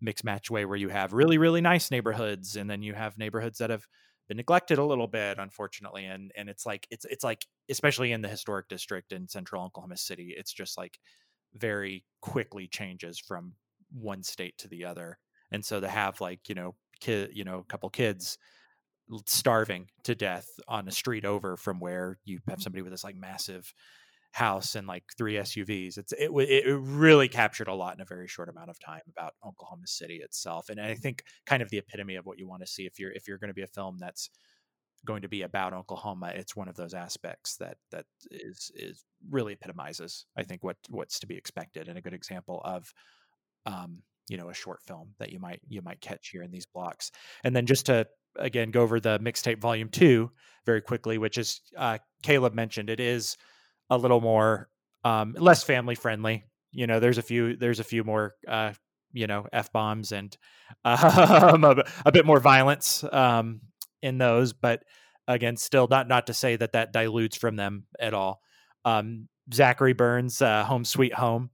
mix 0.01 0.23
match 0.23 0.51
way 0.51 0.65
where 0.65 0.77
you 0.77 0.89
have 0.89 1.13
really 1.13 1.37
really 1.37 1.61
nice 1.61 1.89
neighborhoods 1.89 2.55
and 2.55 2.69
then 2.69 2.81
you 2.81 2.93
have 2.93 3.17
neighborhoods 3.17 3.57
that 3.57 3.69
have 3.69 3.85
been 4.27 4.37
neglected 4.37 4.77
a 4.77 4.83
little 4.83 5.07
bit 5.07 5.37
unfortunately 5.39 6.05
and 6.05 6.31
and 6.35 6.49
it's 6.49 6.65
like 6.65 6.87
it's 6.91 7.05
it's 7.05 7.23
like 7.23 7.45
especially 7.69 8.11
in 8.11 8.21
the 8.21 8.27
historic 8.27 8.67
district 8.67 9.11
in 9.11 9.27
central 9.27 9.63
Oklahoma 9.63 9.97
City 9.97 10.33
it's 10.37 10.53
just 10.53 10.77
like 10.77 10.99
very 11.55 12.03
quickly 12.21 12.67
changes 12.67 13.19
from 13.19 13.53
one 13.91 14.23
state 14.23 14.57
to 14.59 14.67
the 14.67 14.85
other. 14.85 15.17
And 15.51 15.63
so 15.63 15.79
to 15.79 15.87
have 15.87 16.21
like 16.21 16.49
you 16.49 16.55
know 16.55 16.75
kid 16.99 17.31
you 17.33 17.43
know 17.43 17.59
a 17.59 17.63
couple 17.63 17.89
kids 17.89 18.37
starving 19.25 19.87
to 20.03 20.15
death 20.15 20.47
on 20.67 20.87
a 20.87 20.91
street 20.91 21.23
over 21.23 21.55
from 21.55 21.79
where 21.79 22.19
you 22.25 22.39
have 22.49 22.59
mm. 22.59 22.63
somebody 22.63 22.81
with 22.81 22.91
this 22.91 23.03
like 23.03 23.15
massive 23.15 23.73
house 24.37 24.75
and 24.75 24.87
like 24.87 25.03
three 25.17 25.33
SUVs. 25.33 25.97
It's 25.97 26.13
it 26.13 26.29
it 26.31 26.77
really 26.79 27.27
captured 27.27 27.67
a 27.67 27.73
lot 27.73 27.95
in 27.95 28.01
a 28.01 28.05
very 28.05 28.27
short 28.27 28.49
amount 28.49 28.69
of 28.69 28.79
time 28.79 29.01
about 29.09 29.33
Oklahoma 29.43 29.87
City 29.87 30.17
itself, 30.23 30.69
and 30.69 30.79
I 30.79 30.93
think 30.93 31.23
kind 31.47 31.63
of 31.63 31.71
the 31.71 31.79
epitome 31.79 32.15
of 32.15 32.25
what 32.25 32.37
you 32.37 32.47
want 32.47 32.61
to 32.61 32.67
see 32.67 32.85
if 32.85 32.99
you're 32.99 33.11
if 33.11 33.27
you're 33.27 33.39
going 33.39 33.49
to 33.49 33.55
be 33.55 33.63
a 33.63 33.67
film 33.67 33.97
that's 33.99 34.29
going 35.05 35.23
to 35.23 35.27
be 35.27 35.41
about 35.41 35.73
Oklahoma. 35.73 36.33
It's 36.35 36.55
one 36.55 36.67
of 36.67 36.75
those 36.75 36.93
aspects 36.93 37.55
that 37.57 37.77
that 37.91 38.05
is 38.29 38.71
is 38.75 39.03
really 39.27 39.53
epitomizes 39.53 40.27
I 40.37 40.43
think 40.43 40.63
what 40.63 40.77
what's 40.89 41.19
to 41.21 41.27
be 41.27 41.35
expected 41.35 41.87
and 41.87 41.97
a 41.97 42.01
good 42.01 42.13
example 42.13 42.61
of 42.63 42.93
um, 43.65 44.03
you 44.27 44.37
know 44.37 44.49
a 44.49 44.53
short 44.53 44.83
film 44.83 45.15
that 45.17 45.31
you 45.31 45.39
might 45.39 45.61
you 45.67 45.81
might 45.81 45.99
catch 45.99 46.29
here 46.29 46.43
in 46.43 46.51
these 46.51 46.67
blocks. 46.67 47.11
And 47.43 47.55
then 47.55 47.65
just 47.65 47.87
to 47.87 48.05
again 48.35 48.69
go 48.69 48.83
over 48.83 48.99
the 48.99 49.17
mixtape 49.17 49.59
volume 49.59 49.89
two 49.89 50.29
very 50.63 50.81
quickly, 50.81 51.17
which 51.17 51.39
is 51.39 51.59
uh, 51.75 51.97
Caleb 52.21 52.53
mentioned. 52.53 52.91
It 52.91 52.99
is 52.99 53.35
a 53.89 53.97
little 53.97 54.21
more 54.21 54.69
um, 55.03 55.35
less 55.37 55.63
family 55.63 55.95
friendly. 55.95 56.43
You 56.71 56.87
know, 56.87 56.99
there's 56.99 57.17
a 57.17 57.21
few 57.21 57.55
there's 57.55 57.79
a 57.79 57.83
few 57.83 58.03
more 58.03 58.35
uh, 58.47 58.73
you 59.13 59.27
know 59.27 59.47
f 59.51 59.71
bombs 59.71 60.11
and 60.11 60.35
um, 60.85 61.63
a, 61.63 61.83
a, 62.05 62.11
bit 62.11 62.25
more 62.25 62.39
violence 62.39 63.03
um, 63.11 63.61
in 64.01 64.17
those, 64.17 64.53
but 64.53 64.83
again, 65.27 65.57
still 65.57 65.87
not 65.87 66.07
not 66.07 66.27
to 66.27 66.33
say 66.33 66.55
that 66.55 66.73
that 66.73 66.93
dilutes 66.93 67.37
from 67.37 67.55
them 67.55 67.85
at 67.99 68.13
all. 68.13 68.41
Um, 68.85 69.27
Zachary 69.53 69.93
Burns, 69.93 70.41
uh, 70.41 70.63
Home 70.65 70.85
Sweet 70.85 71.13
Home, 71.13 71.49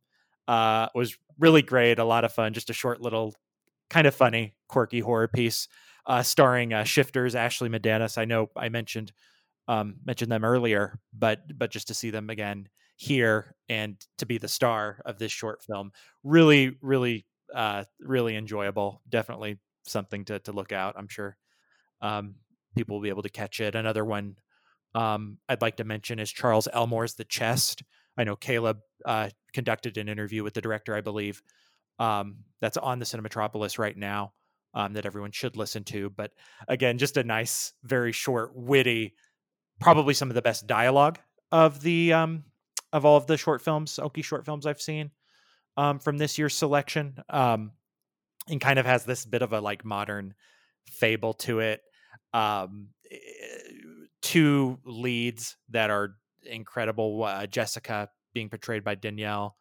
uh, 0.48 0.88
was 0.96 1.18
really 1.40 1.62
great. 1.62 2.00
A 2.00 2.06
lot 2.06 2.26
of 2.26 2.34
fun. 2.34 2.54
Just 2.54 2.70
a 2.70 2.74
short 2.74 3.02
little, 3.02 3.34
kind 3.90 4.08
of 4.08 4.16
funny, 4.16 4.56
quirky 4.68 5.00
horror 5.00 5.28
piece, 5.28 5.68
uh, 6.06 6.24
starring 6.24 6.74
uh, 6.74 6.84
Shifters, 6.84 7.36
Ashley 7.36 7.70
Medanis. 7.70 8.18
I 8.18 8.26
know 8.26 8.50
I 8.56 8.70
mentioned 8.70 9.12
um, 9.68 9.96
mentioned 10.06 10.32
them 10.32 10.44
earlier, 10.44 11.00
but 11.18 11.42
but 11.58 11.72
just 11.72 11.88
to 11.88 11.94
see 11.94 12.10
them 12.10 12.30
again 12.30 12.68
here 12.96 13.56
and 13.70 13.98
to 14.18 14.26
be 14.26 14.38
the 14.38 14.48
star 14.48 15.02
of 15.06 15.18
this 15.18 15.32
short 15.32 15.64
film, 15.64 15.92
really, 16.24 16.78
really, 16.82 17.26
uh, 17.54 17.84
really 18.00 18.36
enjoyable. 18.36 19.02
Definitely 19.10 19.60
something 19.86 20.26
to 20.26 20.40
to 20.40 20.52
look 20.52 20.72
out. 20.72 20.96
I'm 20.98 21.08
sure 21.08 21.38
um, 22.02 22.36
people 22.76 22.98
will 22.98 23.04
be 23.04 23.10
able 23.10 23.24
to 23.24 23.30
catch 23.30 23.60
it. 23.60 23.76
Another 23.76 24.06
one 24.06 24.36
um, 24.96 25.38
I'd 25.50 25.62
like 25.62 25.78
to 25.78 25.84
mention 25.84 26.20
is 26.20 26.32
Charles 26.32 26.68
Elmore's 26.72 27.16
The 27.16 27.24
Chest. 27.24 27.84
I 28.18 28.24
know 28.24 28.36
Caleb 28.36 28.80
uh, 29.06 29.30
conducted 29.54 29.98
an 29.98 30.08
interview 30.08 30.44
with 30.44 30.54
the 30.54 30.62
director, 30.62 30.96
I 30.96 31.02
believe, 31.02 31.42
um, 32.00 32.38
that's 32.62 32.78
on 32.78 33.00
the 33.00 33.06
Cinematropolis 33.06 33.80
right 33.80 33.98
now. 33.98 34.34
Um, 34.76 34.94
that 34.94 35.06
everyone 35.06 35.32
should 35.32 35.56
listen 35.56 35.84
to. 35.84 36.10
But 36.10 36.32
again, 36.68 36.98
just 36.98 37.18
a 37.18 37.24
nice, 37.24 37.74
very 37.84 38.12
short, 38.12 38.56
witty, 38.56 39.14
probably 39.80 40.14
some 40.14 40.30
of 40.30 40.36
the 40.36 40.42
best 40.42 40.68
dialogue 40.68 41.20
of 41.52 41.82
the 41.82 42.14
um, 42.14 42.44
of 42.92 43.06
all 43.06 43.18
of 43.18 43.28
the 43.28 43.38
short 43.38 43.62
films, 43.62 44.00
Okie 44.02 44.24
short 44.24 44.46
films 44.46 44.66
I've 44.66 44.82
seen 44.82 45.12
um, 45.78 46.00
from 46.00 46.18
this 46.18 46.38
year's 46.38 46.56
selection, 46.56 47.18
um, 47.30 47.72
and 48.48 48.62
kind 48.62 48.80
of 48.80 48.86
has 48.86 49.06
this 49.06 49.26
bit 49.26 49.42
of 49.42 49.54
a 49.54 49.60
like 49.60 49.84
modern 49.86 50.34
fable 50.88 51.34
to 51.34 51.60
it. 51.60 51.82
Um, 52.34 52.90
eh, 53.12 53.18
two 54.22 54.80
leads 54.86 55.58
that 55.70 55.90
are 55.90 56.16
incredible. 56.46 57.24
Uh, 57.24 57.46
Jessica 57.48 58.10
being 58.34 58.50
portrayed 58.50 58.84
by 58.84 58.96
Danielle, 58.96 59.56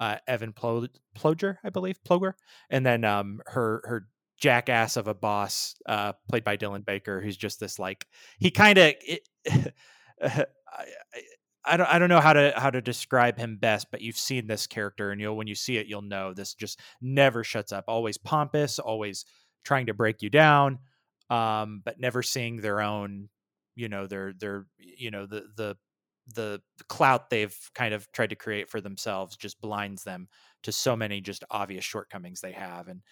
uh, 0.00 0.16
Evan 0.26 0.52
Plo- 0.52 0.88
Ploger, 1.16 1.56
I 1.64 1.70
believe, 1.70 1.98
Ploger, 2.04 2.32
and 2.70 2.84
then 2.84 3.04
um, 3.04 3.40
her 3.46 3.82
her 3.84 4.08
jackass 4.38 4.96
of 4.96 5.08
a 5.08 5.14
boss 5.14 5.74
uh, 5.86 6.12
played 6.28 6.44
by 6.44 6.56
Dylan 6.56 6.84
Baker, 6.84 7.20
who's 7.20 7.36
just 7.36 7.60
this 7.60 7.78
like 7.78 8.06
he 8.38 8.50
kind 8.50 8.78
of. 8.78 8.94
I, 11.66 11.76
don't 11.76 11.88
I 11.88 11.98
don't 11.98 12.08
know 12.08 12.20
how 12.20 12.32
to 12.32 12.52
how 12.56 12.70
to 12.70 12.80
describe 12.80 13.38
him 13.38 13.56
best, 13.56 13.88
but 13.90 14.00
you've 14.00 14.18
seen 14.18 14.46
this 14.46 14.66
character, 14.66 15.10
and 15.10 15.20
you'll 15.20 15.36
when 15.36 15.46
you 15.46 15.54
see 15.54 15.76
it, 15.76 15.86
you'll 15.86 16.02
know 16.02 16.32
this 16.32 16.54
just 16.54 16.80
never 17.00 17.42
shuts 17.42 17.72
up. 17.72 17.84
Always 17.88 18.18
pompous, 18.18 18.78
always 18.78 19.24
trying 19.64 19.86
to 19.86 19.94
break 19.94 20.22
you 20.22 20.30
down, 20.30 20.78
um, 21.28 21.82
but 21.84 21.98
never 21.98 22.22
seeing 22.22 22.58
their 22.58 22.80
own, 22.80 23.28
you 23.74 23.88
know, 23.88 24.06
their 24.06 24.32
their 24.38 24.66
you 24.78 25.10
know 25.10 25.26
the 25.26 25.44
the, 25.56 25.76
the 26.34 26.62
clout 26.88 27.30
they've 27.30 27.56
kind 27.74 27.94
of 27.94 28.10
tried 28.12 28.30
to 28.30 28.36
create 28.36 28.68
for 28.68 28.80
themselves 28.80 29.36
just 29.36 29.60
blinds 29.60 30.04
them 30.04 30.28
to 30.62 30.72
so 30.72 30.96
many 30.96 31.20
just 31.20 31.44
obvious 31.50 31.84
shortcomings 31.84 32.40
they 32.40 32.52
have, 32.52 32.88
and 32.88 33.02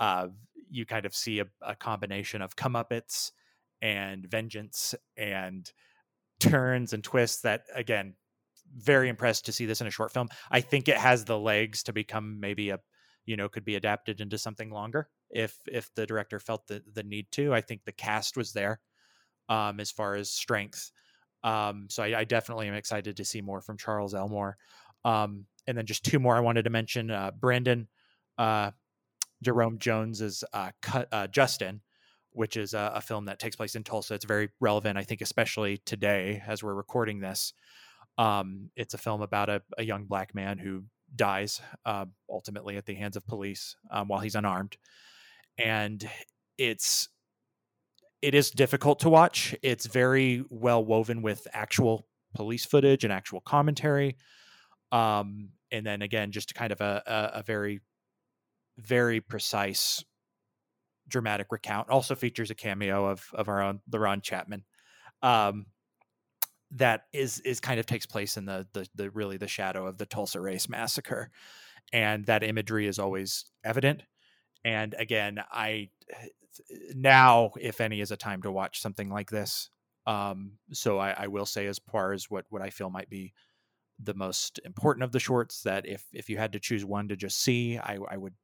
uh, 0.00 0.28
you 0.70 0.86
kind 0.86 1.06
of 1.06 1.14
see 1.14 1.40
a, 1.40 1.46
a 1.62 1.76
combination 1.76 2.42
of 2.42 2.56
comeuppets 2.56 3.30
and 3.82 4.26
vengeance 4.28 4.94
and 5.16 5.70
turns 6.40 6.92
and 6.92 7.04
twists 7.04 7.42
that 7.42 7.64
again 7.74 8.14
very 8.76 9.08
impressed 9.08 9.44
to 9.46 9.52
see 9.52 9.66
this 9.66 9.80
in 9.80 9.86
a 9.86 9.90
short 9.90 10.12
film. 10.12 10.28
I 10.50 10.60
think 10.60 10.88
it 10.88 10.96
has 10.96 11.24
the 11.24 11.38
legs 11.38 11.82
to 11.84 11.92
become 11.92 12.40
maybe 12.40 12.70
a 12.70 12.78
you 13.26 13.36
know 13.36 13.48
could 13.48 13.64
be 13.64 13.76
adapted 13.76 14.20
into 14.20 14.38
something 14.38 14.70
longer 14.70 15.08
if 15.28 15.56
if 15.66 15.92
the 15.94 16.06
director 16.06 16.40
felt 16.40 16.66
the 16.66 16.82
the 16.92 17.02
need 17.02 17.30
to. 17.32 17.52
I 17.52 17.60
think 17.60 17.84
the 17.84 17.92
cast 17.92 18.36
was 18.36 18.52
there 18.52 18.80
um 19.48 19.80
as 19.80 19.90
far 19.90 20.14
as 20.14 20.30
strength. 20.30 20.90
Um 21.44 21.86
so 21.90 22.02
i, 22.02 22.20
I 22.20 22.24
definitely 22.24 22.68
am 22.68 22.74
excited 22.74 23.16
to 23.16 23.24
see 23.24 23.40
more 23.42 23.60
from 23.60 23.76
charles 23.76 24.14
elmore. 24.14 24.56
Um 25.04 25.46
and 25.66 25.76
then 25.76 25.86
just 25.86 26.04
two 26.04 26.18
more 26.18 26.36
i 26.36 26.40
wanted 26.40 26.64
to 26.64 26.70
mention 26.70 27.10
uh 27.10 27.30
brandon 27.38 27.88
uh 28.38 28.70
jerome 29.42 29.78
jones's 29.78 30.44
uh, 30.52 30.70
cut, 30.82 31.08
uh 31.12 31.26
justin 31.26 31.80
which 32.32 32.56
is 32.56 32.74
a, 32.74 32.92
a, 32.94 33.00
film 33.00 33.24
that 33.24 33.38
takes 33.38 33.56
place 33.56 33.74
in 33.74 33.82
Tulsa. 33.82 34.14
It's 34.14 34.24
very 34.24 34.50
relevant, 34.60 34.96
I 34.96 35.02
think, 35.02 35.20
especially 35.20 35.78
today 35.78 36.42
as 36.46 36.62
we're 36.62 36.74
recording 36.74 37.20
this. 37.20 37.52
Um, 38.18 38.70
it's 38.76 38.94
a 38.94 38.98
film 38.98 39.22
about 39.22 39.48
a, 39.48 39.62
a, 39.78 39.82
young 39.82 40.04
black 40.04 40.34
man 40.34 40.58
who 40.58 40.84
dies 41.14 41.60
uh, 41.84 42.04
ultimately 42.28 42.76
at 42.76 42.86
the 42.86 42.94
hands 42.94 43.16
of 43.16 43.26
police 43.26 43.76
um, 43.90 44.08
while 44.08 44.20
he's 44.20 44.34
unarmed, 44.34 44.76
and 45.58 46.08
it's 46.58 47.08
it 48.20 48.34
is 48.34 48.50
difficult 48.50 49.00
to 49.00 49.08
watch. 49.08 49.54
It's 49.62 49.86
very 49.86 50.44
well 50.50 50.84
woven 50.84 51.22
with 51.22 51.48
actual 51.52 52.06
police 52.34 52.66
footage 52.66 53.04
and 53.04 53.12
actual 53.12 53.40
commentary, 53.40 54.16
um, 54.92 55.50
and 55.72 55.86
then 55.86 56.02
again, 56.02 56.30
just 56.30 56.54
kind 56.54 56.72
of 56.72 56.80
a, 56.80 57.02
a, 57.06 57.38
a 57.38 57.42
very 57.42 57.80
very 58.78 59.20
precise 59.20 60.04
dramatic 61.08 61.48
recount. 61.50 61.90
Also 61.90 62.14
features 62.14 62.50
a 62.50 62.54
cameo 62.54 63.06
of 63.06 63.26
of 63.34 63.48
our 63.48 63.62
own 63.62 63.80
LaRon 63.90 64.22
Chapman. 64.22 64.64
Um, 65.22 65.66
that 66.72 67.02
is 67.12 67.40
is 67.40 67.60
kind 67.60 67.80
of 67.80 67.86
takes 67.86 68.06
place 68.06 68.36
in 68.36 68.44
the, 68.44 68.66
the 68.72 68.86
the 68.94 69.10
really 69.10 69.36
the 69.36 69.48
shadow 69.48 69.86
of 69.86 69.98
the 69.98 70.06
Tulsa 70.06 70.40
race 70.40 70.68
massacre, 70.68 71.30
and 71.92 72.24
that 72.26 72.42
imagery 72.42 72.86
is 72.86 72.98
always 72.98 73.44
evident. 73.64 74.02
And 74.64 74.94
again, 74.98 75.40
I 75.50 75.90
now, 76.94 77.52
if 77.60 77.80
any, 77.80 78.00
is 78.00 78.10
a 78.10 78.16
time 78.16 78.42
to 78.42 78.52
watch 78.52 78.80
something 78.80 79.08
like 79.08 79.30
this. 79.30 79.70
Um, 80.06 80.52
so 80.72 80.98
I, 80.98 81.10
I 81.10 81.26
will 81.26 81.46
say, 81.46 81.66
as 81.66 81.80
far 81.90 82.12
as 82.12 82.30
what 82.30 82.44
what 82.50 82.62
I 82.62 82.70
feel 82.70 82.90
might 82.90 83.10
be 83.10 83.34
the 84.02 84.14
most 84.14 84.60
important 84.64 85.04
of 85.04 85.12
the 85.12 85.20
shorts, 85.20 85.62
that 85.62 85.86
if 85.86 86.04
if 86.12 86.28
you 86.30 86.38
had 86.38 86.52
to 86.52 86.60
choose 86.60 86.84
one 86.84 87.08
to 87.08 87.16
just 87.16 87.42
see, 87.42 87.78
I, 87.78 87.98
I 88.08 88.16
would 88.16 88.34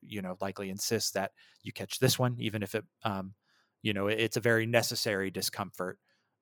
you 0.00 0.22
know 0.22 0.36
likely 0.40 0.70
insist 0.70 1.14
that 1.14 1.32
you 1.62 1.72
catch 1.72 1.98
this 1.98 2.18
one 2.18 2.36
even 2.38 2.62
if 2.62 2.74
it 2.74 2.84
um, 3.04 3.34
you 3.82 3.92
know 3.92 4.06
it's 4.06 4.36
a 4.36 4.40
very 4.40 4.66
necessary 4.66 5.30
discomfort 5.30 5.98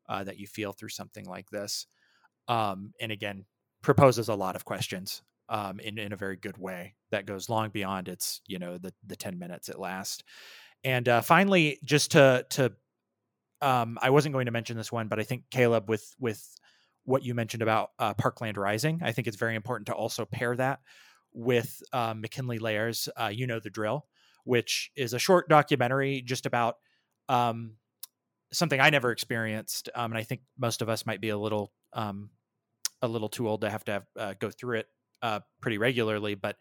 uh, 0.08 0.24
that 0.24 0.38
you 0.38 0.46
feel 0.46 0.72
through 0.72 0.88
something 0.88 1.24
like 1.24 1.48
this 1.50 1.86
um, 2.48 2.92
and 3.00 3.12
again 3.12 3.44
proposes 3.82 4.28
a 4.28 4.34
lot 4.34 4.56
of 4.56 4.64
questions 4.64 5.22
um, 5.48 5.80
in, 5.80 5.98
in 5.98 6.12
a 6.12 6.16
very 6.16 6.36
good 6.36 6.58
way 6.58 6.94
that 7.10 7.26
goes 7.26 7.48
long 7.48 7.70
beyond 7.70 8.08
its 8.08 8.40
you 8.46 8.58
know 8.58 8.78
the 8.78 8.92
the 9.06 9.16
10 9.16 9.38
minutes 9.38 9.68
it 9.68 9.78
lasts 9.78 10.22
and 10.84 11.08
uh, 11.08 11.20
finally 11.20 11.78
just 11.84 12.12
to 12.12 12.44
to 12.50 12.72
um, 13.62 13.98
i 14.00 14.10
wasn't 14.10 14.32
going 14.32 14.46
to 14.46 14.52
mention 14.52 14.76
this 14.76 14.92
one 14.92 15.08
but 15.08 15.18
i 15.18 15.22
think 15.22 15.44
caleb 15.50 15.88
with 15.88 16.14
with 16.18 16.44
what 17.04 17.24
you 17.24 17.34
mentioned 17.34 17.62
about 17.62 17.90
uh, 17.98 18.14
parkland 18.14 18.56
rising 18.56 19.00
i 19.02 19.12
think 19.12 19.26
it's 19.26 19.36
very 19.36 19.56
important 19.56 19.86
to 19.86 19.94
also 19.94 20.24
pair 20.24 20.54
that 20.54 20.80
with 21.32 21.82
uh, 21.92 22.14
McKinley 22.16 22.58
Layers, 22.58 23.08
uh, 23.20 23.30
You 23.32 23.46
Know 23.46 23.60
the 23.60 23.70
Drill, 23.70 24.06
which 24.44 24.90
is 24.96 25.12
a 25.12 25.18
short 25.18 25.48
documentary 25.48 26.22
just 26.22 26.46
about 26.46 26.76
um, 27.28 27.76
something 28.52 28.80
I 28.80 28.90
never 28.90 29.12
experienced. 29.12 29.88
Um, 29.94 30.12
and 30.12 30.18
I 30.18 30.24
think 30.24 30.42
most 30.58 30.82
of 30.82 30.88
us 30.88 31.06
might 31.06 31.20
be 31.20 31.28
a 31.28 31.38
little 31.38 31.72
um, 31.92 32.30
a 33.02 33.08
little 33.08 33.28
too 33.28 33.48
old 33.48 33.62
to 33.62 33.70
have 33.70 33.84
to 33.84 33.92
have, 33.92 34.06
uh, 34.18 34.34
go 34.38 34.50
through 34.50 34.80
it 34.80 34.86
uh, 35.22 35.40
pretty 35.60 35.78
regularly, 35.78 36.34
but 36.34 36.56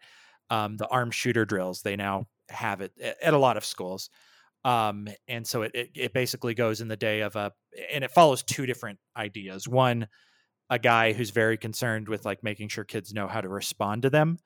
um, 0.48 0.76
the 0.76 0.88
armed 0.88 1.14
shooter 1.14 1.44
drills 1.44 1.82
they 1.82 1.96
now 1.96 2.26
have 2.48 2.80
it 2.80 2.92
at 3.22 3.34
a 3.34 3.38
lot 3.38 3.56
of 3.56 3.64
schools. 3.64 4.10
Um, 4.64 5.08
and 5.28 5.46
so 5.46 5.62
it, 5.62 5.72
it, 5.74 5.90
it 5.94 6.12
basically 6.12 6.54
goes 6.54 6.80
in 6.80 6.88
the 6.88 6.96
day 6.96 7.20
of 7.20 7.36
a, 7.36 7.52
and 7.92 8.04
it 8.04 8.10
follows 8.10 8.42
two 8.42 8.66
different 8.66 8.98
ideas. 9.16 9.66
One, 9.68 10.08
a 10.70 10.78
guy 10.78 11.12
who's 11.12 11.30
very 11.30 11.56
concerned 11.56 12.08
with 12.08 12.24
like 12.24 12.42
making 12.42 12.68
sure 12.68 12.84
kids 12.84 13.12
know 13.12 13.26
how 13.26 13.40
to 13.40 13.48
respond 13.48 14.02
to 14.02 14.10
them, 14.10 14.38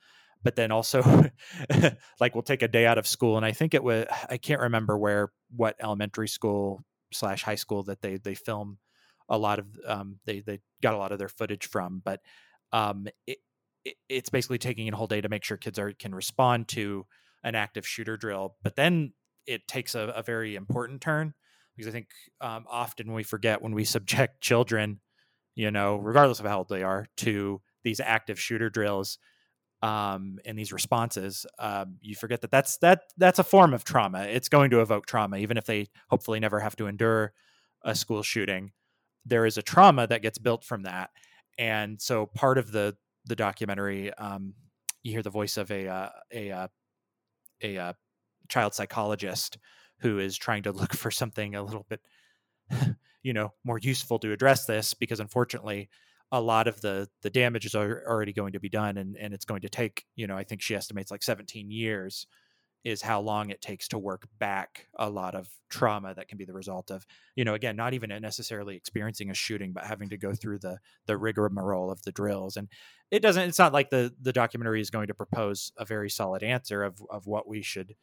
but 0.42 0.56
then 0.56 0.72
also 0.72 1.02
like 2.20 2.34
we'll 2.34 2.42
take 2.42 2.62
a 2.62 2.68
day 2.68 2.86
out 2.86 2.98
of 2.98 3.06
school. 3.06 3.36
And 3.36 3.44
I 3.44 3.52
think 3.52 3.74
it 3.74 3.84
was, 3.84 4.06
I 4.28 4.38
can't 4.38 4.62
remember 4.62 4.96
where, 4.98 5.30
what 5.54 5.76
elementary 5.80 6.28
school 6.28 6.82
slash 7.12 7.42
high 7.42 7.54
school 7.54 7.82
that 7.84 8.00
they, 8.00 8.16
they 8.16 8.34
film 8.34 8.78
a 9.28 9.38
lot 9.38 9.58
of, 9.58 9.66
um, 9.86 10.18
they, 10.24 10.40
they 10.40 10.60
got 10.82 10.94
a 10.94 10.98
lot 10.98 11.12
of 11.12 11.18
their 11.18 11.28
footage 11.28 11.68
from, 11.68 12.00
but, 12.02 12.20
um, 12.72 13.06
it, 13.26 13.38
it, 13.84 13.96
it's 14.08 14.30
basically 14.30 14.58
taking 14.58 14.88
a 14.88 14.96
whole 14.96 15.06
day 15.06 15.20
to 15.20 15.28
make 15.28 15.44
sure 15.44 15.58
kids 15.58 15.78
are, 15.78 15.92
can 15.92 16.14
respond 16.14 16.68
to 16.68 17.06
an 17.42 17.54
active 17.54 17.86
shooter 17.86 18.16
drill. 18.16 18.56
But 18.62 18.76
then 18.76 19.12
it 19.46 19.68
takes 19.68 19.94
a, 19.94 20.00
a 20.16 20.22
very 20.22 20.56
important 20.56 21.02
turn 21.02 21.34
because 21.76 21.88
I 21.88 21.92
think 21.92 22.08
um, 22.40 22.64
often 22.68 23.12
we 23.12 23.22
forget 23.22 23.62
when 23.62 23.74
we 23.74 23.84
subject 23.84 24.40
children, 24.40 25.00
you 25.54 25.70
know, 25.70 25.96
regardless 25.96 26.40
of 26.40 26.46
how 26.46 26.58
old 26.58 26.68
they 26.68 26.82
are, 26.82 27.06
to 27.18 27.60
these 27.82 28.00
active 28.00 28.40
shooter 28.40 28.70
drills 28.70 29.18
um, 29.82 30.38
and 30.44 30.58
these 30.58 30.72
responses, 30.72 31.46
um, 31.58 31.96
you 32.00 32.14
forget 32.14 32.40
that 32.42 32.50
that's 32.50 32.78
that 32.78 33.02
that's 33.18 33.38
a 33.38 33.44
form 33.44 33.74
of 33.74 33.84
trauma. 33.84 34.22
It's 34.22 34.48
going 34.48 34.70
to 34.70 34.80
evoke 34.80 35.06
trauma, 35.06 35.38
even 35.38 35.56
if 35.56 35.66
they 35.66 35.88
hopefully 36.08 36.40
never 36.40 36.60
have 36.60 36.76
to 36.76 36.86
endure 36.86 37.32
a 37.82 37.94
school 37.94 38.22
shooting. 38.22 38.72
There 39.26 39.46
is 39.46 39.58
a 39.58 39.62
trauma 39.62 40.06
that 40.06 40.22
gets 40.22 40.38
built 40.38 40.64
from 40.64 40.82
that, 40.84 41.10
and 41.58 42.00
so 42.00 42.26
part 42.26 42.58
of 42.58 42.72
the 42.72 42.96
the 43.26 43.36
documentary, 43.36 44.12
um, 44.14 44.54
you 45.02 45.12
hear 45.12 45.22
the 45.22 45.30
voice 45.30 45.56
of 45.56 45.70
a 45.70 45.88
uh, 45.88 46.08
a 46.32 46.50
uh, 46.50 46.68
a 47.62 47.78
uh, 47.78 47.92
child 48.48 48.74
psychologist 48.74 49.58
who 50.00 50.18
is 50.18 50.36
trying 50.36 50.62
to 50.64 50.72
look 50.72 50.94
for 50.94 51.10
something 51.10 51.54
a 51.54 51.62
little 51.62 51.86
bit 51.88 52.00
you 53.24 53.32
know 53.32 53.52
more 53.64 53.78
useful 53.78 54.20
to 54.20 54.32
address 54.32 54.66
this 54.66 54.94
because 54.94 55.18
unfortunately 55.18 55.88
a 56.30 56.40
lot 56.40 56.68
of 56.68 56.80
the 56.80 57.08
the 57.22 57.30
damages 57.30 57.74
are 57.74 58.04
already 58.06 58.32
going 58.32 58.52
to 58.52 58.60
be 58.60 58.68
done 58.68 58.96
and 58.96 59.16
and 59.16 59.34
it's 59.34 59.44
going 59.44 59.62
to 59.62 59.68
take 59.68 60.04
you 60.14 60.28
know 60.28 60.36
i 60.36 60.44
think 60.44 60.62
she 60.62 60.76
estimates 60.76 61.10
like 61.10 61.24
17 61.24 61.70
years 61.70 62.26
is 62.84 63.00
how 63.00 63.18
long 63.18 63.48
it 63.48 63.62
takes 63.62 63.88
to 63.88 63.98
work 63.98 64.28
back 64.38 64.88
a 64.98 65.08
lot 65.08 65.34
of 65.34 65.48
trauma 65.70 66.14
that 66.14 66.28
can 66.28 66.36
be 66.36 66.44
the 66.44 66.52
result 66.52 66.90
of 66.90 67.06
you 67.34 67.44
know 67.44 67.54
again 67.54 67.76
not 67.76 67.94
even 67.94 68.10
necessarily 68.20 68.76
experiencing 68.76 69.30
a 69.30 69.34
shooting 69.34 69.72
but 69.72 69.84
having 69.84 70.08
to 70.10 70.18
go 70.18 70.34
through 70.34 70.58
the 70.58 70.78
the 71.06 71.16
rigmarole 71.16 71.90
of 71.90 72.02
the 72.02 72.12
drills. 72.12 72.56
And 72.56 72.68
it 73.10 73.20
doesn't 73.20 73.48
it's 73.48 73.58
not 73.58 73.72
like 73.72 73.90
the 73.90 74.14
the 74.20 74.32
documentary 74.32 74.80
is 74.80 74.90
going 74.90 75.08
to 75.08 75.14
propose 75.14 75.72
a 75.78 75.84
very 75.84 76.10
solid 76.10 76.42
answer 76.42 76.82
of 76.82 77.02
of 77.10 77.26
what 77.26 77.48
we 77.48 77.62
should 77.62 77.94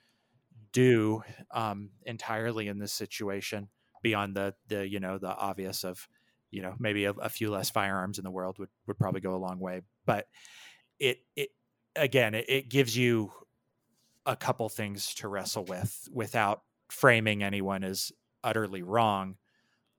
do 0.73 1.21
um, 1.53 1.91
entirely 2.05 2.67
in 2.67 2.79
this 2.79 2.93
situation 2.93 3.69
beyond 4.01 4.35
the 4.35 4.53
the 4.67 4.87
you 4.87 4.99
know 4.99 5.17
the 5.17 5.35
obvious 5.35 5.83
of 5.83 6.07
you 6.49 6.61
know 6.61 6.75
maybe 6.79 7.05
a, 7.05 7.11
a, 7.11 7.29
few 7.29 7.49
less 7.49 7.69
firearms 7.69 8.17
in 8.17 8.23
the 8.23 8.31
world 8.31 8.57
would 8.59 8.69
would 8.87 8.97
probably 8.97 9.21
go 9.21 9.35
a 9.35 9.37
long 9.37 9.59
way. 9.59 9.81
But 10.05 10.27
it 10.99 11.19
it 11.35 11.49
again 11.95 12.33
it, 12.35 12.45
it 12.49 12.69
gives 12.69 12.95
you 12.97 13.31
a 14.25 14.35
couple 14.35 14.69
things 14.69 15.15
to 15.15 15.27
wrestle 15.27 15.65
with 15.65 16.07
without 16.11 16.61
framing 16.89 17.43
anyone 17.43 17.83
as 17.83 18.11
utterly 18.43 18.83
wrong 18.83 19.35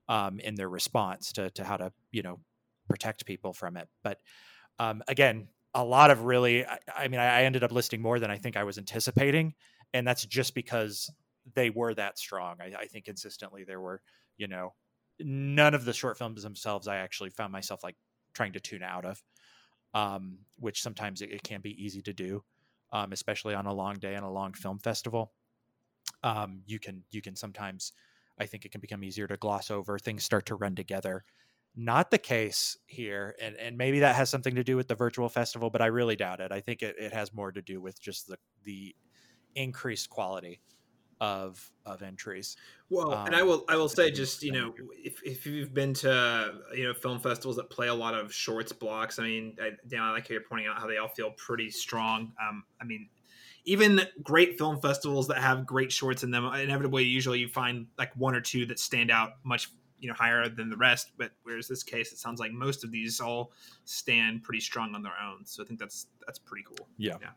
um, 0.07 0.39
in 0.39 0.55
their 0.55 0.69
response 0.69 1.33
to 1.33 1.49
to 1.51 1.63
how 1.63 1.77
to 1.77 1.91
you 2.11 2.21
know 2.21 2.39
protect 2.89 3.25
people 3.25 3.53
from 3.53 3.77
it. 3.77 3.87
But 4.03 4.19
um, 4.79 5.01
again 5.07 5.47
a 5.73 5.83
lot 5.83 6.11
of 6.11 6.23
really 6.23 6.65
I, 6.65 6.77
I 6.95 7.07
mean 7.07 7.19
I, 7.19 7.39
I 7.39 7.43
ended 7.43 7.63
up 7.63 7.71
listing 7.71 8.01
more 8.01 8.19
than 8.19 8.29
i 8.29 8.37
think 8.37 8.57
i 8.57 8.63
was 8.63 8.77
anticipating 8.77 9.53
and 9.93 10.07
that's 10.07 10.25
just 10.25 10.55
because 10.55 11.11
they 11.55 11.69
were 11.69 11.93
that 11.93 12.17
strong. 12.17 12.57
I, 12.61 12.73
I, 12.81 12.85
think 12.85 13.05
consistently 13.05 13.63
there 13.63 13.81
were, 13.81 14.01
you 14.37 14.47
know, 14.47 14.73
none 15.19 15.73
of 15.73 15.85
the 15.85 15.93
short 15.93 16.17
films 16.17 16.43
themselves 16.43 16.87
I 16.87 16.97
actually 16.97 17.29
found 17.29 17.51
myself 17.51 17.83
like 17.83 17.95
trying 18.33 18.53
to 18.53 18.59
tune 18.59 18.83
out 18.83 19.05
of, 19.05 19.21
um, 19.93 20.39
which 20.57 20.81
sometimes 20.81 21.21
it, 21.21 21.31
it, 21.31 21.43
can 21.43 21.61
be 21.61 21.83
easy 21.83 22.01
to 22.03 22.13
do, 22.13 22.43
um, 22.91 23.11
especially 23.11 23.53
on 23.53 23.65
a 23.65 23.73
long 23.73 23.95
day 23.95 24.15
and 24.15 24.25
a 24.25 24.29
long 24.29 24.53
film 24.53 24.79
festival. 24.79 25.31
Um, 26.23 26.61
you 26.65 26.79
can 26.79 27.03
you 27.11 27.21
can 27.21 27.35
sometimes, 27.35 27.93
I 28.39 28.45
think 28.45 28.65
it 28.65 28.71
can 28.71 28.81
become 28.81 29.03
easier 29.03 29.27
to 29.27 29.37
gloss 29.37 29.69
over. 29.69 29.99
Things 29.99 30.23
start 30.23 30.45
to 30.47 30.55
run 30.55 30.75
together. 30.75 31.23
Not 31.75 32.11
the 32.11 32.17
case 32.17 32.77
here, 32.85 33.35
and 33.41 33.55
and 33.57 33.77
maybe 33.77 33.99
that 33.99 34.15
has 34.15 34.29
something 34.29 34.55
to 34.55 34.63
do 34.63 34.75
with 34.77 34.87
the 34.87 34.95
virtual 34.95 35.27
festival, 35.27 35.69
but 35.69 35.81
I 35.81 35.87
really 35.87 36.15
doubt 36.15 36.39
it. 36.39 36.51
I 36.51 36.59
think 36.59 36.81
it, 36.81 36.95
it 36.99 37.13
has 37.13 37.33
more 37.33 37.51
to 37.51 37.61
do 37.61 37.81
with 37.81 37.99
just 37.99 38.27
the 38.27 38.37
the 38.63 38.95
increased 39.55 40.09
quality 40.09 40.61
of 41.23 41.71
of 41.85 42.01
entries. 42.01 42.57
Well, 42.89 43.13
um, 43.13 43.27
and 43.27 43.35
I 43.35 43.41
um, 43.41 43.47
will 43.47 43.65
I 43.69 43.77
will 43.77 43.87
say 43.87 44.11
just 44.11 44.43
you 44.43 44.51
know 44.51 44.73
if, 45.01 45.23
if 45.23 45.45
you've 45.45 45.73
been 45.73 45.93
to 45.95 46.53
you 46.75 46.83
know 46.83 46.93
film 46.93 47.19
festivals 47.19 47.55
that 47.55 47.69
play 47.69 47.87
a 47.87 47.93
lot 47.93 48.13
of 48.13 48.33
shorts 48.33 48.73
blocks, 48.73 49.19
I 49.19 49.23
mean, 49.23 49.55
I, 49.61 49.69
Dan, 49.87 50.01
I 50.01 50.11
like 50.11 50.27
how 50.27 50.33
you're 50.33 50.41
pointing 50.41 50.67
out 50.67 50.77
how 50.77 50.85
they 50.85 50.97
all 50.97 51.07
feel 51.07 51.31
pretty 51.31 51.69
strong. 51.69 52.33
Um, 52.45 52.65
I 52.81 52.83
mean, 52.83 53.07
even 53.63 54.01
great 54.21 54.57
film 54.57 54.81
festivals 54.81 55.29
that 55.29 55.37
have 55.37 55.65
great 55.65 55.93
shorts 55.93 56.23
in 56.23 56.31
them, 56.31 56.43
inevitably, 56.45 57.05
usually 57.05 57.39
you 57.39 57.47
find 57.47 57.87
like 57.97 58.13
one 58.17 58.35
or 58.35 58.41
two 58.41 58.65
that 58.65 58.77
stand 58.77 59.09
out 59.09 59.35
much 59.45 59.69
you 59.99 60.09
know 60.09 60.13
higher 60.13 60.49
than 60.49 60.69
the 60.69 60.75
rest. 60.75 61.11
But 61.17 61.31
whereas 61.43 61.69
this 61.69 61.83
case, 61.83 62.11
it 62.11 62.17
sounds 62.17 62.41
like 62.41 62.51
most 62.51 62.83
of 62.83 62.91
these 62.91 63.21
all 63.21 63.53
stand 63.85 64.43
pretty 64.43 64.59
strong 64.59 64.93
on 64.93 65.01
their 65.03 65.15
own. 65.25 65.45
So 65.45 65.63
I 65.63 65.65
think 65.65 65.79
that's 65.79 66.07
that's 66.27 66.39
pretty 66.39 66.65
cool. 66.67 66.85
Yeah, 66.97 67.15
yeah, 67.21 67.29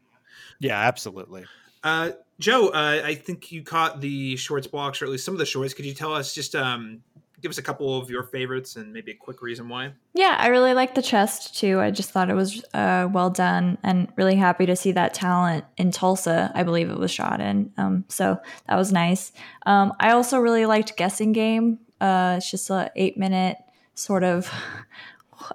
yeah 0.58 0.80
absolutely. 0.80 1.44
Uh, 1.86 2.10
Jo, 2.40 2.66
uh, 2.70 3.00
I 3.04 3.14
think 3.14 3.52
you 3.52 3.62
caught 3.62 4.00
the 4.00 4.34
shorts 4.34 4.66
blocks, 4.66 5.00
or 5.00 5.04
at 5.04 5.10
least 5.12 5.24
some 5.24 5.34
of 5.34 5.38
the 5.38 5.46
shorts. 5.46 5.72
Could 5.72 5.86
you 5.86 5.94
tell 5.94 6.12
us 6.12 6.34
just 6.34 6.56
um, 6.56 7.00
give 7.40 7.50
us 7.50 7.58
a 7.58 7.62
couple 7.62 7.96
of 7.96 8.10
your 8.10 8.24
favorites 8.24 8.74
and 8.74 8.92
maybe 8.92 9.12
a 9.12 9.14
quick 9.14 9.40
reason 9.40 9.68
why? 9.68 9.92
Yeah, 10.12 10.36
I 10.36 10.48
really 10.48 10.74
liked 10.74 10.96
the 10.96 11.02
chest 11.02 11.56
too. 11.56 11.78
I 11.78 11.92
just 11.92 12.10
thought 12.10 12.28
it 12.28 12.34
was 12.34 12.64
uh, 12.74 13.08
well 13.12 13.30
done, 13.30 13.78
and 13.84 14.08
really 14.16 14.34
happy 14.34 14.66
to 14.66 14.74
see 14.74 14.90
that 14.92 15.14
talent 15.14 15.64
in 15.76 15.92
Tulsa. 15.92 16.50
I 16.56 16.64
believe 16.64 16.90
it 16.90 16.98
was 16.98 17.12
shot 17.12 17.40
in, 17.40 17.72
um, 17.78 18.04
so 18.08 18.36
that 18.68 18.74
was 18.74 18.92
nice. 18.92 19.30
Um, 19.64 19.92
I 20.00 20.10
also 20.10 20.40
really 20.40 20.66
liked 20.66 20.96
guessing 20.96 21.32
game. 21.32 21.78
Uh, 22.00 22.34
it's 22.38 22.50
just 22.50 22.68
a 22.68 22.90
eight 22.96 23.16
minute 23.16 23.58
sort 23.94 24.24
of 24.24 24.52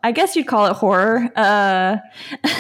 I 0.04 0.12
guess 0.12 0.36
you'd 0.36 0.48
call 0.48 0.68
it 0.68 0.74
horror. 0.74 1.30
Uh, 1.36 1.98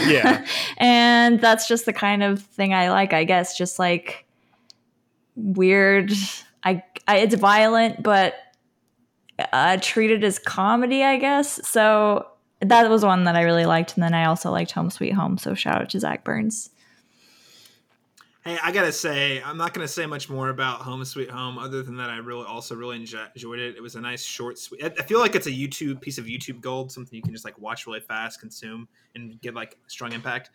yeah. 0.07 0.45
and 0.77 1.39
that's 1.39 1.67
just 1.67 1.85
the 1.85 1.93
kind 1.93 2.23
of 2.23 2.41
thing 2.41 2.73
I 2.73 2.89
like, 2.89 3.13
I 3.13 3.23
guess. 3.23 3.57
Just 3.57 3.79
like 3.79 4.25
weird. 5.35 6.11
I, 6.63 6.83
I 7.07 7.17
it's 7.17 7.35
violent, 7.35 8.03
but 8.03 8.35
uh, 9.51 9.77
treated 9.81 10.23
as 10.23 10.39
comedy, 10.39 11.03
I 11.03 11.17
guess. 11.17 11.67
So 11.67 12.27
that 12.61 12.89
was 12.89 13.03
one 13.03 13.23
that 13.23 13.35
I 13.35 13.41
really 13.41 13.65
liked. 13.65 13.95
And 13.95 14.03
then 14.03 14.13
I 14.13 14.25
also 14.25 14.51
liked 14.51 14.71
Home 14.71 14.89
Sweet 14.89 15.13
Home. 15.13 15.37
So 15.37 15.53
shout 15.53 15.81
out 15.81 15.89
to 15.91 15.99
Zach 15.99 16.23
Burns. 16.23 16.69
Hey, 18.43 18.57
I 18.63 18.71
gotta 18.71 18.91
say, 18.91 19.39
I'm 19.43 19.57
not 19.57 19.73
gonna 19.73 19.87
say 19.87 20.07
much 20.07 20.27
more 20.27 20.49
about 20.49 20.81
Home 20.81 21.05
Sweet 21.05 21.29
Home, 21.29 21.59
other 21.59 21.83
than 21.83 21.95
that, 21.97 22.09
I 22.09 22.17
really 22.17 22.45
also 22.45 22.73
really 22.73 22.95
enjoyed 22.95 23.59
it. 23.59 23.75
It 23.75 23.81
was 23.83 23.93
a 23.93 24.01
nice, 24.01 24.23
short, 24.23 24.57
sweet. 24.57 24.83
I 24.83 25.03
feel 25.03 25.19
like 25.19 25.35
it's 25.35 25.45
a 25.45 25.51
YouTube 25.51 26.01
piece 26.01 26.17
of 26.17 26.25
YouTube 26.25 26.59
gold, 26.59 26.91
something 26.91 27.15
you 27.15 27.21
can 27.21 27.33
just 27.33 27.45
like 27.45 27.59
watch 27.59 27.85
really 27.85 27.99
fast, 27.99 28.39
consume, 28.39 28.87
and 29.13 29.39
get 29.41 29.53
like 29.53 29.77
strong 29.85 30.11
impact. 30.11 30.49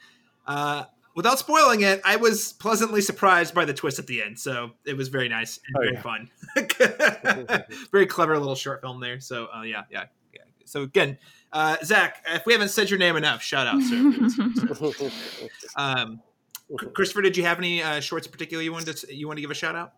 Uh, 0.49 0.85
without 1.15 1.39
spoiling 1.39 1.83
it, 1.83 2.01
I 2.05 2.17
was 2.17 2.55
pleasantly 2.55 3.01
surprised 3.01 3.55
by 3.55 3.65
the 3.65 3.75
twist 3.75 4.01
at 4.01 4.09
the 4.09 4.21
end. 4.21 4.39
So 4.39 4.73
it 4.85 4.97
was 4.97 5.07
very 5.07 5.29
nice 5.29 5.61
and 5.67 5.77
oh, 5.77 5.81
very 5.81 5.95
yeah. 5.95 7.63
fun. 7.63 7.65
very 7.93 8.07
clever 8.07 8.37
little 8.37 8.57
short 8.57 8.81
film 8.81 9.01
there. 9.01 9.21
So 9.21 9.47
uh, 9.55 9.63
yeah, 9.63 9.85
yeah, 9.93 10.07
yeah. 10.35 10.43
So 10.65 10.83
again, 10.83 11.19
uh, 11.53 11.77
Zach, 11.85 12.23
if 12.27 12.47
we 12.47 12.53
haven't 12.53 12.71
said 12.71 12.91
your 12.91 12.99
name 12.99 13.17
enough, 13.17 13.43
shout 13.43 13.69
out, 13.69 13.81
sir. 13.81 15.11
um, 15.77 16.21
Christopher, 16.95 17.23
did 17.23 17.37
you 17.37 17.45
have 17.45 17.59
any 17.59 17.83
uh, 17.83 18.01
shorts 18.01 18.27
in 18.27 18.33
particular 18.33 18.63
you 18.63 18.73
wanted 18.73 18.97
to 18.97 19.15
you 19.15 19.27
want 19.27 19.37
to 19.37 19.41
give 19.41 19.51
a 19.51 19.55
shout 19.55 19.77
out? 19.77 19.93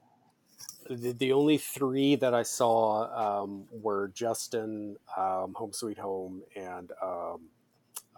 The, 0.89 1.13
the 1.13 1.33
only 1.33 1.59
three 1.59 2.17
that 2.17 2.33
I 2.33 2.43
saw 2.43 3.43
um, 3.43 3.65
were 3.71 4.09
Justin, 4.09 4.97
um, 5.17 5.53
Home 5.55 5.73
Sweet 5.73 5.99
Home, 5.99 6.43
and 6.57 6.91
um, 7.03 7.41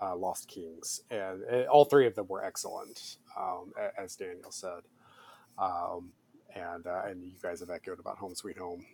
uh, 0.00 0.14
Lost 0.14 0.46
Kings, 0.46 1.02
and, 1.10 1.42
and, 1.42 1.66
all 1.66 1.84
three 1.84 2.06
of 2.06 2.14
them 2.14 2.26
were 2.28 2.44
excellent, 2.44 3.16
um, 3.36 3.72
as 3.98 4.14
Daniel 4.14 4.52
said. 4.52 4.82
Um, 5.58 6.10
and 6.54 6.86
uh, 6.86 7.02
and 7.06 7.24
you 7.24 7.32
guys 7.42 7.60
have 7.60 7.70
echoed 7.70 7.98
about 7.98 8.18
Home 8.18 8.34
Sweet 8.34 8.58
Home. 8.58 8.84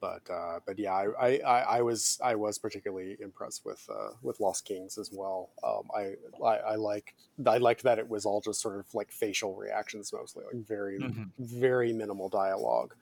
But 0.00 0.22
uh, 0.30 0.60
but 0.66 0.78
yeah, 0.78 0.92
I, 0.94 1.40
I, 1.46 1.60
I, 1.60 1.82
was 1.82 2.18
I 2.22 2.34
was 2.34 2.58
particularly 2.58 3.16
impressed 3.20 3.64
with 3.66 3.86
uh, 3.90 4.10
with 4.22 4.40
Lost 4.40 4.64
Kings 4.64 4.96
as 4.96 5.10
well. 5.12 5.50
Um, 5.62 5.88
I, 5.94 6.14
I 6.44 6.56
I 6.72 6.74
liked 6.76 7.12
I 7.46 7.58
liked 7.58 7.82
that 7.82 7.98
it 7.98 8.08
was 8.08 8.24
all 8.24 8.40
just 8.40 8.60
sort 8.60 8.78
of 8.78 8.86
like 8.94 9.10
facial 9.10 9.54
reactions 9.54 10.12
mostly, 10.12 10.44
like 10.44 10.64
very 10.66 11.00
mm-hmm. 11.00 11.24
very 11.38 11.92
minimal 11.92 12.28
dialogue. 12.28 12.94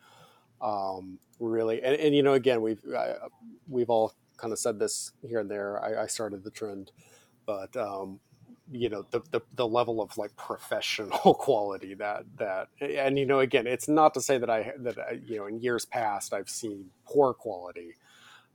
Um, 0.60 1.19
really, 1.39 1.82
and, 1.82 1.94
and 1.94 2.15
you 2.16 2.23
know, 2.23 2.35
again, 2.35 2.62
we've 2.62 2.82
uh, 2.93 3.15
we've 3.69 3.90
all 3.90 4.15
kind 4.36 4.52
of 4.52 4.59
said 4.59 4.78
this 4.78 5.12
here 5.27 5.40
and 5.40 5.51
there. 5.51 5.82
I, 5.82 6.05
I 6.05 6.06
started 6.06 6.43
the 6.43 6.51
trend, 6.51 6.90
but 7.47 7.77
um, 7.77 8.20
you 8.70 8.88
know 8.88 9.04
the, 9.10 9.20
the 9.30 9.40
the 9.54 9.66
level 9.66 10.00
of 10.00 10.16
like 10.18 10.34
professional 10.36 11.34
quality 11.34 11.94
that 11.94 12.24
that 12.36 12.68
and 12.80 13.18
you 13.18 13.26
know 13.26 13.40
again 13.40 13.66
it's 13.66 13.88
not 13.88 14.14
to 14.14 14.20
say 14.20 14.38
that 14.38 14.50
i 14.50 14.72
that 14.78 14.98
I, 14.98 15.20
you 15.24 15.38
know 15.38 15.46
in 15.46 15.60
years 15.60 15.84
past 15.84 16.32
i've 16.32 16.50
seen 16.50 16.90
poor 17.04 17.34
quality. 17.34 17.94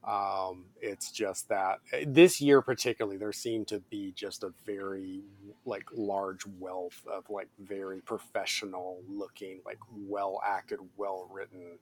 Um 0.04 0.66
it's 0.82 1.12
just 1.12 1.48
that 1.48 1.80
eh, 1.94 2.04
this 2.06 2.42
year 2.42 2.62
particularly 2.62 3.18
there 3.18 3.32
seemed 3.32 3.70
to 3.70 3.80
be 3.90 4.12
just 4.16 4.44
a 4.44 4.52
very 4.66 5.22
like 5.66 5.86
large 5.94 6.46
wealth 6.60 7.02
of 7.10 7.30
like 7.30 7.48
very 7.60 8.02
professional 8.02 9.02
looking 9.08 9.62
like 9.66 9.80
well 9.96 10.42
acted 10.46 10.80
well 10.98 11.30
written 11.32 11.80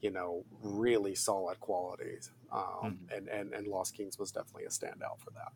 you 0.00 0.10
know 0.10 0.44
really 0.62 1.14
solid 1.14 1.60
qualities. 1.60 2.30
Um 2.50 2.60
mm-hmm. 2.60 3.14
and 3.16 3.28
and 3.28 3.52
and 3.52 3.66
lost 3.66 3.94
kings 3.94 4.18
was 4.18 4.32
definitely 4.32 4.64
a 4.64 4.68
standout 4.70 5.18
for 5.18 5.30
that 5.32 5.52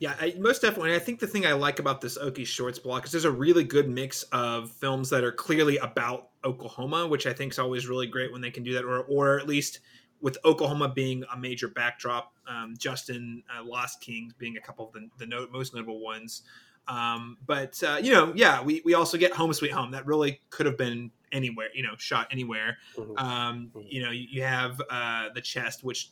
yeah, 0.00 0.14
I, 0.18 0.34
most 0.38 0.62
definitely. 0.62 0.94
I 0.94 0.98
think 0.98 1.20
the 1.20 1.26
thing 1.26 1.44
I 1.44 1.52
like 1.52 1.78
about 1.78 2.00
this 2.00 2.16
Okie 2.16 2.46
Shorts 2.46 2.78
block 2.78 3.04
is 3.04 3.12
there's 3.12 3.26
a 3.26 3.30
really 3.30 3.64
good 3.64 3.88
mix 3.88 4.22
of 4.32 4.72
films 4.72 5.10
that 5.10 5.22
are 5.22 5.30
clearly 5.30 5.76
about 5.76 6.30
Oklahoma, 6.42 7.06
which 7.06 7.26
I 7.26 7.34
think 7.34 7.52
is 7.52 7.58
always 7.58 7.86
really 7.86 8.06
great 8.06 8.32
when 8.32 8.40
they 8.40 8.50
can 8.50 8.64
do 8.64 8.72
that, 8.72 8.84
or 8.84 9.02
or 9.02 9.38
at 9.38 9.46
least 9.46 9.80
with 10.22 10.38
Oklahoma 10.44 10.88
being 10.88 11.22
a 11.32 11.38
major 11.38 11.68
backdrop, 11.68 12.32
um, 12.48 12.74
Justin 12.78 13.42
uh, 13.54 13.62
Lost 13.62 14.00
Kings 14.00 14.32
being 14.38 14.56
a 14.56 14.60
couple 14.60 14.86
of 14.86 14.92
the, 14.94 15.08
the 15.18 15.26
note, 15.26 15.50
most 15.52 15.74
notable 15.74 16.00
ones. 16.00 16.42
Um, 16.88 17.36
but 17.46 17.82
uh, 17.82 17.98
you 18.02 18.12
know, 18.12 18.32
yeah, 18.34 18.62
we 18.62 18.80
we 18.86 18.94
also 18.94 19.18
get 19.18 19.32
Home 19.32 19.52
Sweet 19.52 19.72
Home 19.72 19.90
that 19.90 20.06
really 20.06 20.40
could 20.48 20.64
have 20.64 20.78
been 20.78 21.10
anywhere, 21.30 21.68
you 21.74 21.82
know, 21.82 21.94
shot 21.98 22.26
anywhere. 22.30 22.78
Mm-hmm. 22.96 23.18
Um, 23.18 23.70
mm-hmm. 23.74 23.86
you 23.86 24.02
know, 24.02 24.10
you, 24.10 24.26
you 24.30 24.42
have 24.44 24.80
uh, 24.88 25.28
the 25.34 25.42
chest, 25.42 25.84
which 25.84 26.10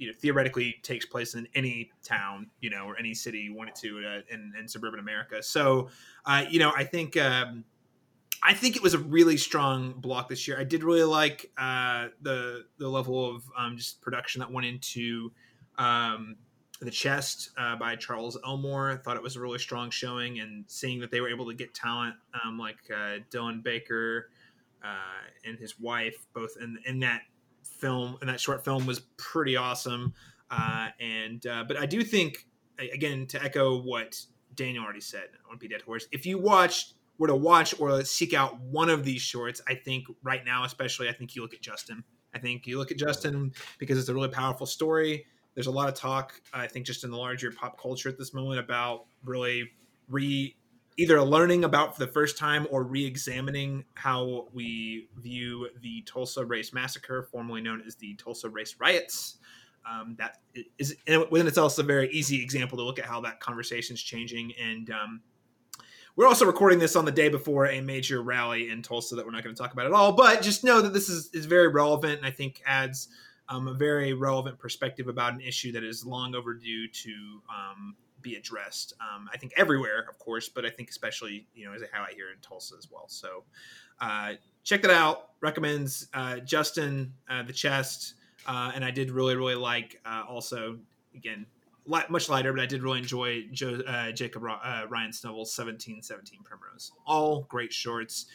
you 0.00 0.06
know 0.06 0.14
theoretically 0.18 0.76
takes 0.82 1.04
place 1.04 1.34
in 1.34 1.46
any 1.54 1.90
town 2.02 2.46
you 2.60 2.70
know 2.70 2.86
or 2.86 2.98
any 2.98 3.12
city 3.12 3.38
you 3.38 3.54
want 3.54 3.68
it 3.68 3.74
to 3.76 3.98
uh, 3.98 4.20
in, 4.34 4.52
in, 4.58 4.66
suburban 4.66 4.98
america. 4.98 5.42
So 5.42 5.90
uh, 6.24 6.44
you 6.48 6.58
know 6.58 6.72
i 6.74 6.82
think 6.82 7.16
um, 7.18 7.64
i 8.42 8.54
think 8.54 8.76
it 8.76 8.82
was 8.82 8.94
a 8.94 8.98
really 8.98 9.36
strong 9.36 9.92
block 9.92 10.28
this 10.28 10.48
year. 10.48 10.58
I 10.58 10.64
did 10.64 10.82
really 10.82 11.04
like 11.04 11.52
uh, 11.58 12.08
the 12.22 12.64
the 12.78 12.88
level 12.88 13.36
of 13.36 13.44
um, 13.56 13.76
just 13.76 14.00
production 14.00 14.40
that 14.40 14.50
went 14.50 14.66
into 14.66 15.32
um, 15.76 16.36
the 16.80 16.90
chest 16.90 17.50
uh, 17.58 17.76
by 17.76 17.94
charles 17.94 18.38
elmore. 18.44 18.90
I 18.90 18.96
thought 18.96 19.18
it 19.18 19.22
was 19.22 19.36
a 19.36 19.40
really 19.40 19.58
strong 19.58 19.90
showing 19.90 20.40
and 20.40 20.64
seeing 20.66 20.98
that 21.00 21.10
they 21.10 21.20
were 21.20 21.28
able 21.28 21.46
to 21.46 21.54
get 21.54 21.74
talent 21.74 22.14
um, 22.42 22.58
like 22.58 22.78
uh, 22.90 23.18
dylan 23.30 23.62
baker 23.62 24.30
uh, 24.82 25.28
and 25.44 25.58
his 25.58 25.78
wife 25.78 26.26
both 26.32 26.52
in, 26.58 26.78
in 26.86 27.00
that 27.00 27.20
film 27.80 28.16
and 28.20 28.28
that 28.28 28.40
short 28.40 28.64
film 28.64 28.86
was 28.86 29.00
pretty 29.16 29.56
awesome. 29.56 30.14
Uh, 30.50 30.88
and 30.98 31.46
uh, 31.46 31.64
but 31.66 31.76
I 31.76 31.86
do 31.86 32.02
think 32.02 32.46
again 32.78 33.26
to 33.28 33.42
echo 33.42 33.80
what 33.80 34.20
Daniel 34.54 34.84
already 34.84 35.00
said 35.00 35.28
on 35.50 35.58
Be 35.58 35.68
Dead 35.68 35.82
Horse. 35.82 36.06
If 36.12 36.26
you 36.26 36.38
watch 36.38 36.94
were 37.18 37.28
to 37.28 37.36
watch 37.36 37.78
or 37.78 38.02
seek 38.04 38.32
out 38.32 38.58
one 38.60 38.88
of 38.88 39.04
these 39.04 39.20
shorts, 39.20 39.60
I 39.68 39.74
think 39.74 40.06
right 40.22 40.44
now, 40.44 40.64
especially, 40.64 41.08
I 41.08 41.12
think 41.12 41.36
you 41.36 41.42
look 41.42 41.52
at 41.52 41.60
Justin. 41.60 42.02
I 42.34 42.38
think 42.38 42.66
you 42.66 42.78
look 42.78 42.90
at 42.90 42.96
Justin 42.96 43.52
because 43.78 43.98
it's 43.98 44.08
a 44.08 44.14
really 44.14 44.28
powerful 44.28 44.66
story. 44.66 45.26
There's 45.54 45.66
a 45.66 45.70
lot 45.70 45.88
of 45.88 45.94
talk, 45.94 46.40
I 46.52 46.66
think, 46.66 46.86
just 46.86 47.04
in 47.04 47.10
the 47.10 47.18
larger 47.18 47.50
pop 47.50 47.80
culture 47.80 48.08
at 48.08 48.16
this 48.16 48.32
moment 48.32 48.60
about 48.60 49.06
really 49.24 49.70
re 50.08 50.56
either 51.00 51.22
learning 51.22 51.64
about 51.64 51.96
for 51.96 52.04
the 52.04 52.12
first 52.12 52.36
time 52.36 52.66
or 52.70 52.82
re-examining 52.82 53.82
how 53.94 54.48
we 54.52 55.08
view 55.16 55.66
the 55.80 56.02
Tulsa 56.02 56.44
Race 56.44 56.74
Massacre, 56.74 57.22
formerly 57.22 57.62
known 57.62 57.82
as 57.86 57.96
the 57.96 58.14
Tulsa 58.16 58.50
Race 58.50 58.76
Riots. 58.78 59.38
Um, 59.90 60.14
that 60.18 60.36
is 60.78 60.94
and 61.06 61.24
within 61.30 61.46
itself 61.46 61.78
a 61.78 61.82
very 61.82 62.10
easy 62.10 62.42
example 62.42 62.76
to 62.76 62.84
look 62.84 62.98
at 62.98 63.06
how 63.06 63.22
that 63.22 63.40
conversation 63.40 63.94
is 63.94 64.02
changing. 64.02 64.52
And 64.60 64.90
um, 64.90 65.22
we're 66.16 66.26
also 66.26 66.44
recording 66.44 66.78
this 66.78 66.96
on 66.96 67.06
the 67.06 67.12
day 67.12 67.30
before 67.30 67.66
a 67.66 67.80
major 67.80 68.22
rally 68.22 68.68
in 68.68 68.82
Tulsa 68.82 69.16
that 69.16 69.24
we're 69.24 69.32
not 69.32 69.42
going 69.42 69.56
to 69.56 69.60
talk 69.60 69.72
about 69.72 69.86
at 69.86 69.92
all. 69.92 70.12
But 70.12 70.42
just 70.42 70.64
know 70.64 70.82
that 70.82 70.92
this 70.92 71.08
is, 71.08 71.30
is 71.32 71.46
very 71.46 71.68
relevant 71.68 72.18
and 72.18 72.26
I 72.26 72.30
think 72.30 72.60
adds 72.66 73.08
um, 73.48 73.68
a 73.68 73.74
very 73.74 74.12
relevant 74.12 74.58
perspective 74.58 75.08
about 75.08 75.32
an 75.32 75.40
issue 75.40 75.72
that 75.72 75.82
is 75.82 76.04
long 76.04 76.34
overdue 76.34 76.88
to 76.88 77.42
um, 77.48 77.96
be 78.22 78.36
addressed. 78.36 78.94
Um, 79.00 79.28
I 79.32 79.36
think 79.36 79.52
everywhere, 79.56 80.06
of 80.08 80.18
course, 80.18 80.48
but 80.48 80.64
I 80.64 80.70
think 80.70 80.90
especially 80.90 81.46
you 81.54 81.66
know 81.66 81.72
as 81.72 81.82
how 81.92 82.02
I 82.02 82.12
hear 82.14 82.30
in 82.30 82.38
Tulsa 82.40 82.76
as 82.78 82.88
well. 82.90 83.08
So 83.08 83.44
uh, 84.00 84.34
check 84.64 84.82
that 84.82 84.90
out. 84.90 85.30
Recommends 85.40 86.08
uh, 86.14 86.38
Justin 86.38 87.12
uh, 87.28 87.42
the 87.42 87.52
Chest, 87.52 88.14
uh, 88.46 88.72
and 88.74 88.84
I 88.84 88.90
did 88.90 89.10
really 89.10 89.36
really 89.36 89.54
like 89.54 90.00
uh, 90.04 90.24
also 90.28 90.78
again 91.14 91.46
much 91.86 92.28
lighter, 92.28 92.52
but 92.52 92.62
I 92.62 92.66
did 92.66 92.82
really 92.82 92.98
enjoy 92.98 93.44
uh, 93.86 94.12
Jacob 94.12 94.42
Ryan 94.42 95.12
Snovel's 95.12 95.52
seventeen 95.52 96.02
seventeen 96.02 96.40
Primrose. 96.42 96.92
All 97.06 97.46
great 97.48 97.72
shorts. 97.72 98.26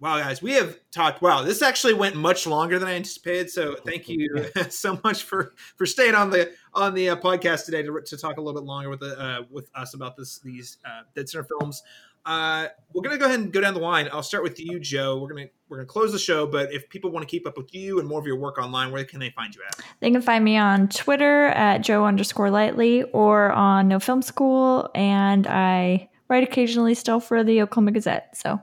Wow, 0.00 0.18
guys, 0.18 0.40
we 0.40 0.52
have 0.52 0.78
talked. 0.92 1.22
Wow, 1.22 1.42
this 1.42 1.60
actually 1.60 1.94
went 1.94 2.14
much 2.14 2.46
longer 2.46 2.78
than 2.78 2.88
I 2.88 2.94
anticipated. 2.94 3.50
So 3.50 3.74
thank 3.86 4.08
you 4.08 4.46
so 4.68 5.00
much 5.02 5.24
for 5.24 5.52
for 5.76 5.86
staying 5.86 6.14
on 6.14 6.30
the 6.30 6.52
on 6.72 6.94
the 6.94 7.10
uh, 7.10 7.16
podcast 7.16 7.64
today 7.64 7.82
to, 7.82 8.00
to 8.00 8.16
talk 8.16 8.36
a 8.36 8.40
little 8.40 8.60
bit 8.60 8.66
longer 8.66 8.90
with 8.90 9.00
the, 9.00 9.18
uh, 9.20 9.42
with 9.50 9.68
us 9.74 9.94
about 9.94 10.16
this 10.16 10.38
these 10.38 10.78
uh, 10.84 11.02
deadCenter 11.16 11.46
films. 11.48 11.82
Uh, 12.24 12.68
we're 12.92 13.02
gonna 13.02 13.18
go 13.18 13.24
ahead 13.24 13.40
and 13.40 13.52
go 13.52 13.60
down 13.60 13.74
the 13.74 13.80
line. 13.80 14.08
I'll 14.12 14.22
start 14.22 14.44
with 14.44 14.60
you, 14.60 14.78
Jo. 14.78 15.18
We're 15.18 15.30
gonna 15.30 15.46
we're 15.68 15.78
gonna 15.78 15.86
close 15.86 16.12
the 16.12 16.18
show, 16.18 16.46
but 16.46 16.72
if 16.72 16.88
people 16.88 17.10
want 17.10 17.26
to 17.26 17.30
keep 17.30 17.44
up 17.44 17.56
with 17.56 17.74
you 17.74 17.98
and 17.98 18.06
more 18.06 18.20
of 18.20 18.26
your 18.26 18.36
work 18.36 18.58
online, 18.58 18.92
where 18.92 19.04
can 19.04 19.18
they 19.18 19.30
find 19.30 19.52
you 19.52 19.62
at? 19.66 19.80
They 19.98 20.12
can 20.12 20.22
find 20.22 20.44
me 20.44 20.56
on 20.56 20.88
Twitter 20.88 21.46
at 21.46 21.78
Jo 21.78 22.04
underscore 22.04 22.50
Lightly 22.50 23.02
or 23.02 23.50
on 23.50 23.88
No 23.88 23.98
Film 23.98 24.22
School, 24.22 24.90
and 24.94 25.46
I 25.48 26.08
write 26.28 26.44
occasionally 26.44 26.94
still 26.94 27.18
for 27.18 27.42
the 27.42 27.62
Oklahoma 27.62 27.92
Gazette. 27.92 28.36
So 28.36 28.60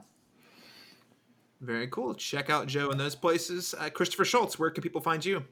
very 1.60 1.88
cool. 1.88 2.14
Check 2.14 2.50
out 2.50 2.66
Jo 2.66 2.90
in 2.90 2.98
those 2.98 3.14
places. 3.14 3.74
Uh, 3.78 3.90
Christopher 3.90 4.24
Shultz, 4.24 4.58
where 4.58 4.70
can 4.70 4.82
people 4.82 5.00
find 5.00 5.24
you? 5.24 5.44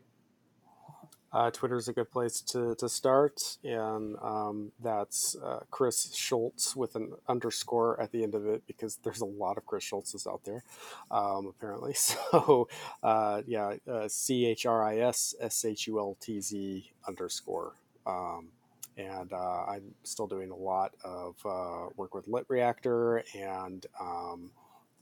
Uh, 1.35 1.51
Twitter 1.51 1.77
is 1.77 1.89
a 1.89 1.93
good 1.93 2.09
place 2.13 2.41
to, 2.41 2.77
to 2.77 2.89
start, 2.89 3.59
and 3.65 4.17
um, 4.23 4.71
that's 4.81 5.35
uh, 5.43 5.59
Chris 5.69 6.15
Shultz 6.15 6.77
with 6.77 6.95
an 6.95 7.13
underscore 7.29 8.01
at 8.01 8.13
the 8.13 8.23
end 8.23 8.37
of 8.37 8.47
it 8.47 8.63
because 8.69 9.01
there's 9.03 9.21
a 9.21 9.25
lot 9.25 9.59
of 9.59 9.67
Chris 9.67 9.83
Shultzes 9.83 10.29
out 10.29 10.45
there, 10.45 10.63
um, 11.11 11.47
apparently. 11.47 11.95
So, 12.05 12.69
uh, 13.03 13.43
yeah, 13.47 13.75
uh, 13.91 14.07
C 14.07 14.47
H 14.47 14.65
R 14.65 14.85
I 14.85 14.99
S 14.99 15.35
S 15.41 15.65
H 15.65 15.89
U 15.89 15.99
L 15.99 16.17
T 16.21 16.41
Z 16.41 16.93
underscore. 17.09 17.73
Um, 18.07 18.49
and 18.97 19.33
uh, 19.33 19.65
I'm 19.65 19.95
still 20.05 20.29
doing 20.29 20.51
a 20.51 20.57
lot 20.57 20.95
of 21.05 21.35
uh, 21.45 21.89
work 21.97 22.15
with 22.15 22.27
LitReactor 22.29 23.23
and 23.35 23.85
um, 24.01 24.51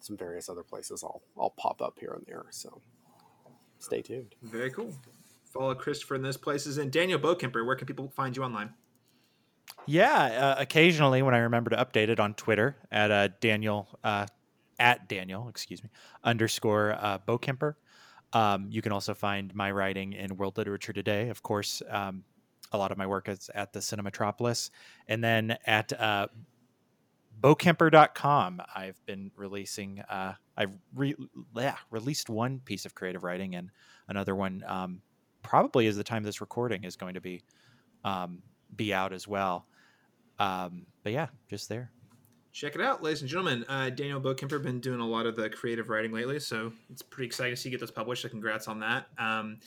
some 0.04 0.16
various 0.16 0.48
other 0.48 0.62
places 0.62 1.02
I'll 1.02 1.22
I'll 1.38 1.50
pop 1.50 1.80
up 1.80 1.98
here 1.98 2.12
and 2.12 2.24
there. 2.26 2.44
So 2.50 2.80
stay 3.78 4.02
tuned. 4.02 4.34
Very 4.42 4.70
cool. 4.70 4.92
Follow 5.44 5.74
Christopher 5.74 6.14
in 6.14 6.22
those 6.22 6.36
places. 6.36 6.78
And 6.78 6.90
Daniel 6.90 7.18
Bokemper, 7.18 7.64
where 7.66 7.76
can 7.76 7.86
people 7.86 8.08
find 8.08 8.36
you 8.36 8.42
online? 8.42 8.70
Yeah, 9.86 10.54
uh, 10.56 10.60
occasionally 10.60 11.22
when 11.22 11.34
I 11.34 11.38
remember 11.38 11.70
to 11.70 11.76
update 11.76 12.08
it 12.08 12.20
on 12.20 12.34
Twitter 12.34 12.76
at 12.90 13.10
uh, 13.10 13.28
Daniel 13.40 13.88
uh, 14.04 14.26
at 14.78 15.08
Daniel, 15.08 15.48
excuse 15.48 15.82
me, 15.82 15.90
underscore 16.24 16.96
uh, 16.98 17.18
Bokemper. 17.26 17.74
Um, 18.32 18.68
you 18.70 18.80
can 18.80 18.92
also 18.92 19.14
find 19.14 19.54
my 19.54 19.70
writing 19.70 20.14
in 20.14 20.36
World 20.36 20.56
Literature 20.56 20.92
Today. 20.92 21.28
Of 21.28 21.42
course, 21.42 21.82
um, 21.90 22.24
a 22.72 22.78
lot 22.78 22.90
of 22.90 22.98
my 22.98 23.06
work 23.06 23.28
is 23.28 23.50
at 23.54 23.72
the 23.72 23.80
Cinematropolis, 23.80 24.70
and 25.06 25.22
then 25.22 25.58
at 25.66 25.92
uh, 26.00 26.28
bokemper.com 27.42 28.62
i've 28.74 29.04
been 29.04 29.30
releasing 29.36 30.00
uh, 30.08 30.32
i've 30.56 30.72
re- 30.94 31.16
yeah, 31.56 31.76
released 31.90 32.30
one 32.30 32.60
piece 32.64 32.86
of 32.86 32.94
creative 32.94 33.24
writing 33.24 33.54
and 33.56 33.70
another 34.08 34.34
one 34.34 34.62
um, 34.66 35.02
probably 35.42 35.86
as 35.86 35.96
the 35.96 36.04
time 36.04 36.22
this 36.22 36.40
recording 36.40 36.84
is 36.84 36.96
going 36.96 37.14
to 37.14 37.20
be 37.20 37.42
um, 38.04 38.42
be 38.74 38.94
out 38.94 39.12
as 39.12 39.28
well. 39.28 39.66
Um, 40.38 40.86
but 41.02 41.12
yeah 41.12 41.28
just 41.48 41.68
there. 41.68 41.90
Check 42.52 42.74
it 42.74 42.80
out 42.80 43.02
ladies 43.02 43.22
and 43.22 43.30
gentlemen. 43.30 43.64
Uh, 43.68 43.90
daniel 43.90 44.20
bokemper 44.20 44.62
been 44.62 44.80
doing 44.80 45.00
a 45.00 45.06
lot 45.06 45.26
of 45.26 45.36
the 45.36 45.50
creative 45.50 45.88
writing 45.88 46.12
lately 46.12 46.38
so 46.38 46.72
it's 46.90 47.02
pretty 47.02 47.26
exciting 47.26 47.54
to 47.54 47.60
see 47.60 47.68
you 47.68 47.72
get 47.72 47.80
those 47.80 47.90
published 47.90 48.22
so 48.22 48.28
congrats 48.28 48.68
on 48.68 48.80
that. 48.80 49.06
Um, 49.18 49.58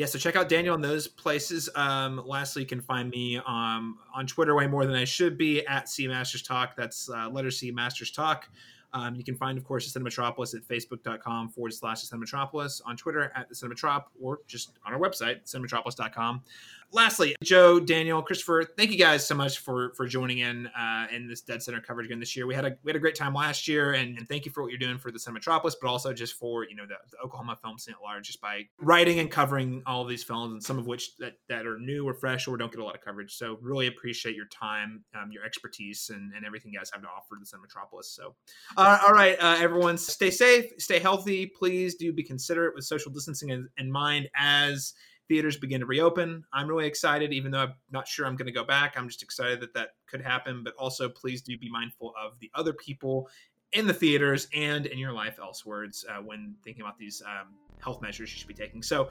yeah, 0.00 0.06
so 0.06 0.18
check 0.18 0.34
out 0.34 0.48
Daniel 0.48 0.74
in 0.74 0.80
those 0.80 1.06
places. 1.06 1.68
Um, 1.74 2.22
lastly, 2.24 2.62
you 2.62 2.66
can 2.66 2.80
find 2.80 3.10
me 3.10 3.36
um, 3.46 3.98
on 4.14 4.26
Twitter 4.26 4.54
way 4.54 4.66
more 4.66 4.86
than 4.86 4.96
I 4.96 5.04
should 5.04 5.36
be 5.36 5.66
at 5.66 5.90
C 5.90 6.08
Masters 6.08 6.40
Talk. 6.40 6.74
That's 6.74 7.10
uh, 7.10 7.28
letter 7.28 7.50
C 7.50 7.70
Masters 7.70 8.10
Talk. 8.10 8.48
Um, 8.94 9.14
you 9.14 9.22
can 9.22 9.34
find, 9.34 9.58
of 9.58 9.64
course, 9.64 9.92
the 9.92 10.00
Cinematropolis 10.00 10.54
at 10.54 10.66
facebook.com 10.66 11.50
forward 11.50 11.74
slash 11.74 12.00
the 12.00 12.16
Cinematropolis, 12.16 12.80
on 12.86 12.96
Twitter 12.96 13.30
at 13.36 13.50
the 13.50 13.54
Cinematrop, 13.54 14.04
or 14.18 14.38
just 14.46 14.72
on 14.86 14.94
our 14.94 14.98
website, 14.98 15.44
cinematropolis.com. 15.44 16.44
lastly, 16.92 17.36
Jo, 17.42 17.80
Daniel, 17.80 18.22
Christopher, 18.22 18.64
thank 18.76 18.90
you 18.90 18.98
guys 18.98 19.26
so 19.26 19.34
much 19.34 19.58
for 19.58 19.92
for 19.94 20.06
joining 20.06 20.38
in 20.38 20.66
uh, 20.68 21.06
in 21.12 21.28
this 21.28 21.42
deadCenter 21.42 21.82
coverage 21.82 22.06
again 22.06 22.20
this 22.20 22.36
year. 22.36 22.46
We 22.46 22.54
had 22.54 22.64
a 22.64 22.76
we 22.82 22.90
had 22.90 22.96
a 22.96 23.00
great 23.00 23.14
time 23.14 23.34
last 23.34 23.68
year, 23.68 23.92
and, 23.92 24.18
and 24.18 24.28
thank 24.28 24.44
you 24.44 24.52
for 24.52 24.62
what 24.62 24.70
you're 24.70 24.78
doing 24.78 24.98
for 24.98 25.10
the 25.10 25.18
Cinematropolis, 25.18 25.74
but 25.80 25.88
also 25.88 26.12
just 26.12 26.34
for 26.34 26.64
you 26.64 26.74
know 26.74 26.86
the, 26.86 26.96
the, 27.10 27.18
Oklahoma 27.24 27.58
film 27.62 27.78
scene 27.78 27.94
at 27.94 28.02
large, 28.02 28.26
just 28.26 28.40
by 28.40 28.62
writing 28.80 29.18
and 29.18 29.30
covering 29.30 29.82
all 29.86 30.04
these 30.04 30.24
films, 30.24 30.52
and 30.52 30.62
some 30.62 30.78
of 30.78 30.86
which 30.86 31.16
that 31.18 31.34
that 31.48 31.66
are 31.66 31.78
new 31.78 32.06
or 32.06 32.14
fresh 32.14 32.48
or 32.48 32.56
don't 32.56 32.72
get 32.72 32.80
a 32.80 32.84
lot 32.84 32.94
of 32.94 33.00
coverage. 33.00 33.34
So 33.34 33.58
really 33.60 33.86
appreciate 33.86 34.36
your 34.36 34.46
time, 34.46 35.04
um, 35.14 35.30
your 35.32 35.44
expertise, 35.44 36.10
and, 36.12 36.32
and 36.34 36.44
everything 36.44 36.72
you 36.72 36.78
guys 36.78 36.90
have 36.92 37.02
to 37.02 37.08
offer 37.08 37.36
the 37.38 37.46
Cinematropolis. 37.46 38.04
So, 38.04 38.34
uh, 38.76 38.98
all 39.06 39.12
right, 39.12 39.36
uh, 39.40 39.56
everyone, 39.58 39.98
stay 39.98 40.30
safe, 40.30 40.72
stay 40.78 40.98
healthy. 40.98 41.46
Please 41.46 41.94
do 41.94 42.12
be 42.12 42.22
considerate 42.22 42.74
with 42.74 42.84
social 42.84 43.10
distancing 43.10 43.50
in, 43.50 43.68
in 43.76 43.90
mind 43.90 44.28
as 44.36 44.94
theaters 45.30 45.56
begin 45.56 45.78
to 45.78 45.86
reopen. 45.86 46.44
I'm 46.52 46.66
really 46.66 46.86
excited, 46.86 47.32
even 47.32 47.52
though 47.52 47.60
I'm 47.60 47.74
not 47.92 48.08
sure 48.08 48.26
I'm 48.26 48.34
going 48.34 48.46
to 48.46 48.52
go 48.52 48.64
back. 48.64 48.94
I'm 48.96 49.06
just 49.06 49.22
excited 49.22 49.60
that 49.60 49.72
that 49.74 49.90
could 50.06 50.20
happen. 50.20 50.64
But 50.64 50.74
also, 50.74 51.08
please 51.08 51.40
do 51.40 51.56
be 51.56 51.70
mindful 51.70 52.12
of 52.20 52.36
the 52.40 52.50
other 52.56 52.72
people 52.72 53.28
in 53.72 53.86
the 53.86 53.94
theaters 53.94 54.48
and 54.52 54.86
in 54.86 54.98
your 54.98 55.12
life 55.12 55.38
elsewhere 55.40 55.86
uh, 56.08 56.20
when 56.20 56.56
thinking 56.64 56.82
about 56.82 56.98
these 56.98 57.22
um, 57.24 57.54
health 57.80 58.02
measures 58.02 58.32
you 58.32 58.38
should 58.38 58.48
be 58.48 58.54
taking. 58.54 58.82
So, 58.82 59.08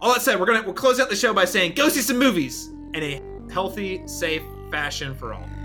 all 0.00 0.12
that 0.12 0.22
said, 0.22 0.38
we're 0.38 0.46
gonna 0.46 0.62
we'll 0.62 0.72
close 0.72 1.00
out 1.00 1.10
the 1.10 1.16
show 1.16 1.34
by 1.34 1.46
saying, 1.46 1.74
go 1.74 1.88
see 1.88 2.00
some 2.00 2.18
movies 2.18 2.68
in 2.94 3.02
a 3.02 3.20
healthy, 3.52 4.06
safe 4.06 4.42
fashion 4.70 5.16
for 5.16 5.34
all. 5.34 5.63